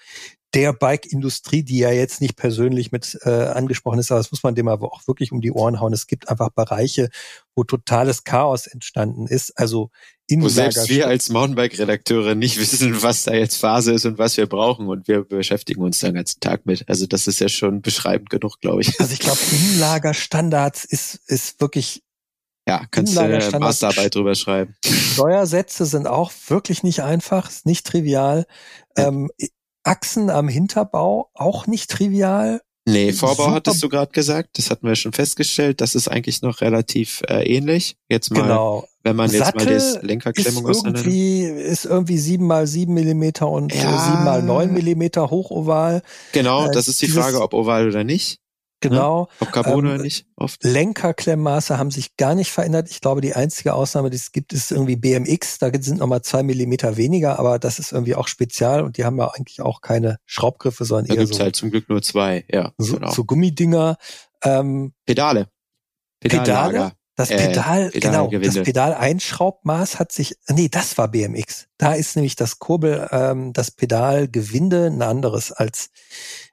der 0.55 0.72
Bike-Industrie, 0.72 1.62
die 1.62 1.78
ja 1.78 1.92
jetzt 1.92 2.20
nicht 2.20 2.36
persönlich 2.36 2.90
mit 2.90 3.16
äh, 3.22 3.30
angesprochen 3.30 4.01
ist, 4.01 4.11
aber 4.11 4.18
das 4.18 4.32
muss 4.32 4.42
man 4.42 4.55
dem 4.55 4.66
aber 4.66 4.92
auch 4.92 5.07
wirklich 5.07 5.30
um 5.30 5.40
die 5.40 5.53
Ohren 5.53 5.80
hauen. 5.80 5.92
Es 5.92 6.09
gibt 6.09 6.28
einfach 6.28 6.51
Bereiche, 6.51 7.09
wo 7.55 7.62
totales 7.62 8.24
Chaos 8.24 8.66
entstanden 8.66 9.26
ist. 9.26 9.57
Also 9.57 9.90
Wo 10.28 10.48
selbst 10.48 10.88
wir 10.88 11.07
als 11.07 11.28
Mountainbike-Redakteure 11.28 12.34
nicht 12.34 12.59
wissen, 12.59 13.01
was 13.03 13.22
da 13.24 13.34
jetzt 13.34 13.57
Phase 13.57 13.92
ist 13.92 14.07
und 14.07 14.18
was 14.18 14.36
wir 14.36 14.46
brauchen 14.46 14.88
und 14.88 15.07
wir 15.07 15.22
beschäftigen 15.22 15.82
uns 15.82 16.01
den 16.01 16.14
ganzen 16.14 16.40
Tag 16.40 16.66
mit. 16.66 16.88
Also 16.88 17.07
das 17.07 17.28
ist 17.28 17.38
ja 17.38 17.48
schon 17.48 17.80
beschreibend 17.80 18.30
genug, 18.30 18.61
glaube 18.61 18.82
ich. 18.82 18.98
Also 19.01 19.12
ich 19.12 19.20
glaube, 19.20 19.38
Inlagerstandards 19.53 20.84
ist, 20.84 21.20
ist 21.26 21.61
wirklich 21.61 22.03
Ja, 22.68 22.84
kannst 22.90 23.16
du 23.16 23.20
äh, 23.20 23.58
Masterarbeit 23.58 24.14
drüber 24.14 24.34
schreiben. 24.34 24.76
Steuersätze 24.84 25.86
sind 25.86 26.06
auch 26.06 26.30
wirklich 26.48 26.82
nicht 26.82 27.02
einfach, 27.02 27.48
ist 27.48 27.66
nicht 27.66 27.86
trivial. 27.86 28.46
Ja. 28.96 29.08
Ähm, 29.08 29.30
Achsen 29.82 30.30
am 30.30 30.48
Hinterbau 30.48 31.30
auch 31.34 31.66
nicht 31.66 31.90
trivial. 31.90 32.61
Nee, 32.86 33.12
Vorbau 33.12 33.44
Super. 33.44 33.54
hattest 33.54 33.82
du 33.82 33.88
gerade 33.88 34.11
gesagt. 34.12 34.58
Das 34.58 34.70
hatten 34.70 34.86
wir 34.86 34.96
schon 34.96 35.12
festgestellt. 35.12 35.80
Das 35.80 35.94
ist 35.94 36.08
eigentlich 36.08 36.42
noch 36.42 36.61
relativ 36.61 37.22
äh, 37.28 37.42
ähnlich. 37.44 37.96
Jetzt 38.08 38.30
mal, 38.30 38.42
genau. 38.42 38.88
wenn 39.02 39.16
man 39.16 39.30
jetzt 39.30 39.40
mal 39.40 39.46
Sattel 39.46 39.74
das 39.74 39.96
Ist 39.96 40.02
Lenkerklemmung 40.02 40.66
irgendwie, 40.66 41.42
ist 41.42 41.84
irgendwie 41.84 42.18
sieben 42.18 42.46
mal 42.46 42.66
sieben 42.66 42.94
Millimeter 42.94 43.48
und 43.48 43.72
äh, 43.72 43.78
sieben 43.78 44.24
mal 44.24 44.42
neun 44.42 44.72
Millimeter 44.72 45.30
hochoval. 45.30 46.02
Genau, 46.32 46.66
äh, 46.66 46.72
das 46.72 46.88
ist 46.88 47.00
die 47.02 47.08
Frage, 47.08 47.40
ob 47.40 47.52
oval 47.52 47.88
oder 47.88 48.02
nicht. 48.02 48.40
Genau. 48.81 49.28
Ob 49.41 49.53
Carbon 49.53 49.72
Ähm, 49.72 49.78
oder 49.78 49.99
nicht. 50.03 50.26
Oft. 50.37 50.64
Lenkerklemmmaße 50.64 51.78
haben 51.78 51.91
sich 51.91 52.16
gar 52.16 52.35
nicht 52.35 52.51
verändert. 52.51 52.91
Ich 52.91 53.01
glaube, 53.01 53.20
die 53.20 53.35
einzige 53.35 53.74
Ausnahme, 53.74 54.11
die 54.11 54.16
es 54.16 54.33
gibt, 54.33 54.53
ist 54.53 54.72
irgendwie 54.72 54.97
BMX. 54.97 55.59
Da 55.59 55.70
sind 55.78 55.99
nochmal 55.99 56.22
zwei 56.22 56.43
Millimeter 56.43 56.97
weniger, 56.97 57.39
aber 57.39 57.59
das 57.59 57.78
ist 57.78 57.93
irgendwie 57.93 58.14
auch 58.14 58.28
spezial 58.28 58.83
und 58.83 58.97
die 58.97 59.05
haben 59.05 59.18
ja 59.18 59.28
eigentlich 59.28 59.61
auch 59.61 59.81
keine 59.83 60.18
Schraubgriffe, 60.24 60.85
sondern 60.85 61.07
Da 61.07 61.14
eher 61.14 61.20
gibt's 61.20 61.37
so, 61.37 61.43
halt 61.43 61.57
zum 61.57 61.70
Glück 61.70 61.89
nur 61.89 62.03
zwei. 62.03 62.45
Ja, 62.51 62.72
so, 62.78 62.95
genau. 62.95 63.11
so 63.11 63.24
Gummidinger. 63.24 63.97
Ähm, 64.43 64.95
Pedale. 65.05 65.49
Pedale? 66.20 66.45
Pedallager. 66.45 66.93
Das 67.16 67.31
Äh, 67.31 67.37
Pedal, 67.37 67.91
genau, 67.91 68.31
das. 68.31 68.55
Pedaleinschraubmaß 68.55 69.99
hat 69.99 70.11
sich, 70.11 70.37
nee, 70.49 70.68
das 70.70 70.97
war 70.97 71.09
BMX. 71.09 71.66
Da 71.76 71.93
ist 71.93 72.16
nämlich 72.16 72.35
das 72.35 72.59
Kurbel, 72.59 73.09
ähm, 73.12 73.53
das 73.53 73.70
Pedalgewinde 73.70 74.87
ein 74.87 75.03
anderes 75.03 75.53
als 75.53 75.91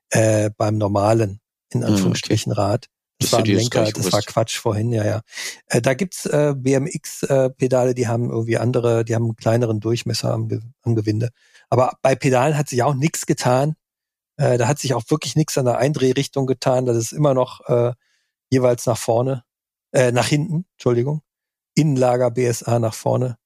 äh, 0.10 0.50
beim 0.58 0.78
normalen, 0.78 1.40
in 1.74 1.84
Ah, 1.84 1.88
Anführungsstrichen, 1.88 2.52
Rad. 2.52 2.88
Das 3.20 3.32
Das 3.32 3.34
war 3.34 3.40
ein 3.40 3.46
Lenker, 3.46 3.84
das 3.84 3.96
war 3.96 4.10
gewusst. 4.12 4.28
Quatsch 4.28 4.58
vorhin, 4.60 4.92
ja, 4.92 5.04
ja. 5.04 5.22
Äh, 5.68 5.82
da 5.82 5.96
gibt's 5.96 6.26
äh, 6.28 6.54
BMX-Pedale, 6.56 7.96
die 7.96 8.08
haben 8.08 8.30
irgendwie 8.30 8.58
andere, 8.58 9.04
die 9.06 9.16
haben 9.16 9.24
einen 9.26 9.36
kleineren 9.36 9.80
Durchmesser 9.80 10.32
am, 10.34 10.48
Ge 10.48 10.60
am 10.84 10.96
Gewinde. 10.96 11.30
Aber 11.70 11.94
bei 12.04 12.16
Pedalen 12.16 12.58
hat 12.58 12.70
sich 12.70 12.84
auch 12.84 12.94
nichts 12.94 13.26
getan. 13.26 13.76
Äh, 14.38 14.58
da 14.60 14.68
hat 14.68 14.78
sich 14.80 14.94
auch 14.94 15.04
wirklich 15.10 15.36
nichts 15.36 15.58
an 15.58 15.66
der 15.66 15.80
Eindrehrichtung 15.80 16.46
getan. 16.46 16.86
Das 16.86 16.96
ist 16.96 17.12
immer 17.12 17.34
noch 17.34 17.62
äh, 17.68 17.94
jeweils 18.52 18.86
nach 18.86 18.98
vorne, 18.98 19.44
äh, 19.94 20.12
nach 20.12 20.28
hinten, 20.28 20.66
Entschuldigung. 20.74 21.22
Innenlager 21.74 22.30
BSA 22.32 22.78
nach 22.80 22.94
vorne. 22.94 23.38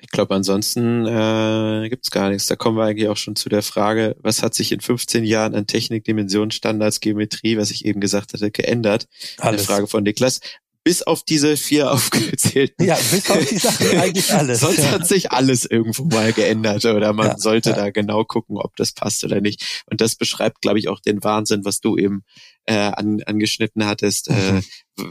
Ich 0.00 0.10
glaube, 0.10 0.34
ansonsten 0.34 1.06
äh, 1.06 1.88
gibt's 1.88 2.12
gar 2.12 2.30
nichts. 2.30 2.46
Da 2.46 2.54
kommen 2.54 2.76
wir 2.76 2.84
eigentlich 2.84 3.08
auch 3.08 3.16
schon 3.16 3.34
zu 3.34 3.48
der 3.48 3.62
Frage, 3.62 4.16
was 4.20 4.42
hat 4.44 4.54
sich 4.54 4.70
in 4.70 4.80
15 4.80 5.24
Jahren 5.24 5.56
an 5.56 5.66
Technik, 5.66 6.04
Dimension, 6.04 6.52
Standards, 6.52 7.00
Geometrie, 7.00 7.56
was 7.56 7.72
ich 7.72 7.84
eben 7.84 8.00
gesagt 8.00 8.32
hatte, 8.32 8.52
geändert? 8.52 9.08
Eine 9.38 9.58
Frage 9.58 9.88
von 9.88 10.04
Niklas. 10.04 10.40
Bis 10.84 11.02
auf 11.02 11.22
diese 11.22 11.56
vier 11.56 11.90
aufgezählten. 11.92 12.86
Ja, 12.86 12.96
bis 13.10 13.30
auf 13.30 13.44
die 13.44 13.58
Sachen 13.58 13.86
eigentlich 13.98 14.32
alles. 14.32 14.60
Sonst 14.60 14.78
ja. 14.78 14.90
hat 14.92 15.06
sich 15.06 15.32
alles 15.32 15.64
irgendwo 15.66 16.04
mal 16.04 16.32
geändert 16.32 16.84
oder 16.84 17.12
man 17.12 17.26
Ja, 17.28 17.38
sollte 17.38 17.70
ja. 17.70 17.76
da 17.76 17.90
genau 17.90 18.24
gucken, 18.24 18.56
ob 18.56 18.74
das 18.76 18.92
passt 18.92 19.22
oder 19.24 19.40
nicht. 19.40 19.82
Und 19.90 20.00
das 20.00 20.16
beschreibt, 20.16 20.62
glaube 20.62 20.78
ich, 20.78 20.88
auch 20.88 21.00
den 21.00 21.22
Wahnsinn, 21.22 21.64
was 21.64 21.80
du 21.80 21.96
eben 21.98 22.22
äh, 22.64 22.74
an, 22.74 23.22
angeschnitten 23.24 23.86
hattest, 23.86 24.30
Mhm. 24.30 24.36
äh, 24.36 24.62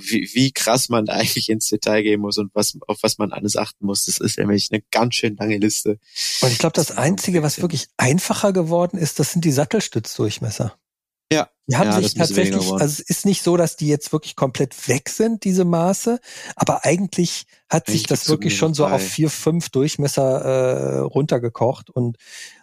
wie, 0.02 0.30
wie 0.34 0.52
krass 0.52 0.90
man 0.90 1.10
eigentlich 1.10 1.50
ins 1.50 1.68
Detail 1.70 2.04
gehen 2.04 2.22
muss 2.22 2.38
und 2.38 2.52
was, 2.54 2.78
auf 2.88 2.98
was 3.02 3.18
man 3.18 3.32
alles 3.32 3.56
achten 3.56 3.86
muss. 3.86 4.06
Das 4.06 4.18
ist 4.20 4.38
nämlich 4.38 4.70
eine 4.72 4.84
ganz 4.92 5.16
schön 5.16 5.36
lange 5.38 5.58
Liste. 5.58 5.98
Und 6.42 6.52
ich 6.52 6.58
glaube, 6.60 6.74
das 6.74 6.92
Einzige, 6.92 7.42
was 7.44 7.62
wirklich 7.62 7.88
einfacher 7.98 8.52
geworden 8.54 8.98
ist, 8.98 9.20
das 9.20 9.32
sind 9.32 9.46
die 9.46 9.52
Sattelstützdurchmesser. 9.52 10.78
Ja. 11.32 11.50
Die 11.70 11.76
haben 11.76 11.90
Ja, 11.90 12.02
sich 12.02 12.14
tatsächlich, 12.14 12.72
also 12.72 12.86
es 12.86 13.00
ist 13.02 13.26
nicht 13.26 13.44
so, 13.44 13.58
dass 13.58 13.76
die 13.76 13.88
jetzt 13.88 14.14
wirklich 14.14 14.38
komplett 14.38 14.88
weg 14.88 15.10
sind, 15.10 15.44
diese 15.44 15.66
Maße, 15.66 16.20
aber 16.56 16.86
eigentlich 16.86 17.46
hat 17.70 17.88
sich 17.88 18.04
das 18.04 18.30
wirklich 18.30 18.58
schon 18.58 18.74
so 18.74 18.86
auf 18.86 19.02
vier, 19.02 19.30
fünf 19.30 19.70
Durchmesser 19.70 20.42
äh, 20.42 21.00
runtergekocht 21.00 21.90
und 21.90 22.18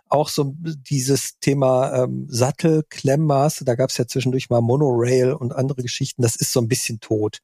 auch 0.08 0.28
so 0.28 0.54
dieses 0.56 1.38
Thema 1.40 2.04
ähm, 2.04 2.26
Sattel, 2.30 2.84
Klemmmaße, 2.88 3.64
da 3.64 3.74
gab 3.74 3.90
es 3.90 3.98
ja 3.98 4.06
zwischendurch 4.06 4.48
mal 4.48 4.62
Monorail 4.62 5.32
und 5.34 5.52
andere 5.52 5.82
Geschichten, 5.82 6.22
das 6.22 6.36
ist 6.36 6.52
so 6.52 6.60
ein 6.60 6.68
bisschen 6.68 7.00
tot. 7.00 7.40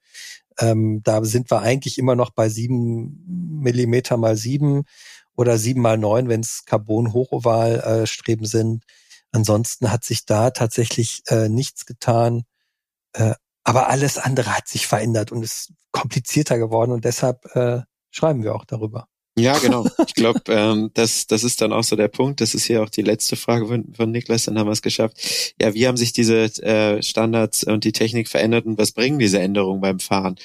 Ähm, 0.59 1.03
da 1.03 1.23
sind 1.25 1.51
wir 1.51 1.61
eigentlich 1.61 1.99
immer 1.99 2.16
noch 2.16 2.31
bei 2.31 2.49
sieben 2.49 3.61
Millimeter 3.61 4.16
mal 4.16 4.37
sieben 4.37 4.85
oder 5.37 5.59
sieben 5.59 5.81
mal 5.83 5.99
neun, 5.99 6.29
wenn 6.29 6.41
es 6.41 6.64
Carbon-Hochoval-Streben 6.64 8.47
sind. 8.47 8.85
Ansonsten 9.33 9.91
hat 9.91 10.05
sich 10.05 10.24
da 10.24 10.51
tatsächlich 10.51 11.22
äh, 11.28 11.49
nichts 11.49 11.87
getan. 11.87 12.45
Äh, 13.12 13.35
aber 13.64 13.89
alles 13.89 14.18
andere 14.18 14.57
hat 14.57 14.68
sich 14.68 14.87
verändert 14.87 15.33
und 15.33 15.43
ist 15.43 15.72
komplizierter 15.93 16.59
geworden 16.59 16.93
und 16.93 17.05
deshalb 17.05 17.45
äh, 17.55 17.83
schreiben 18.11 18.43
wir 18.43 18.55
auch 18.55 18.64
darüber. 18.64 19.07
Ja, 19.39 19.59
genau. 19.59 19.87
Ich 20.07 20.14
glaube, 20.14 20.41
ähm, 20.49 20.91
das, 20.95 21.26
das 21.26 21.45
ist 21.45 21.61
dann 21.61 21.72
auch 21.72 21.85
so 21.85 21.97
der 21.97 22.09
Punkt. 22.09 22.41
Das 22.41 22.55
ist 22.55 22.64
hier 22.64 22.83
auch 22.83 22.91
die 22.91 23.03
letzte 23.03 23.37
Frage 23.37 23.66
von, 23.66 23.95
von 23.95 24.11
Niklas, 24.11 24.45
dann 24.45 24.59
haben 24.59 24.66
wir 24.66 24.72
es 24.72 24.83
geschafft. 24.83 25.55
Ja, 25.61 25.72
wie 25.74 25.87
haben 25.87 25.97
sich 25.97 26.12
diese 26.12 26.45
äh, 26.62 27.03
Standards 27.03 27.64
und 27.64 27.85
die 27.85 27.93
Technik 27.93 28.28
verändert 28.28 28.66
und 28.66 28.78
was 28.78 28.93
bringen 28.93 29.18
diese 29.18 29.41
Änderungen 29.41 29.81
beim 29.81 30.01
Fahren? 30.01 30.37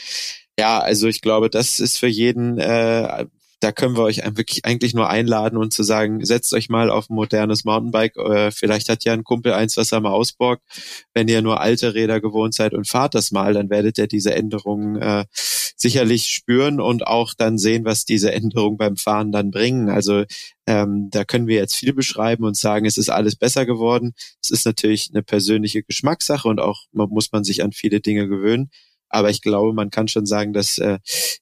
Ja, 0.60 0.80
also 0.80 1.08
ich 1.08 1.22
glaube, 1.22 1.50
das 1.50 1.80
ist 1.80 1.98
für 1.98 2.08
jeden, 2.08 2.58
äh, 2.60 3.26
da 3.60 3.72
können 3.72 3.96
wir 3.96 4.04
euch 4.04 4.18
wirklich 4.18 4.66
eigentlich 4.66 4.94
nur 4.94 5.10
einladen 5.10 5.58
und 5.58 5.74
zu 5.74 5.84
sagen, 5.84 6.24
setzt 6.26 6.54
euch 6.54 6.70
mal 6.70 6.90
auf 6.90 7.10
ein 7.10 7.16
modernes 7.16 7.64
Mountainbike. 7.64 8.18
Äh, 8.18 8.52
vielleicht 8.52 8.90
hat 8.90 9.06
ja 9.06 9.14
ein 9.14 9.24
Kumpel 9.24 9.54
eins, 9.54 9.78
was 9.78 9.92
er 9.92 10.02
mal 10.02 10.12
ausborgt. 10.12 10.64
Wenn 11.14 11.28
ihr 11.28 11.42
nur 11.42 11.62
alte 11.62 11.94
Räder 11.94 12.22
gewohnt 12.22 12.54
seid 12.54 12.74
und 12.74 12.88
fahrt 12.88 13.16
das 13.16 13.32
mal, 13.32 13.54
dann 13.54 13.70
werdet 13.70 13.98
ihr 13.98 14.08
diese 14.08 14.36
Änderungen 14.36 14.98
äh, 15.02 15.26
sicherlich 15.78 16.28
spüren 16.28 16.80
und 16.80 17.08
auch 17.08 17.34
dann 17.34 17.58
sehen, 17.58 17.86
was 17.86 18.06
diese 18.06 18.32
Änderungen 18.32 18.78
beim 18.78 18.98
Fahren 18.98 19.32
dann 19.32 19.52
bringen. 19.52 19.90
Also 19.90 20.26
ähm, 20.68 21.10
da 21.12 21.24
können 21.26 21.48
wir 21.48 21.58
jetzt 21.58 21.76
viel 21.76 21.94
beschreiben 21.94 22.44
und 22.44 22.58
sagen, 22.58 22.86
es 22.86 22.98
ist 22.98 23.10
alles 23.10 23.36
besser 23.36 23.66
geworden. 23.66 24.14
Es 24.42 24.52
ist 24.52 24.66
natürlich 24.66 25.10
eine 25.14 25.24
persönliche 25.24 25.84
Geschmackssache 25.84 26.48
und 26.48 26.60
auch 26.60 26.86
man, 26.92 27.10
muss 27.10 27.32
man 27.32 27.44
sich 27.44 27.64
an 27.64 27.72
viele 27.72 28.02
Dinge 28.02 28.28
gewöhnen. 28.28 28.70
Aber 29.16 29.30
ich 29.30 29.42
glaube, 29.42 29.74
man 29.74 29.90
kann 29.90 30.08
schon 30.08 30.26
sagen, 30.26 30.54
dass 30.54 30.78
äh, 30.78 31.00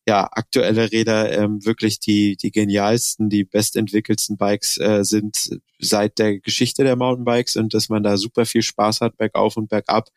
ja 0.08 0.30
aktuelle 0.32 0.92
Räder 0.92 1.32
ähm, 1.32 1.66
wirklich 1.66 2.00
die 2.00 2.38
die 2.38 2.52
genialsten, 2.52 3.30
die 3.30 3.44
bestentwickelsten 3.44 4.38
Bikes 4.38 4.78
äh, 4.78 5.04
sind 5.04 5.60
seit 5.80 6.20
der 6.20 6.40
Geschichte 6.40 6.84
der 6.84 6.96
Mountainbikes 6.96 7.56
und 7.58 7.74
dass 7.74 7.90
man 7.90 8.04
da 8.04 8.18
super 8.18 8.46
viel 8.46 8.62
Spaß 8.62 9.02
hat 9.02 9.18
bergauf 9.18 9.58
und 9.58 9.70
bergab 9.70 10.10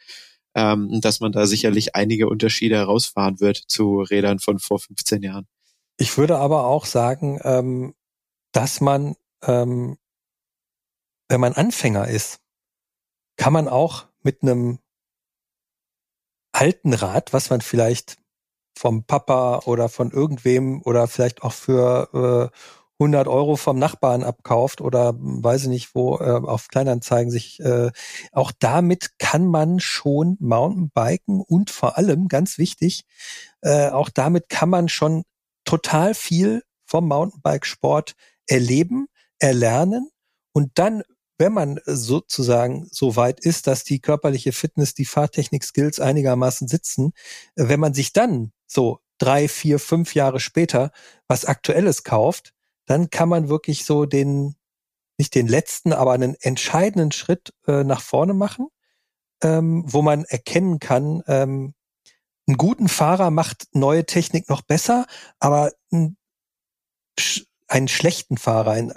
ähm, 0.56 1.02
dass 1.02 1.20
man 1.20 1.32
da 1.32 1.46
sicherlich 1.46 1.94
einige 1.94 2.28
Unterschiede 2.28 2.76
herausfahren 2.76 3.40
wird 3.40 3.58
zu 3.68 4.00
Rädern 4.00 4.38
von 4.38 4.58
vor 4.58 4.80
15 4.80 5.22
Jahren. 5.22 5.46
Ich 5.98 6.16
würde 6.16 6.38
aber 6.38 6.64
auch 6.64 6.86
sagen, 6.86 7.38
ähm, 7.44 7.94
dass 8.52 8.80
man, 8.80 9.16
ähm, 9.42 9.98
wenn 11.28 11.40
man 11.40 11.52
Anfänger 11.52 12.08
ist, 12.08 12.40
kann 13.36 13.52
man 13.52 13.68
auch 13.68 14.06
mit 14.22 14.42
einem 14.42 14.78
alten 16.56 16.94
Rad, 16.94 17.32
was 17.32 17.50
man 17.50 17.60
vielleicht 17.60 18.16
vom 18.76 19.04
Papa 19.04 19.60
oder 19.66 19.88
von 19.88 20.10
irgendwem 20.10 20.82
oder 20.82 21.06
vielleicht 21.06 21.42
auch 21.42 21.52
für 21.52 22.50
äh, 22.52 22.56
100 22.98 23.28
Euro 23.28 23.56
vom 23.56 23.78
Nachbarn 23.78 24.22
abkauft 24.22 24.80
oder 24.80 25.14
weiß 25.18 25.64
ich 25.64 25.68
nicht 25.68 25.94
wo 25.94 26.18
äh, 26.18 26.40
auf 26.42 26.68
Kleinanzeigen 26.68 27.30
sich 27.30 27.60
äh, 27.60 27.90
auch 28.32 28.52
damit 28.58 29.18
kann 29.18 29.46
man 29.46 29.80
schon 29.80 30.36
Mountainbiken 30.40 31.42
und 31.42 31.70
vor 31.70 31.98
allem 31.98 32.28
ganz 32.28 32.56
wichtig 32.56 33.04
äh, 33.60 33.90
auch 33.90 34.08
damit 34.08 34.48
kann 34.48 34.70
man 34.70 34.88
schon 34.88 35.24
total 35.64 36.14
viel 36.14 36.62
vom 36.86 37.08
Mountainbikesport 37.08 38.14
erleben, 38.46 39.08
erlernen 39.38 40.08
und 40.52 40.70
dann 40.78 41.02
wenn 41.38 41.52
man 41.52 41.80
sozusagen 41.84 42.88
so 42.90 43.16
weit 43.16 43.40
ist, 43.40 43.66
dass 43.66 43.84
die 43.84 44.00
körperliche 44.00 44.52
Fitness, 44.52 44.94
die 44.94 45.04
Fahrtechnik-Skills 45.04 46.00
einigermaßen 46.00 46.68
sitzen, 46.68 47.12
wenn 47.54 47.80
man 47.80 47.94
sich 47.94 48.12
dann 48.12 48.52
so 48.66 49.00
drei, 49.18 49.48
vier, 49.48 49.78
fünf 49.78 50.14
Jahre 50.14 50.40
später 50.40 50.90
was 51.28 51.44
Aktuelles 51.44 52.04
kauft, 52.04 52.52
dann 52.86 53.10
kann 53.10 53.28
man 53.28 53.48
wirklich 53.48 53.84
so 53.84 54.06
den, 54.06 54.54
nicht 55.18 55.34
den 55.34 55.48
letzten, 55.48 55.92
aber 55.92 56.12
einen 56.12 56.36
entscheidenden 56.40 57.12
Schritt 57.12 57.52
äh, 57.66 57.84
nach 57.84 58.00
vorne 58.00 58.34
machen, 58.34 58.68
ähm, 59.42 59.84
wo 59.86 60.02
man 60.02 60.24
erkennen 60.24 60.78
kann, 60.78 61.22
ähm, 61.26 61.74
einen 62.46 62.56
guten 62.56 62.88
Fahrer 62.88 63.30
macht 63.30 63.66
neue 63.72 64.06
Technik 64.06 64.48
noch 64.48 64.62
besser, 64.62 65.06
aber 65.40 65.72
ein, 65.92 66.16
einen 67.66 67.88
schlechten 67.88 68.36
Fahrer, 68.36 68.72
eine 68.72 68.94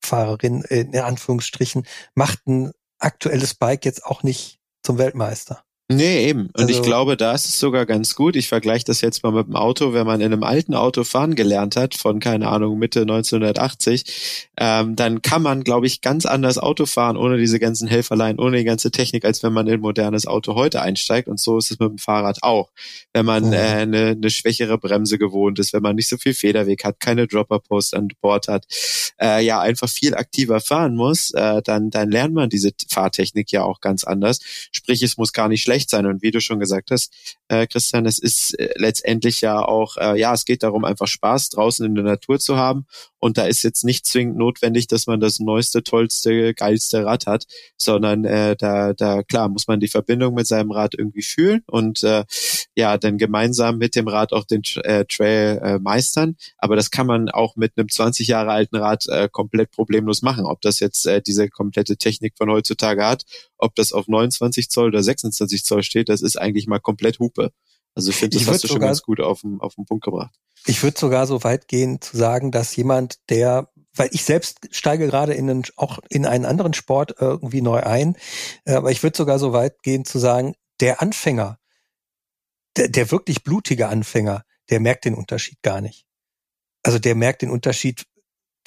Fahrerin 0.00 0.62
in 0.62 0.96
Anführungsstrichen, 0.96 1.86
macht 2.14 2.46
ein 2.46 2.72
aktuelles 2.98 3.54
Bike 3.54 3.84
jetzt 3.84 4.04
auch 4.04 4.22
nicht 4.22 4.60
zum 4.82 4.98
Weltmeister. 4.98 5.64
Nee, 5.90 6.28
eben. 6.28 6.48
Und 6.48 6.60
also, 6.60 6.68
ich 6.68 6.82
glaube, 6.82 7.16
da 7.16 7.32
ist 7.32 7.46
es 7.46 7.58
sogar 7.58 7.86
ganz 7.86 8.14
gut. 8.14 8.36
Ich 8.36 8.48
vergleiche 8.48 8.84
das 8.84 9.00
jetzt 9.00 9.22
mal 9.22 9.32
mit 9.32 9.46
dem 9.46 9.56
Auto. 9.56 9.94
Wenn 9.94 10.06
man 10.06 10.20
in 10.20 10.34
einem 10.34 10.42
alten 10.42 10.74
Auto 10.74 11.02
fahren 11.02 11.34
gelernt 11.34 11.76
hat, 11.76 11.94
von, 11.94 12.20
keine 12.20 12.48
Ahnung, 12.48 12.78
Mitte 12.78 13.00
1980, 13.00 14.48
ähm, 14.58 14.96
dann 14.96 15.22
kann 15.22 15.40
man, 15.40 15.64
glaube 15.64 15.86
ich, 15.86 16.02
ganz 16.02 16.26
anders 16.26 16.58
Auto 16.58 16.84
fahren, 16.84 17.16
ohne 17.16 17.38
diese 17.38 17.58
ganzen 17.58 17.88
Helferlein, 17.88 18.38
ohne 18.38 18.58
die 18.58 18.64
ganze 18.64 18.90
Technik, 18.90 19.24
als 19.24 19.42
wenn 19.42 19.54
man 19.54 19.66
in 19.66 19.74
ein 19.74 19.80
modernes 19.80 20.26
Auto 20.26 20.54
heute 20.56 20.82
einsteigt. 20.82 21.26
Und 21.26 21.40
so 21.40 21.56
ist 21.56 21.70
es 21.70 21.78
mit 21.78 21.88
dem 21.88 21.96
Fahrrad 21.96 22.42
auch. 22.42 22.70
Wenn 23.14 23.24
man 23.24 23.46
mhm. 23.46 23.54
äh, 23.54 23.56
eine, 23.56 24.06
eine 24.08 24.28
schwächere 24.28 24.76
Bremse 24.76 25.16
gewohnt 25.16 25.58
ist, 25.58 25.72
wenn 25.72 25.82
man 25.82 25.96
nicht 25.96 26.08
so 26.08 26.18
viel 26.18 26.34
Federweg 26.34 26.84
hat, 26.84 27.00
keine 27.00 27.26
Dropper-Post 27.26 27.94
an 27.94 28.08
Bord 28.20 28.48
hat, 28.48 28.66
äh, 29.18 29.42
ja, 29.42 29.58
einfach 29.60 29.88
viel 29.88 30.14
aktiver 30.14 30.60
fahren 30.60 30.96
muss, 30.96 31.30
äh, 31.30 31.62
dann, 31.62 31.88
dann 31.88 32.10
lernt 32.10 32.34
man 32.34 32.50
diese 32.50 32.72
Fahrtechnik 32.90 33.50
ja 33.52 33.62
auch 33.62 33.80
ganz 33.80 34.04
anders. 34.04 34.40
Sprich, 34.70 35.02
es 35.02 35.16
muss 35.16 35.32
gar 35.32 35.48
nicht 35.48 35.62
schlecht 35.62 35.77
schlecht 35.78 35.90
sein. 35.90 36.06
Und 36.06 36.22
wie 36.22 36.30
du 36.30 36.40
schon 36.40 36.58
gesagt 36.58 36.90
hast, 36.90 37.12
äh, 37.48 37.66
Christian, 37.66 38.06
es 38.06 38.18
ist 38.18 38.58
äh, 38.58 38.70
letztendlich 38.76 39.40
ja 39.40 39.60
auch, 39.60 39.96
äh, 39.96 40.18
ja, 40.18 40.34
es 40.34 40.44
geht 40.44 40.62
darum, 40.62 40.84
einfach 40.84 41.06
Spaß 41.06 41.50
draußen 41.50 41.86
in 41.86 41.94
der 41.94 42.04
Natur 42.04 42.38
zu 42.38 42.56
haben. 42.56 42.86
Und 43.20 43.38
da 43.38 43.46
ist 43.46 43.62
jetzt 43.62 43.84
nicht 43.84 44.06
zwingend 44.06 44.36
notwendig, 44.36 44.86
dass 44.86 45.06
man 45.06 45.20
das 45.20 45.40
neueste, 45.40 45.82
tollste, 45.82 46.54
geilste 46.54 47.04
Rad 47.04 47.26
hat, 47.26 47.46
sondern 47.76 48.24
äh, 48.24 48.56
da, 48.56 48.92
da 48.92 49.22
klar 49.22 49.48
muss 49.48 49.66
man 49.66 49.80
die 49.80 49.88
Verbindung 49.88 50.34
mit 50.34 50.46
seinem 50.46 50.70
Rad 50.70 50.94
irgendwie 50.96 51.22
fühlen 51.22 51.62
und 51.66 52.02
äh, 52.04 52.24
ja, 52.76 52.96
dann 52.96 53.18
gemeinsam 53.18 53.78
mit 53.78 53.96
dem 53.96 54.08
Rad 54.08 54.32
auch 54.32 54.44
den 54.44 54.62
äh, 54.84 55.04
Trail 55.04 55.60
äh, 55.62 55.78
meistern. 55.78 56.36
Aber 56.58 56.76
das 56.76 56.90
kann 56.90 57.06
man 57.06 57.28
auch 57.28 57.56
mit 57.56 57.72
einem 57.76 57.88
20 57.88 58.28
Jahre 58.28 58.50
alten 58.50 58.76
Rad 58.76 59.08
äh, 59.08 59.28
komplett 59.30 59.72
problemlos 59.72 60.22
machen. 60.22 60.44
Ob 60.44 60.60
das 60.60 60.80
jetzt 60.80 61.06
äh, 61.06 61.20
diese 61.20 61.48
komplette 61.48 61.96
Technik 61.96 62.34
von 62.36 62.50
heutzutage 62.50 63.04
hat, 63.04 63.24
ob 63.56 63.74
das 63.74 63.92
auf 63.92 64.06
29 64.06 64.70
Zoll 64.70 64.88
oder 64.88 65.02
26 65.02 65.64
Zoll 65.64 65.82
steht, 65.82 66.08
das 66.08 66.22
ist 66.22 66.36
eigentlich 66.36 66.66
mal 66.66 66.78
komplett 66.78 67.18
Hupe. 67.18 67.52
Also 67.98 68.10
ich 68.10 68.16
finde, 68.16 68.36
das 68.36 68.42
ich 68.42 68.48
hast 68.48 68.62
du 68.62 68.68
schon 68.68 68.78
ganz 68.78 69.02
gut 69.02 69.20
auf 69.20 69.40
den, 69.40 69.60
auf 69.60 69.74
den 69.74 69.84
Punkt 69.84 70.04
gebracht. 70.04 70.32
Ich 70.66 70.84
würde 70.84 70.96
sogar 70.96 71.26
so 71.26 71.42
weit 71.42 71.66
gehen 71.66 72.00
zu 72.00 72.16
sagen, 72.16 72.52
dass 72.52 72.76
jemand, 72.76 73.18
der, 73.28 73.72
weil 73.92 74.08
ich 74.12 74.22
selbst 74.22 74.68
steige 74.70 75.08
gerade 75.08 75.34
in 75.34 75.50
einen, 75.50 75.64
auch 75.74 75.98
in 76.08 76.24
einen 76.24 76.44
anderen 76.44 76.74
Sport 76.74 77.16
irgendwie 77.18 77.60
neu 77.60 77.80
ein, 77.80 78.16
äh, 78.66 78.74
aber 78.74 78.92
ich 78.92 79.02
würde 79.02 79.16
sogar 79.16 79.40
so 79.40 79.52
weit 79.52 79.82
gehen 79.82 80.04
zu 80.04 80.20
sagen, 80.20 80.54
der 80.78 81.02
Anfänger, 81.02 81.58
der, 82.76 82.88
der 82.88 83.10
wirklich 83.10 83.42
blutige 83.42 83.88
Anfänger, 83.88 84.44
der 84.70 84.78
merkt 84.78 85.04
den 85.04 85.16
Unterschied 85.16 85.60
gar 85.62 85.80
nicht. 85.80 86.06
Also 86.84 87.00
der 87.00 87.16
merkt 87.16 87.42
den 87.42 87.50
Unterschied 87.50 88.04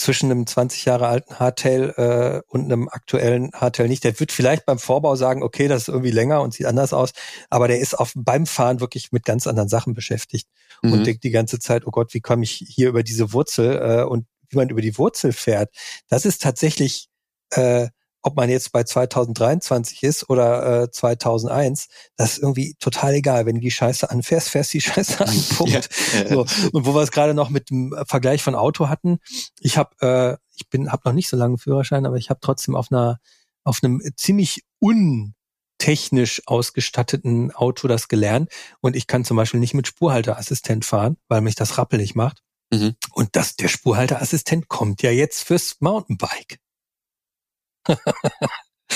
zwischen 0.02 0.32
einem 0.32 0.48
20 0.48 0.86
Jahre 0.86 1.07
alten 1.07 1.40
Hardtail 1.40 1.94
äh, 1.95 2.41
und 2.48 2.65
einem 2.65 2.90
aktuellen 2.90 3.52
Hardtail 3.53 3.88
nicht. 3.88 4.03
Der 4.03 4.19
wird 4.19 4.32
vielleicht 4.32 4.65
beim 4.65 4.80
Vorbau 4.80 5.15
sagen, 5.15 5.44
okay, 5.44 5.68
das 5.68 5.84
ist 5.84 5.88
irgendwie 5.90 6.11
länger 6.11 6.41
und 6.41 6.53
sieht 6.53 6.65
anders 6.65 6.91
aus, 6.91 7.11
aber 7.49 7.68
der 7.68 7.80
ist 7.80 7.94
auf, 7.94 8.14
beim 8.15 8.45
Fahren 8.45 8.80
wirklich 8.80 9.11
mit 9.11 9.26
ganz 9.26 9.48
anderen 9.48 9.69
Sachen 9.69 9.94
beschäftigt 9.94 10.48
mhm. 10.82 10.94
und 10.94 11.07
denkt 11.07 11.23
die 11.23 11.30
ganze 11.30 11.60
Zeit, 11.60 11.86
oh 11.86 11.91
Gott, 11.91 12.14
wie 12.14 12.22
komme 12.22 12.44
ich 12.44 12.65
hier 12.68 12.90
über 12.90 13.03
diese 13.03 13.32
Wurzel 13.32 13.78
äh, 13.78 14.03
und 14.03 14.26
wie 14.49 14.57
man 14.57 14.69
über 14.69 14.82
die 14.82 14.98
Wurzel 14.98 15.34
fährt. 15.34 15.69
Das 16.10 16.26
ist 16.26 16.41
tatsächlich 16.41 17.07
äh, 17.52 17.88
ob 18.23 18.35
man 18.35 18.49
jetzt 18.49 18.72
bei 18.72 18.84
2023 18.84 20.03
ist 20.03 20.30
oder 20.30 20.84
äh, 20.84 20.91
2001, 20.91 21.88
das 22.15 22.34
ist 22.34 22.39
irgendwie 22.39 22.76
total 22.80 23.15
egal. 23.15 23.45
Wenn 23.45 23.56
du 23.56 23.61
die 23.61 23.72
Scheiße 23.72 24.10
anfährst, 24.10 24.49
fährst 24.49 24.73
du 24.73 24.77
die 24.77 24.81
Scheiße 24.88 25.26
an. 25.26 25.43
Punkt. 25.57 25.89
Ja. 26.14 26.27
So. 26.27 26.41
Und 26.72 26.85
wo 26.85 26.93
wir 26.93 27.02
es 27.02 27.11
gerade 27.11 27.34
noch 27.34 27.49
mit 27.49 27.69
dem 27.69 27.95
Vergleich 28.06 28.43
von 28.43 28.56
Auto 28.56 28.89
hatten, 28.89 29.19
ich 29.60 29.77
habe, 29.77 29.95
äh, 30.02 30.38
ich 30.56 30.69
bin, 30.69 30.91
habe 30.91 31.03
noch 31.06 31.14
nicht 31.14 31.30
so 31.30 31.38
lange 31.38 31.57
Führerschein, 31.57 32.06
aber 32.06 32.18
ich 32.18 32.30
habe 32.30 32.39
trotzdem 32.41 32.76
auf 32.76 32.91
einer, 32.91 33.19
auf 33.64 33.80
einem 33.81 34.02
ziemlich 34.15 34.64
untechnisch 34.80 36.43
ausgestatteten 36.45 37.52
Auto 37.52 37.88
das 37.88 38.07
gelernt 38.07 38.52
und 38.81 38.95
ich 38.95 39.07
kann 39.07 39.26
zum 39.26 39.38
Beispiel 39.38 39.60
nicht 39.60 39.73
mit 39.73 39.88
Spurhalteassistent 39.88 40.85
fahren, 40.85 41.18
weil 41.27 41.41
mich 41.41 41.56
das 41.56 41.77
rappelig 41.77 42.15
macht. 42.15 42.43
Mhm. 42.72 42.95
Und 43.11 43.35
das, 43.35 43.56
der 43.56 43.68
Spurhalteassistent 43.68 44.68
kommt 44.68 45.02
ja 45.02 45.11
jetzt 45.11 45.43
fürs 45.43 45.77
Mountainbike. 45.80 46.60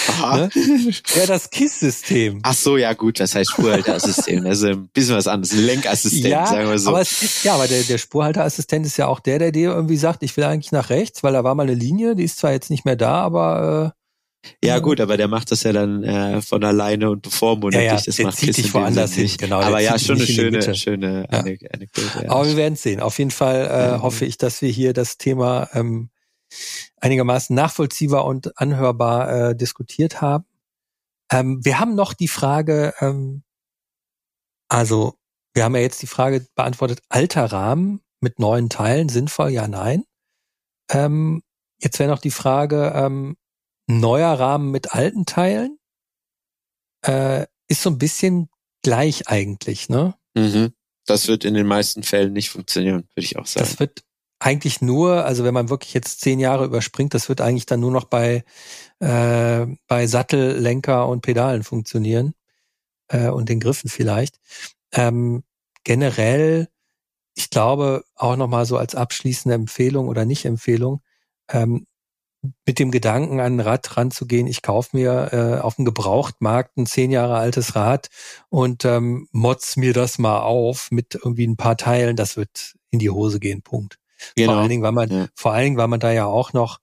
Aha. 0.08 0.38
Ne? 0.38 0.50
Ja, 1.16 1.26
das 1.26 1.50
KISS-System. 1.50 2.40
Ach 2.44 2.54
so, 2.54 2.78
ja 2.78 2.94
gut, 2.94 3.20
das 3.20 3.36
heißt 3.36 3.52
Spurhalteassistent. 3.52 4.46
Also 4.46 4.68
ein 4.68 4.88
bisschen 4.90 5.16
was 5.16 5.28
anderes, 5.28 5.54
ein 5.54 5.66
Lenkassistent, 5.66 6.26
ja, 6.26 6.46
sagen 6.46 6.70
wir 6.70 6.80
so. 6.80 6.90
Aber 6.90 7.02
es 7.02 7.22
ist, 7.22 7.44
ja, 7.44 7.56
aber 7.56 7.68
der, 7.68 7.84
der 7.84 7.98
Spurhalteassistent 7.98 8.86
ist 8.86 8.98
ja 8.98 9.08
auch 9.08 9.20
der, 9.20 9.40
der 9.40 9.52
dir 9.52 9.72
irgendwie 9.72 9.98
sagt, 9.98 10.24
ich 10.24 10.36
will 10.38 10.44
eigentlich 10.44 10.72
nach 10.72 10.90
rechts, 10.90 11.24
weil 11.24 11.34
da 11.34 11.44
war 11.44 11.56
mal 11.56 11.64
eine 11.64 11.74
Linie, 11.74 12.16
die 12.16 12.24
ist 12.24 12.38
zwar 12.38 12.52
jetzt 12.52 12.70
nicht 12.70 12.86
mehr 12.86 12.96
da, 12.96 13.22
aber 13.22 13.94
äh, 13.94 14.00
ja 14.64 14.80
gut, 14.80 15.02
aber 15.02 15.18
der 15.18 15.28
macht 15.28 15.52
das 15.52 15.64
ja 15.64 15.74
dann 15.74 16.04
äh, 16.04 16.40
von 16.42 16.64
alleine 16.64 17.10
und 17.10 17.24
bevormundet 17.24 17.82
ja, 17.82 17.88
ja, 17.88 17.96
dich. 17.96 18.06
Das 18.06 18.20
macht 18.20 18.38
zieht 18.38 18.56
dich 18.56 18.74
woanders 18.74 19.14
hin, 19.14 19.30
genau. 19.38 19.60
Aber 19.60 19.80
ja, 19.80 19.98
schon 19.98 20.18
eine 20.18 20.28
schöne, 20.28 20.76
schöne 20.76 21.28
ja. 21.32 21.40
Anekdote. 21.40 22.24
Ja. 22.24 22.30
Aber 22.30 22.46
wir 22.46 22.56
werden 22.56 22.76
sehen. 22.76 23.00
Auf 23.00 23.18
jeden 23.18 23.32
Fall 23.32 23.96
äh, 23.98 24.02
hoffe 24.02 24.26
ich, 24.26 24.38
dass 24.38 24.62
wir 24.62 24.70
hier 24.70 24.94
das 24.94 25.18
Thema 25.18 25.70
ähm, 25.74 26.10
einigermaßen 26.98 27.56
nachvollziehbar 27.56 28.26
und 28.26 28.58
anhörbar 28.58 29.50
äh, 29.50 29.56
diskutiert 29.56 30.22
haben. 30.22 30.46
Ähm, 31.32 31.64
wir 31.64 31.80
haben 31.80 31.96
noch 31.96 32.14
die 32.14 32.28
Frage, 32.28 32.94
ähm, 33.00 33.44
also 34.70 35.16
wir 35.54 35.64
haben 35.64 35.76
ja 35.76 35.82
jetzt 35.82 36.02
die 36.02 36.08
Frage 36.08 36.46
beantwortet, 36.56 37.02
alter 37.10 37.46
Rahmen 37.46 38.02
mit 38.20 38.40
neuen 38.40 38.70
Teilen, 38.70 39.10
sinnvoll, 39.10 39.50
ja, 39.50 39.68
nein. 39.68 40.04
Ähm, 40.92 41.44
jetzt 41.80 42.00
wäre 42.00 42.10
noch 42.10 42.20
die 42.20 42.32
Frage, 42.32 42.92
ähm, 42.96 43.38
neuer 43.88 44.34
Rahmen 44.40 44.72
mit 44.72 44.94
alten 44.94 45.26
Teilen 45.26 45.78
äh, 47.06 47.46
ist 47.68 47.82
so 47.82 47.90
ein 47.90 47.98
bisschen 47.98 48.50
gleich 48.84 49.28
eigentlich, 49.28 49.90
ne? 49.90 50.16
Mhm. 50.36 50.74
Das 51.06 51.28
wird 51.28 51.46
in 51.46 51.54
den 51.54 51.68
meisten 51.68 52.04
Fällen 52.04 52.34
nicht 52.34 52.50
funktionieren, 52.50 53.08
würde 53.14 53.26
ich 53.26 53.38
auch 53.38 53.46
sagen. 53.46 53.66
Das 53.66 53.80
wird 53.80 54.04
eigentlich 54.40 54.82
nur, 54.82 55.26
also 55.26 55.44
wenn 55.44 55.54
man 55.54 55.70
wirklich 55.70 55.94
jetzt 55.94 56.22
zehn 56.22 56.40
Jahre 56.40 56.66
überspringt, 56.66 57.14
das 57.14 57.30
wird 57.30 57.42
eigentlich 57.42 57.66
dann 57.66 57.80
nur 57.80 57.92
noch 57.92 58.06
bei, 58.06 58.44
äh, 59.00 59.66
bei 59.88 60.08
Sattel, 60.08 60.58
Lenker 60.58 61.08
und 61.08 61.22
Pedalen 61.22 61.64
funktionieren 61.64 62.34
äh, 63.10 63.30
und 63.30 63.50
den 63.50 63.60
Griffen 63.60 63.90
vielleicht. 63.90 64.40
Ähm, 64.94 65.44
generell, 65.84 66.70
ich 67.36 67.50
glaube 67.50 68.04
auch 68.16 68.36
nochmal 68.36 68.66
so 68.66 68.78
als 68.78 68.96
abschließende 68.96 69.56
Empfehlung 69.56 70.08
oder 70.10 70.26
Nicht-Empfehlung, 70.26 71.02
ähm, 71.50 71.88
mit 72.66 72.80
dem 72.80 72.92
Gedanken 72.92 73.40
an 73.40 73.56
ein 73.58 73.60
Rad 73.60 73.98
ranzugehen, 73.98 74.48
ich 74.48 74.62
kaufe 74.62 74.96
mir 74.96 75.30
äh, 75.34 75.62
auf 75.62 75.76
dem 75.76 75.86
Gebrauchtmarkt 75.86 76.78
ein 76.78 76.86
zehn 76.86 77.12
Jahre 77.12 77.38
altes 77.38 77.76
Rad 77.76 78.10
und 78.50 78.86
ähm, 78.86 79.28
motz 79.32 79.78
mir 79.78 79.94
das 79.94 80.20
mal 80.20 80.42
auf 80.42 80.92
mit 80.92 81.16
irgendwie 81.16 81.48
ein 81.48 81.58
paar 81.58 81.78
Teilen, 81.78 82.16
das 82.16 82.38
wird 82.38 82.76
in 82.92 83.00
die 83.00 83.10
Hose 83.10 83.40
gehen, 83.40 83.62
Punkt. 83.64 83.98
Genau. 84.36 84.54
Vor 84.54 84.62
allen 84.62 84.70
Dingen, 84.70 84.84
weil 84.84 84.92
man, 84.92 85.10
ja. 85.10 85.28
vor 85.36 85.54
allen 85.54 85.64
Dingen, 85.64 85.78
weil 85.78 85.88
man 85.88 86.00
da 86.00 86.12
ja 86.12 86.26
auch 86.26 86.54
noch 86.54 86.80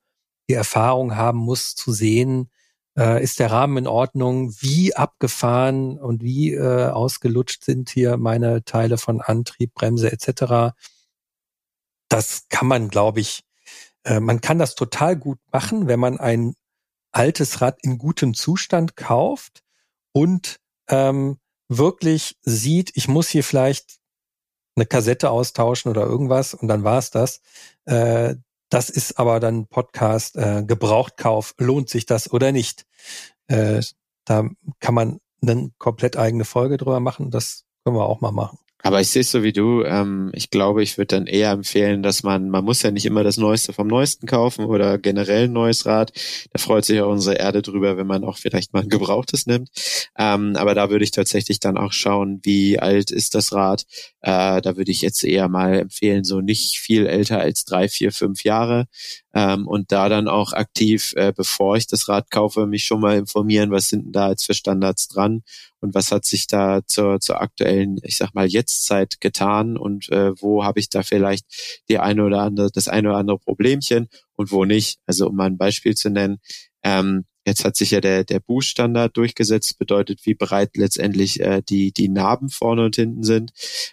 die 0.49 0.55
Erfahrung 0.55 1.17
haben 1.17 1.39
muss 1.39 1.75
zu 1.75 1.93
sehen, 1.93 2.51
äh, 2.99 3.23
ist 3.23 3.39
der 3.39 3.51
Rahmen 3.51 3.79
in 3.79 3.87
Ordnung, 3.87 4.53
wie 4.61 4.95
abgefahren 4.95 5.99
und 5.99 6.23
wie 6.23 6.53
äh, 6.53 6.89
ausgelutscht 6.89 7.65
sind 7.65 7.91
hier 7.91 8.17
meine 8.17 8.65
Teile 8.65 8.99
von 8.99 9.21
Antrieb, 9.21 9.75
Bremse 9.75 10.13
etc. 10.13 10.75
Das 12.09 12.49
kann 12.49 12.67
man, 12.67 12.89
glaube 12.89 13.21
ich, 13.21 13.45
äh, 14.05 14.21
man 14.21 14.41
kann 14.41 14.59
das 14.59 14.75
total 14.75 15.17
gut 15.17 15.39
machen, 15.53 15.87
wenn 15.87 16.01
man 16.01 16.21
ein 16.21 16.55
altes 17.13 17.61
Rad 17.61 17.79
in 17.83 17.99
gutem 17.99 18.35
Zustand 18.35 18.97
kauft 18.97 19.63
und 20.13 20.61
ähm, 20.89 21.39
wirklich 21.69 22.37
sieht, 22.43 22.93
ich 22.95 23.09
muss 23.09 23.29
hier 23.29 23.45
vielleicht 23.45 24.02
eine 24.77 24.87
Kassette 24.87 25.31
austauschen 25.31 25.91
oder 25.91 26.03
irgendwas 26.03 26.55
und 26.55 26.69
dann 26.69 26.85
war 26.85 26.99
es 26.99 27.11
das. 27.11 27.41
Äh, 27.85 28.37
das 28.71 28.89
ist 28.89 29.19
aber 29.19 29.39
dann 29.39 29.67
Podcast 29.67 30.37
äh, 30.37 30.65
Gebrauchtkauf. 30.65 31.55
Lohnt 31.59 31.91
sich 31.91 32.07
das 32.07 32.33
oder 32.33 32.53
nicht? 32.53 32.87
Äh, 33.49 33.83
da 34.25 34.49
kann 34.81 34.95
man 34.95 35.21
eine 35.43 35.71
komplett 35.79 36.17
eigene 36.17 36.45
Folge 36.45 36.79
drüber 36.79 37.01
machen. 37.01 37.31
Das 37.31 37.65
können 37.85 37.97
wir 37.97 38.07
auch 38.07 38.21
mal 38.21 38.33
machen. 38.33 38.59
Aber 38.83 39.01
ich 39.01 39.09
sehe 39.09 39.23
es 39.23 39.31
so 39.31 39.43
wie 39.43 39.53
du. 39.53 39.85
Ähm, 39.85 40.31
ich 40.35 40.51
glaube, 40.51 40.83
ich 40.83 40.99
würde 40.99 41.17
dann 41.17 41.27
eher 41.27 41.53
empfehlen, 41.53 42.03
dass 42.03 42.23
man, 42.23 42.51
man 42.51 42.65
muss 42.65 42.83
ja 42.83 42.91
nicht 42.91 43.07
immer 43.07 43.23
das 43.23 43.37
Neueste 43.37 43.73
vom 43.73 43.87
Neuesten 43.87 44.27
kaufen 44.27 44.65
oder 44.65 44.99
generell 44.99 45.45
ein 45.45 45.53
neues 45.53 45.87
Rad. 45.87 46.13
Da 46.53 46.59
freut 46.59 46.85
sich 46.85 47.01
auch 47.01 47.11
unsere 47.11 47.37
Erde 47.37 47.63
drüber, 47.63 47.97
wenn 47.97 48.07
man 48.07 48.25
auch 48.25 48.39
vielleicht 48.39 48.73
mal 48.73 48.83
ein 48.83 48.89
gebrauchtes 48.89 49.47
nimmt. 49.47 49.71
Ähm, 50.19 50.57
aber 50.57 50.75
da 50.75 50.91
würde 50.91 51.05
ich 51.05 51.13
tatsächlich 51.13 51.61
dann 51.61 51.77
auch 51.79 51.93
schauen, 51.93 52.41
wie 52.43 52.79
alt 52.79 53.11
ist 53.11 53.35
das 53.35 53.53
Rad. 53.53 53.85
Äh, 54.21 54.61
da 54.61 54.77
würde 54.77 54.91
ich 54.91 55.03
jetzt 55.03 55.23
eher 55.25 55.49
mal 55.49 55.79
empfehlen, 55.79 56.25
so 56.25 56.41
nicht 56.41 56.79
viel 56.79 57.07
älter 57.07 57.39
als 57.39 57.65
drei, 57.65 57.89
vier, 57.89 58.13
fünf 58.13 58.43
Jahre. 58.45 58.87
Ähm, 59.35 59.67
und 59.67 59.93
da 59.93 60.09
dann 60.09 60.29
auch 60.29 60.53
aktiv, 60.53 61.15
äh, 61.17 61.33
bevor 61.35 61.77
ich 61.77 61.87
das 61.87 62.09
Rad 62.09 62.31
kaufe, 62.31 62.67
mich 62.67 62.85
schon 62.85 63.01
mal 63.01 63.17
informieren, 63.17 63.71
was 63.71 63.89
sind 63.89 64.05
denn 64.05 64.13
da 64.13 64.31
jetzt 64.31 64.45
für 64.45 64.55
Standards 64.55 65.09
dran 65.09 65.43
und 65.81 65.95
was 65.95 66.13
hat 66.13 66.25
sich 66.25 66.47
da 66.47 66.81
zur, 66.87 67.21
zur 67.21 67.41
aktuellen, 67.41 67.99
ich 68.03 68.19
sag 68.19 68.35
mal, 68.35 68.47
Jetztzeit 68.47 69.21
getan 69.21 69.77
und 69.77 70.11
äh, 70.11 70.33
wo 70.41 70.65
habe 70.65 70.81
ich 70.81 70.91
da 70.91 71.03
vielleicht 71.03 71.47
die 71.89 71.99
eine 71.99 72.25
oder 72.25 72.43
andere, 72.43 72.71
das 72.71 72.89
eine 72.89 73.09
oder 73.09 73.19
andere 73.19 73.39
Problemchen 73.39 74.09
und 74.37 74.53
wo 74.53 74.65
nicht. 74.65 74.99
Also 75.07 75.29
um 75.29 75.37
mal 75.37 75.47
ein 75.47 75.59
Beispiel 75.59 75.95
zu 75.95 76.11
nennen, 76.11 76.39
ähm, 76.83 77.25
Jetzt 77.45 77.65
hat 77.65 77.77
sich 77.77 77.91
ja 77.91 78.01
der, 78.01 78.23
der 78.23 78.39
Boost-Standard 78.39 79.17
durchgesetzt, 79.17 79.79
bedeutet, 79.79 80.21
wie 80.25 80.35
breit 80.35 80.77
letztendlich 80.77 81.41
äh, 81.41 81.61
die, 81.69 81.93
die 81.93 82.09
Narben 82.09 82.51
vorne 82.51 82.85
und 82.85 82.95
hinten 82.95 83.25
sind. 83.25 83.51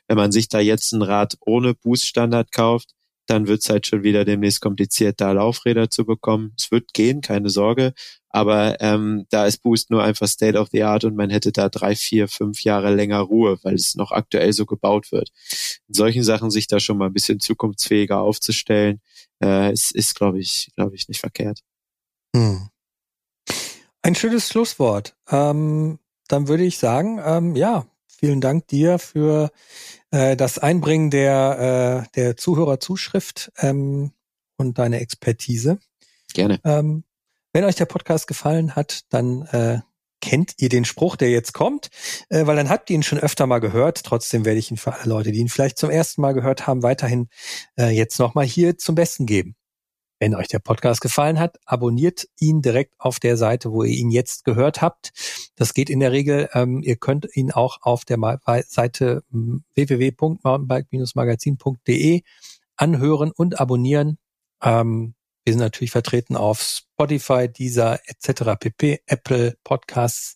Wenn 0.07 0.17
man 0.17 0.31
sich 0.31 0.49
da 0.49 0.59
jetzt 0.59 0.91
ein 0.93 1.01
Rad 1.01 1.35
ohne 1.39 1.73
Boost-Standard 1.73 2.51
kauft, 2.51 2.93
dann 3.29 3.47
wird 3.47 3.61
es 3.61 3.69
halt 3.69 3.85
schon 3.85 4.03
wieder 4.03 4.25
demnächst 4.25 4.59
kompliziert, 4.59 5.21
da 5.21 5.31
Laufräder 5.31 5.89
zu 5.89 6.05
bekommen. 6.05 6.53
Es 6.57 6.71
wird 6.71 6.93
gehen, 6.93 7.21
keine 7.21 7.49
Sorge. 7.49 7.93
Aber 8.29 8.79
ähm, 8.81 9.25
da 9.29 9.45
ist 9.45 9.63
Boost 9.63 9.89
nur 9.89 10.03
einfach 10.03 10.27
State 10.27 10.57
of 10.57 10.69
the 10.71 10.83
Art 10.83 11.03
und 11.03 11.15
man 11.15 11.29
hätte 11.29 11.51
da 11.51 11.69
drei, 11.69 11.95
vier, 11.95 12.27
fünf 12.27 12.63
Jahre 12.63 12.93
länger 12.93 13.19
Ruhe, 13.19 13.59
weil 13.63 13.75
es 13.75 13.95
noch 13.95 14.11
aktuell 14.11 14.53
so 14.53 14.65
gebaut 14.65 15.11
wird. 15.11 15.31
In 15.87 15.93
solchen 15.93 16.23
Sachen 16.23 16.51
sich 16.51 16.67
da 16.67 16.79
schon 16.79 16.97
mal 16.97 17.07
ein 17.07 17.13
bisschen 17.13 17.39
zukunftsfähiger 17.39 18.19
aufzustellen, 18.19 19.01
äh, 19.43 19.71
ist, 19.73 19.91
ist 19.91 20.15
glaube 20.15 20.39
ich, 20.39 20.71
glaube 20.75 20.95
ich, 20.95 21.07
nicht 21.07 21.19
verkehrt. 21.19 21.61
Hm. 22.35 22.69
Ein 24.01 24.15
schönes 24.15 24.47
Schlusswort. 24.49 25.15
Ähm, 25.29 25.99
dann 26.27 26.47
würde 26.47 26.63
ich 26.63 26.77
sagen, 26.77 27.19
ähm, 27.23 27.55
ja, 27.55 27.85
vielen 28.19 28.41
Dank 28.41 28.67
dir 28.67 28.99
für 28.99 29.51
äh, 30.11 30.35
das 30.35 30.59
Einbringen 30.59 31.09
der, 31.09 32.05
äh, 32.05 32.11
der 32.15 32.37
Zuhörerzuschrift 32.37 33.51
ähm, 33.59 34.11
und 34.57 34.77
deine 34.77 34.99
Expertise. 34.99 35.79
Gerne. 36.33 36.59
Ähm, 36.63 37.03
wenn 37.53 37.63
euch 37.63 37.75
der 37.75 37.85
Podcast 37.85 38.27
gefallen 38.27 38.75
hat, 38.75 39.01
dann 39.09 39.43
äh, 39.47 39.79
kennt 40.21 40.53
ihr 40.57 40.69
den 40.69 40.85
Spruch, 40.85 41.15
der 41.15 41.31
jetzt 41.31 41.53
kommt, 41.53 41.89
äh, 42.29 42.45
weil 42.45 42.55
dann 42.55 42.69
habt 42.69 42.89
ihr 42.89 42.95
ihn 42.95 43.03
schon 43.03 43.19
öfter 43.19 43.47
mal 43.47 43.59
gehört. 43.59 44.03
Trotzdem 44.03 44.45
werde 44.45 44.59
ich 44.59 44.69
ihn 44.69 44.77
für 44.77 44.93
alle 44.93 45.05
Leute, 45.05 45.31
die 45.31 45.39
ihn 45.39 45.49
vielleicht 45.49 45.77
zum 45.77 45.89
ersten 45.89 46.21
Mal 46.21 46.33
gehört 46.33 46.67
haben, 46.67 46.83
weiterhin 46.83 47.29
äh, 47.77 47.89
jetzt 47.89 48.19
nochmal 48.19 48.45
hier 48.45 48.77
zum 48.77 48.95
Besten 48.95 49.25
geben. 49.25 49.55
Wenn 50.19 50.35
euch 50.35 50.49
der 50.49 50.59
Podcast 50.59 51.01
gefallen 51.01 51.39
hat, 51.39 51.57
abonniert 51.65 52.27
ihn 52.39 52.61
direkt 52.61 52.93
auf 52.99 53.19
der 53.19 53.37
Seite, 53.37 53.71
wo 53.71 53.83
ihr 53.83 53.95
ihn 53.95 54.11
jetzt 54.11 54.43
gehört 54.43 54.81
habt. 54.81 55.13
Das 55.55 55.73
geht 55.73 55.89
in 55.89 56.01
der 56.01 56.11
Regel. 56.11 56.49
Ähm, 56.53 56.81
ihr 56.83 56.97
könnt 56.97 57.25
ihn 57.33 57.51
auch 57.51 57.77
auf 57.81 58.03
der 58.03 58.19
Seite 58.67 59.23
hm, 59.31 59.63
www.mountainbike-magazin.de 59.75 62.23
anhören 62.75 63.31
und 63.31 63.57
abonnieren. 63.59 64.17
Ähm, 64.61 65.15
wir 65.45 65.53
sind 65.53 65.61
natürlich 65.61 65.91
vertreten 65.91 66.35
auf 66.35 66.61
Spotify, 66.61 67.47
Deezer 67.47 67.99
etc. 68.05 68.57
pp, 68.59 68.99
Apple 69.07 69.55
Podcasts 69.63 70.35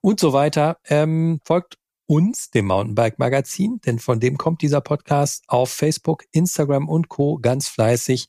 und 0.00 0.20
so 0.20 0.32
weiter. 0.32 0.78
Ähm, 0.88 1.40
folgt 1.44 1.76
uns, 2.06 2.50
dem 2.50 2.66
Mountainbike 2.66 3.18
Magazin, 3.18 3.80
denn 3.84 3.98
von 3.98 4.20
dem 4.20 4.36
kommt 4.36 4.62
dieser 4.62 4.80
Podcast 4.80 5.44
auf 5.48 5.70
Facebook, 5.70 6.24
Instagram 6.32 6.88
und 6.88 7.08
Co. 7.08 7.38
ganz 7.38 7.68
fleißig. 7.68 8.26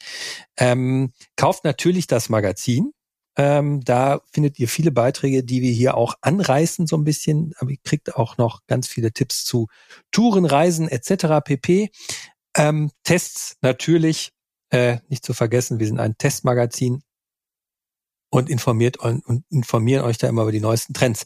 Ähm, 0.58 1.12
kauft 1.36 1.64
natürlich 1.64 2.08
das 2.08 2.30
Magazin. 2.30 2.92
Ähm, 3.38 3.82
da 3.84 4.22
findet 4.32 4.60
ihr 4.60 4.70
viele 4.70 4.92
Beiträge, 4.92 5.44
die 5.44 5.62
wir 5.62 5.72
hier 5.72 5.98
auch 5.98 6.16
anreißen 6.22 6.88
so 6.88 6.96
ein 6.96 7.04
bisschen. 7.04 7.54
Aber 7.58 7.72
ihr 7.72 7.80
kriegt 7.84 8.16
auch 8.16 8.38
noch 8.38 8.66
ganz 8.68 8.88
viele 8.88 9.12
Tipps 9.12 9.44
zu 9.44 9.68
Touren, 10.12 10.46
Reisen 10.46 10.88
etc. 10.88 11.44
pp. 11.44 11.90
Ähm, 12.56 12.92
Tests 13.04 13.58
natürlich 13.62 14.32
äh, 14.70 15.00
nicht 15.10 15.26
zu 15.26 15.34
vergessen. 15.34 15.80
Wir 15.80 15.88
sind 15.88 16.00
ein 16.00 16.18
Testmagazin 16.18 17.02
und 18.30 18.50
informiert 18.50 18.98
und 18.98 19.44
informieren 19.50 20.06
euch 20.06 20.18
da 20.18 20.28
immer 20.28 20.44
über 20.44 20.52
die 20.52 20.62
neuesten 20.62 20.94
Trends. 20.94 21.26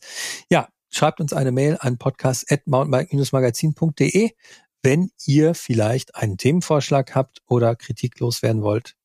Ja, 0.50 0.68
schreibt 0.90 1.20
uns 1.20 1.34
eine 1.34 1.52
Mail 1.52 1.78
an 1.80 1.98
podcast.mountainbike-magazin.de, 1.98 4.32
wenn 4.82 5.12
ihr 5.26 5.56
vielleicht 5.56 6.16
einen 6.16 6.38
Themenvorschlag 6.38 7.14
habt 7.16 7.40
oder 7.48 7.76
Kritik 7.76 8.18
loswerden 8.20 8.62
wollt. 8.62 8.96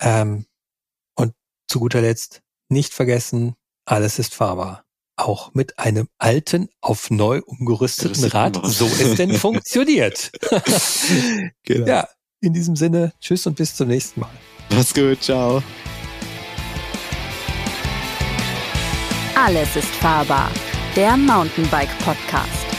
Ähm, 0.00 0.46
und 1.14 1.34
zu 1.68 1.80
guter 1.80 2.00
Letzt 2.00 2.40
nicht 2.68 2.94
vergessen, 2.94 3.56
alles 3.84 4.18
ist 4.18 4.34
fahrbar. 4.34 4.84
Auch 5.16 5.52
mit 5.52 5.78
einem 5.78 6.08
alten, 6.16 6.70
auf 6.80 7.10
neu 7.10 7.42
umgerüsteten 7.44 8.24
Rad, 8.24 8.58
so 8.64 8.86
es 8.86 9.16
denn 9.16 9.34
funktioniert. 9.38 10.32
genau. 11.64 11.86
Ja, 11.86 12.08
in 12.40 12.54
diesem 12.54 12.76
Sinne, 12.76 13.12
tschüss 13.20 13.46
und 13.46 13.56
bis 13.56 13.74
zum 13.74 13.88
nächsten 13.88 14.20
Mal. 14.20 14.30
Mach's 14.70 14.94
gut, 14.94 15.22
ciao. 15.22 15.62
Alles 19.34 19.76
ist 19.76 19.94
fahrbar 19.96 20.50
der 20.96 21.16
Mountainbike 21.16 21.96
Podcast. 22.04 22.69